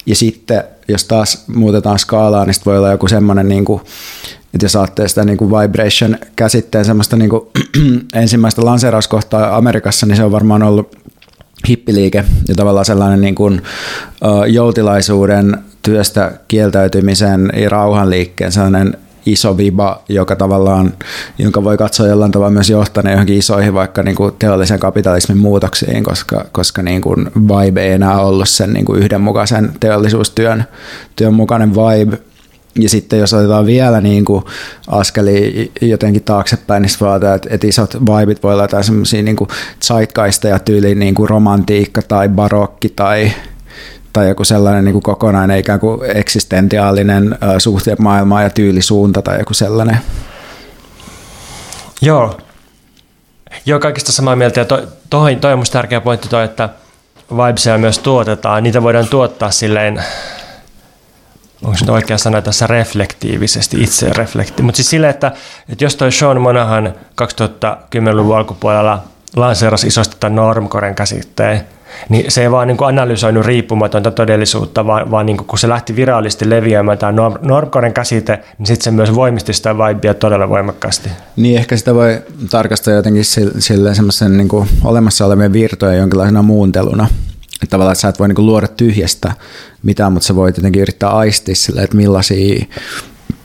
Ja 0.06 0.16
sitten, 0.16 0.64
jos 0.88 1.04
taas 1.04 1.44
muutetaan 1.46 1.98
skaalaa, 1.98 2.44
niin 2.44 2.54
voi 2.66 2.78
olla 2.78 2.90
joku 2.90 3.08
semmoinen, 3.08 3.48
niin 3.48 3.64
että 4.54 4.64
jos 4.64 4.72
saatte 4.72 5.08
sitä 5.08 5.24
niin 5.24 5.38
kuin 5.38 5.50
vibration-käsitteen 5.50 6.84
semmoista 6.84 7.16
niin 7.16 7.30
kuin 7.30 7.42
ensimmäistä 8.14 8.64
lanseerauskohtaa 8.64 9.56
Amerikassa, 9.56 10.06
niin 10.06 10.16
se 10.16 10.24
on 10.24 10.32
varmaan 10.32 10.62
ollut 10.62 10.96
hippiliike 11.68 12.24
ja 12.48 12.54
tavallaan 12.54 12.84
sellainen 12.84 13.20
niin 13.20 13.34
kuin, 13.34 13.62
joutilaisuuden 14.46 15.58
työstä 15.82 16.32
kieltäytymisen 16.48 17.52
ja 17.56 17.68
rauhanliikkeen 17.68 18.52
sellainen 18.52 18.96
iso 19.26 19.56
viba, 19.56 20.02
joka 20.08 20.36
tavallaan, 20.36 20.92
jonka 21.38 21.64
voi 21.64 21.76
katsoa 21.76 22.06
jollain 22.06 22.32
tavalla 22.32 22.50
myös 22.50 22.70
johtaneen 22.70 23.12
johonkin 23.12 23.38
isoihin 23.38 23.74
vaikka 23.74 24.02
niin 24.02 24.16
kuin 24.16 24.34
teollisen 24.38 24.78
kapitalismin 24.78 25.38
muutoksiin, 25.38 26.04
koska, 26.04 26.44
koska 26.52 26.82
niin 26.82 27.00
kuin 27.00 27.30
vibe 27.34 27.84
ei 27.84 27.92
enää 27.92 28.20
ollut 28.20 28.48
sen 28.48 28.72
niin 28.72 28.84
kuin 28.84 29.02
yhdenmukaisen 29.02 29.70
teollisuustyön 29.80 30.64
työn 31.16 31.34
mukainen 31.34 31.74
vibe. 31.74 32.18
Ja 32.78 32.88
sitten 32.88 33.18
jos 33.18 33.34
otetaan 33.34 33.66
vielä 33.66 34.00
niin 34.00 34.24
kuin 34.24 34.44
askeli 34.86 35.72
jotenkin 35.80 36.22
taaksepäin, 36.22 36.82
niin 36.82 36.90
voi 37.00 37.16
että, 37.16 37.48
että 37.50 37.66
isot 37.66 37.94
vibit 37.94 38.42
voi 38.42 38.52
olla 38.52 38.64
jotain 38.64 38.84
semmoisia 38.84 39.22
niin 39.22 39.36
zeitgeisteja 39.84 40.58
tyyliin 40.58 40.98
niin 40.98 41.14
kuin 41.14 41.28
romantiikka 41.28 42.02
tai 42.02 42.28
barokki 42.28 42.88
tai 42.88 43.32
tai 44.16 44.28
joku 44.28 44.44
sellainen 44.44 44.84
niin 44.84 44.92
kuin 44.92 45.02
kokonainen 45.02 45.58
ikään 45.58 45.80
kuin 45.80 46.00
eksistentiaalinen 46.14 47.38
suhteen 47.58 47.96
maailmaa 48.00 48.42
ja 48.42 48.50
tyylisuunta 48.50 49.22
tai 49.22 49.38
joku 49.38 49.54
sellainen. 49.54 49.98
Joo. 52.02 52.36
Joo, 53.66 53.80
kaikista 53.80 54.12
samaa 54.12 54.36
mieltä. 54.36 54.60
Ja 54.60 54.64
toi, 54.64 54.88
toi, 55.10 55.36
toi 55.36 55.52
on 55.52 55.58
musta 55.58 55.72
tärkeä 55.72 56.00
pointti 56.00 56.28
toi, 56.28 56.44
että 56.44 56.68
vibesia 57.30 57.78
myös 57.78 57.98
tuotetaan. 57.98 58.62
Niitä 58.62 58.82
voidaan 58.82 59.08
tuottaa 59.08 59.50
silleen, 59.50 60.02
onko 61.64 61.78
se 61.78 61.92
oikea 61.92 62.18
sana 62.18 62.42
tässä 62.42 62.66
reflektiivisesti, 62.66 63.82
itse 63.82 64.12
reflekti. 64.12 64.62
Mutta 64.62 64.76
siis 64.76 64.90
silleen, 64.90 65.10
että, 65.10 65.32
että 65.68 65.84
jos 65.84 65.96
toi 65.96 66.12
Sean 66.12 66.40
Monahan 66.40 66.94
2010-luvun 67.22 68.36
alkupuolella 68.36 69.02
lanseerasi 69.36 69.86
isosti 69.86 70.16
tämän 70.20 70.36
normkoren 70.36 70.94
käsitteen, 70.94 71.75
niin 72.08 72.30
se 72.30 72.42
ei 72.42 72.50
vaan 72.50 72.68
niin 72.68 72.76
kuin 72.76 72.88
analysoinut 72.88 73.46
riippumatonta 73.46 74.10
todellisuutta, 74.10 74.86
vaan, 74.86 75.10
vaan 75.10 75.26
niin 75.26 75.36
kuin 75.36 75.46
kun 75.46 75.58
se 75.58 75.68
lähti 75.68 75.96
virallisesti 75.96 76.50
leviämään 76.50 76.98
tämä 76.98 77.12
normkoren 77.42 77.92
käsite, 77.92 78.38
niin 78.58 78.66
sitten 78.66 78.84
se 78.84 78.90
myös 78.90 79.14
voimisti 79.14 79.52
sitä 79.52 79.76
vibea 79.78 80.14
todella 80.14 80.48
voimakkaasti. 80.48 81.08
Niin, 81.36 81.58
ehkä 81.58 81.76
sitä 81.76 81.94
voi 81.94 82.22
tarkastaa 82.50 82.94
jotenkin 82.94 83.24
sille 83.58 83.94
semmoisen 83.94 84.36
niin 84.36 84.48
kuin 84.48 84.68
olemassa 84.84 85.26
olevien 85.26 85.52
virtojen 85.52 85.98
jonkinlaisena 85.98 86.42
muunteluna. 86.42 87.08
Että 87.62 87.70
tavallaan 87.70 87.92
että 87.92 88.00
sä 88.00 88.08
et 88.08 88.18
voi 88.18 88.28
niin 88.28 88.36
kuin 88.36 88.46
luoda 88.46 88.68
tyhjästä 88.68 89.32
mitään, 89.82 90.12
mutta 90.12 90.26
sä 90.26 90.36
voit 90.36 90.56
jotenkin 90.56 90.82
yrittää 90.82 91.10
aistia 91.10 91.54
sille, 91.54 91.82
että 91.82 91.96
millaisia 91.96 92.66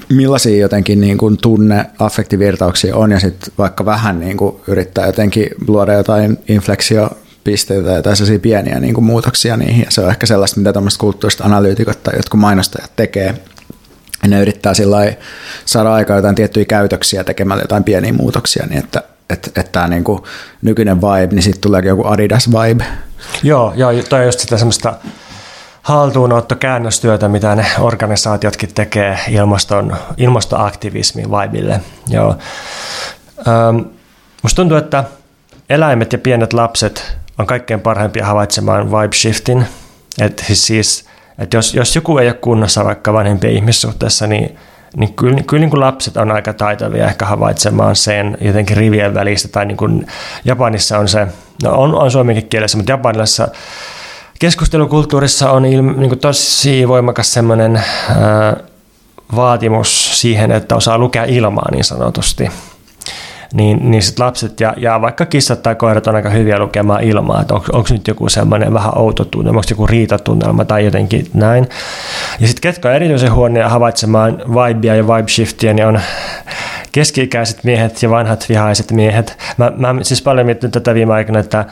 millaisia 0.10 0.58
jotenkin 0.58 1.02
niin 1.02 1.18
kuin 1.18 1.38
tunne, 1.38 1.86
affektivirtauksia 2.00 2.96
on 2.96 3.12
ja 3.12 3.20
sitten 3.20 3.54
vaikka 3.58 3.86
vähän 3.86 4.20
niin 4.20 4.38
kuin 4.38 4.56
yrittää 4.68 5.06
jotenkin 5.06 5.50
luoda 5.68 5.94
jotain 5.94 6.38
infleksio 6.48 7.10
pisteitä 7.44 8.02
tai 8.02 8.16
sellaisia 8.16 8.40
pieniä 8.40 8.80
niin 8.80 8.94
kuin 8.94 9.06
muutoksia 9.06 9.58
niihin. 9.58 9.86
Ja 9.86 9.92
se 9.92 10.02
on 10.02 10.10
ehkä 10.10 10.26
sellaista, 10.26 10.60
mitä 10.60 10.74
tämmöiset 10.74 11.00
kulttuuriset 11.00 11.42
analyytikot 11.42 12.04
tai 12.04 12.16
jotkut 12.16 12.40
mainostajat 12.40 12.92
tekee. 12.96 13.36
Ja 14.24 14.30
ne 14.30 14.42
yrittää 14.42 14.74
sillä 14.74 15.14
saada 15.66 15.94
aikaan 15.94 16.18
jotain 16.18 16.36
tiettyjä 16.36 16.66
käytöksiä 16.66 17.24
tekemällä 17.24 17.64
jotain 17.64 17.84
pieniä 17.84 18.14
muutoksia, 18.14 18.66
niin 18.66 18.80
että 18.80 19.04
että 19.30 19.48
että 19.48 19.72
tämä 19.72 19.88
niin 19.88 20.04
kuin 20.04 20.24
nykyinen 20.62 21.02
vibe, 21.02 21.36
niin 21.36 21.44
sitten 21.44 21.62
tulee 21.62 21.82
joku 21.86 22.08
Adidas 22.08 22.50
vibe. 22.50 22.86
Joo, 23.44 23.74
joo 23.76 23.92
toi 24.10 24.20
on 24.20 24.26
just 24.26 24.40
sitä 24.40 24.58
semmoista 24.58 24.94
haltuunotto 25.82 26.56
käännöstyötä, 26.56 27.28
mitä 27.28 27.56
ne 27.56 27.66
organisaatiotkin 27.80 28.74
tekee 28.74 29.20
ilmaston, 29.30 29.96
ilmastoaktivismin 30.18 31.32
vibille. 31.32 31.82
Joo. 32.08 32.36
Ähm, 33.48 33.78
musta 34.44 34.56
tuntuu, 34.56 34.78
että 34.78 35.04
eläimet 35.70 36.14
ja 36.14 36.20
pienet 36.20 36.54
lapset 36.54 37.18
on 37.40 37.46
kaikkein 37.46 37.80
parhaimpia 37.80 38.26
havaitsemaan 38.26 38.92
vibe 38.92 39.16
shiftin. 39.16 39.66
Et 40.22 40.44
siis, 40.54 41.06
että 41.40 41.58
jos, 41.58 41.74
jos 41.74 41.96
joku 41.96 42.18
ei 42.18 42.28
ole 42.28 42.34
kunnossa 42.34 42.86
vaikka 42.86 43.14
vanhempien 43.14 43.54
ihmissuhteessa, 43.54 44.28
niin, 44.28 44.58
niin 44.96 45.14
kyllä, 45.14 45.44
kyllä 45.48 45.62
niin 45.62 45.70
kuin 45.70 45.80
lapset 45.80 46.18
on 46.18 46.32
aika 46.32 46.54
taitavia 46.54 47.08
ehkä 47.08 47.26
havaitsemaan 47.26 47.96
sen 47.96 48.38
jotenkin 48.42 48.78
rivien 48.78 49.14
välistä. 49.14 49.48
Tai 49.48 49.66
niin 49.66 49.78
kuin 49.78 50.08
Japanissa 50.46 50.98
on 50.98 51.08
se, 51.08 51.28
no 51.64 51.72
on, 51.72 51.96
on 51.96 52.12
suomenkin 52.12 52.50
kielessä, 52.50 52.78
mutta 52.78 52.92
Japanissa 52.92 53.48
keskustelukulttuurissa 54.40 55.52
on 55.52 55.66
ilme, 55.66 55.94
niin 55.94 56.10
kuin 56.10 56.20
tosi 56.20 56.88
voimakas 56.88 57.34
semmoinen 57.34 57.76
ää, 57.76 58.58
vaatimus 59.36 60.22
siihen, 60.22 60.52
että 60.52 60.76
osaa 60.76 60.98
lukea 60.98 61.24
ilmaa 61.24 61.72
niin 61.72 61.84
sanotusti 61.84 62.50
niin, 63.54 63.92
niin 63.92 64.04
sit 64.04 64.20
lapset 64.20 64.60
ja, 64.60 64.74
ja 64.78 65.02
vaikka 65.02 65.26
kissat 65.26 65.64
tai 65.64 65.76
koirat 65.76 66.08
on 66.08 66.16
aika 66.16 66.30
hyviä 66.30 66.60
lukemaan 66.60 67.04
ilmaa, 67.04 67.42
että 67.42 67.54
onko 67.54 67.84
nyt 67.90 68.08
joku 68.08 68.30
semmoinen 68.30 68.74
vähän 68.74 68.98
outo 68.98 69.26
tunnelma, 69.26 69.60
onko 69.60 69.68
joku 69.70 69.88
riitatunnelma 69.88 70.66
tai 70.66 70.86
jotenkin 70.86 71.28
näin. 71.34 71.68
Ja 72.40 72.48
sitten 72.48 72.62
ketkä 72.62 72.90
on 72.90 72.96
erityisen 72.96 73.34
huonoja 73.34 73.70
havaitsemaan 73.70 74.38
vibea 74.38 74.96
ja 74.96 75.08
vibe 75.08 75.30
shiftia, 75.30 75.74
niin 75.74 75.86
on 75.86 76.02
keski-ikäiset 76.92 77.64
miehet 77.64 78.04
ja 78.04 78.10
vanhat 78.10 78.46
vihaiset 78.50 78.92
miehet. 78.92 79.38
Mä, 79.58 79.72
mä 79.76 79.96
siis 80.02 80.22
paljon 80.22 80.46
miettinyt 80.46 80.72
tätä 80.72 80.94
viime 80.94 81.14
aikana, 81.14 81.40
että 81.40 81.66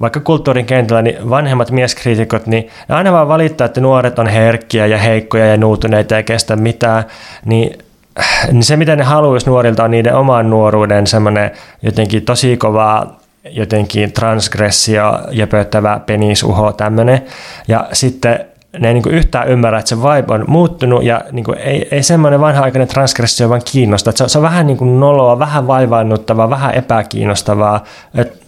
vaikka 0.00 0.20
kulttuurin 0.20 0.66
kentällä, 0.66 1.02
niin 1.02 1.30
vanhemmat 1.30 1.70
mieskriitikot, 1.70 2.46
niin 2.46 2.68
ne 2.88 2.94
aina 2.94 3.12
vaan 3.12 3.28
valittaa, 3.28 3.64
että 3.64 3.80
nuoret 3.80 4.18
on 4.18 4.26
herkkiä 4.26 4.86
ja 4.86 4.98
heikkoja 4.98 5.46
ja 5.46 5.56
nuutuneita 5.56 6.14
ja 6.14 6.22
kestä 6.22 6.56
mitään, 6.56 7.04
niin 7.44 7.78
niin 8.52 8.62
se, 8.62 8.76
mitä 8.76 8.96
ne 8.96 9.04
haluaisi 9.04 9.46
nuorilta, 9.46 9.84
on 9.84 9.90
niiden 9.90 10.14
oman 10.14 10.50
nuoruuden 10.50 11.06
semmoinen 11.06 11.50
jotenkin 11.82 12.24
tosi 12.24 12.56
kova 12.56 13.06
jotenkin 13.50 14.12
transgressio, 14.12 15.18
jäpöttävä 15.30 16.00
penisuho, 16.06 16.72
tämmöinen. 16.72 17.22
Ja 17.68 17.88
sitten 17.92 18.44
ne 18.78 18.88
ei 18.88 18.94
niin 18.94 19.10
yhtään 19.10 19.48
ymmärrä, 19.48 19.78
että 19.78 19.88
se 19.88 19.96
vibe 19.96 20.34
on 20.34 20.44
muuttunut 20.46 21.02
ja 21.02 21.20
niin 21.32 21.44
kuin 21.44 21.58
ei, 21.58 21.88
ei 21.90 22.02
semmoinen 22.02 22.40
vanha-aikainen 22.40 22.88
transgressio 22.88 23.48
vaan 23.48 23.62
kiinnosta. 23.72 24.12
Se, 24.14 24.24
on, 24.24 24.30
se 24.30 24.38
on 24.38 24.42
vähän 24.42 24.66
niin 24.66 24.76
kuin 24.76 25.00
noloa, 25.00 25.38
vähän 25.38 25.66
vaivaannuttavaa, 25.66 26.50
vähän 26.50 26.74
epäkiinnostavaa. 26.74 27.84
Et 28.14 28.42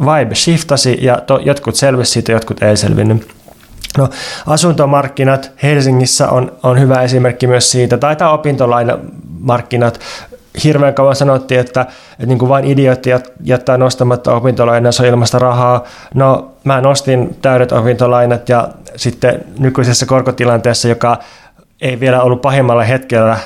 vibe 0.00 0.34
shiftasi 0.34 0.98
ja 1.00 1.18
to, 1.26 1.38
jotkut 1.38 1.74
selvisi 1.74 2.12
siitä, 2.12 2.32
jotkut 2.32 2.62
ei 2.62 2.76
selvinnyt. 2.76 3.41
No, 3.98 4.08
asuntomarkkinat 4.46 5.50
Helsingissä 5.62 6.28
on, 6.28 6.52
on 6.62 6.80
hyvä 6.80 7.02
esimerkki 7.02 7.46
myös 7.46 7.70
siitä. 7.70 7.98
Taitaa 7.98 8.32
opintolainamarkkinat 8.32 10.00
hirveän 10.64 10.94
kauan 10.94 11.16
sanottiin, 11.16 11.60
että, 11.60 11.80
että 11.80 12.26
niin 12.26 12.38
kuin 12.38 12.48
vain 12.48 12.64
idiootti 12.64 13.10
jättää 13.44 13.76
nostamatta 13.76 14.34
on 14.34 15.06
ilmasta 15.06 15.38
rahaa. 15.38 15.84
No, 16.14 16.52
mä 16.64 16.80
nostin 16.80 17.36
täydet 17.42 17.72
opintolainat 17.72 18.48
ja 18.48 18.68
sitten 18.96 19.44
nykyisessä 19.58 20.06
korkotilanteessa, 20.06 20.88
joka 20.88 21.18
ei 21.82 22.00
vielä 22.00 22.22
ollut 22.22 22.42
pahimmalla 22.42 22.84
hetkellä, 22.84 23.36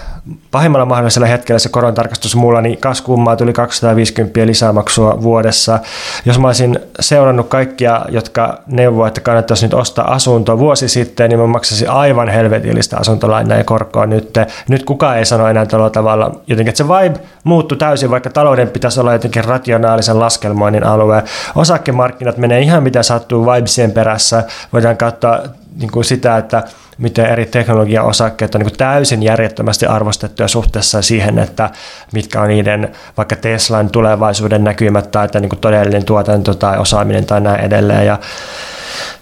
pahimmalla 0.50 0.86
mahdollisella 0.86 1.26
hetkellä 1.26 1.58
se 1.58 1.68
korontarkastus 1.68 2.36
mulla, 2.36 2.60
niin 2.60 2.78
kas 2.78 3.02
kummaa 3.02 3.36
tuli 3.36 3.52
250 3.52 4.46
lisämaksua 4.46 5.22
vuodessa. 5.22 5.78
Jos 6.24 6.38
mä 6.38 6.46
olisin 6.46 6.78
seurannut 7.00 7.48
kaikkia, 7.48 8.04
jotka 8.08 8.58
neuvoivat, 8.66 9.08
että 9.08 9.20
kannattaisi 9.20 9.66
nyt 9.66 9.74
ostaa 9.74 10.14
asunto 10.14 10.58
vuosi 10.58 10.88
sitten, 10.88 11.30
niin 11.30 11.40
mä 11.40 11.46
maksaisin 11.46 11.90
aivan 11.90 12.28
helvetillistä 12.28 12.96
asuntolainaa 12.96 13.58
ja 13.58 13.64
korkoa 13.64 14.06
nyt. 14.06 14.38
Nyt 14.68 14.84
kukaan 14.84 15.18
ei 15.18 15.24
sano 15.24 15.48
enää 15.48 15.66
tällä 15.66 15.90
tavalla. 15.90 16.40
Jotenkin, 16.46 16.68
että 16.68 16.78
se 16.78 16.88
vibe 16.88 17.20
muuttui 17.44 17.78
täysin, 17.78 18.10
vaikka 18.10 18.30
talouden 18.30 18.68
pitäisi 18.68 19.00
olla 19.00 19.12
jotenkin 19.12 19.44
rationaalisen 19.44 20.20
laskelmoinnin 20.20 20.84
alue. 20.84 21.22
Osakemarkkinat 21.54 22.36
menee 22.36 22.60
ihan 22.60 22.82
mitä 22.82 23.02
sattuu 23.02 23.46
vibesien 23.46 23.92
perässä. 23.92 24.44
Voidaan 24.72 24.96
katsoa 24.96 25.40
niin 25.80 25.90
kuin 25.90 26.04
sitä, 26.04 26.36
että 26.36 26.62
miten 26.98 27.26
eri 27.26 27.46
teknologiaosakkeet 27.46 28.54
on 28.54 28.60
niin 28.60 28.76
täysin 28.76 29.22
järjettömästi 29.22 29.86
arvostettuja 29.86 30.48
suhteessa 30.48 31.02
siihen, 31.02 31.38
että 31.38 31.70
mitkä 32.12 32.40
on 32.40 32.48
niiden 32.48 32.92
vaikka 33.16 33.36
Teslan 33.36 33.90
tulevaisuuden 33.90 34.64
näkymät 34.64 35.10
tai 35.10 35.24
että 35.24 35.40
niin 35.40 35.58
todellinen 35.60 36.04
tuotanto 36.04 36.54
tai 36.54 36.78
osaaminen 36.78 37.26
tai 37.26 37.40
näin 37.40 37.60
edelleen. 37.60 38.06
Ja 38.06 38.18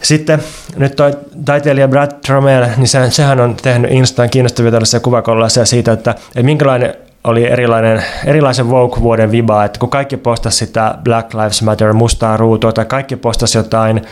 sitten 0.02 0.42
nyt 0.76 0.96
toi 0.96 1.12
taiteilija 1.44 1.88
Brad 1.88 2.10
Trommel, 2.26 2.66
niin 2.76 2.88
se, 2.88 3.10
sehän 3.10 3.40
on 3.40 3.56
tehnyt 3.62 3.90
Instaan 3.90 4.30
kiinnostavia 4.30 4.70
tällaisia 4.70 5.00
kuvakollaisia 5.00 5.64
siitä, 5.64 5.92
että, 5.92 6.10
että 6.10 6.42
minkälainen 6.42 6.94
oli 7.24 7.50
erilainen, 7.50 8.02
erilaisen 8.24 8.70
Vogue-vuoden 8.70 9.30
viba, 9.30 9.64
että 9.64 9.78
kun 9.78 9.90
kaikki 9.90 10.16
postasi 10.16 10.56
sitä 10.56 10.94
Black 11.04 11.34
Lives 11.34 11.62
Matter 11.62 11.92
mustaa 11.92 12.36
ruutua 12.36 12.72
tai 12.72 12.84
kaikki 12.84 13.16
postasi 13.16 13.58
jotain 13.58 14.02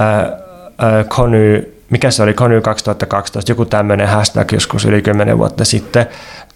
äh, 0.00 0.18
äh, 0.18 1.08
Kony 1.08 1.77
mikä 1.90 2.10
se 2.10 2.22
oli, 2.22 2.34
Kony 2.34 2.60
2012, 2.60 3.52
joku 3.52 3.64
tämmöinen 3.64 4.08
hashtag 4.08 4.52
joskus 4.52 4.84
yli 4.84 5.02
10 5.02 5.38
vuotta 5.38 5.64
sitten, 5.64 6.06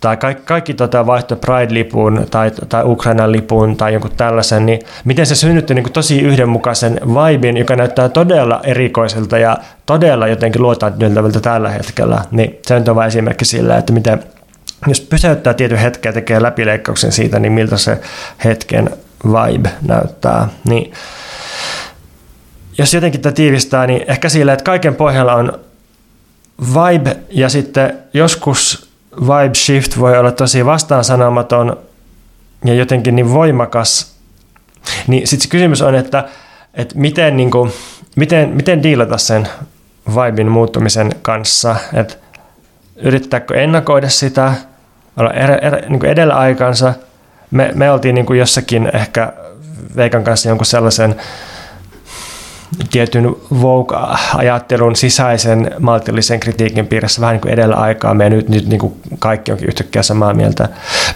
tai 0.01 0.17
kaikki, 0.17 0.43
kaikki 0.47 0.75
tota 0.75 1.07
vaihto 1.07 1.37
Pride-lipun 1.37 2.27
tai, 2.31 2.51
tai 2.69 2.85
Ukrainan 2.85 3.33
lipun 3.33 3.77
tai 3.77 3.93
jonkun 3.93 4.11
tällaisen, 4.17 4.67
niin 4.67 4.81
miten 5.05 5.27
se 5.27 5.35
synnytti 5.35 5.75
niin 5.75 5.93
tosi 5.93 6.21
yhdenmukaisen 6.21 7.01
vibin, 7.05 7.57
joka 7.57 7.77
näyttää 7.77 8.09
todella 8.09 8.61
erikoiselta 8.65 9.39
ja 9.39 9.59
todella 9.87 10.29
jotenkin 10.29 10.63
luotaantyöltävältä 10.63 11.41
tällä 11.41 11.71
hetkellä, 11.71 12.25
niin 12.31 12.59
se 12.67 12.75
on 12.75 12.97
vain 12.97 13.09
esimerkki 13.09 13.45
sillä, 13.45 13.77
että 13.77 13.93
miten 13.93 14.25
jos 14.87 15.01
pysäyttää 15.01 15.55
tietyn 15.55 15.79
hetken 15.79 16.11
ja 16.11 16.13
tekee 16.13 16.43
läpileikkauksen 16.43 17.13
siitä, 17.13 17.39
niin 17.39 17.53
miltä 17.53 17.77
se 17.77 18.01
hetken 18.45 18.91
vibe 19.25 19.71
näyttää. 19.83 20.49
Niin 20.69 20.93
jos 22.79 22.95
jotenkin 22.95 23.21
tätä 23.21 23.35
tiivistää, 23.35 23.87
niin 23.87 24.05
ehkä 24.09 24.29
sillä, 24.29 24.53
että 24.53 24.65
kaiken 24.65 24.95
pohjalla 24.95 25.35
on 25.35 25.59
vibe 26.61 27.17
ja 27.31 27.49
sitten 27.49 27.99
joskus 28.15 28.91
vibe 29.21 29.55
shift 29.55 29.99
voi 29.99 30.19
olla 30.19 30.33
tosi 30.33 30.67
vastaansanomaton 30.67 31.77
ja 32.65 32.75
jotenkin 32.75 33.17
niin 33.17 33.33
voimakas. 33.33 34.13
Niin 35.07 35.27
sitten 35.27 35.43
se 35.43 35.49
kysymys 35.49 35.83
on, 35.83 35.95
että, 35.95 36.29
että 36.75 36.99
miten, 36.99 37.37
niin 37.37 37.51
kuin, 37.51 37.73
miten, 38.17 38.49
miten 38.49 38.83
diilata 38.83 39.19
sen 39.19 39.49
vibin 40.07 40.49
muuttumisen 40.49 41.13
kanssa, 41.23 41.77
että 41.95 42.15
yrittääkö 42.97 43.63
ennakoida 43.63 44.09
sitä, 44.09 44.55
olla 45.17 45.31
er, 45.31 45.51
er, 45.51 45.91
niin 45.91 46.05
edellä 46.05 46.35
aikansa. 46.35 46.95
Me, 47.51 47.71
me 47.75 47.91
oltiin 47.91 48.15
niin 48.15 48.27
kuin 48.27 48.39
jossakin 48.39 48.91
ehkä 48.95 49.33
Veikan 49.97 50.25
kanssa 50.25 50.49
jonkun 50.49 50.67
sellaisen 50.67 51.17
tietyn 52.91 53.37
Vogue-ajattelun 53.63 54.97
sisäisen 54.97 55.71
maltillisen 55.79 56.41
kritiikin 56.41 56.87
piirissä 56.87 57.21
vähän 57.21 57.35
niin 57.35 57.41
kuin 57.41 57.53
edellä 57.53 57.77
aikaa. 57.77 58.15
Me 58.15 58.31
nyt, 58.31 58.49
nyt 58.49 58.69
niin 58.69 58.81
kuin 58.81 59.01
kaikki 59.19 59.53
onkin 59.53 59.69
yhtäkkiä 59.69 60.03
samaa 60.03 60.35
mieltä. 60.35 60.69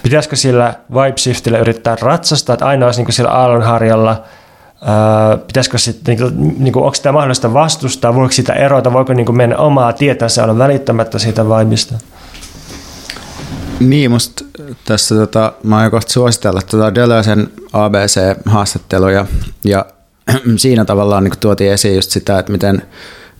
Pitäisikö 0.02 0.36
sillä 0.36 0.74
vibe 0.90 1.18
shiftillä 1.18 1.58
yrittää 1.58 1.96
ratsastaa, 2.00 2.54
että 2.54 2.66
aina 2.66 2.86
olisi 2.86 3.00
niin 3.00 3.06
kuin 3.06 3.14
sillä 3.14 3.30
aallonharjalla 3.30 4.22
Öö, 4.82 5.36
pitäisikö 5.36 5.78
sitten, 5.78 6.16
niin 6.16 6.32
kuin, 6.32 6.54
niin 6.64 6.76
onko 6.76 6.94
sitä 6.94 7.12
mahdollista 7.12 7.52
vastustaa, 7.54 8.14
voiko 8.14 8.32
sitä 8.32 8.52
erota, 8.52 8.92
voiko 8.92 9.12
niin 9.12 9.26
kuin 9.26 9.36
mennä 9.36 9.56
omaa 9.56 9.92
tietänsä 9.92 10.44
olla 10.44 10.58
välittämättä 10.58 11.18
siitä 11.18 11.44
vibesta? 11.44 11.94
Niin, 13.80 14.10
musta 14.10 14.44
tässä 14.84 15.14
tota, 15.14 15.52
mä 15.62 15.78
aion 15.78 15.90
kohta 15.90 16.12
suositella 16.12 16.60
tota 16.62 16.94
Deleuzen 16.94 17.48
ABC-haastatteluja 17.72 19.26
ja 19.64 19.86
siinä 20.56 20.84
tavallaan 20.84 21.24
niin 21.24 21.38
tuotiin 21.40 21.72
esiin 21.72 21.94
just 21.94 22.10
sitä, 22.10 22.38
että 22.38 22.52
miten 22.52 22.82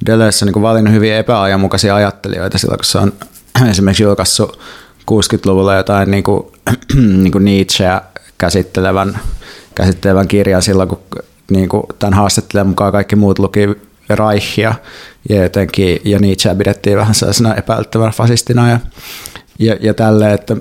Deleuze 0.07 0.45
on 0.45 0.53
niin 0.53 0.63
valinnut 0.63 0.95
hyvin 0.95 1.15
epäajanmukaisia 1.15 1.95
ajattelijoita 1.95 2.59
silloin, 2.59 2.79
kun 2.79 2.85
se 2.85 2.99
on 2.99 3.13
esimerkiksi 3.71 4.03
julkaissut 4.03 4.59
60-luvulla 5.11 5.75
jotain 5.75 6.11
niin 6.11 6.25
kuin, 6.25 6.47
niin 7.23 7.33
kuin 7.33 7.45
Nietzscheä 7.45 8.03
käsittelevän, 8.39 9.19
käsittelevän 9.75 10.29
kirjan 10.29 10.63
silloin, 10.63 10.89
kun 10.89 11.01
niin 11.51 11.69
kuin 11.69 11.83
tämän 11.99 12.15
haastattelijan 12.15 12.67
mukaan 12.67 12.93
kaikki 12.93 13.17
muut 13.17 13.39
luki 13.39 13.69
Reichia 14.11 14.75
ja 15.29 15.43
jotenkin, 15.43 16.01
ja 16.05 16.19
Nietzscheä 16.19 16.55
pidettiin 16.55 16.97
vähän 16.97 17.15
sellaisena 17.15 17.55
epäilyttävänä 17.55 18.11
fasistina 18.11 18.71
ja, 18.71 18.79
ja, 19.59 19.77
ja 19.81 19.95
tälleen, 19.95 20.33
että 20.33 20.57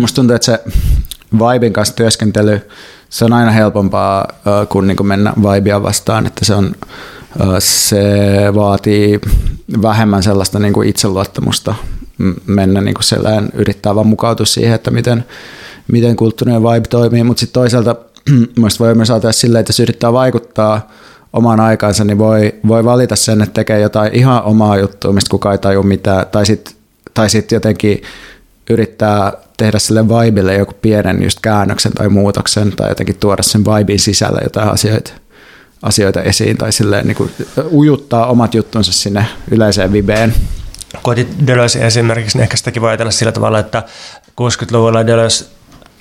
musta 0.00 0.16
tuntuu, 0.16 0.36
että 0.36 0.46
se 0.46 0.60
Vibin 1.32 1.72
kanssa 1.72 1.94
työskentely 1.94 2.60
se 3.08 3.24
on 3.24 3.32
aina 3.32 3.50
helpompaa 3.50 4.28
kuin, 4.68 4.86
niin 4.86 4.96
kuin 4.96 5.06
mennä 5.06 5.32
vibea 5.36 5.82
vastaan, 5.82 6.26
että 6.26 6.44
se 6.44 6.54
on 6.54 6.74
se 7.58 8.00
vaatii 8.54 9.20
vähemmän 9.82 10.22
sellaista 10.22 10.58
niin 10.58 10.72
kuin 10.72 10.88
itseluottamusta 10.88 11.74
mennä 12.46 12.80
niin 12.80 12.94
kuin 12.94 13.50
yrittää 13.54 13.94
vaan 13.94 14.06
mukautua 14.06 14.46
siihen, 14.46 14.74
että 14.74 14.90
miten, 14.90 15.24
miten 15.92 16.16
kulttuurinen 16.16 16.62
vibe 16.62 16.88
toimii, 16.88 17.24
mutta 17.24 17.40
sitten 17.40 17.60
toisaalta 17.60 17.96
mielestäni 18.56 18.86
voi 18.86 18.94
myös 18.94 19.10
ajatella 19.10 19.32
silleen, 19.32 19.60
että 19.60 19.70
jos 19.70 19.80
yrittää 19.80 20.12
vaikuttaa 20.12 20.88
omaan 21.32 21.60
aikaansa, 21.60 22.04
niin 22.04 22.18
voi, 22.18 22.54
voi 22.68 22.84
valita 22.84 23.16
sen, 23.16 23.42
että 23.42 23.54
tekee 23.54 23.80
jotain 23.80 24.14
ihan 24.14 24.42
omaa 24.42 24.78
juttua, 24.78 25.12
mistä 25.12 25.30
kukaan 25.30 25.52
ei 25.52 25.58
tajua 25.58 25.82
mitään, 25.82 26.26
tai 26.32 26.46
sitten 26.46 26.74
tai 27.14 27.30
sit 27.30 27.52
jotenkin 27.52 28.02
yrittää 28.70 29.32
tehdä 29.56 29.78
sille 29.78 30.08
vibelle 30.08 30.54
joku 30.54 30.72
pienen 30.82 31.22
just 31.22 31.40
käännöksen 31.40 31.92
tai 31.92 32.08
muutoksen 32.08 32.72
tai 32.76 32.88
jotenkin 32.88 33.16
tuoda 33.16 33.42
sen 33.42 33.64
vibin 33.64 33.98
sisällä 33.98 34.40
jotain 34.42 34.68
asioita, 34.68 35.12
asioita 35.82 36.22
esiin 36.22 36.58
tai 36.58 36.72
silleen 36.72 37.06
niin 37.06 37.16
kuin 37.16 37.30
ujuttaa 37.72 38.26
omat 38.26 38.54
juttunsa 38.54 38.92
sinne 38.92 39.26
yleiseen 39.50 39.92
vibeen. 39.92 40.34
Koitit 41.02 41.28
Deleuze 41.46 41.86
esimerkiksi, 41.86 42.38
niin 42.38 42.42
ehkä 42.42 42.56
sitäkin 42.56 42.82
voi 42.82 42.90
ajatella 42.90 43.10
sillä 43.10 43.32
tavalla, 43.32 43.58
että 43.58 43.82
60-luvulla 44.40 45.06
Deleuze 45.06 45.44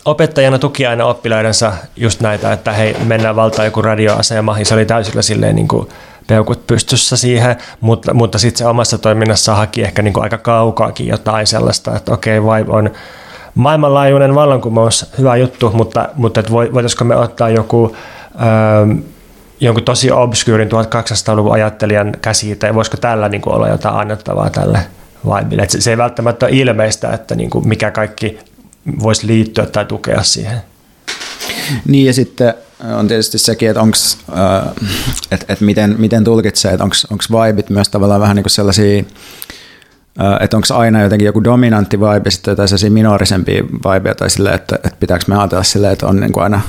opettajana 0.06 0.60
tuki 0.60 0.86
aina 0.86 1.06
oppilaidensa 1.06 1.74
just 1.96 2.22
näitä, 2.22 2.54
että 2.54 2.72
hei, 2.72 2.96
mennään 3.06 3.36
valtaan 3.36 3.66
joku 3.66 3.82
radioasema, 3.82 4.60
ja 4.60 4.66
se 4.66 4.74
oli 4.74 4.86
täysillä 4.86 5.22
silleen 5.22 5.56
niin 5.56 5.68
kuin 5.68 5.88
peukut 6.28 6.68
pystyssä 6.68 7.18
siihen, 7.18 7.56
mutta, 7.82 8.14
mutta 8.14 8.40
sitten 8.40 8.58
se 8.58 8.66
omassa 8.66 8.98
toiminnassa 8.98 9.56
haki 9.56 9.84
ehkä 9.84 10.02
niin 10.02 10.14
kuin 10.14 10.24
aika 10.24 10.38
kaukaakin 10.38 11.08
jotain 11.08 11.48
sellaista, 11.48 11.96
että 11.96 12.14
okei, 12.14 12.44
vibe 12.44 12.72
on 12.72 12.92
maailmanlaajuinen 13.56 14.36
vallankumous, 14.36 15.06
hyvä 15.18 15.36
juttu, 15.36 15.72
mutta, 15.74 16.10
mutta 16.16 16.40
että 16.40 16.52
voitaisiko 16.52 17.04
me 17.04 17.16
ottaa 17.16 17.50
joku 17.50 17.96
ähm, 18.36 19.00
jonkun 19.60 19.84
tosi 19.84 20.12
obskyyrin 20.12 20.70
1200-luvun 20.70 21.54
ajattelijan 21.54 22.12
käsite, 22.22 22.74
voisiko 22.74 22.98
tällä 22.98 23.30
niin 23.30 23.42
kuin, 23.42 23.56
olla 23.56 23.68
jotain 23.68 23.96
annettavaa 23.96 24.50
tälle 24.50 24.80
vibelle. 25.26 25.70
Se, 25.70 25.82
se 25.82 25.90
ei 25.90 25.98
välttämättä 25.98 26.46
ole 26.46 26.56
ilmeistä, 26.56 27.12
että 27.12 27.36
niin 27.36 27.50
kuin, 27.50 27.68
mikä 27.68 27.92
kaikki 27.92 28.40
voisi 29.04 29.28
liittyä 29.28 29.66
tai 29.66 29.86
tukea 29.86 30.24
siihen. 30.24 30.58
Niin 31.86 32.06
ja 32.06 32.14
sitten 32.14 32.54
on 32.98 33.08
tietysti 33.08 33.38
sekin, 33.38 33.70
että 33.70 33.82
onko, 33.82 33.98
äh, 34.38 34.74
että, 35.32 35.46
että 35.54 35.66
miten, 35.66 35.96
miten 35.98 36.24
tulkitsee, 36.24 36.72
että 36.72 36.84
onko 36.84 36.96
vibit 37.30 37.70
myös 37.70 37.90
tavallaan 37.90 38.22
vähän 38.22 38.36
niin 38.36 38.44
kuin 38.44 38.52
sellaisia, 38.52 39.04
äh, 40.22 40.38
että 40.42 40.58
onko 40.58 40.68
aina 40.74 41.02
jotenkin 41.02 41.26
joku 41.26 41.44
dominantti 41.44 42.00
vibe 42.00 42.32
sitten 42.32 42.52
jotain 42.52 42.68
sellaisia 42.68 42.92
minorisempia 42.92 43.64
vibeja 43.64 44.16
tai 44.16 44.30
silleen, 44.30 44.56
että, 44.56 44.76
että 44.76 44.98
pitääkö 45.00 45.26
me 45.28 45.38
ajatella 45.38 45.64
silleen, 45.64 45.94
että 45.94 46.08
on 46.08 46.20
niin 46.20 46.32
kuin 46.32 46.44
aina 46.44 46.62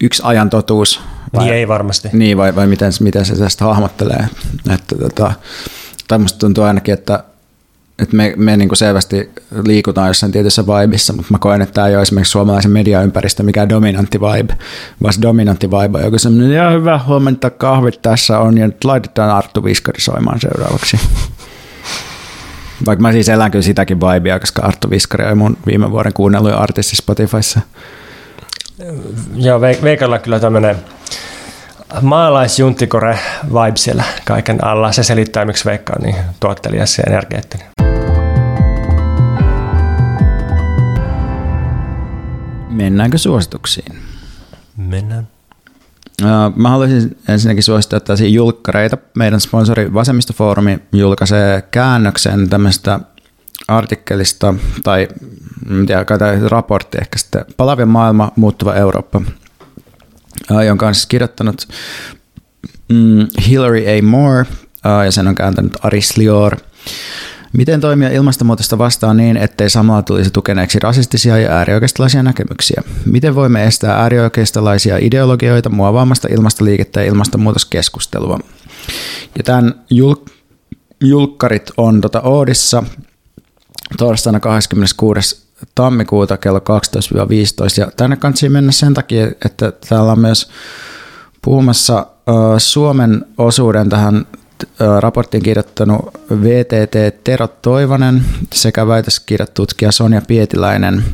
yksi 0.00 0.22
ajan 0.24 0.50
totuus 0.50 1.00
Vai, 1.34 1.44
niin 1.44 1.54
ei 1.54 1.68
varmasti. 1.68 2.08
Niin, 2.12 2.36
vai, 2.36 2.54
vai 2.54 2.66
miten, 2.66 2.92
miten 3.00 3.24
se 3.24 3.36
tästä 3.36 3.64
hahmottelee. 3.64 4.28
Että, 4.74 4.96
tota, 4.96 5.32
tai 6.08 6.18
musta 6.18 6.38
tuntuu 6.38 6.64
ainakin, 6.64 6.94
että, 6.94 7.24
että 8.02 8.16
me, 8.16 8.34
me 8.36 8.56
niin 8.56 8.68
kuin 8.68 8.76
selvästi 8.76 9.30
liikutaan 9.66 10.08
jossain 10.08 10.32
tietyssä 10.32 10.66
vibissa, 10.66 11.12
mutta 11.12 11.32
mä 11.32 11.38
koen, 11.38 11.62
että 11.62 11.72
tämä 11.72 11.86
ei 11.86 11.94
ole 11.94 12.02
esimerkiksi 12.02 12.30
suomalaisen 12.30 12.70
mediaympäristö 12.70 13.42
mikä 13.42 13.68
dominantti 13.68 14.20
vibe, 14.20 14.54
vaan 15.02 15.14
dominantti 15.22 15.70
vibe 15.70 15.98
on 15.98 16.04
joku 16.04 16.18
semmoinen, 16.18 16.52
ja 16.52 16.70
hyvä 16.70 17.00
huomenta, 17.06 17.50
kahvit 17.50 18.02
tässä 18.02 18.38
on, 18.38 18.58
ja 18.58 18.66
nyt 18.66 18.84
laitetaan 18.84 19.30
Arttu 19.30 19.64
Viskari 19.64 20.00
soimaan 20.00 20.40
seuraavaksi. 20.40 21.00
Vaikka 22.86 23.02
mä 23.02 23.12
siis 23.12 23.28
elän 23.28 23.50
kyllä 23.50 23.62
sitäkin 23.62 24.00
vibea, 24.00 24.40
koska 24.40 24.62
Arttu 24.62 24.90
Viskari 24.90 25.24
on 25.24 25.38
mun 25.38 25.56
viime 25.66 25.90
vuoden 25.90 26.12
kuunnellut 26.12 26.52
artisti 26.52 26.96
Spotifyssa. 26.96 27.60
Joo, 29.34 29.60
Veikalla 29.60 30.18
kyllä 30.18 30.40
tämmöinen 30.40 30.76
maalaisjuntikore 32.02 33.18
vibe 33.44 33.76
siellä 33.76 34.04
kaiken 34.24 34.64
alla. 34.64 34.92
Se 34.92 35.02
selittää, 35.02 35.44
miksi 35.44 35.64
Veikka 35.64 35.92
on 35.98 36.02
niin 36.02 36.16
tuottelias 36.40 36.98
ja 36.98 37.04
energeettinen. 37.06 37.87
Mennäänkö 42.78 43.18
suosituksiin? 43.18 43.98
Mennään. 44.76 45.28
Mä 46.56 46.70
haluaisin 46.70 47.18
ensinnäkin 47.28 47.62
suosittaa 47.62 48.00
tällaisia 48.00 48.28
julkkareita. 48.28 48.98
Meidän 49.14 49.40
sponsori 49.40 49.94
Vasemmistofoorumi 49.94 50.78
julkaisee 50.92 51.62
käännöksen 51.62 52.48
tämmöistä 52.48 53.00
artikkelista, 53.68 54.54
tai 54.82 55.08
en 55.70 55.86
tiedä, 55.86 56.04
raportti 56.48 56.98
ehkä 57.00 57.18
sitten, 57.18 57.44
Palavia 57.56 57.86
maailma, 57.86 58.32
muuttuva 58.36 58.74
Eurooppa, 58.74 59.20
jonka 60.66 60.88
on 60.88 60.94
siis 60.94 61.06
kirjoittanut 61.06 61.68
mm, 62.92 63.26
Hillary 63.46 63.84
A. 63.88 64.02
Moore, 64.02 64.46
ja 65.04 65.10
sen 65.10 65.28
on 65.28 65.34
kääntänyt 65.34 65.72
Aris 65.82 66.16
Lior. 66.16 66.56
Miten 67.52 67.80
toimia 67.80 68.08
ilmastonmuutosta 68.08 68.78
vastaan 68.78 69.16
niin, 69.16 69.36
ettei 69.36 69.70
samalla 69.70 70.02
tulisi 70.02 70.30
tukeneeksi 70.30 70.78
rasistisia 70.78 71.38
ja 71.38 71.50
äärioikeistolaisia 71.50 72.22
näkemyksiä? 72.22 72.82
Miten 73.04 73.34
voimme 73.34 73.64
estää 73.64 74.00
äärioikeistolaisia 74.02 74.98
ideologioita 75.00 75.70
muovaamasta 75.70 76.28
ilmastoliikettä 76.30 77.00
ja 77.00 77.06
ilmastonmuutoskeskustelua? 77.06 78.38
Ja 79.38 79.44
tämän 79.44 79.74
jul- 79.90 80.26
julkkarit 81.00 81.70
on 81.76 82.00
tota 82.00 82.20
Oodissa 82.20 82.82
torstaina 83.98 84.40
26 84.40 85.48
tammikuuta 85.74 86.36
kello 86.36 86.58
12-15. 86.58 86.62
Ja 87.80 87.90
tänne 87.96 88.16
kannattaa 88.16 88.50
mennä 88.50 88.72
sen 88.72 88.94
takia, 88.94 89.26
että 89.26 89.72
täällä 89.88 90.12
on 90.12 90.20
myös 90.20 90.50
puhumassa 91.42 92.06
Suomen 92.58 93.24
osuuden 93.38 93.88
tähän 93.88 94.26
raportin 95.00 95.42
kirjoittanut 95.42 96.00
VTT 96.30 97.24
Tero 97.24 97.48
Toivonen 97.48 98.24
sekä 98.52 98.86
väitöskirjatutkija 98.86 99.92
Sonja 99.92 100.22
Pietiläinen. 100.28 101.04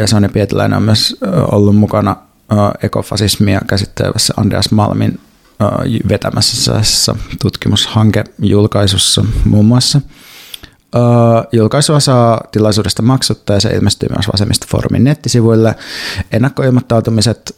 Ja 0.00 0.06
Sonja 0.06 0.28
Pietiläinen 0.28 0.76
on 0.76 0.82
myös 0.82 1.16
ollut 1.52 1.76
mukana 1.76 2.16
ekofasismia 2.82 3.60
käsittelevässä 3.66 4.34
Andreas 4.36 4.70
Malmin 4.70 5.20
vetämässä 6.08 6.82
tutkimushankejulkaisussa 7.42 9.24
muun 9.44 9.66
muassa– 9.66 10.00
Julkaisua 11.52 12.00
saa 12.00 12.40
tilaisuudesta 12.52 13.02
maksutta 13.02 13.52
ja 13.52 13.60
se 13.60 13.70
ilmestyy 13.70 14.08
myös 14.08 14.28
Vasemmistofoorumin 14.32 15.04
nettisivuille. 15.04 15.74
Ennakkoilmoittautumiset 16.32 17.56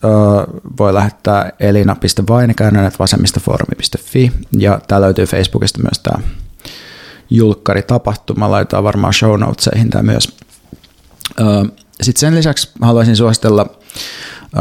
voi 0.78 0.94
lähettää 0.94 1.52
elina.vainekäännönet 1.60 2.98
vasemmistofoorumi.fi 2.98 4.32
ja 4.58 4.80
tää 4.88 5.00
löytyy 5.00 5.26
Facebookista 5.26 5.82
myös 5.82 5.98
tämä 5.98 6.22
julkkari 7.30 7.82
tapahtuma. 7.82 8.50
Laitetaan 8.50 8.84
varmaan 8.84 9.12
show 9.12 9.40
notesihin 9.40 9.90
tämä 9.90 10.02
myös. 10.02 10.36
Sitten 12.02 12.20
sen 12.20 12.34
lisäksi 12.34 12.70
haluaisin 12.82 13.16
suositella 13.16 13.66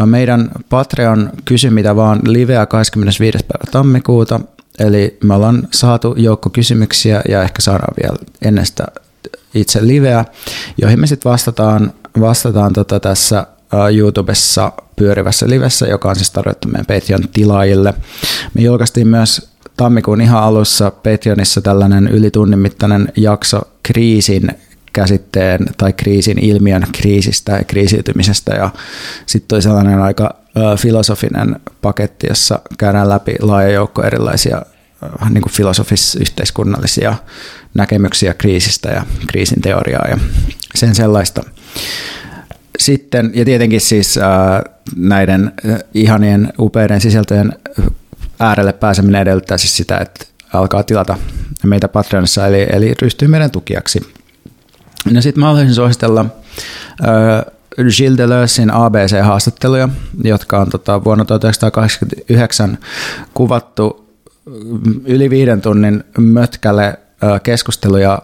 meidän 0.05 0.51
Patreon 0.69 1.29
Kysy 1.45 1.69
mitä 1.69 1.95
vaan 1.95 2.19
liveä 2.23 2.65
25. 2.65 3.37
päivä 3.37 3.71
tammikuuta– 3.71 4.39
Eli 4.79 5.17
me 5.23 5.33
ollaan 5.33 5.67
saatu 5.71 6.15
joukko 6.17 6.49
kysymyksiä 6.49 7.21
ja 7.29 7.43
ehkä 7.43 7.61
saadaan 7.61 7.93
vielä 8.03 8.17
ennen 8.41 8.65
sitä 8.65 8.85
itse 9.53 9.87
liveä, 9.87 10.25
joihin 10.81 10.99
me 10.99 11.07
sitten 11.07 11.31
vastataan, 11.31 11.93
vastataan 12.19 12.73
tota 12.73 12.99
tässä 12.99 13.47
YouTubessa 13.95 14.71
pyörivässä 14.95 15.49
livessä, 15.49 15.87
joka 15.87 16.09
on 16.09 16.15
siis 16.15 16.31
tarjottu 16.31 16.67
meidän 16.67 16.85
Patreon-tilaajille. 16.85 17.93
Me 18.53 18.61
julkaistiin 18.61 19.07
myös 19.07 19.49
tammikuun 19.77 20.21
ihan 20.21 20.43
alussa 20.43 20.91
Patreonissa 20.91 21.61
tällainen 21.61 22.07
yli 22.07 22.31
tunnin 22.31 22.59
mittainen 22.59 23.13
jakso 23.15 23.61
kriisin 23.83 24.51
käsitteen 24.93 25.65
tai 25.77 25.93
kriisin 25.93 26.39
ilmiön 26.39 26.87
kriisistä 26.91 27.51
ja 27.51 27.63
kriisiytymisestä 27.63 28.55
ja 28.55 28.69
sitten 29.25 29.47
toi 29.47 29.61
sellainen 29.61 30.01
aika 30.01 30.35
filosofinen 30.79 31.55
paketti, 31.81 32.27
jossa 32.29 32.59
käydään 32.77 33.09
läpi 33.09 33.35
laaja 33.41 33.69
joukko 33.69 34.03
erilaisia 34.03 34.61
niin 35.29 35.41
kuin 35.41 35.53
filosofis-yhteiskunnallisia 35.53 37.15
näkemyksiä 37.73 38.33
kriisistä 38.33 38.89
ja 38.89 39.05
kriisin 39.27 39.61
teoriaa 39.61 40.05
ja 40.09 40.17
sen 40.75 40.95
sellaista. 40.95 41.43
Sitten, 42.79 43.31
ja 43.33 43.45
tietenkin 43.45 43.81
siis 43.81 44.19
näiden 44.95 45.51
ihanien 45.93 46.53
upeiden 46.59 47.01
sisältöjen 47.01 47.53
äärelle 48.39 48.73
pääseminen 48.73 49.21
edellyttää 49.21 49.57
siis 49.57 49.77
sitä, 49.77 49.97
että 49.97 50.25
alkaa 50.53 50.83
tilata 50.83 51.17
meitä 51.63 51.87
Patreonissa, 51.87 52.47
eli, 52.47 52.67
eli 52.71 52.93
ryhtyy 53.01 53.27
meidän 53.27 53.51
tukijaksi. 53.51 54.13
No 55.11 55.21
sitten 55.21 55.39
mä 55.39 55.45
haluaisin 55.45 55.75
suositella 55.75 56.25
Gilles 57.77 58.17
Deleuzein 58.17 58.71
ABC-haastatteluja, 58.71 59.89
jotka 60.23 60.59
on 60.59 60.69
tota, 60.69 61.03
vuonna 61.03 61.25
1989 61.25 62.77
kuvattu 63.33 64.07
yli 65.05 65.29
viiden 65.29 65.61
tunnin 65.61 66.03
mötkälle 66.17 66.99
keskusteluja 67.43 68.21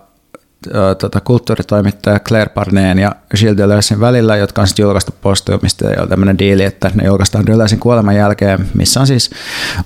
tota, 0.98 1.20
kulttuuritoimittaja 1.20 2.20
Claire 2.20 2.50
Parneen 2.50 3.00
ja 3.00 3.16
Gilles 3.38 3.58
Deleuzein 3.58 4.00
välillä, 4.00 4.36
jotka 4.38 4.62
on 4.62 4.68
sitten 4.68 4.84
julkaistu 4.84 5.16
postiumista 5.22 5.86
ja 5.86 6.02
on 6.02 6.10
tämmöinen 6.10 6.40
diili, 6.40 6.64
että 6.64 6.92
ne 6.94 7.06
julkaistaan 7.06 7.46
Deleuzein 7.46 7.80
kuoleman 7.80 8.16
jälkeen, 8.16 8.70
missä 8.74 9.00
on 9.00 9.08
siis 9.08 9.32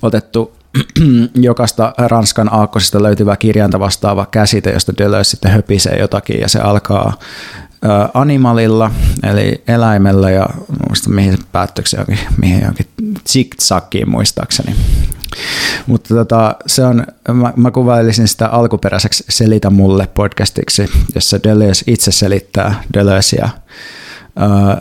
otettu 0.02 0.58
jokaista 1.36 1.94
Ranskan 1.98 2.54
aakkosista 2.54 3.04
löytyvä 3.04 3.36
kirjainta 3.36 3.80
vastaava 3.80 4.26
käsite, 4.32 4.72
josta 4.72 4.94
Deleuze 4.98 5.30
sitten 5.30 5.52
höpisee 5.52 6.00
jotakin 6.00 6.40
ja 6.40 6.50
se 6.50 6.60
alkaa 6.60 7.14
animalilla, 8.14 8.92
eli 9.24 9.64
eläimellä 9.68 10.30
ja 10.30 10.46
muista 10.88 11.10
mihin 11.10 11.38
se 11.38 11.44
päättyykö 11.52 11.90
johonkin, 11.94 12.20
mihin 12.38 12.60
johonkin 12.60 12.88
zigzagiin 13.28 14.10
muistaakseni. 14.10 14.76
Mutta 15.88 16.16
tota, 16.16 16.56
se 16.68 16.86
on, 16.86 17.08
mä, 17.34 17.54
mä 17.56 17.72
kuvailisin 17.72 18.28
sitä 18.28 18.48
alkuperäiseksi 18.48 19.24
Selitä 19.30 19.70
mulle 19.70 20.08
podcastiksi, 20.14 20.90
jossa 21.16 21.44
Deleuze 21.44 21.84
itse 21.88 22.12
selittää 22.12 22.84
Deleuzea. 22.94 23.50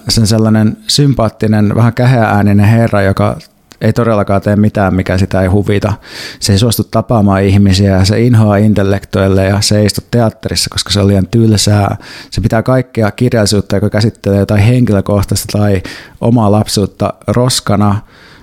Se 0.08 0.20
on 0.20 0.26
sellainen 0.26 0.76
sympaattinen, 0.88 1.74
vähän 1.74 1.92
käheääninen 1.94 2.66
herra, 2.66 3.02
joka 3.02 3.36
ei 3.80 3.92
todellakaan 3.92 4.42
tee 4.42 4.56
mitään, 4.56 4.94
mikä 4.94 5.18
sitä 5.18 5.40
ei 5.40 5.48
huvita. 5.48 5.92
Se 6.40 6.52
ei 6.52 6.58
suostu 6.58 6.84
tapaamaan 6.84 7.42
ihmisiä, 7.42 8.04
se 8.04 8.20
inhoaa 8.20 8.56
intellektoille 8.56 9.44
ja 9.44 9.60
se 9.60 9.78
ei 9.78 9.86
istu 9.86 10.00
teatterissa, 10.10 10.70
koska 10.70 10.90
se 10.90 11.00
on 11.00 11.08
liian 11.08 11.26
tylsää. 11.30 11.96
Se 12.30 12.40
pitää 12.40 12.62
kaikkea 12.62 13.10
kirjallisuutta, 13.10 13.76
joka 13.76 13.90
käsittelee 13.90 14.38
jotain 14.38 14.62
henkilökohtaista 14.62 15.58
tai 15.58 15.82
omaa 16.20 16.52
lapsuutta 16.52 17.14
roskana. 17.26 18.00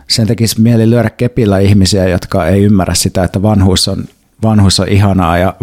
Sen 0.08 0.28
tekisi 0.28 0.62
mieli 0.62 0.90
lyödä 0.90 1.10
kepillä 1.10 1.60
ihmisiä, 1.60 2.08
jotka 2.08 2.48
ei 2.48 2.64
ymmärrä 2.64 2.94
sitä, 2.94 3.24
että 3.24 3.42
vanhuus 3.42 3.88
on 3.88 4.06
vanhuus 4.44 4.80
on 4.80 4.88
ihanaa 4.88 5.38
ja 5.38 5.54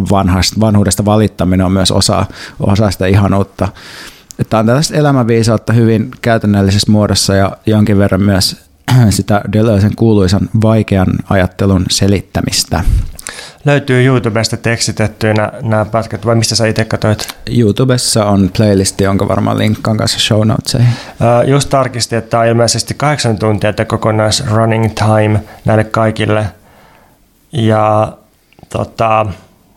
vanhuudesta 0.60 1.04
valittaminen 1.04 1.66
on 1.66 1.72
myös 1.72 1.90
osa, 1.90 2.26
osa 2.60 2.90
sitä 2.90 3.06
ihanuutta. 3.06 3.68
Tämä 4.50 4.58
on 4.58 4.66
tällaista 4.66 4.94
elämänviisautta 4.94 5.72
hyvin 5.72 6.10
käytännöllisessä 6.22 6.92
muodossa 6.92 7.34
ja 7.34 7.56
jonkin 7.66 7.98
verran 7.98 8.22
myös 8.22 8.69
sitä 9.10 9.40
Deleuzen 9.52 9.96
kuuluisan 9.96 10.48
vaikean 10.62 11.08
ajattelun 11.30 11.84
selittämistä. 11.90 12.84
Löytyy 13.64 14.04
YouTubesta 14.04 14.56
tekstitettyinä 14.56 15.52
nämä 15.62 15.84
pätkät, 15.84 16.26
vai 16.26 16.34
mistä 16.34 16.56
sä 16.56 16.66
itse 16.66 16.84
katsoit? 16.84 17.28
YouTubessa 17.58 18.24
on 18.24 18.50
playlisti, 18.56 19.04
jonka 19.04 19.28
varmaan 19.28 19.58
linkkaan 19.58 19.96
kanssa 19.96 20.18
show 20.18 20.46
notesihin. 20.46 20.86
Uh, 20.86 21.48
just 21.48 21.70
tarkistin, 21.70 22.18
että 22.18 22.30
tämä 22.30 22.40
on 22.40 22.48
ilmeisesti 22.48 22.94
kahdeksan 22.94 23.38
tuntia 23.38 23.70
että 23.70 23.84
kokonais 23.84 24.46
running 24.46 24.94
time 24.94 25.40
näille 25.64 25.84
kaikille. 25.84 26.46
Ja 27.52 28.12
tota, 28.68 29.26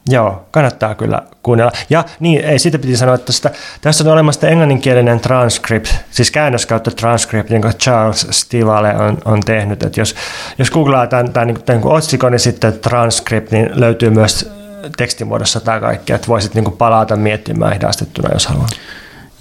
Joo, 0.10 0.46
kannattaa 0.52 0.96
kyllä 0.96 1.22
kuunnella. 1.44 1.72
Ja 1.90 2.06
niin, 2.20 2.46
ei, 2.46 2.60
siitä 2.60 2.80
piti 2.80 2.98
sanoa, 2.98 3.16
että 3.16 3.26
tästä, 3.26 3.52
tässä 3.82 4.04
on 4.04 4.14
olemassa 4.14 4.48
englanninkielinen 4.48 5.20
transcript, 5.20 5.96
siis 6.12 6.32
käännös 6.32 6.66
kautta 6.66 6.92
transcript, 6.92 7.50
jonka 7.50 7.74
Charles 7.74 8.28
Stivale 8.32 8.96
on, 8.96 9.18
on 9.26 9.40
tehnyt. 9.46 9.84
Että 9.84 10.02
jos, 10.02 10.16
jos 10.58 10.72
googlaa 10.72 11.08
tämän, 11.08 11.34
tämän, 11.34 11.48
tämän, 11.48 11.82
tämän 11.82 11.84
otsikon 11.84 12.32
niin 12.32 12.40
sitten 12.40 12.74
transcript, 12.74 13.52
niin 13.52 13.70
löytyy 13.74 14.10
myös 14.10 14.52
tekstimuodossa 14.98 15.60
tämä 15.60 15.80
kaikki, 15.80 16.14
että 16.14 16.28
voisit 16.28 16.56
niin 16.56 16.72
palata 16.72 17.16
miettimään 17.16 17.74
hidastettuna, 17.74 18.30
jos 18.34 18.48
haluaa. 18.48 18.68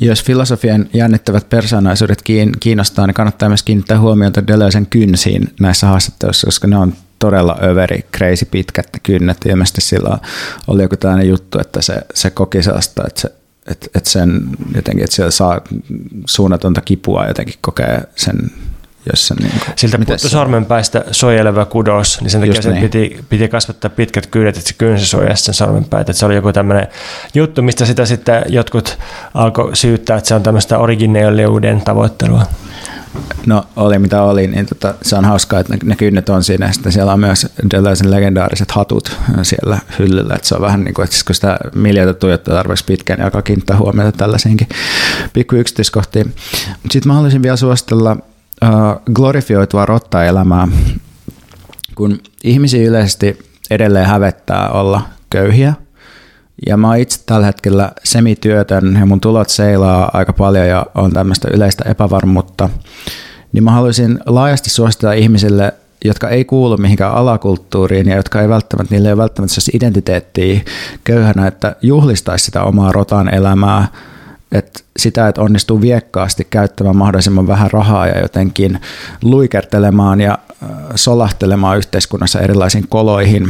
Jos 0.00 0.24
filosofian 0.24 0.86
jännittävät 0.92 1.50
persoonallisuudet 1.50 2.22
kiinnostaa, 2.60 3.06
niin 3.06 3.14
kannattaa 3.14 3.48
myös 3.48 3.62
kiinnittää 3.62 4.00
huomiota 4.00 4.46
Deleuzen 4.46 4.86
kynsiin 4.86 5.54
näissä 5.60 5.86
haastatteluissa, 5.86 6.46
koska 6.46 6.66
ne 6.66 6.76
on 6.76 6.92
todella 7.22 7.58
överi, 7.62 8.06
crazy 8.16 8.44
pitkät 8.44 8.86
kynnet. 9.02 9.38
Ilmeisesti 9.46 9.80
sillä 9.80 10.18
oli 10.66 10.82
joku 10.82 10.96
tällainen 10.96 11.28
juttu, 11.28 11.58
että 11.60 11.82
se, 11.82 11.94
se 12.14 12.30
koki 12.30 12.62
sellaista, 12.62 13.02
että 13.06 13.20
se 13.20 13.32
että 13.66 13.86
et 13.94 14.06
sen 14.06 14.40
jotenkin, 14.74 15.04
että 15.04 15.16
siellä 15.16 15.30
saa 15.30 15.60
suunnatonta 16.26 16.80
kipua 16.80 17.26
jotenkin 17.26 17.54
kokee 17.60 18.02
sen 18.16 18.50
jos 19.12 19.28
se, 19.28 19.34
niin 19.34 19.50
kuin, 19.50 19.62
Siltä 19.76 19.98
puuttu 20.06 20.28
sormenpäistä 20.28 21.04
suojeleva 21.10 21.64
kudos, 21.64 22.20
niin 22.20 22.30
sen 22.30 22.40
takia 22.40 22.62
sen 22.62 22.72
niin. 22.72 22.82
piti, 22.82 23.24
piti 23.28 23.48
kasvattaa 23.48 23.90
pitkät 23.90 24.26
kyydet, 24.26 24.56
että 24.56 24.68
se 24.68 24.74
kynsi 24.78 25.06
suojasi 25.06 25.44
sen 25.44 25.54
sormenpäitä. 25.54 26.10
Että 26.10 26.20
se 26.20 26.26
oli 26.26 26.34
joku 26.34 26.52
tämmöinen 26.52 26.88
juttu, 27.34 27.62
mistä 27.62 27.84
sitä 27.84 28.04
sitten 28.04 28.42
jotkut 28.48 28.98
alkoi 29.34 29.76
syyttää, 29.76 30.16
että 30.16 30.28
se 30.28 30.34
on 30.34 30.42
tämmöistä 30.42 30.78
origineelliuden 30.78 31.80
tavoittelua. 31.80 32.46
No 33.46 33.66
oli 33.76 33.98
mitä 33.98 34.22
oli, 34.22 34.46
niin 34.46 34.66
tota, 34.66 34.94
se 35.02 35.16
on 35.16 35.24
hauskaa, 35.24 35.60
että 35.60 35.72
ne, 35.72 35.78
ne 35.84 35.96
kynnet 35.96 36.28
on 36.28 36.44
siinä. 36.44 36.72
Sitten 36.72 36.92
siellä 36.92 37.12
on 37.12 37.20
myös 37.20 37.46
Deleuzen 37.70 38.10
legendaariset 38.10 38.70
hatut 38.70 39.16
siellä 39.42 39.78
hyllyllä. 39.98 40.34
Että 40.34 40.48
se 40.48 40.54
on 40.54 40.60
vähän 40.60 40.84
niin 40.84 40.94
kuin, 40.94 41.04
että 41.04 41.16
kun 41.26 41.34
sitä 41.34 41.58
miljoita 41.74 42.14
tuijottaa 42.14 42.54
tarpeeksi 42.54 42.84
pitkään, 42.84 43.18
niin 43.18 43.24
alkaa 43.24 43.42
kiinnittää 43.42 43.76
huomiota 43.76 44.12
tällaisiinkin 44.12 44.68
pikku 45.32 45.56
yksityiskohtiin. 45.56 46.34
Sitten 46.90 47.06
mä 47.06 47.14
haluaisin 47.14 47.42
vielä 47.42 47.56
suositella 47.56 48.12
uh, 48.12 49.12
glorifioitua 49.14 49.86
rottaelämää, 49.86 50.68
kun 51.94 52.20
ihmisiä 52.44 52.88
yleisesti 52.88 53.38
edelleen 53.70 54.06
hävettää 54.06 54.68
olla 54.68 55.02
köyhiä. 55.30 55.74
Ja 56.66 56.76
mä 56.76 56.88
oon 56.88 56.98
itse 56.98 57.20
tällä 57.26 57.46
hetkellä 57.46 57.92
semityötön 58.04 58.96
ja 59.00 59.06
mun 59.06 59.20
tulot 59.20 59.48
seilaa 59.48 60.10
aika 60.12 60.32
paljon 60.32 60.68
ja 60.68 60.86
on 60.94 61.12
tämmöistä 61.12 61.48
yleistä 61.52 61.84
epävarmuutta. 61.90 62.68
Niin 63.52 63.64
mä 63.64 63.70
haluaisin 63.70 64.18
laajasti 64.26 64.70
suositella 64.70 65.12
ihmisille, 65.12 65.74
jotka 66.04 66.28
ei 66.28 66.44
kuulu 66.44 66.76
mihinkään 66.76 67.14
alakulttuuriin 67.14 68.08
ja 68.08 68.16
jotka 68.16 68.40
ei 68.40 68.48
välttämättä, 68.48 68.94
niille 68.94 69.08
ei 69.08 69.16
välttämättä 69.16 69.54
identiteettiä 69.72 70.60
köyhänä, 71.04 71.46
että 71.46 71.76
juhlistaisi 71.82 72.44
sitä 72.44 72.62
omaa 72.62 72.92
rotan 72.92 73.34
elämää– 73.34 73.88
että 74.52 74.80
sitä, 74.96 75.28
että 75.28 75.42
onnistuu 75.42 75.80
viekkaasti 75.80 76.46
käyttämään 76.50 76.96
mahdollisimman 76.96 77.46
vähän 77.46 77.70
rahaa 77.70 78.06
ja 78.06 78.20
jotenkin 78.20 78.80
luikertelemaan 79.22 80.20
ja 80.20 80.38
solahtelemaan 80.94 81.78
yhteiskunnassa 81.78 82.40
erilaisiin 82.40 82.88
koloihin. 82.88 83.48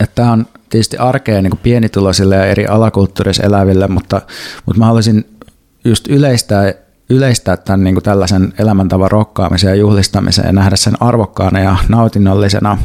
Että 0.00 0.14
tämä 0.14 0.32
on 0.32 0.46
tietysti 0.72 0.96
arkea 0.96 1.42
niin 1.42 1.58
pienituloisille 1.62 2.36
ja 2.36 2.46
eri 2.46 2.66
alakulttuurissa 2.66 3.42
eläville, 3.42 3.88
mutta, 3.88 4.22
mutta 4.66 4.78
mä 4.78 4.86
haluaisin 4.86 5.38
just 5.84 6.08
yleistää, 6.08 6.74
yleistää 7.10 7.56
tämän 7.56 7.84
niin 7.84 7.94
kuin 7.94 8.04
tällaisen 8.04 8.52
elämäntavan 8.58 9.10
rokkaamisen 9.10 9.68
ja 9.68 9.74
juhlistamisen 9.74 10.46
ja 10.46 10.52
nähdä 10.52 10.76
sen 10.76 11.02
arvokkaana 11.02 11.60
ja 11.60 11.76
nautinnollisena. 11.88 12.78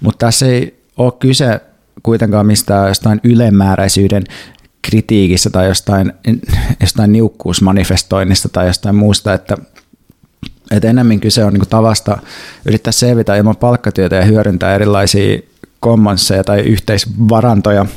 Mutta 0.00 0.26
tässä 0.26 0.46
ei 0.46 0.82
ole 0.96 1.12
kyse 1.18 1.60
kuitenkaan 2.02 2.46
mistään 2.46 2.88
jostain 2.88 3.20
ylemmääräisyyden 3.24 4.24
kritiikissä 4.82 5.50
tai 5.50 5.66
jostain, 5.66 6.12
jostain 6.80 7.12
niukkuusmanifestoinnista 7.12 8.48
tai 8.48 8.66
jostain 8.66 8.94
muusta, 8.96 9.34
että, 9.34 9.56
että 10.70 10.88
enemmän 10.88 11.20
kyse 11.20 11.44
on 11.44 11.52
niin 11.52 11.68
tavasta 11.70 12.18
yrittää 12.66 12.92
selvitä 12.92 13.36
ilman 13.36 13.56
palkkatyötä 13.56 14.16
ja 14.16 14.24
hyödyntää 14.24 14.74
erilaisia 14.74 15.49
commonsseja 15.82 16.44
tai 16.44 16.60
yhteisvarantoja– 16.60 17.86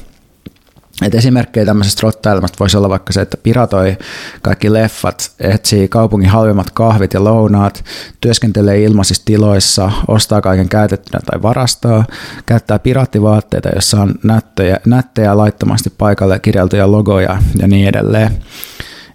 et 1.01 1.15
esimerkkejä 1.15 1.65
tämmöisestä 1.65 1.99
rottailmasta 2.03 2.59
voisi 2.59 2.77
olla 2.77 2.89
vaikka 2.89 3.13
se, 3.13 3.21
että 3.21 3.37
piratoi 3.37 3.97
kaikki 4.41 4.73
leffat, 4.73 5.31
etsii 5.39 5.87
kaupungin 5.87 6.29
halvimmat 6.29 6.71
kahvit 6.71 7.13
ja 7.13 7.23
lounaat, 7.23 7.85
työskentelee 8.21 8.83
ilmaisissa 8.83 9.25
tiloissa, 9.25 9.91
ostaa 10.07 10.41
kaiken 10.41 10.69
käytettynä 10.69 11.19
tai 11.25 11.41
varastaa, 11.41 12.05
käyttää 12.45 12.79
piraattivaatteita, 12.79 13.69
joissa 13.69 14.01
on 14.01 14.15
nättejä, 14.23 14.77
nättejä 14.85 15.37
laittomasti 15.37 15.89
paikalle 15.89 16.39
kirjaltuja 16.39 16.91
logoja 16.91 17.37
ja 17.59 17.67
niin 17.67 17.87
edelleen. 17.87 18.31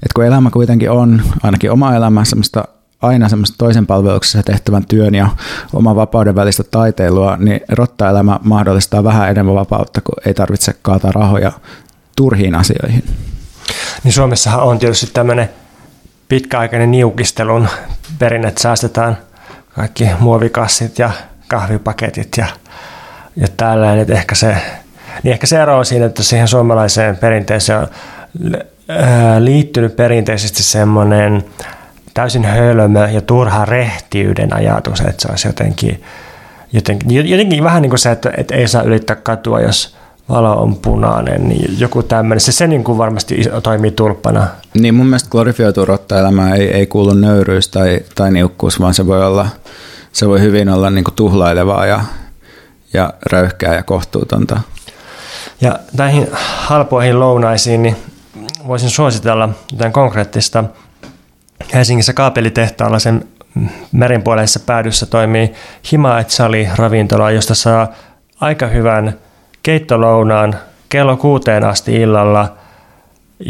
Et 0.03 0.13
kun 0.15 0.25
elämä 0.25 0.51
kuitenkin 0.51 0.91
on, 0.91 1.23
ainakin 1.43 1.71
oma 1.71 1.95
elämä, 1.95 2.25
semmoista 2.25 2.65
aina 3.03 3.29
semmoista 3.29 3.59
toisen 3.59 3.87
palveluksessa 3.87 4.43
tehtävän 4.43 4.87
työn 4.87 5.15
ja 5.15 5.29
oman 5.73 5.97
vapauden 5.97 6.35
välistä 6.35 6.65
taiteilua, 6.71 7.37
niin 7.37 7.61
rottaelämä 7.69 8.41
mahdollistaa 8.45 9.05
vähän 9.05 9.31
enemmän 9.31 9.55
vapautta, 9.55 10.01
kun 10.01 10.15
ei 10.27 10.35
tarvitse 10.35 10.75
kaataa 10.83 11.13
rahoja 11.13 11.53
turhiin 12.17 12.55
asioihin. 12.55 13.05
Niin 14.05 14.13
Suomessahan 14.13 14.63
on 14.63 14.79
tietysti 14.79 15.11
tämmöinen 15.13 15.49
pitkäaikainen 16.29 16.91
niukistelun 16.91 17.69
perinne, 18.19 18.49
että 18.49 18.63
säästetään 18.63 19.19
kaikki 19.75 20.09
muovikassit 20.19 20.99
ja 20.99 21.11
kahvipaketit 21.49 22.37
ja, 22.37 22.47
ja 23.37 23.49
tällainen, 23.57 23.99
että 23.99 24.15
ehkä 24.15 24.35
se, 24.35 24.57
niin 25.23 25.33
ehkä 25.33 25.47
se 25.47 25.63
ero 25.63 25.79
on 25.79 25.85
siinä, 25.85 26.07
että 26.07 26.23
siihen 26.23 26.49
suomalaiseen 26.49 27.17
perinteeseen 27.17 27.79
on 27.79 27.89
liittynyt 29.39 29.97
perinteisesti 29.97 30.63
semmoinen 30.63 31.45
täysin 32.19 32.45
hölmö 32.45 33.09
ja 33.09 33.21
turha 33.21 33.65
rehtiyden 33.65 34.55
ajatus, 34.55 35.01
että 35.01 35.15
se 35.19 35.29
olisi 35.31 35.49
jotenkin, 35.49 36.03
jotenkin, 36.73 37.31
jotenkin 37.31 37.65
vähän 37.65 37.83
niin 37.83 37.91
kuin 37.91 37.99
se, 37.99 38.11
että, 38.11 38.33
että 38.37 38.55
ei 38.55 38.69
saa 38.69 38.83
ylittää 38.83 39.17
katua, 39.17 39.61
jos 39.61 39.97
valo 40.29 40.63
on 40.63 40.77
punainen, 40.77 41.49
niin 41.49 41.81
joku 41.81 42.03
tämmöinen, 42.03 42.41
se, 42.41 42.53
se 42.53 42.67
niin 42.67 42.85
kuin 42.85 42.99
varmasti 42.99 43.43
toimii 43.63 43.91
tulppana. 43.91 44.47
Niin 44.75 44.95
mun 44.95 45.07
mielestä 45.07 45.31
glorifioitu 45.31 45.85
rottaelämä 45.85 46.55
ei, 46.55 46.73
ei 46.73 46.87
kuulu 46.87 47.15
nöyryys 47.15 47.69
tai, 47.69 48.01
tai 48.15 48.31
niukkuus, 48.31 48.81
vaan 48.81 48.95
se 48.95 49.07
voi, 49.07 49.25
olla, 49.25 49.49
se 50.13 50.29
voi 50.29 50.41
hyvin 50.41 50.69
olla 50.69 50.91
niin 50.91 51.05
kuin 51.05 51.15
tuhlailevaa 51.15 51.87
ja, 51.87 52.01
ja 52.93 53.15
röyhkää 53.33 53.75
ja 53.75 53.83
kohtuutonta. 53.83 54.61
Ja 55.61 55.79
näihin 55.93 56.29
halpoihin 56.67 57.21
lounaisiin, 57.21 57.83
niin 57.83 57.97
voisin 58.67 58.91
suositella 58.91 59.49
jotain 59.73 59.93
konkreettista– 59.93 60.65
Helsingissä 61.75 62.13
kaapelitehtaalla 62.13 62.99
sen 62.99 63.25
merinpuoleisessa 63.93 64.61
päädyssä 64.61 65.07
toimii 65.07 65.53
Himaetsali 65.93 66.69
ravintola, 66.77 67.31
josta 67.31 67.55
saa 67.55 67.89
aika 68.41 68.67
hyvän 68.67 69.15
keittolounaan 69.63 70.57
kello 70.89 71.17
kuuteen 71.17 71.65
asti 71.65 71.97
illalla. 71.97 72.57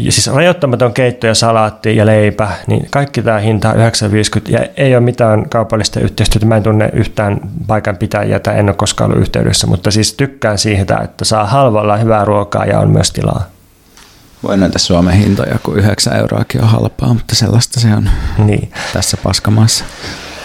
Siis 0.09 0.27
rajoittamaton 0.35 0.93
keitto 0.93 1.27
ja 1.27 1.35
salaatti 1.35 1.95
ja 1.95 2.05
leipä, 2.05 2.47
niin 2.67 2.87
kaikki 2.91 3.21
tämä 3.21 3.39
hinta 3.39 3.69
on 3.69 3.75
9,50 3.75 4.51
ja 4.51 4.59
ei 4.77 4.95
ole 4.95 5.03
mitään 5.03 5.49
kaupallista 5.49 5.99
yhteistyötä. 5.99 6.45
Mä 6.45 6.57
en 6.57 6.63
tunne 6.63 6.89
yhtään 6.93 7.39
paikan 7.67 7.97
pitäjiä 7.97 8.39
tai 8.39 8.59
en 8.59 8.69
ole 8.69 8.75
koskaan 8.75 9.11
ollut 9.11 9.21
yhteydessä, 9.21 9.67
mutta 9.67 9.91
siis 9.91 10.13
tykkään 10.13 10.57
siitä, 10.57 10.97
että 10.97 11.25
saa 11.25 11.45
halvalla 11.45 11.97
hyvää 11.97 12.25
ruokaa 12.25 12.65
ja 12.65 12.79
on 12.79 12.89
myös 12.89 13.11
tilaa. 13.11 13.43
Voi 14.43 14.57
näitä 14.57 14.79
Suomen 14.79 15.13
hintoja, 15.13 15.59
kun 15.63 15.77
9 15.77 16.15
euroakin 16.15 16.61
on 16.61 16.67
halpaa, 16.67 17.13
mutta 17.13 17.35
sellaista 17.35 17.79
se 17.79 17.93
on 17.93 18.09
niin. 18.37 18.71
tässä 18.93 19.17
paskamaassa. 19.23 19.85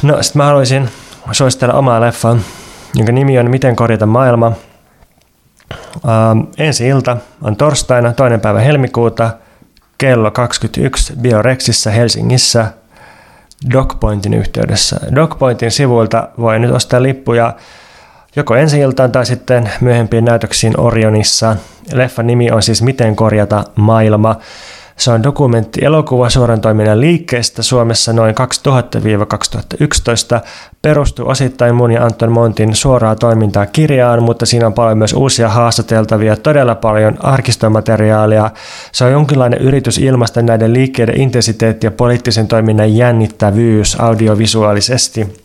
No 0.03 0.23
sitten 0.23 0.41
mä 0.41 0.47
haluaisin 0.47 0.89
suositella 1.33 1.75
omaa 1.75 2.01
leffaa, 2.01 2.37
jonka 2.95 3.13
nimi 3.13 3.39
on 3.39 3.51
Miten 3.51 3.77
korjata 3.77 4.07
maailma. 4.07 4.53
Ähm, 5.95 6.41
ensi 6.59 6.89
ilta 6.89 7.17
on 7.43 7.57
torstaina, 7.57 8.13
toinen 8.13 8.41
päivä 8.41 8.61
helmikuuta, 8.61 9.31
kello 9.99 10.31
21 10.31 11.13
Biorexissa 11.21 11.91
Helsingissä 11.91 12.73
DocPointin 13.73 14.35
yhteydessä. 14.35 15.01
DocPointin 15.15 15.71
sivuilta 15.71 16.29
voi 16.39 16.59
nyt 16.59 16.71
ostaa 16.71 17.03
lippuja 17.03 17.55
joko 18.37 18.55
ensi 18.55 18.79
iltaan 18.79 19.13
tai 19.13 19.27
sitten 19.27 19.71
myöhempiin 19.81 20.25
näytöksiin 20.25 20.81
Orionissa. 20.81 21.57
Leffan 21.93 22.27
nimi 22.27 22.51
on 22.51 22.63
siis 22.63 22.83
Miten 22.83 23.17
korjata 23.17 23.65
maailma. 23.77 24.37
Se 24.97 25.11
on 25.11 25.23
dokumentti 25.23 25.85
elokuva 25.85 26.31
suoran 26.31 26.61
toiminnan 26.61 27.01
liikkeestä 27.01 27.63
Suomessa 27.63 28.13
noin 28.13 28.35
2000-2011. 30.39 30.41
Perustuu 30.83 31.29
osittain 31.29 31.75
mun 31.75 31.93
ja 31.93 32.05
Anton 32.05 32.33
Montin 32.33 32.75
suoraa 32.75 33.17
toimintaa 33.17 33.67
kirjaan, 33.67 34.23
mutta 34.23 34.47
siinä 34.47 34.67
on 34.67 34.75
paljon 34.75 34.99
myös 34.99 35.13
uusia 35.13 35.49
haastateltavia, 35.49 36.37
todella 36.37 36.75
paljon 36.75 37.17
arkistomateriaalia. 37.21 38.51
Se 38.93 39.05
on 39.05 39.13
jonkinlainen 39.13 39.61
yritys 39.61 39.99
ilmaista 39.99 40.43
näiden 40.43 40.73
liikkeiden 40.73 41.21
intensiteetti 41.21 41.87
ja 41.87 41.91
poliittisen 41.91 42.49
toiminnan 42.49 42.97
jännittävyys 42.97 44.01
audiovisuaalisesti. 44.01 45.37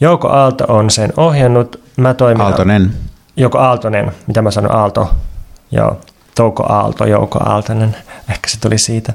Jouko 0.00 0.28
Aalto 0.28 0.64
on 0.68 0.90
sen 0.90 1.12
ohjannut. 1.16 1.81
Mä 1.96 2.14
toimin... 2.14 2.40
Aaltonen. 2.40 2.92
Joko 3.36 3.58
Aaltonen, 3.58 4.12
mitä 4.26 4.42
mä 4.42 4.50
sanon, 4.50 4.72
Aalto, 4.72 5.10
joo, 5.70 6.00
Touko 6.34 6.62
Aalto, 6.68 7.06
Jouko 7.06 7.38
Aaltonen, 7.38 7.96
ehkä 8.30 8.48
se 8.48 8.60
tuli 8.60 8.78
siitä. 8.78 9.12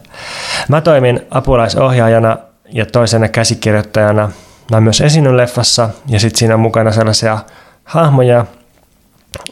Mä 0.69 0.81
toimin 0.81 1.19
apulaisohjaajana 1.31 2.37
ja 2.69 2.85
toisena 2.85 3.27
käsikirjoittajana. 3.27 4.31
Mä 4.71 4.81
myös 4.81 5.01
esiinnyn 5.01 5.37
leffassa 5.37 5.89
ja 6.07 6.19
sitten 6.19 6.39
siinä 6.39 6.53
on 6.53 6.59
mukana 6.59 6.91
sellaisia 6.91 7.37
hahmoja, 7.83 8.45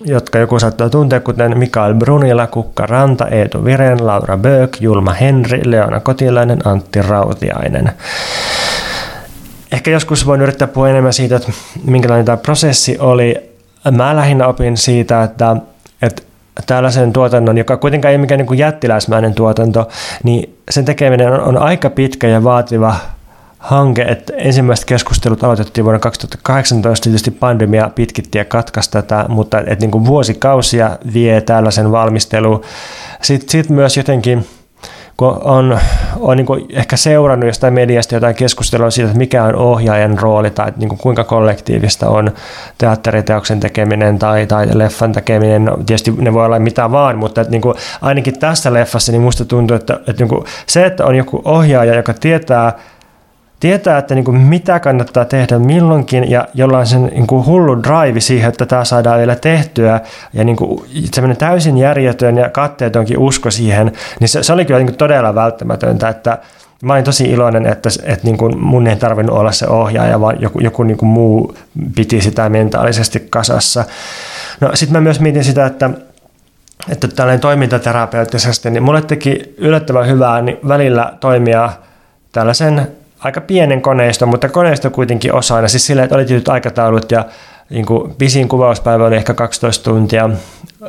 jotka 0.06 0.40
joku 0.40 0.60
saattaa 0.60 0.90
tuntea, 0.90 1.20
kuten 1.20 1.58
Mikael 1.58 1.94
Brunila, 1.94 2.48
Kukka 2.48 2.86
Ranta, 2.86 3.28
Eetu 3.28 3.66
Viren, 3.66 4.08
Laura 4.08 4.38
Böök, 4.38 4.78
Julma 4.82 5.14
Henri, 5.14 5.62
Leona 5.72 6.00
Kotilainen, 6.00 6.68
Antti 6.68 7.02
Rautiainen. 7.02 7.92
Ehkä 9.72 9.92
joskus 9.92 10.26
voin 10.26 10.42
yrittää 10.42 10.68
puhua 10.68 10.90
enemmän 10.90 11.14
siitä, 11.14 11.36
että 11.36 11.52
minkälainen 11.86 12.26
tämä 12.26 12.38
prosessi 12.38 12.98
oli. 13.00 13.36
Mä 13.92 14.16
lähinnä 14.16 14.48
opin 14.48 14.78
siitä, 14.78 15.24
että, 15.24 15.56
että 16.02 16.22
tällaisen 16.68 17.14
tuotannon, 17.14 17.58
joka 17.58 17.78
kuitenkaan 17.78 18.10
ei 18.10 18.16
ole 18.16 18.22
mikään 18.22 18.46
niin 18.46 18.58
jättiläismäinen 18.58 19.34
tuotanto, 19.34 19.90
niin 20.24 20.58
sen 20.72 20.86
tekeminen 20.86 21.34
on, 21.34 21.40
on 21.40 21.58
aika 21.58 21.90
pitkä 21.90 22.28
ja 22.28 22.44
vaativa 22.44 22.96
hanke, 23.60 24.02
että 24.02 24.34
ensimmäiset 24.38 24.86
keskustelut 24.86 25.44
aloitettiin 25.44 25.86
vuonna 25.86 26.00
2018, 26.00 27.04
tietysti 27.04 27.32
pandemia 27.32 27.90
pitkitti 27.96 28.38
ja 28.38 28.46
katkaisi 28.46 28.92
tätä, 28.92 29.26
mutta 29.30 29.60
että 29.60 29.76
niin 29.80 29.92
kuin 29.92 30.06
vuosikausia 30.06 30.98
vie 31.14 31.42
tällaisen 31.42 31.92
valmistelu. 31.92 32.66
Sitten 33.22 33.50
sit 33.50 33.70
myös 33.70 33.98
jotenkin 33.98 34.48
kun 35.18 35.42
on, 35.44 35.80
on 36.20 36.38
niin 36.38 36.46
kuin 36.46 36.66
ehkä 36.70 36.98
seurannut 36.98 37.48
jostain 37.48 37.74
mediasta 37.74 38.16
jotain 38.16 38.36
keskustelua 38.36 38.90
siitä, 38.90 39.08
että 39.08 39.18
mikä 39.18 39.44
on 39.44 39.56
ohjaajan 39.56 40.20
rooli 40.20 40.52
tai 40.52 40.74
niin 40.78 40.90
kuin 40.90 41.00
kuinka 41.00 41.24
kollektiivista 41.24 42.10
on 42.10 42.32
teatteriteoksen 42.78 43.60
tekeminen 43.60 44.20
tai, 44.20 44.48
tai 44.48 44.68
leffan 44.74 45.12
tekeminen. 45.12 45.66
No, 45.66 45.78
tietysti 45.86 46.12
ne 46.18 46.34
voi 46.34 46.46
olla 46.46 46.60
mitä 46.60 46.92
vaan, 46.92 47.18
mutta 47.18 47.42
että 47.42 47.52
niin 47.52 47.62
kuin 47.62 47.76
ainakin 48.02 48.40
tässä 48.40 48.74
leffassa 48.74 49.12
niin 49.12 49.22
musta 49.22 49.46
tuntuu, 49.46 49.78
että, 49.78 49.94
että 49.94 50.24
niin 50.24 50.30
kuin 50.30 50.46
se, 50.68 50.86
että 50.86 51.06
on 51.06 51.16
joku 51.16 51.42
ohjaaja, 51.46 51.96
joka 51.96 52.14
tietää 52.14 52.74
tietää, 53.60 53.98
että 53.98 54.16
niin 54.16 54.26
kuin 54.26 54.38
mitä 54.38 54.80
kannattaa 54.80 55.26
tehdä 55.26 55.60
milloinkin 55.60 56.32
ja 56.32 56.48
jolla 56.54 56.78
on 56.78 56.88
sen 56.88 57.04
niin 57.04 57.28
kuin 57.28 57.46
hullu 57.46 57.84
drive 57.84 58.20
siihen, 58.20 58.50
että 58.50 58.66
tämä 58.66 58.86
saadaan 58.86 59.18
vielä 59.18 59.36
tehtyä 59.36 60.02
ja 60.34 60.44
niin 60.44 60.56
kuin 60.56 60.86
semmoinen 61.14 61.38
täysin 61.38 61.78
järjetön 61.78 62.38
ja 62.38 62.50
katteetonkin 62.50 63.18
usko 63.18 63.52
siihen, 63.52 63.92
niin 64.20 64.30
se, 64.30 64.44
se 64.44 64.54
oli 64.54 64.66
kyllä 64.66 64.80
niin 64.80 64.88
kuin 64.88 64.98
todella 64.98 65.36
välttämätöntä, 65.36 66.10
että 66.10 66.38
mä 66.84 66.94
olin 66.94 67.04
tosi 67.04 67.24
iloinen, 67.24 67.66
että, 67.66 67.90
että 68.04 68.28
niin 68.28 68.38
kuin 68.38 68.60
mun 68.60 68.88
ei 68.88 68.96
tarvinnut 68.96 69.38
olla 69.38 69.52
se 69.52 69.68
ohjaaja, 69.68 70.22
vaan 70.22 70.42
joku, 70.42 70.60
joku 70.60 70.84
niin 70.84 70.98
kuin 70.98 71.10
muu 71.10 71.58
piti 71.96 72.22
sitä 72.22 72.50
mentaalisesti 72.50 73.28
kasassa. 73.30 73.86
No 74.62 74.70
sitten 74.74 74.94
mä 74.94 75.02
myös 75.02 75.20
mietin 75.20 75.44
sitä, 75.44 75.66
että 75.66 75.90
että 76.90 77.08
tällainen 77.08 77.40
toimintaterapeuttisesti, 77.40 78.70
niin 78.70 78.84
mulle 78.84 79.02
teki 79.02 79.56
yllättävän 79.58 80.08
hyvää 80.08 80.42
niin 80.42 80.58
välillä 80.68 81.14
toimia 81.20 81.70
tällaisen 82.32 82.88
aika 83.20 83.42
pienen 83.42 83.82
koneiston, 83.82 84.30
mutta 84.30 84.50
koneisto 84.50 84.90
kuitenkin 84.90 85.34
osana. 85.34 85.68
Siis 85.68 85.88
sillä, 85.88 86.04
että 86.04 86.16
oli 86.16 86.26
tietyt 86.26 86.50
aikataulut 86.50 87.12
ja 87.12 87.26
niin 87.70 87.86
kuin 87.86 88.16
pisin 88.16 88.48
kuvauspäivä 88.48 89.06
oli 89.06 89.16
ehkä 89.16 89.34
12 89.34 89.84
tuntia. 89.84 90.30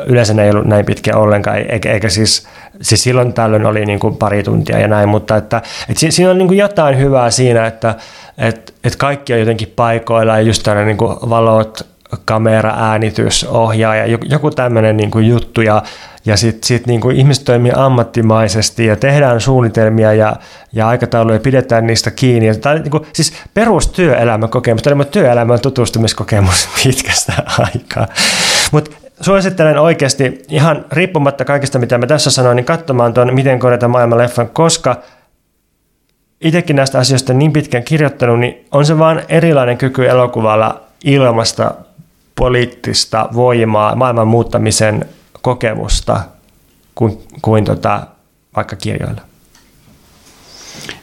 Yleensä 0.06 0.34
ne 0.34 0.44
ei 0.44 0.50
ollut 0.50 0.66
näin 0.66 0.84
pitkä 0.84 1.16
ollenkaan, 1.16 1.56
eikä, 1.56 1.92
eikä 1.92 2.08
siis, 2.08 2.46
siis 2.80 3.02
silloin 3.02 3.32
tällöin 3.32 3.66
oli 3.66 3.86
niin 3.86 4.00
kuin 4.00 4.16
pari 4.16 4.42
tuntia 4.42 4.78
ja 4.78 4.88
näin, 4.88 5.08
mutta 5.08 5.36
että, 5.36 5.62
että 5.88 6.06
siinä 6.10 6.30
on 6.30 6.38
niin 6.38 6.48
kuin 6.48 6.58
jotain 6.58 6.98
hyvää 6.98 7.30
siinä, 7.30 7.66
että 7.66 7.94
että, 8.38 8.72
että 8.84 8.98
kaikki 8.98 9.32
on 9.32 9.38
jotenkin 9.38 9.72
paikoilla 9.76 10.36
ja 10.36 10.40
just 10.40 10.62
tällainen 10.62 10.96
niin 10.96 11.30
valot, 11.30 11.86
kamera, 12.24 12.74
äänitys, 12.76 13.44
ohjaaja, 13.44 14.18
joku 14.24 14.50
tämmöinen 14.50 14.96
niin 14.96 15.10
kuin 15.10 15.28
juttu 15.28 15.60
ja 15.60 15.82
ja 16.26 16.36
sitten 16.36 16.66
sit 16.66 16.86
niin 16.86 17.10
ihmiset 17.14 17.44
toimii 17.44 17.72
ammattimaisesti 17.74 18.86
ja 18.86 18.96
tehdään 18.96 19.40
suunnitelmia 19.40 20.12
ja, 20.12 20.36
ja 20.72 20.88
aikatauluja 20.88 21.40
pidetään 21.40 21.86
niistä 21.86 22.10
kiinni. 22.10 22.54
Tämä 22.54 22.74
niin 22.74 22.90
kuin, 22.90 23.06
siis 23.12 23.32
perustyöelämäkokemus, 23.54 24.82
tämä 24.82 25.00
on 25.00 25.06
työelämän 25.06 25.60
tutustumiskokemus 25.60 26.68
pitkästä 26.82 27.32
aikaa. 27.58 28.08
Mutta 28.72 28.90
suosittelen 29.20 29.78
oikeasti 29.78 30.42
ihan 30.48 30.84
riippumatta 30.92 31.44
kaikista, 31.44 31.78
mitä 31.78 31.98
mä 31.98 32.06
tässä 32.06 32.30
sanoin, 32.30 32.56
niin 32.56 32.64
katsomaan 32.64 33.14
tuon 33.14 33.34
Miten 33.34 33.58
korjata 33.58 33.88
maailman 33.88 34.18
leffan, 34.18 34.48
koska 34.48 34.96
itsekin 36.40 36.76
näistä 36.76 36.98
asioista 36.98 37.34
niin 37.34 37.52
pitkään 37.52 37.84
kirjoittanut, 37.84 38.40
niin 38.40 38.66
on 38.72 38.86
se 38.86 38.98
vaan 38.98 39.22
erilainen 39.28 39.78
kyky 39.78 40.08
elokuvalla 40.08 40.80
ilmasta 41.04 41.74
poliittista 42.34 43.28
voimaa 43.34 43.94
maailman 43.96 44.28
muuttamisen 44.28 45.04
kokemusta 45.46 46.20
kuin, 46.94 47.18
kuin 47.42 47.64
tota, 47.64 48.06
vaikka 48.56 48.76
kirjoilla. 48.76 49.22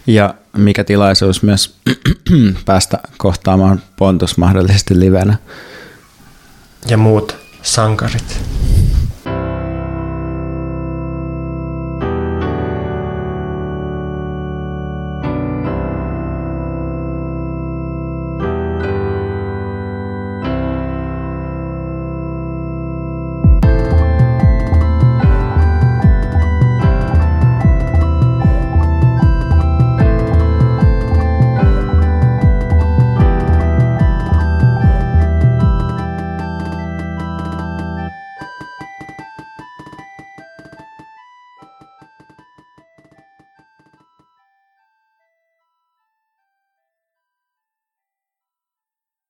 Ja 0.08 0.34
mikä 0.58 0.84
tilaisuus 0.84 1.44
myös 1.44 1.78
päästä 2.66 3.00
kohtaamaan 3.18 3.82
Pontus 3.96 4.38
mahdollisesti 4.38 5.00
livenä. 5.00 5.38
Ja 6.88 6.98
muut 6.98 7.36
sankarit. 7.62 8.42